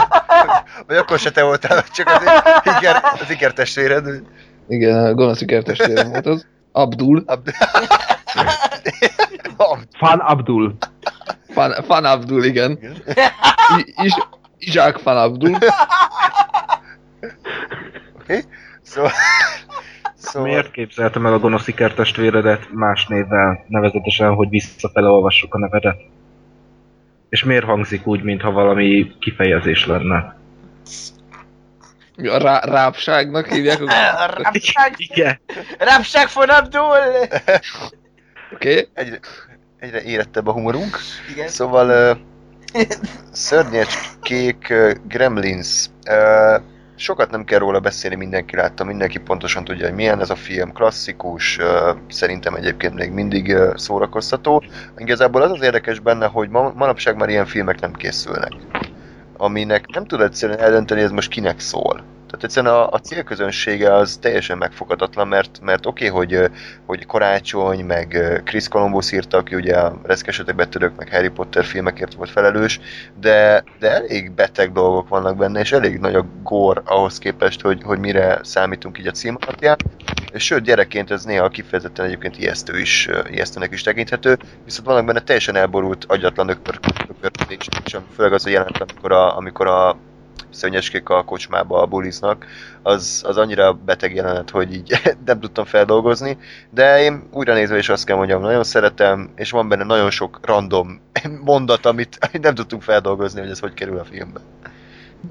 Vagy 0.86 0.96
akkor 0.96 1.18
se 1.18 1.30
te 1.30 1.42
voltál, 1.42 1.82
csak 1.94 2.08
az, 2.08 2.22
iker, 2.76 3.02
az 3.20 3.30
ikertestvéred. 3.30 4.22
Igen, 4.68 5.04
a 5.04 5.14
gonosz 5.14 5.40
ikertestvérem 5.40 6.08
volt 6.10 6.26
az. 6.26 6.46
Abdul. 6.72 7.22
Abd- 7.26 7.54
Fan 9.98 10.18
Abdul. 10.18 10.76
Fan, 11.48 11.72
Fan 11.86 12.04
Abdul, 12.04 12.44
igen. 12.44 12.78
I, 13.78 13.94
is, 14.02 14.12
Izsák 14.58 14.96
Fan 14.96 15.16
Abdul. 15.16 15.58
Oké? 18.20 18.44
Szóval 18.82 19.10
Szóval- 20.20 20.48
Miért 20.48 20.70
képzeltem 20.70 21.26
el 21.26 21.32
a 21.32 21.38
gonosz 21.38 21.66
ikertestvéredet 21.68 22.68
más 22.72 23.06
névvel, 23.06 23.64
nevezetesen, 23.68 24.34
hogy 24.34 24.48
visszafele 24.48 25.08
olvassuk 25.08 25.54
a 25.54 25.58
nevedet? 25.58 26.00
És 27.28 27.44
miért 27.44 27.64
hangzik 27.64 28.06
úgy, 28.06 28.22
mintha 28.22 28.50
valami 28.50 29.12
kifejezés 29.18 29.86
lenne? 29.86 30.36
A 32.16 32.38
rá, 32.38 32.60
rápságnak 32.64 33.46
hívják? 33.46 33.80
Oké? 33.82 33.94
Rapság, 34.42 34.94
Igen. 34.96 35.40
rapság 35.78 36.28
von 36.34 36.48
Abdul! 36.48 36.96
Okay? 38.52 38.88
Egyre, 38.94 39.18
egyre 39.78 40.02
érettebb 40.02 40.46
a 40.46 40.52
humorunk. 40.52 40.98
Igen. 41.32 41.48
Szóval 41.48 42.16
uh, 42.74 42.82
szörnyes 43.32 44.10
kék 44.22 44.66
uh, 44.70 44.92
Gremlins. 45.08 45.86
Uh, 46.08 46.62
sokat 47.00 47.30
nem 47.30 47.44
kell 47.44 47.58
róla 47.58 47.80
beszélni, 47.80 48.16
mindenki 48.16 48.56
látta, 48.56 48.84
mindenki 48.84 49.18
pontosan 49.18 49.64
tudja, 49.64 49.86
hogy 49.86 49.94
milyen 49.94 50.20
ez 50.20 50.30
a 50.30 50.34
film, 50.34 50.72
klasszikus, 50.72 51.58
szerintem 52.08 52.54
egyébként 52.54 52.94
még 52.94 53.10
mindig 53.10 53.56
szórakoztató. 53.74 54.62
Igazából 54.96 55.42
az 55.42 55.50
az 55.50 55.62
érdekes 55.62 55.98
benne, 55.98 56.26
hogy 56.26 56.48
ma, 56.48 56.72
manapság 56.76 57.16
már 57.16 57.28
ilyen 57.28 57.46
filmek 57.46 57.80
nem 57.80 57.92
készülnek. 57.92 58.52
Aminek 59.36 59.86
nem 59.86 60.04
tudod 60.04 60.26
egyszerűen 60.26 60.58
eldönteni, 60.58 61.00
ez 61.00 61.10
most 61.10 61.30
kinek 61.30 61.60
szól. 61.60 62.04
Tehát 62.30 62.44
egyszerűen 62.44 62.74
a, 62.74 62.90
a 62.90 62.98
célközönsége 62.98 63.94
az 63.94 64.18
teljesen 64.20 64.58
megfoghatatlan, 64.58 65.28
mert, 65.28 65.60
mert 65.62 65.86
oké, 65.86 66.08
okay, 66.08 66.18
hogy, 66.18 66.50
hogy 66.86 67.06
Karácsony, 67.06 67.84
meg 67.84 68.40
Chris 68.44 68.68
Columbus 68.68 69.12
írta, 69.12 69.36
aki 69.36 69.54
ugye 69.54 69.76
a 69.76 70.00
Reszkesetek 70.02 70.54
betörők, 70.54 70.96
meg 70.96 71.10
Harry 71.10 71.28
Potter 71.28 71.64
filmekért 71.64 72.14
volt 72.14 72.30
felelős, 72.30 72.80
de, 73.20 73.64
de 73.78 73.90
elég 73.90 74.32
beteg 74.32 74.72
dolgok 74.72 75.08
vannak 75.08 75.36
benne, 75.36 75.60
és 75.60 75.72
elég 75.72 75.98
nagy 75.98 76.14
a 76.14 76.26
gór 76.42 76.82
ahhoz 76.84 77.18
képest, 77.18 77.60
hogy, 77.60 77.82
hogy 77.82 77.98
mire 77.98 78.38
számítunk 78.42 78.98
így 78.98 79.06
a 79.06 79.10
cím 79.10 79.36
alapján. 79.40 79.76
Sőt, 80.34 80.62
gyerekként 80.62 81.10
ez 81.10 81.24
néha 81.24 81.48
kifejezetten 81.48 82.04
egyébként 82.04 82.38
ijesztő 82.38 82.78
is, 82.78 83.08
ijesztőnek 83.30 83.72
is 83.72 83.82
tekinthető, 83.82 84.38
viszont 84.64 84.86
vannak 84.86 85.04
benne 85.04 85.20
teljesen 85.20 85.56
elborult, 85.56 86.04
agyatlan 86.08 86.48
ökör, 86.48 86.78
ökörködés, 87.08 87.68
és 87.84 87.96
főleg 88.14 88.32
az 88.32 88.46
a 88.46 88.50
jelent, 88.50 88.78
amikor 88.78 89.12
a, 89.12 89.36
amikor 89.36 89.66
a 89.66 89.96
szörnyeskék 90.50 91.08
a 91.08 91.24
kocsmába 91.24 91.86
buliznak, 91.86 92.46
az, 92.82 93.22
az 93.26 93.36
annyira 93.36 93.72
beteg 93.72 94.14
jelenet, 94.14 94.50
hogy 94.50 94.74
így 94.74 95.00
nem 95.26 95.40
tudtam 95.40 95.64
feldolgozni, 95.64 96.38
de 96.70 97.02
én 97.02 97.28
újra 97.32 97.54
nézve 97.54 97.78
is 97.78 97.88
azt 97.88 98.04
kell 98.04 98.16
mondjam, 98.16 98.40
nagyon 98.40 98.64
szeretem, 98.64 99.30
és 99.36 99.50
van 99.50 99.68
benne 99.68 99.84
nagyon 99.84 100.10
sok 100.10 100.38
random 100.42 101.00
mondat, 101.44 101.86
amit 101.86 102.18
nem 102.42 102.54
tudtunk 102.54 102.82
feldolgozni, 102.82 103.40
hogy 103.40 103.50
ez 103.50 103.58
hogy 103.58 103.74
kerül 103.74 103.98
a 103.98 104.04
filmbe. 104.04 104.40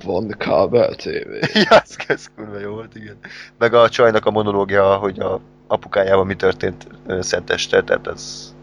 Van 0.04 0.36
kábel 0.38 0.96
TV. 0.96 1.10
ja, 1.54 1.82
ez, 1.82 1.96
ez 2.08 2.26
kurva 2.36 2.60
jó 2.60 2.72
volt, 2.72 2.96
igen. 2.96 3.18
Meg 3.58 3.74
a 3.74 3.90
csajnak 3.90 4.26
a 4.26 4.32
monológia, 4.32 4.96
hogy 4.96 5.20
a 5.20 5.40
apukájával 5.68 6.26
mi 6.26 6.36
történt 6.36 6.88
szenteste, 7.20 7.84
tehát 7.84 8.08
ez, 8.08 8.54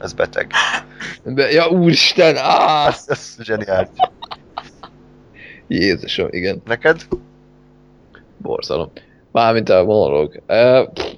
ez 0.00 0.12
beteg. 0.12 0.50
De, 1.22 1.50
ja 1.50 1.68
úristen, 1.68 2.36
áh! 2.36 2.86
Ez, 2.86 3.04
ez 3.06 3.36
zseniális. 3.40 3.88
Jézusom, 5.68 6.28
igen. 6.30 6.62
Neked? 6.64 6.96
Borzalom. 8.36 8.90
Mármint 9.32 9.68
a 9.68 9.84
monológ. 9.84 10.42
E, 10.46 10.84
pff, 10.84 11.12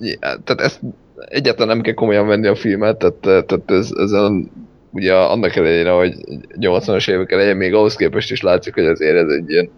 ja, 0.00 0.18
tehát 0.20 0.60
ezt 0.60 0.80
egyáltalán 1.28 1.68
nem 1.68 1.84
kell 1.84 1.94
komolyan 1.94 2.26
venni 2.26 2.46
a 2.46 2.54
filmet, 2.54 2.96
tehát, 2.98 3.46
tehát 3.46 3.70
ez, 3.70 3.90
ezen 3.96 4.50
ugye 4.90 5.14
annak 5.14 5.56
ellenére, 5.56 5.90
hogy 5.90 6.14
80-as 6.60 7.10
évek 7.10 7.32
elején 7.32 7.56
még 7.56 7.74
ahhoz 7.74 7.96
képest 7.96 8.30
is 8.30 8.42
látszik, 8.42 8.74
hogy 8.74 8.86
azért 8.86 9.16
ez 9.16 9.28
egy 9.28 9.50
ilyen 9.50 9.70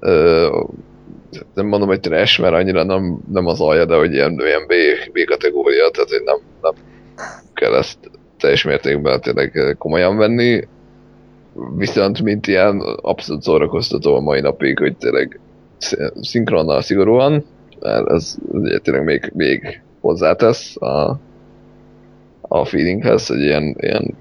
ö, 0.00 0.48
nem 1.54 1.66
mondom, 1.66 1.88
hogy 1.88 2.00
trash, 2.00 2.40
mert 2.40 2.54
annyira 2.54 2.84
nem, 2.84 3.20
nem 3.32 3.46
az 3.46 3.60
alja, 3.60 3.84
de 3.84 3.96
hogy 3.96 4.12
ilyen, 4.12 4.40
ilyen 4.44 4.66
B, 4.66 4.72
B 5.12 5.24
kategória, 5.24 5.90
tehát 5.90 6.10
hogy 6.10 6.22
nem, 6.24 6.38
nem 6.62 6.72
kell 7.54 7.74
ezt 7.74 7.98
teljes 8.38 8.64
mértékben 8.64 9.20
tényleg 9.20 9.76
komolyan 9.78 10.16
venni. 10.16 10.68
Viszont 11.76 12.22
mint 12.22 12.46
ilyen 12.46 12.80
abszolút 12.80 13.42
szórakoztató 13.42 14.16
a 14.16 14.20
mai 14.20 14.40
napig, 14.40 14.78
hogy 14.78 14.96
tényleg 14.96 15.40
sz- 15.78 16.12
szinkronnal 16.20 16.82
szigorúan, 16.82 17.44
mert 17.80 18.08
ez 18.10 18.36
ugye 18.48 18.78
tényleg 18.78 19.04
még, 19.04 19.32
még 19.34 19.82
hozzátesz 20.00 20.82
a, 20.82 21.18
a 22.40 22.64
feelinghez, 22.64 23.26
hogy 23.26 23.40
ilyen, 23.40 23.76
ilyen 23.78 24.14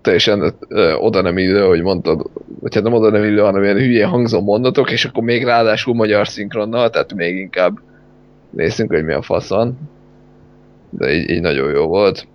teljesen 0.00 0.54
ö, 0.68 0.94
oda 0.94 1.20
nem 1.20 1.38
illő, 1.38 1.66
hogy 1.66 1.82
mondtad, 1.82 2.30
vagy 2.60 2.74
hát 2.74 2.82
nem 2.82 2.92
oda 2.92 3.10
nem 3.10 3.24
illő, 3.24 3.40
hanem 3.40 3.62
ilyen 3.62 3.76
hülye 3.76 4.06
hangzó 4.06 4.40
mondatok, 4.40 4.90
és 4.90 5.04
akkor 5.04 5.22
még 5.22 5.44
ráadásul 5.44 5.94
magyar 5.94 6.28
szinkronnal, 6.28 6.90
tehát 6.90 7.14
még 7.14 7.36
inkább 7.36 7.78
nézzünk, 8.50 8.92
hogy 8.92 9.04
mi 9.04 9.12
a 9.12 9.22
fasz 9.22 9.48
van. 9.48 9.78
De 10.90 11.14
így, 11.14 11.30
így 11.30 11.40
nagyon 11.40 11.70
jó 11.70 11.86
volt. 11.86 12.26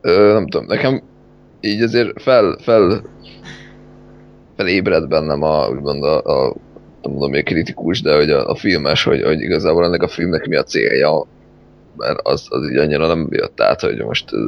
Ö, 0.00 0.32
nem 0.32 0.46
tudom, 0.48 0.66
nekem 0.66 1.02
így 1.62 1.82
azért 1.82 2.22
fel, 2.22 2.58
fel 2.60 3.02
felébred 4.56 5.08
bennem 5.08 5.42
a, 5.42 5.68
úgymond 5.68 6.04
a, 6.04 6.18
a 6.18 6.54
nem 7.02 7.10
mondom, 7.10 7.32
hogy 7.32 7.42
kritikus, 7.42 8.02
de 8.02 8.16
hogy 8.16 8.30
a, 8.30 8.48
a 8.48 8.54
filmes, 8.54 9.04
hogy, 9.04 9.22
hogy 9.22 9.40
igazából 9.40 9.84
ennek 9.84 10.02
a 10.02 10.08
filmnek 10.08 10.46
mi 10.46 10.56
a 10.56 10.62
célja, 10.62 11.26
mert 11.96 12.18
az, 12.22 12.46
az 12.48 12.70
így 12.70 12.76
annyira 12.76 13.06
nem 13.06 13.28
jött 13.30 13.60
át, 13.60 13.80
hogy 13.80 14.04
most 14.04 14.30
ez 14.32 14.40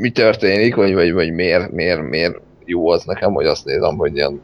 mi 0.00 0.10
történik, 0.10 0.74
vagy, 0.74 0.94
vagy, 0.94 1.12
vagy 1.12 1.32
miért, 1.32 1.72
miért, 1.72 2.08
miért 2.08 2.40
jó 2.64 2.88
az 2.88 3.04
nekem, 3.04 3.32
hogy 3.32 3.46
azt 3.46 3.64
nézem, 3.64 3.96
hogy 3.96 4.16
ilyen 4.16 4.40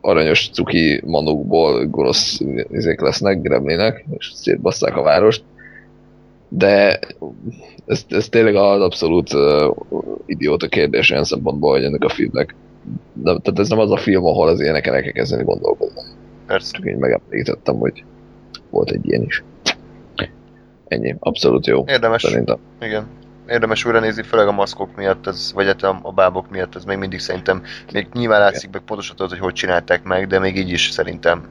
aranyos 0.00 0.50
cuki 0.52 1.00
manukból 1.04 1.86
gonosz 1.86 2.40
izék 2.70 3.00
lesznek, 3.00 3.40
gremlinek, 3.40 4.04
és 4.18 4.32
szétbasszák 4.34 4.96
a 4.96 5.02
várost. 5.02 5.44
De 6.48 7.00
ez, 7.86 8.04
ez 8.08 8.28
tényleg 8.28 8.54
az 8.54 8.80
abszolút 8.80 9.32
uh, 9.32 9.76
idióta 10.26 10.68
kérdés 10.68 11.10
olyan 11.10 11.24
szempontból, 11.24 11.72
hogy 11.72 11.84
ennek 11.84 12.04
a 12.04 12.08
filmnek 12.08 12.54
de, 13.12 13.38
tehát 13.42 13.58
ez 13.58 13.68
nem 13.68 13.78
az 13.78 13.90
a 13.90 13.96
film, 13.96 14.24
ahol 14.24 14.48
az 14.48 14.60
ilyeneken 14.60 14.94
el 14.94 15.02
kell 15.02 15.12
kezdeni 15.12 15.44
gondolkodni. 15.44 16.00
Persze. 16.46 16.72
Csak 16.72 16.84
én 16.84 16.96
megemlítettem, 16.96 17.76
hogy 17.76 18.04
volt 18.70 18.90
egy 18.90 19.06
ilyen 19.06 19.22
is. 19.22 19.44
Ennyi, 20.88 21.16
abszolút 21.18 21.66
jó. 21.66 21.84
Érdemes. 21.86 22.22
Szerintem. 22.22 22.58
Igen. 22.80 23.06
Érdemes 23.48 23.84
újra 23.84 24.00
nézni, 24.00 24.22
főleg 24.22 24.48
a 24.48 24.52
maszkok 24.52 24.96
miatt, 24.96 25.26
ez, 25.26 25.52
vagy 25.54 25.66
hát 25.66 25.82
a, 25.82 25.98
a 26.02 26.12
bábok 26.12 26.50
miatt, 26.50 26.74
ez 26.74 26.84
még 26.84 26.98
mindig 26.98 27.18
szerintem, 27.18 27.62
még 27.92 28.06
nyilván 28.12 28.40
látszik 28.40 28.70
meg 28.70 28.82
pontosan 28.82 29.16
tudod, 29.16 29.30
hogy 29.30 29.40
hogy 29.40 29.52
csinálták 29.52 30.02
meg, 30.02 30.26
de 30.26 30.38
még 30.38 30.56
így 30.56 30.70
is 30.70 30.90
szerintem 30.90 31.48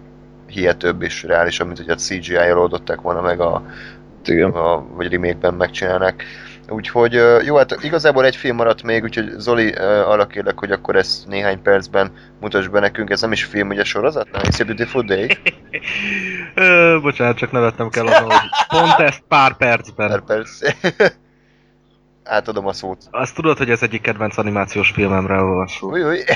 hihetőbb 0.48 1.02
és 1.02 1.24
reálisabb, 1.24 1.68
mint 1.68 1.80
hogy 1.80 1.90
a 1.90 1.96
CGI-jal 1.96 2.60
oldották 2.60 3.02
volna 3.02 3.22
meg 3.22 3.40
a, 3.40 3.66
A 4.30 4.86
vagy 4.96 5.12
remake-ben 5.12 5.54
megcsinálnák. 5.54 6.24
Úgyhogy 6.70 7.14
jó, 7.46 7.56
hát 7.58 7.84
igazából 7.84 8.26
egy 8.26 8.36
film 8.36 8.56
maradt 8.56 8.84
még, 8.84 9.04
úgyhogy 9.04 9.30
Zoli 9.38 9.72
arra 10.06 10.28
kérlek, 10.28 10.60
hogy 10.60 10.72
akkor 10.72 10.96
ezt 10.96 11.28
néhány 11.28 11.62
percben 11.62 12.12
mutass 12.42 12.68
be 12.68 12.80
nekünk, 12.80 13.10
ez 13.10 13.22
nem 13.22 13.32
is 13.32 13.44
film, 13.44 13.70
ugye 13.70 13.84
sorozat, 13.84 14.32
nem? 14.32 14.42
It's 14.46 14.62
a 14.62 14.64
Beautiful 14.64 15.02
Day, 15.04 15.38
Ö, 16.56 16.98
bocsánat, 17.02 17.38
csak 17.38 17.52
nevetnem 17.52 17.90
kell 17.90 18.06
azon, 18.08 18.30
hogy 18.30 18.50
pont 18.68 19.00
ezt 19.00 19.24
pár 19.28 19.58
percben. 19.58 20.10
per 20.10 20.22
perc. 20.22 20.60
Átadom 22.24 22.68
a 22.68 22.74
szót. 22.74 23.04
Azt 23.12 23.36
tudod, 23.36 23.58
hogy 23.58 23.70
ez 23.70 23.82
egyik 23.84 24.02
kedvenc 24.02 24.38
animációs 24.38 24.92
filmemről 24.92 25.44
van 25.44 25.68
szó. 25.68 25.92
Új, 25.92 26.04
új, 26.04 26.18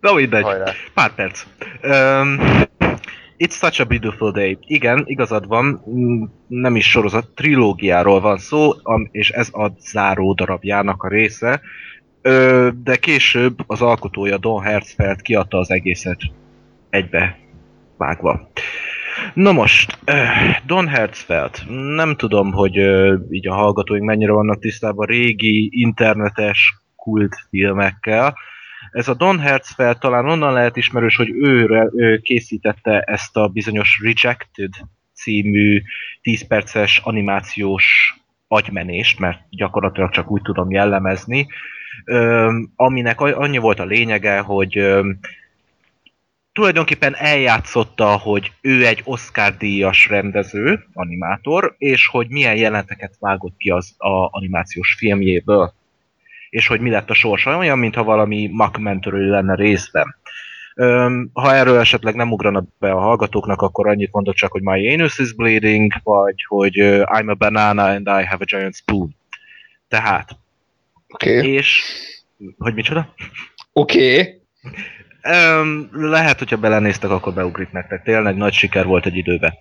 Na 0.00 0.12
mindegy. 0.12 0.42
hajrá. 0.42 0.72
Pár 0.94 1.14
perc. 1.14 1.42
Um, 1.82 2.40
It's 3.42 3.56
such 3.56 3.80
a 3.80 3.84
beautiful 3.84 4.32
day. 4.32 4.58
Igen, 4.66 5.02
igazad 5.06 5.46
van, 5.46 5.82
mm, 5.90 6.24
nem 6.46 6.76
is 6.76 6.90
sorozat, 6.90 7.26
trilógiáról 7.34 8.20
van 8.20 8.38
szó, 8.38 8.72
és 9.10 9.30
ez 9.30 9.48
a 9.52 9.72
záró 9.78 10.32
darabjának 10.32 11.02
a 11.02 11.08
része. 11.08 11.60
De 12.82 12.96
később 13.00 13.58
az 13.66 13.82
alkotója 13.82 14.38
Don 14.38 14.62
Hertzfeld 14.62 15.22
kiadta 15.22 15.58
az 15.58 15.70
egészet 15.70 16.20
egybe 16.90 17.38
vágva. 17.96 18.50
Na 19.34 19.52
most, 19.52 19.98
Don 20.66 20.88
Hertzfeld, 20.88 21.54
nem 21.94 22.16
tudom, 22.16 22.52
hogy 22.52 22.76
így 23.30 23.48
a 23.48 23.54
hallgatóink 23.54 24.04
mennyire 24.04 24.32
vannak 24.32 24.58
tisztában 24.58 25.06
régi 25.06 25.68
internetes 25.72 26.74
kultfilmekkel, 26.96 28.34
ez 28.92 29.08
a 29.08 29.14
Don 29.14 29.38
Hertzfeld 29.38 29.98
talán 29.98 30.28
onnan 30.28 30.52
lehet 30.52 30.76
ismerős, 30.76 31.16
hogy 31.16 31.30
ő, 31.30 31.88
ő 31.94 32.18
készítette 32.18 33.00
ezt 33.00 33.36
a 33.36 33.48
bizonyos 33.48 34.00
Rejected 34.02 34.72
című 35.14 35.82
10 36.22 36.46
perces 36.46 36.98
animációs 36.98 38.14
agymenést, 38.48 39.18
mert 39.18 39.38
gyakorlatilag 39.50 40.10
csak 40.10 40.30
úgy 40.30 40.42
tudom 40.42 40.70
jellemezni, 40.70 41.46
aminek 42.76 43.20
annyi 43.20 43.58
volt 43.58 43.78
a 43.80 43.84
lényege, 43.84 44.38
hogy 44.38 45.00
tulajdonképpen 46.52 47.16
eljátszotta, 47.16 48.16
hogy 48.16 48.52
ő 48.60 48.86
egy 48.86 49.00
Oscar-díjas 49.04 50.08
rendező, 50.08 50.86
animátor, 50.92 51.74
és 51.78 52.06
hogy 52.06 52.28
milyen 52.28 52.56
jeleneteket 52.56 53.16
vágott 53.18 53.56
ki 53.56 53.70
az 53.70 53.94
a 53.98 54.28
animációs 54.36 54.94
filmjéből. 54.98 55.74
És 56.50 56.66
hogy 56.66 56.80
mi 56.80 56.90
lett 56.90 57.10
a 57.10 57.14
sorsa. 57.14 57.56
Olyan, 57.56 57.78
mintha 57.78 58.04
valami 58.04 58.50
mockumentary 58.52 59.28
lenne 59.28 59.54
részben. 59.54 60.16
Ha 61.32 61.54
erről 61.54 61.78
esetleg 61.78 62.14
nem 62.14 62.32
ugrana 62.32 62.64
be 62.78 62.90
a 62.90 63.00
hallgatóknak, 63.00 63.62
akkor 63.62 63.88
annyit 63.88 64.12
mondott 64.12 64.34
csak, 64.34 64.52
hogy 64.52 64.62
My 64.62 64.92
anus 64.92 65.18
is 65.18 65.32
bleeding, 65.32 65.92
vagy 66.02 66.44
hogy 66.48 66.74
I'm 67.04 67.28
a 67.28 67.34
banana 67.34 67.84
and 67.84 68.06
I 68.06 68.24
have 68.24 68.38
a 68.38 68.44
giant 68.44 68.74
spoon. 68.74 69.16
Tehát, 69.88 70.36
Oké. 71.08 71.36
Okay. 71.36 71.52
és... 71.52 71.82
Hogy 72.58 72.74
micsoda? 72.74 73.14
Oké. 73.72 74.20
Okay. 74.20 74.38
Lehet, 75.92 76.38
hogyha 76.38 76.56
belenéztek, 76.56 77.10
akkor 77.10 77.32
beugrik 77.32 77.70
nektek. 77.70 78.02
Tényleg 78.02 78.36
nagy 78.36 78.52
siker 78.52 78.86
volt 78.86 79.06
egy 79.06 79.16
időben. 79.16 79.54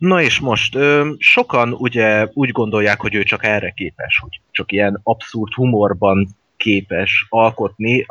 Na 0.00 0.22
és 0.22 0.38
most, 0.38 0.78
sokan 1.18 1.72
ugye 1.72 2.28
úgy 2.32 2.50
gondolják, 2.50 3.00
hogy 3.00 3.14
ő 3.14 3.22
csak 3.22 3.44
erre 3.44 3.70
képes, 3.70 4.18
hogy 4.18 4.40
csak 4.50 4.72
ilyen 4.72 5.00
abszurd 5.02 5.52
humorban 5.52 6.28
képes 6.56 7.26
alkotni. 7.28 8.06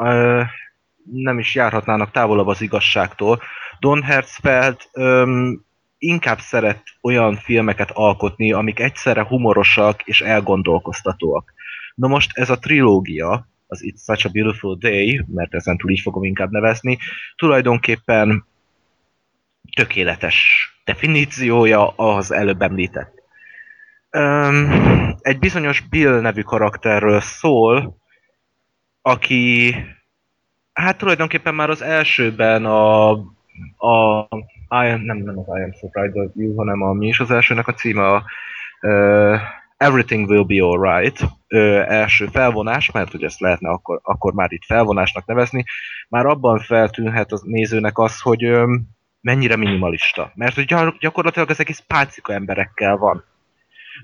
Nem 1.11 1.39
is 1.39 1.55
járhatnának 1.55 2.11
távolabb 2.11 2.47
az 2.47 2.61
igazságtól. 2.61 3.41
Don 3.79 4.03
Hertzfeld 4.03 4.77
öm, 4.93 5.65
inkább 5.97 6.39
szeret 6.39 6.83
olyan 7.01 7.35
filmeket 7.35 7.91
alkotni, 7.91 8.51
amik 8.51 8.79
egyszerre 8.79 9.23
humorosak 9.23 10.01
és 10.01 10.21
elgondolkoztatóak. 10.21 11.53
Na 11.95 12.07
most 12.07 12.37
ez 12.37 12.49
a 12.49 12.59
trilógia, 12.59 13.47
az 13.67 13.79
It's 13.83 14.03
Such 14.03 14.25
a 14.25 14.29
Beautiful 14.29 14.75
Day, 14.79 15.25
mert 15.27 15.53
ezen 15.53 15.77
túl 15.77 15.91
így 15.91 15.99
fogom 15.99 16.23
inkább 16.23 16.51
nevezni, 16.51 16.97
tulajdonképpen 17.35 18.47
tökéletes 19.75 20.69
definíciója 20.85 21.87
az 21.87 22.31
előbb 22.31 22.61
említett. 22.61 23.13
Um, 24.17 24.69
egy 25.21 25.39
bizonyos 25.39 25.79
Bill 25.79 26.19
nevű 26.19 26.41
karakterről 26.41 27.19
szól, 27.19 27.97
aki 29.01 29.75
hát 30.73 30.97
tulajdonképpen 30.97 31.55
már 31.55 31.69
az 31.69 31.81
elsőben 31.81 32.65
a, 32.65 33.09
a 33.77 34.27
I 34.69 34.89
am, 34.91 35.01
nem, 35.01 35.17
nem 35.17 35.39
az 35.39 35.45
I 35.47 35.63
am 35.63 35.71
so 35.79 35.87
proud 35.87 36.17
of 36.17 36.31
you, 36.35 36.55
hanem 36.55 36.81
a 36.81 36.93
mi 36.93 37.07
is 37.07 37.19
az 37.19 37.31
elsőnek 37.31 37.67
a 37.67 37.73
címe 37.73 38.07
a 38.07 38.23
uh, 38.81 39.39
Everything 39.79 40.29
Will 40.29 40.43
Be 40.43 40.63
Alright 40.63 41.19
ö, 41.47 41.83
első 41.87 42.25
felvonás, 42.25 42.91
mert 42.91 43.11
hogy 43.11 43.23
ezt 43.23 43.39
lehetne 43.39 43.69
akkor, 43.69 43.99
akkor 44.03 44.33
már 44.33 44.51
itt 44.51 44.65
felvonásnak 44.65 45.25
nevezni, 45.25 45.63
már 46.09 46.25
abban 46.25 46.59
feltűnhet 46.59 47.31
az 47.31 47.41
nézőnek 47.41 47.97
az, 47.97 48.19
hogy 48.19 48.43
ö, 48.43 48.75
mennyire 49.21 49.55
minimalista. 49.55 50.31
Mert 50.35 50.55
hogy 50.55 50.65
gyakorlatilag 50.99 51.49
az 51.49 51.59
egész 51.59 51.83
pálcika 51.87 52.33
emberekkel 52.33 52.97
van. 52.97 53.23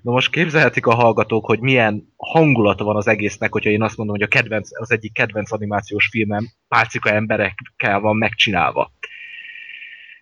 Na 0.01 0.11
most 0.11 0.31
képzelhetik 0.31 0.85
a 0.85 0.93
hallgatók, 0.93 1.45
hogy 1.45 1.59
milyen 1.59 2.13
hangulata 2.17 2.83
van 2.83 2.95
az 2.95 3.07
egésznek, 3.07 3.51
hogyha 3.51 3.69
én 3.69 3.81
azt 3.81 3.97
mondom, 3.97 4.15
hogy 4.15 4.25
a 4.25 4.29
kedvenc, 4.29 4.79
az 4.79 4.91
egyik 4.91 5.13
kedvenc 5.13 5.51
animációs 5.51 6.07
filmem 6.07 6.47
pálcika 6.67 7.09
emberekkel 7.09 7.99
van 7.99 8.17
megcsinálva. 8.17 8.91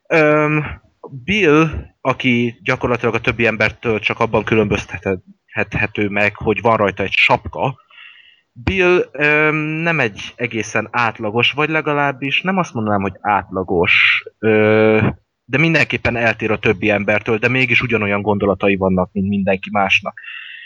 Öm, 0.08 0.82
Bill, 1.24 1.70
aki 2.02 2.60
gyakorlatilag 2.64 3.14
a 3.14 3.22
többi 3.22 3.46
embertől 3.46 4.00
csak 4.00 4.20
abban 4.20 4.44
különböztethető 4.44 6.10
meg, 6.10 6.36
hogy 6.36 6.62
van 6.62 6.78
rajta 6.78 7.04
egy 7.04 7.12
sapka, 7.12 7.76
Bill 8.54 9.10
öm, 9.12 9.56
nem 9.56 10.00
egy 10.00 10.34
egészen 10.36 10.88
átlagos, 10.92 11.52
vagy 11.52 11.70
legalábbis 11.70 12.42
nem 12.42 12.58
azt 12.58 12.74
mondanám, 12.74 13.02
hogy 13.02 13.18
átlagos, 13.22 14.24
ö, 14.40 15.08
de 15.46 15.58
mindenképpen 15.58 16.16
eltér 16.16 16.52
a 16.52 16.60
többi 16.60 16.90
embertől, 16.90 17.38
de 17.38 17.48
mégis 17.48 17.82
ugyanolyan 17.82 18.22
gondolatai 18.22 18.76
vannak, 18.76 19.10
mint 19.12 19.28
mindenki 19.28 19.70
másnak. 19.72 20.20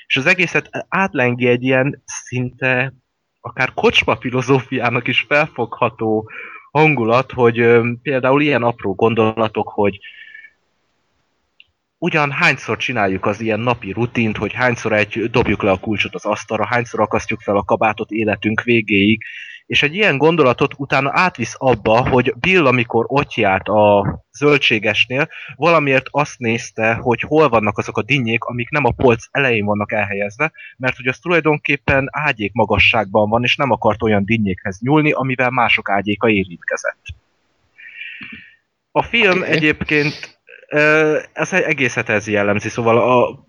És 0.06 0.18
az 0.18 0.26
egészet 0.26 0.86
átlengi 0.90 1.48
egy 1.48 1.64
ilyen 1.64 2.04
szinte 2.06 2.94
akár 3.42 3.74
kocsma 3.74 4.16
filozófiának 4.16 5.08
is 5.08 5.26
felfogható 5.28 6.30
hangulat, 6.72 7.32
hogy 7.32 7.60
ö, 7.60 7.92
például 8.02 8.42
ilyen 8.42 8.64
apró 8.64 8.96
gondolatok, 8.96 9.70
hogy 9.70 10.00
ugyan 11.98 12.32
hányszor 12.32 12.78
csináljuk 12.78 13.26
az 13.26 13.42
ilyen 13.42 13.60
napi 13.60 13.92
rutint, 13.92 14.38
hogy 14.38 14.54
hányszor 14.54 14.94
egy 14.94 15.30
dobjuk 15.30 15.62
le 15.62 15.72
a 15.72 15.80
kulcsot 15.80 16.16
az 16.16 16.26
asztalra, 16.26 16.66
hányszor 16.66 17.00
akasztjuk 17.00 17.42
fel 17.42 17.56
a 17.58 17.64
kabátot 17.64 18.12
életünk 18.12 18.64
végéig, 18.64 19.22
és 19.66 19.84
egy 19.84 19.96
ilyen 19.96 20.18
gondolatot 20.18 20.74
utána 20.78 21.10
átvisz 21.14 21.56
abba, 21.58 22.10
hogy 22.10 22.34
Bill, 22.40 22.66
amikor 22.66 23.06
ott 23.08 23.34
járt 23.34 23.68
a 23.68 24.06
zöldségesnél, 24.32 25.30
valamiért 25.56 26.08
azt 26.12 26.40
nézte, 26.40 26.94
hogy 26.94 27.22
hol 27.22 27.50
vannak 27.50 27.78
azok 27.78 27.98
a 27.98 28.02
dinnyék, 28.02 28.44
amik 28.44 28.70
nem 28.70 28.86
a 28.86 28.92
polc 28.92 29.26
elején 29.32 29.66
vannak 29.66 29.92
elhelyezve, 29.92 30.52
mert 30.78 30.96
hogy 30.96 31.08
az 31.08 31.20
tulajdonképpen 31.20 32.08
ágyék 32.12 32.54
magasságban 32.54 33.30
van, 33.30 33.44
és 33.44 33.56
nem 33.56 33.72
akart 33.72 34.04
olyan 34.04 34.26
dinnyékhez 34.26 34.80
nyúlni, 34.80 35.12
amivel 35.12 35.50
mások 35.50 35.90
ágyéka 35.90 36.30
érintkezett. 36.30 37.04
A 38.92 39.04
film 39.04 39.38
okay. 39.38 39.50
egyébként 39.50 40.37
ez 41.34 41.54
egészet 41.54 42.10
ez 42.10 42.28
jellemzi, 42.28 42.70
szóval 42.70 42.98
a, 42.98 43.46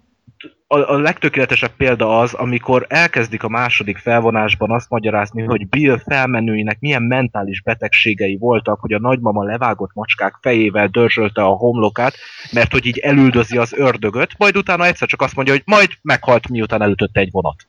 a, 0.67 0.79
a 0.79 0.99
legtökéletesebb 0.99 1.77
példa 1.77 2.19
az, 2.19 2.35
amikor 2.35 2.87
elkezdik 2.89 3.43
a 3.43 3.49
második 3.49 3.97
felvonásban 3.97 4.71
azt 4.71 4.91
magyarázni, 4.91 5.43
hogy 5.43 5.69
Bill 5.69 5.99
felmenőinek 5.99 6.81
milyen 6.81 7.03
mentális 7.03 7.63
betegségei 7.63 8.37
voltak, 8.37 8.81
hogy 8.81 8.93
a 8.93 8.99
nagymama 8.99 9.45
levágott 9.45 9.95
macskák 9.95 10.35
fejével 10.41 10.87
dörzsölte 10.87 11.43
a 11.43 11.57
homlokát, 11.57 12.15
mert 12.53 12.73
hogy 12.73 12.87
így 12.87 12.99
elüldözi 12.99 13.57
az 13.57 13.73
ördögöt, 13.73 14.39
majd 14.39 14.57
utána 14.57 14.87
egyszer 14.87 15.09
csak 15.09 15.23
azt 15.23 15.35
mondja, 15.35 15.55
hogy 15.55 15.63
majd 15.65 15.89
meghalt, 16.03 16.49
miután 16.49 16.83
elütötte 16.83 17.21
egy 17.21 17.31
vonat. 17.31 17.67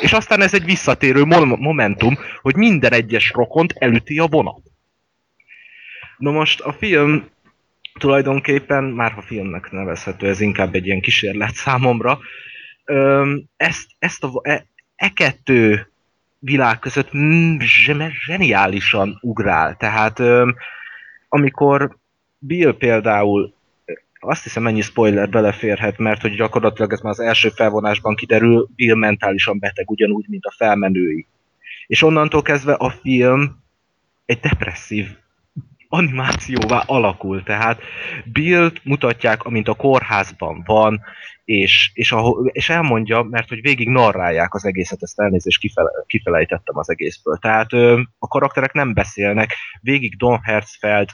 És 0.00 0.12
aztán 0.12 0.40
ez 0.40 0.54
egy 0.54 0.64
visszatérő 0.64 1.24
momentum, 1.58 2.18
hogy 2.42 2.56
minden 2.56 2.92
egyes 2.92 3.32
rokont 3.32 3.74
elüti 3.78 4.18
a 4.18 4.26
vonat. 4.26 4.62
Na 6.16 6.30
most 6.30 6.60
a 6.60 6.72
film 6.72 7.32
tulajdonképpen, 7.98 8.84
már 8.84 9.12
ha 9.12 9.22
filmnek 9.22 9.70
nevezhető, 9.70 10.28
ez 10.28 10.40
inkább 10.40 10.74
egy 10.74 10.86
ilyen 10.86 11.00
kísérlet 11.00 11.54
számomra, 11.54 12.18
ezt, 13.56 13.86
ezt 13.98 14.24
a, 14.24 14.40
e, 14.42 14.66
e 14.96 15.08
kettő 15.08 15.88
világ 16.38 16.78
között 16.78 17.10
zseniálisan 18.26 19.18
ugrál. 19.20 19.76
Tehát 19.76 20.22
amikor 21.28 21.96
Bill 22.38 22.76
például 22.76 23.54
azt 24.20 24.42
hiszem 24.42 24.62
mennyi 24.62 24.80
spoiler 24.80 25.28
beleférhet, 25.28 25.98
mert 25.98 26.20
hogy 26.20 26.34
gyakorlatilag 26.34 26.92
ez 26.92 27.00
már 27.00 27.12
az 27.12 27.20
első 27.20 27.48
felvonásban 27.48 28.14
kiderül, 28.14 28.68
Bill 28.76 28.94
mentálisan 28.94 29.58
beteg 29.58 29.90
ugyanúgy, 29.90 30.24
mint 30.28 30.44
a 30.44 30.54
felmenői. 30.56 31.26
És 31.86 32.02
onnantól 32.02 32.42
kezdve 32.42 32.72
a 32.72 32.90
film 32.90 33.62
egy 34.26 34.40
depresszív 34.40 35.06
animációvá 35.94 36.82
alakul. 36.86 37.42
Tehát 37.42 37.80
bill 38.24 38.72
mutatják, 38.82 39.44
amint 39.44 39.68
a 39.68 39.74
kórházban 39.74 40.62
van, 40.66 41.00
és, 41.44 41.90
és, 41.94 42.12
a, 42.12 42.36
és 42.52 42.68
elmondja, 42.68 43.22
mert 43.22 43.48
hogy 43.48 43.60
végig 43.60 43.88
narrálják 43.88 44.54
az 44.54 44.64
egészet, 44.64 45.02
ezt 45.02 45.20
elnézést 45.20 45.58
kifele, 45.58 45.90
kifelejtettem 46.06 46.78
az 46.78 46.90
egészből. 46.90 47.36
Tehát 47.36 47.72
ö, 47.72 48.00
a 48.18 48.28
karakterek 48.28 48.72
nem 48.72 48.94
beszélnek, 48.94 49.54
végig 49.80 50.16
Don 50.16 50.40
Hertzfeld 50.42 51.08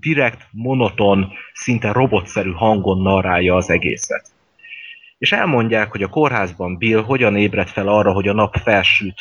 direkt, 0.00 0.46
monoton, 0.50 1.32
szinte 1.52 1.92
robotszerű 1.92 2.50
hangon 2.50 3.02
narrálja 3.02 3.56
az 3.56 3.70
egészet 3.70 4.32
és 5.22 5.32
elmondják, 5.32 5.90
hogy 5.90 6.02
a 6.02 6.08
kórházban 6.08 6.76
Bill 6.76 7.02
hogyan 7.02 7.36
ébred 7.36 7.68
fel 7.68 7.88
arra, 7.88 8.12
hogy 8.12 8.28
a 8.28 8.32
nap 8.32 8.56
felsüt, 8.56 9.14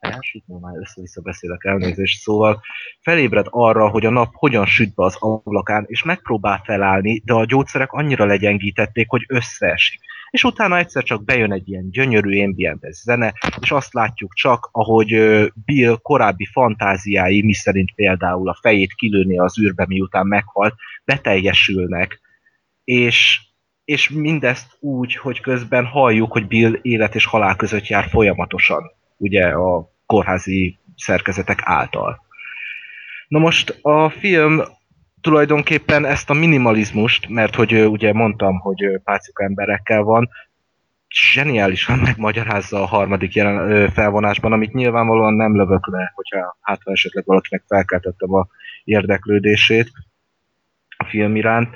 felsüt, 0.00 0.42
már 0.46 0.76
össze-vissza 0.76 1.20
beszélek 1.20 1.64
elnézést, 1.64 2.20
szóval 2.20 2.60
felébred 3.00 3.46
arra, 3.50 3.88
hogy 3.88 4.06
a 4.06 4.10
nap 4.10 4.34
hogyan 4.34 4.66
süt 4.66 4.94
be 4.94 5.04
az 5.04 5.16
ablakán, 5.18 5.84
és 5.86 6.02
megpróbál 6.02 6.62
felállni, 6.64 7.22
de 7.24 7.32
a 7.32 7.44
gyógyszerek 7.44 7.92
annyira 7.92 8.24
legyengítették, 8.24 9.08
hogy 9.08 9.24
összeesik. 9.28 10.00
És 10.30 10.44
utána 10.44 10.78
egyszer 10.78 11.02
csak 11.02 11.24
bejön 11.24 11.52
egy 11.52 11.68
ilyen 11.68 11.90
gyönyörű 11.90 12.42
ambientes 12.42 12.96
zene, 12.96 13.34
és 13.60 13.70
azt 13.70 13.94
látjuk 13.94 14.34
csak, 14.34 14.68
ahogy 14.72 15.08
Bill 15.64 15.96
korábbi 16.02 16.44
fantáziái, 16.52 17.42
miszerint 17.42 17.94
például 17.94 18.48
a 18.48 18.58
fejét 18.60 18.94
kilőni 18.94 19.38
az 19.38 19.60
űrbe, 19.60 19.84
miután 19.88 20.26
meghalt, 20.26 20.74
beteljesülnek, 21.04 22.20
és 22.84 23.45
és 23.86 24.10
mindezt 24.10 24.76
úgy, 24.80 25.16
hogy 25.16 25.40
közben 25.40 25.84
halljuk, 25.84 26.32
hogy 26.32 26.46
Bill 26.46 26.78
élet 26.82 27.14
és 27.14 27.24
halál 27.24 27.56
között 27.56 27.86
jár 27.86 28.04
folyamatosan, 28.08 28.90
ugye 29.16 29.46
a 29.46 29.90
kórházi 30.06 30.78
szerkezetek 30.96 31.60
által. 31.62 32.20
Na 33.28 33.38
most 33.38 33.78
a 33.82 34.08
film 34.08 34.62
tulajdonképpen 35.20 36.04
ezt 36.04 36.30
a 36.30 36.34
minimalizmust, 36.34 37.28
mert 37.28 37.54
hogy 37.54 37.74
ugye 37.74 38.12
mondtam, 38.12 38.58
hogy 38.58 39.00
pácika 39.04 39.44
emberekkel 39.44 40.02
van, 40.02 40.28
zseniálisan 41.08 41.98
megmagyarázza 41.98 42.82
a 42.82 42.86
harmadik 42.86 43.34
jelen, 43.34 43.90
felvonásban, 43.90 44.52
amit 44.52 44.72
nyilvánvalóan 44.72 45.34
nem 45.34 45.56
lövök 45.56 45.86
le, 45.86 46.12
hogyha 46.14 46.56
hát 46.60 46.80
esetleg 46.84 47.24
valakinek 47.26 47.64
felkeltettem 47.66 48.34
a 48.34 48.46
érdeklődését 48.84 49.90
a 50.96 51.04
film 51.04 51.36
iránt, 51.36 51.68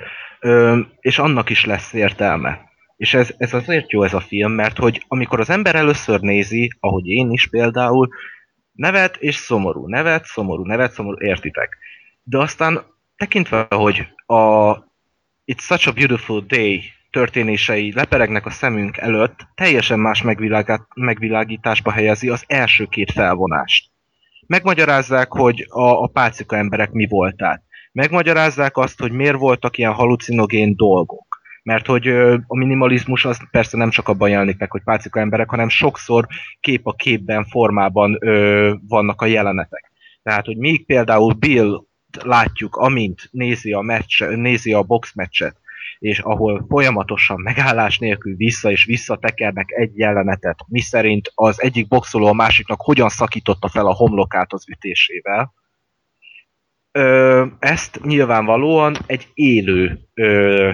és 0.99 1.19
annak 1.19 1.49
is 1.49 1.65
lesz 1.65 1.93
értelme. 1.93 2.69
És 2.97 3.13
ez, 3.13 3.33
ez 3.37 3.53
azért 3.53 3.91
jó 3.91 4.03
ez 4.03 4.13
a 4.13 4.19
film, 4.19 4.51
mert 4.51 4.77
hogy 4.77 5.05
amikor 5.07 5.39
az 5.39 5.49
ember 5.49 5.75
először 5.75 6.19
nézi, 6.19 6.69
ahogy 6.79 7.07
én 7.07 7.31
is 7.31 7.47
például, 7.49 8.09
nevet 8.71 9.15
és 9.15 9.35
szomorú, 9.35 9.87
nevet, 9.87 10.25
szomorú, 10.25 10.65
nevet, 10.65 10.91
szomorú, 10.91 11.25
értitek. 11.25 11.77
De 12.23 12.37
aztán 12.37 12.81
tekintve, 13.15 13.67
hogy 13.69 14.07
a 14.25 14.73
It's 15.45 15.59
Such 15.59 15.87
a 15.87 15.91
Beautiful 15.91 16.43
Day 16.47 16.83
történései 17.11 17.93
leperegnek 17.93 18.45
a 18.45 18.49
szemünk 18.49 18.97
előtt, 18.97 19.47
teljesen 19.55 19.99
más 19.99 20.23
megvilágításba 20.95 21.91
helyezi 21.91 22.29
az 22.29 22.43
első 22.47 22.85
két 22.85 23.11
felvonást. 23.11 23.89
Megmagyarázzák, 24.47 25.31
hogy 25.31 25.65
a, 25.69 26.03
a 26.03 26.07
pálcika 26.07 26.57
emberek 26.57 26.91
mi 26.91 27.07
voltál. 27.07 27.63
Megmagyarázzák 27.91 28.77
azt, 28.77 28.99
hogy 28.99 29.11
miért 29.11 29.37
voltak 29.37 29.77
ilyen 29.77 29.93
halucinogén 29.93 30.75
dolgok. 30.75 31.39
Mert 31.63 31.85
hogy 31.85 32.07
a 32.47 32.57
minimalizmus 32.57 33.25
az 33.25 33.49
persze 33.51 33.77
nem 33.77 33.89
csak 33.89 34.07
abban 34.07 34.29
jelenik 34.29 34.57
meg, 34.57 34.71
hogy 34.71 34.83
pálcika 34.83 35.19
emberek, 35.19 35.49
hanem 35.49 35.69
sokszor 35.69 36.27
kép 36.59 36.87
a 36.87 36.93
képben, 36.93 37.45
formában 37.45 38.17
ö, 38.19 38.73
vannak 38.87 39.21
a 39.21 39.25
jelenetek. 39.25 39.91
Tehát, 40.23 40.45
hogy 40.45 40.57
még 40.57 40.85
például 40.85 41.33
Bill 41.33 41.83
látjuk, 42.23 42.75
amint 42.75 43.29
nézi 43.31 43.71
a, 43.71 43.81
meccs, 43.81 44.23
nézi 44.23 44.73
a 44.73 44.83
boxmeccset, 44.83 45.57
és 45.99 46.19
ahol 46.19 46.65
folyamatosan 46.69 47.39
megállás 47.41 47.97
nélkül 47.97 48.35
vissza 48.35 48.71
és 48.71 48.85
vissza 48.85 49.17
tekernek 49.17 49.71
egy 49.71 49.97
jelenetet, 49.97 50.59
miszerint 50.67 51.31
az 51.35 51.61
egyik 51.61 51.87
boxoló 51.87 52.27
a 52.27 52.33
másiknak 52.33 52.81
hogyan 52.81 53.09
szakította 53.09 53.67
fel 53.67 53.85
a 53.85 53.93
homlokát 53.93 54.53
az 54.53 54.69
ütésével. 54.69 55.53
Ö, 56.91 57.45
ezt 57.59 57.99
nyilvánvalóan 58.03 58.95
egy 59.05 59.27
élő 59.33 59.99
ö, 60.13 60.69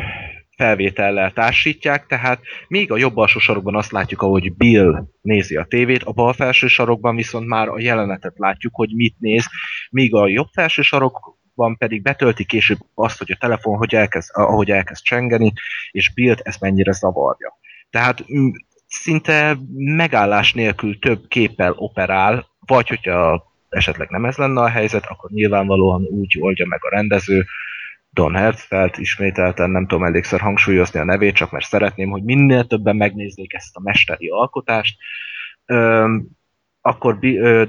felvétellel 0.57 1.31
társítják, 1.31 2.05
tehát 2.05 2.39
még 2.67 2.91
a 2.91 2.97
jobb 2.97 3.17
alsó 3.17 3.39
sarokban 3.39 3.75
azt 3.75 3.91
látjuk, 3.91 4.21
ahogy 4.21 4.55
Bill 4.55 5.07
nézi 5.21 5.55
a 5.55 5.63
tévét, 5.63 6.03
a 6.03 6.11
bal 6.11 6.33
felső 6.33 6.67
sarokban 6.67 7.15
viszont 7.15 7.47
már 7.47 7.67
a 7.67 7.79
jelenetet 7.79 8.33
látjuk, 8.37 8.75
hogy 8.75 8.89
mit 8.95 9.15
néz, 9.19 9.47
míg 9.89 10.15
a 10.15 10.27
jobb 10.27 10.47
felső 10.53 10.81
sarokban 10.81 11.77
pedig 11.77 12.01
betölti 12.01 12.45
később 12.45 12.77
azt, 12.93 13.17
hogy 13.17 13.31
a 13.31 13.37
telefon 13.39 13.77
hogy 13.77 13.95
elkezd, 13.95 14.29
ahogy 14.33 14.71
elkezd 14.71 15.03
csengeni, 15.03 15.53
és 15.91 16.13
Billt 16.13 16.39
ez 16.39 16.55
mennyire 16.59 16.91
zavarja. 16.91 17.57
Tehát 17.89 18.25
szinte 18.87 19.57
megállás 19.75 20.53
nélkül 20.53 20.99
több 20.99 21.27
képpel 21.27 21.73
operál, 21.75 22.45
vagy 22.59 22.87
hogyha 22.87 23.45
esetleg 23.69 24.09
nem 24.09 24.25
ez 24.25 24.35
lenne 24.35 24.61
a 24.61 24.69
helyzet, 24.69 25.05
akkor 25.05 25.29
nyilvánvalóan 25.29 26.03
úgy 26.03 26.37
oldja 26.39 26.65
meg 26.65 26.79
a 26.81 26.89
rendező, 26.89 27.45
Don 28.09 28.35
Hertzfeld, 28.35 28.93
ismételten 28.97 29.69
nem 29.69 29.87
tudom 29.87 30.03
elégszer 30.03 30.39
hangsúlyozni 30.39 30.99
a 30.99 31.03
nevét, 31.03 31.35
csak 31.35 31.51
mert 31.51 31.65
szeretném, 31.65 32.09
hogy 32.09 32.23
minél 32.23 32.67
többen 32.67 32.95
megnézzék 32.95 33.53
ezt 33.53 33.75
a 33.75 33.81
mesteri 33.83 34.27
alkotást. 34.27 34.97
Öm, 35.65 36.27
akkor 36.81 37.19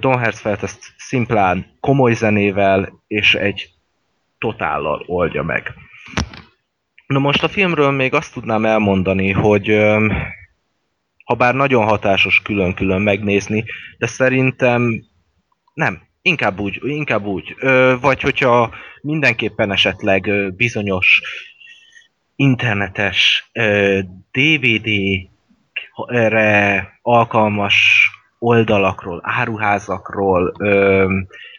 Don 0.01 0.19
Hertzfeld 0.19 0.59
ezt 0.63 0.95
szimplán 0.97 1.67
komoly 1.81 2.13
zenével 2.13 3.03
és 3.07 3.35
egy 3.35 3.71
totállal 4.39 5.05
oldja 5.07 5.43
meg. 5.43 5.75
Na 7.07 7.19
most 7.19 7.43
a 7.43 7.49
filmről 7.49 7.91
még 7.91 8.15
azt 8.15 8.33
tudnám 8.33 8.65
elmondani, 8.65 9.31
hogy 9.31 9.69
ha 11.25 11.35
bár 11.35 11.55
nagyon 11.55 11.85
hatásos 11.85 12.43
külön-külön 12.43 13.03
megnézni, 13.03 13.65
de 13.99 14.07
szerintem 14.07 15.05
nem, 15.79 16.01
inkább 16.23 16.61
úgy, 16.61 16.81
inkább 16.83 17.25
úgy. 17.25 17.55
Ö, 17.59 17.95
vagy 18.01 18.21
hogyha 18.21 18.71
mindenképpen 19.01 19.73
esetleg 19.73 20.27
ö, 20.27 20.49
bizonyos 20.49 21.23
internetes 22.37 23.51
ö, 23.53 23.99
DVD-re 24.33 25.39
alkalmas 27.03 28.09
oldalakról, 28.39 29.21
áruházakról 29.23 30.55
ö, 30.59 31.07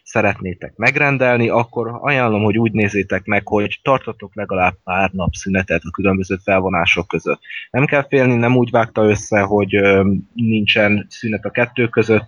szeretnétek 0.04 0.76
megrendelni, 0.76 1.50
akkor 1.50 2.00
ajánlom, 2.02 2.44
hogy 2.44 2.58
úgy 2.58 2.72
nézzétek 2.72 3.26
meg, 3.26 3.48
hogy 3.48 3.80
tartatok 3.84 4.36
legalább 4.36 4.76
pár 4.84 5.10
nap 5.12 5.34
szünetet 5.34 5.82
a 5.84 5.92
különböző 5.92 6.36
felvonások 6.44 7.08
között. 7.08 7.40
Nem 7.72 7.86
kell 7.86 8.08
félni, 8.08 8.36
nem 8.36 8.56
úgy 8.56 8.70
vágta 8.70 9.04
össze, 9.04 9.40
hogy 9.40 9.76
ö, 9.76 10.14
nincsen 10.34 11.06
szünet 11.10 11.46
a 11.46 11.52
kettő 11.52 11.88
között, 11.88 12.26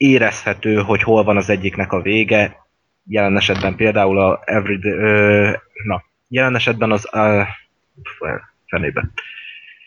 érezhető, 0.00 0.76
hogy 0.76 1.02
hol 1.02 1.24
van 1.24 1.36
az 1.36 1.50
egyiknek 1.50 1.92
a 1.92 2.00
vége, 2.00 2.56
jelen 3.04 3.36
esetben 3.36 3.76
például 3.76 4.18
a 4.18 4.42
Everyday, 4.44 4.92
ö, 4.92 5.50
na, 5.84 6.04
jelen 6.28 6.54
esetben 6.54 6.92
az 6.92 7.08
uh, 7.12 7.46
fenébe. 8.66 9.10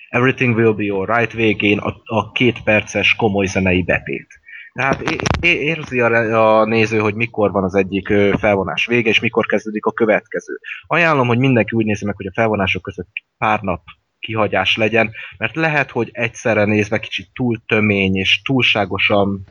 Everything 0.10 0.56
Will 0.56 0.74
Be 0.74 0.94
Alright 0.94 1.34
végén 1.34 1.78
a, 1.78 2.02
a 2.04 2.32
két 2.32 2.64
perces 2.64 3.16
komoly 3.16 3.46
zenei 3.46 3.84
betét. 3.84 4.28
Tehát 4.74 5.02
é- 5.40 5.62
érzi 5.62 6.00
a, 6.00 6.60
a 6.60 6.66
néző, 6.66 7.00
hogy 7.00 7.16
mikor 7.16 7.52
van 7.52 7.64
az 7.64 7.76
egyik 7.76 8.10
ö, 8.10 8.34
felvonás 8.40 8.86
vége, 8.86 9.10
és 9.10 9.20
mikor 9.20 9.46
kezdődik 9.46 9.86
a 9.86 9.92
következő. 9.92 10.60
Ajánlom, 10.88 11.28
hogy 11.28 11.38
mindenki 11.38 11.76
úgy 11.76 11.86
nézi 11.86 12.06
meg, 12.06 12.16
hogy 12.16 12.28
a 12.28 12.34
felvonások 12.34 12.82
között 12.82 13.12
pár 13.38 13.62
nap 13.62 13.82
kihagyás 14.20 14.78
legyen, 14.78 15.12
mert 15.38 15.56
lehet, 15.56 15.92
hogy 15.92 16.10
egyszerre 16.12 16.66
nézve 16.66 17.00
kicsit 17.00 17.30
túl 17.34 17.62
tömény 17.66 18.16
és 18.16 18.42
túlságosan 18.42 19.46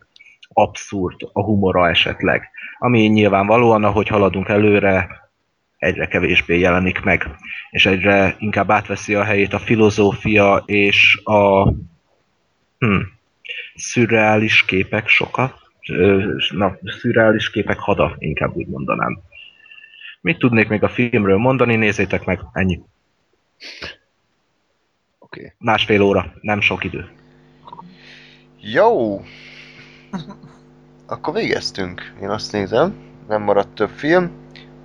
abszurd 0.53 1.17
a 1.33 1.43
humora 1.43 1.89
esetleg. 1.89 2.51
Ami 2.79 3.01
nyilvánvalóan, 3.01 3.85
ahogy 3.85 4.09
haladunk 4.09 4.49
előre, 4.49 5.23
egyre 5.79 6.07
kevésbé 6.07 6.59
jelenik 6.59 7.01
meg, 7.01 7.27
és 7.71 7.87
egyre 7.87 8.37
inkább 8.39 8.71
átveszi 8.71 9.15
a 9.15 9.25
helyét 9.25 9.53
a 9.53 9.59
filozófia 9.59 10.63
és 10.67 11.21
a 11.25 11.69
hm, 12.79 13.01
szürreális 13.75 14.65
képek 14.65 15.09
soka. 15.09 15.61
Na, 16.51 16.79
szürreális 16.83 17.51
képek 17.51 17.79
hada, 17.79 18.17
inkább 18.19 18.55
úgy 18.55 18.67
mondanám. 18.67 19.21
Mit 20.21 20.39
tudnék 20.39 20.69
még 20.69 20.83
a 20.83 20.89
filmről 20.89 21.39
mondani? 21.39 21.77
Nézzétek 21.77 22.25
meg, 22.25 22.41
ennyi. 22.53 22.81
Oké. 25.19 25.55
Másfél 25.59 26.01
óra, 26.01 26.35
nem 26.41 26.61
sok 26.61 26.85
idő. 26.85 27.09
Jó! 28.61 29.21
Akkor 31.07 31.35
végeztünk, 31.35 32.13
én 32.23 32.29
azt 32.29 32.53
nézem. 32.53 32.95
Nem 33.29 33.43
maradt 33.43 33.75
több 33.75 33.91
film. 33.95 34.31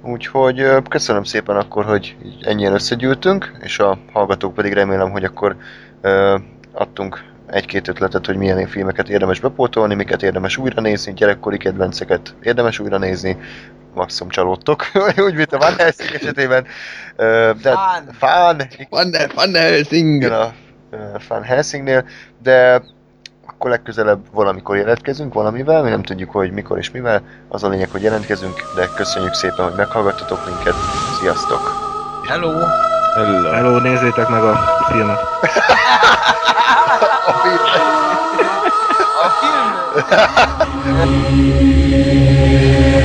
Úgyhogy 0.04 0.66
köszönöm 0.90 1.24
szépen 1.24 1.56
akkor, 1.56 1.86
hogy 1.86 2.16
ennyien 2.41 2.74
összegyűltünk, 2.74 3.52
és 3.62 3.80
a 3.80 3.98
hallgatók 4.14 4.54
pedig 4.54 4.74
remélem, 4.74 5.12
hogy 5.12 5.24
akkor 5.24 5.56
ö, 6.02 6.38
adtunk 6.72 7.24
egy-két 7.48 7.88
ötletet, 7.88 8.26
hogy 8.26 8.38
milyen 8.38 8.68
filmeket 8.68 9.10
érdemes 9.10 9.40
bepótolni, 9.40 9.95
miket 9.95 10.24
érdemes 10.24 10.58
újra 10.58 10.82
nézni, 10.82 11.14
gyerekkori 11.14 11.58
kedvenceket 11.58 12.36
érdemes 12.41 12.80
újra 12.80 12.98
nézni, 12.98 13.38
maximum 13.94 14.32
csalódtok, 14.32 14.86
úgy, 15.28 15.34
mint 15.34 15.54
a 15.54 15.58
Van 15.58 15.76
Helsing 15.78 16.14
esetében. 16.14 16.66
Ö, 17.16 17.52
de 17.62 17.72
Fán. 17.72 18.10
Fán, 18.18 18.68
Van 18.90 19.12
van 19.36 19.54
Helsing! 19.54 20.24
igen, 20.24 20.32
a 20.32 20.54
Van 21.28 21.44
Helsingnél, 21.44 22.06
de 22.44 22.82
akkor 23.57 23.69
legközelebb 23.69 24.19
valamikor 24.31 24.77
jelentkezünk 24.77 25.34
valamivel, 25.34 25.84
mi 25.84 25.89
nem 25.89 26.03
tudjuk, 26.03 26.31
hogy 26.31 26.51
mikor 26.51 26.77
és 26.77 26.91
mivel. 26.91 27.21
Az 27.47 27.63
a 27.63 27.67
lényeg, 27.67 27.89
hogy 27.89 28.01
jelentkezünk, 28.01 28.61
de 28.75 28.89
köszönjük 28.95 29.34
szépen, 29.34 29.65
hogy 29.65 29.73
meghallgattatok 29.77 30.45
minket. 30.45 30.73
Sziasztok! 31.19 31.59
Hello! 32.27 32.51
Hello. 33.15 33.49
Hello, 33.49 33.79
nézzétek 33.79 34.29
meg 34.29 34.43
a 34.43 34.55
filmet. 34.89 35.19
A 37.25 37.31
film- 37.31 37.61
A 39.23 39.29
film... 41.25 42.93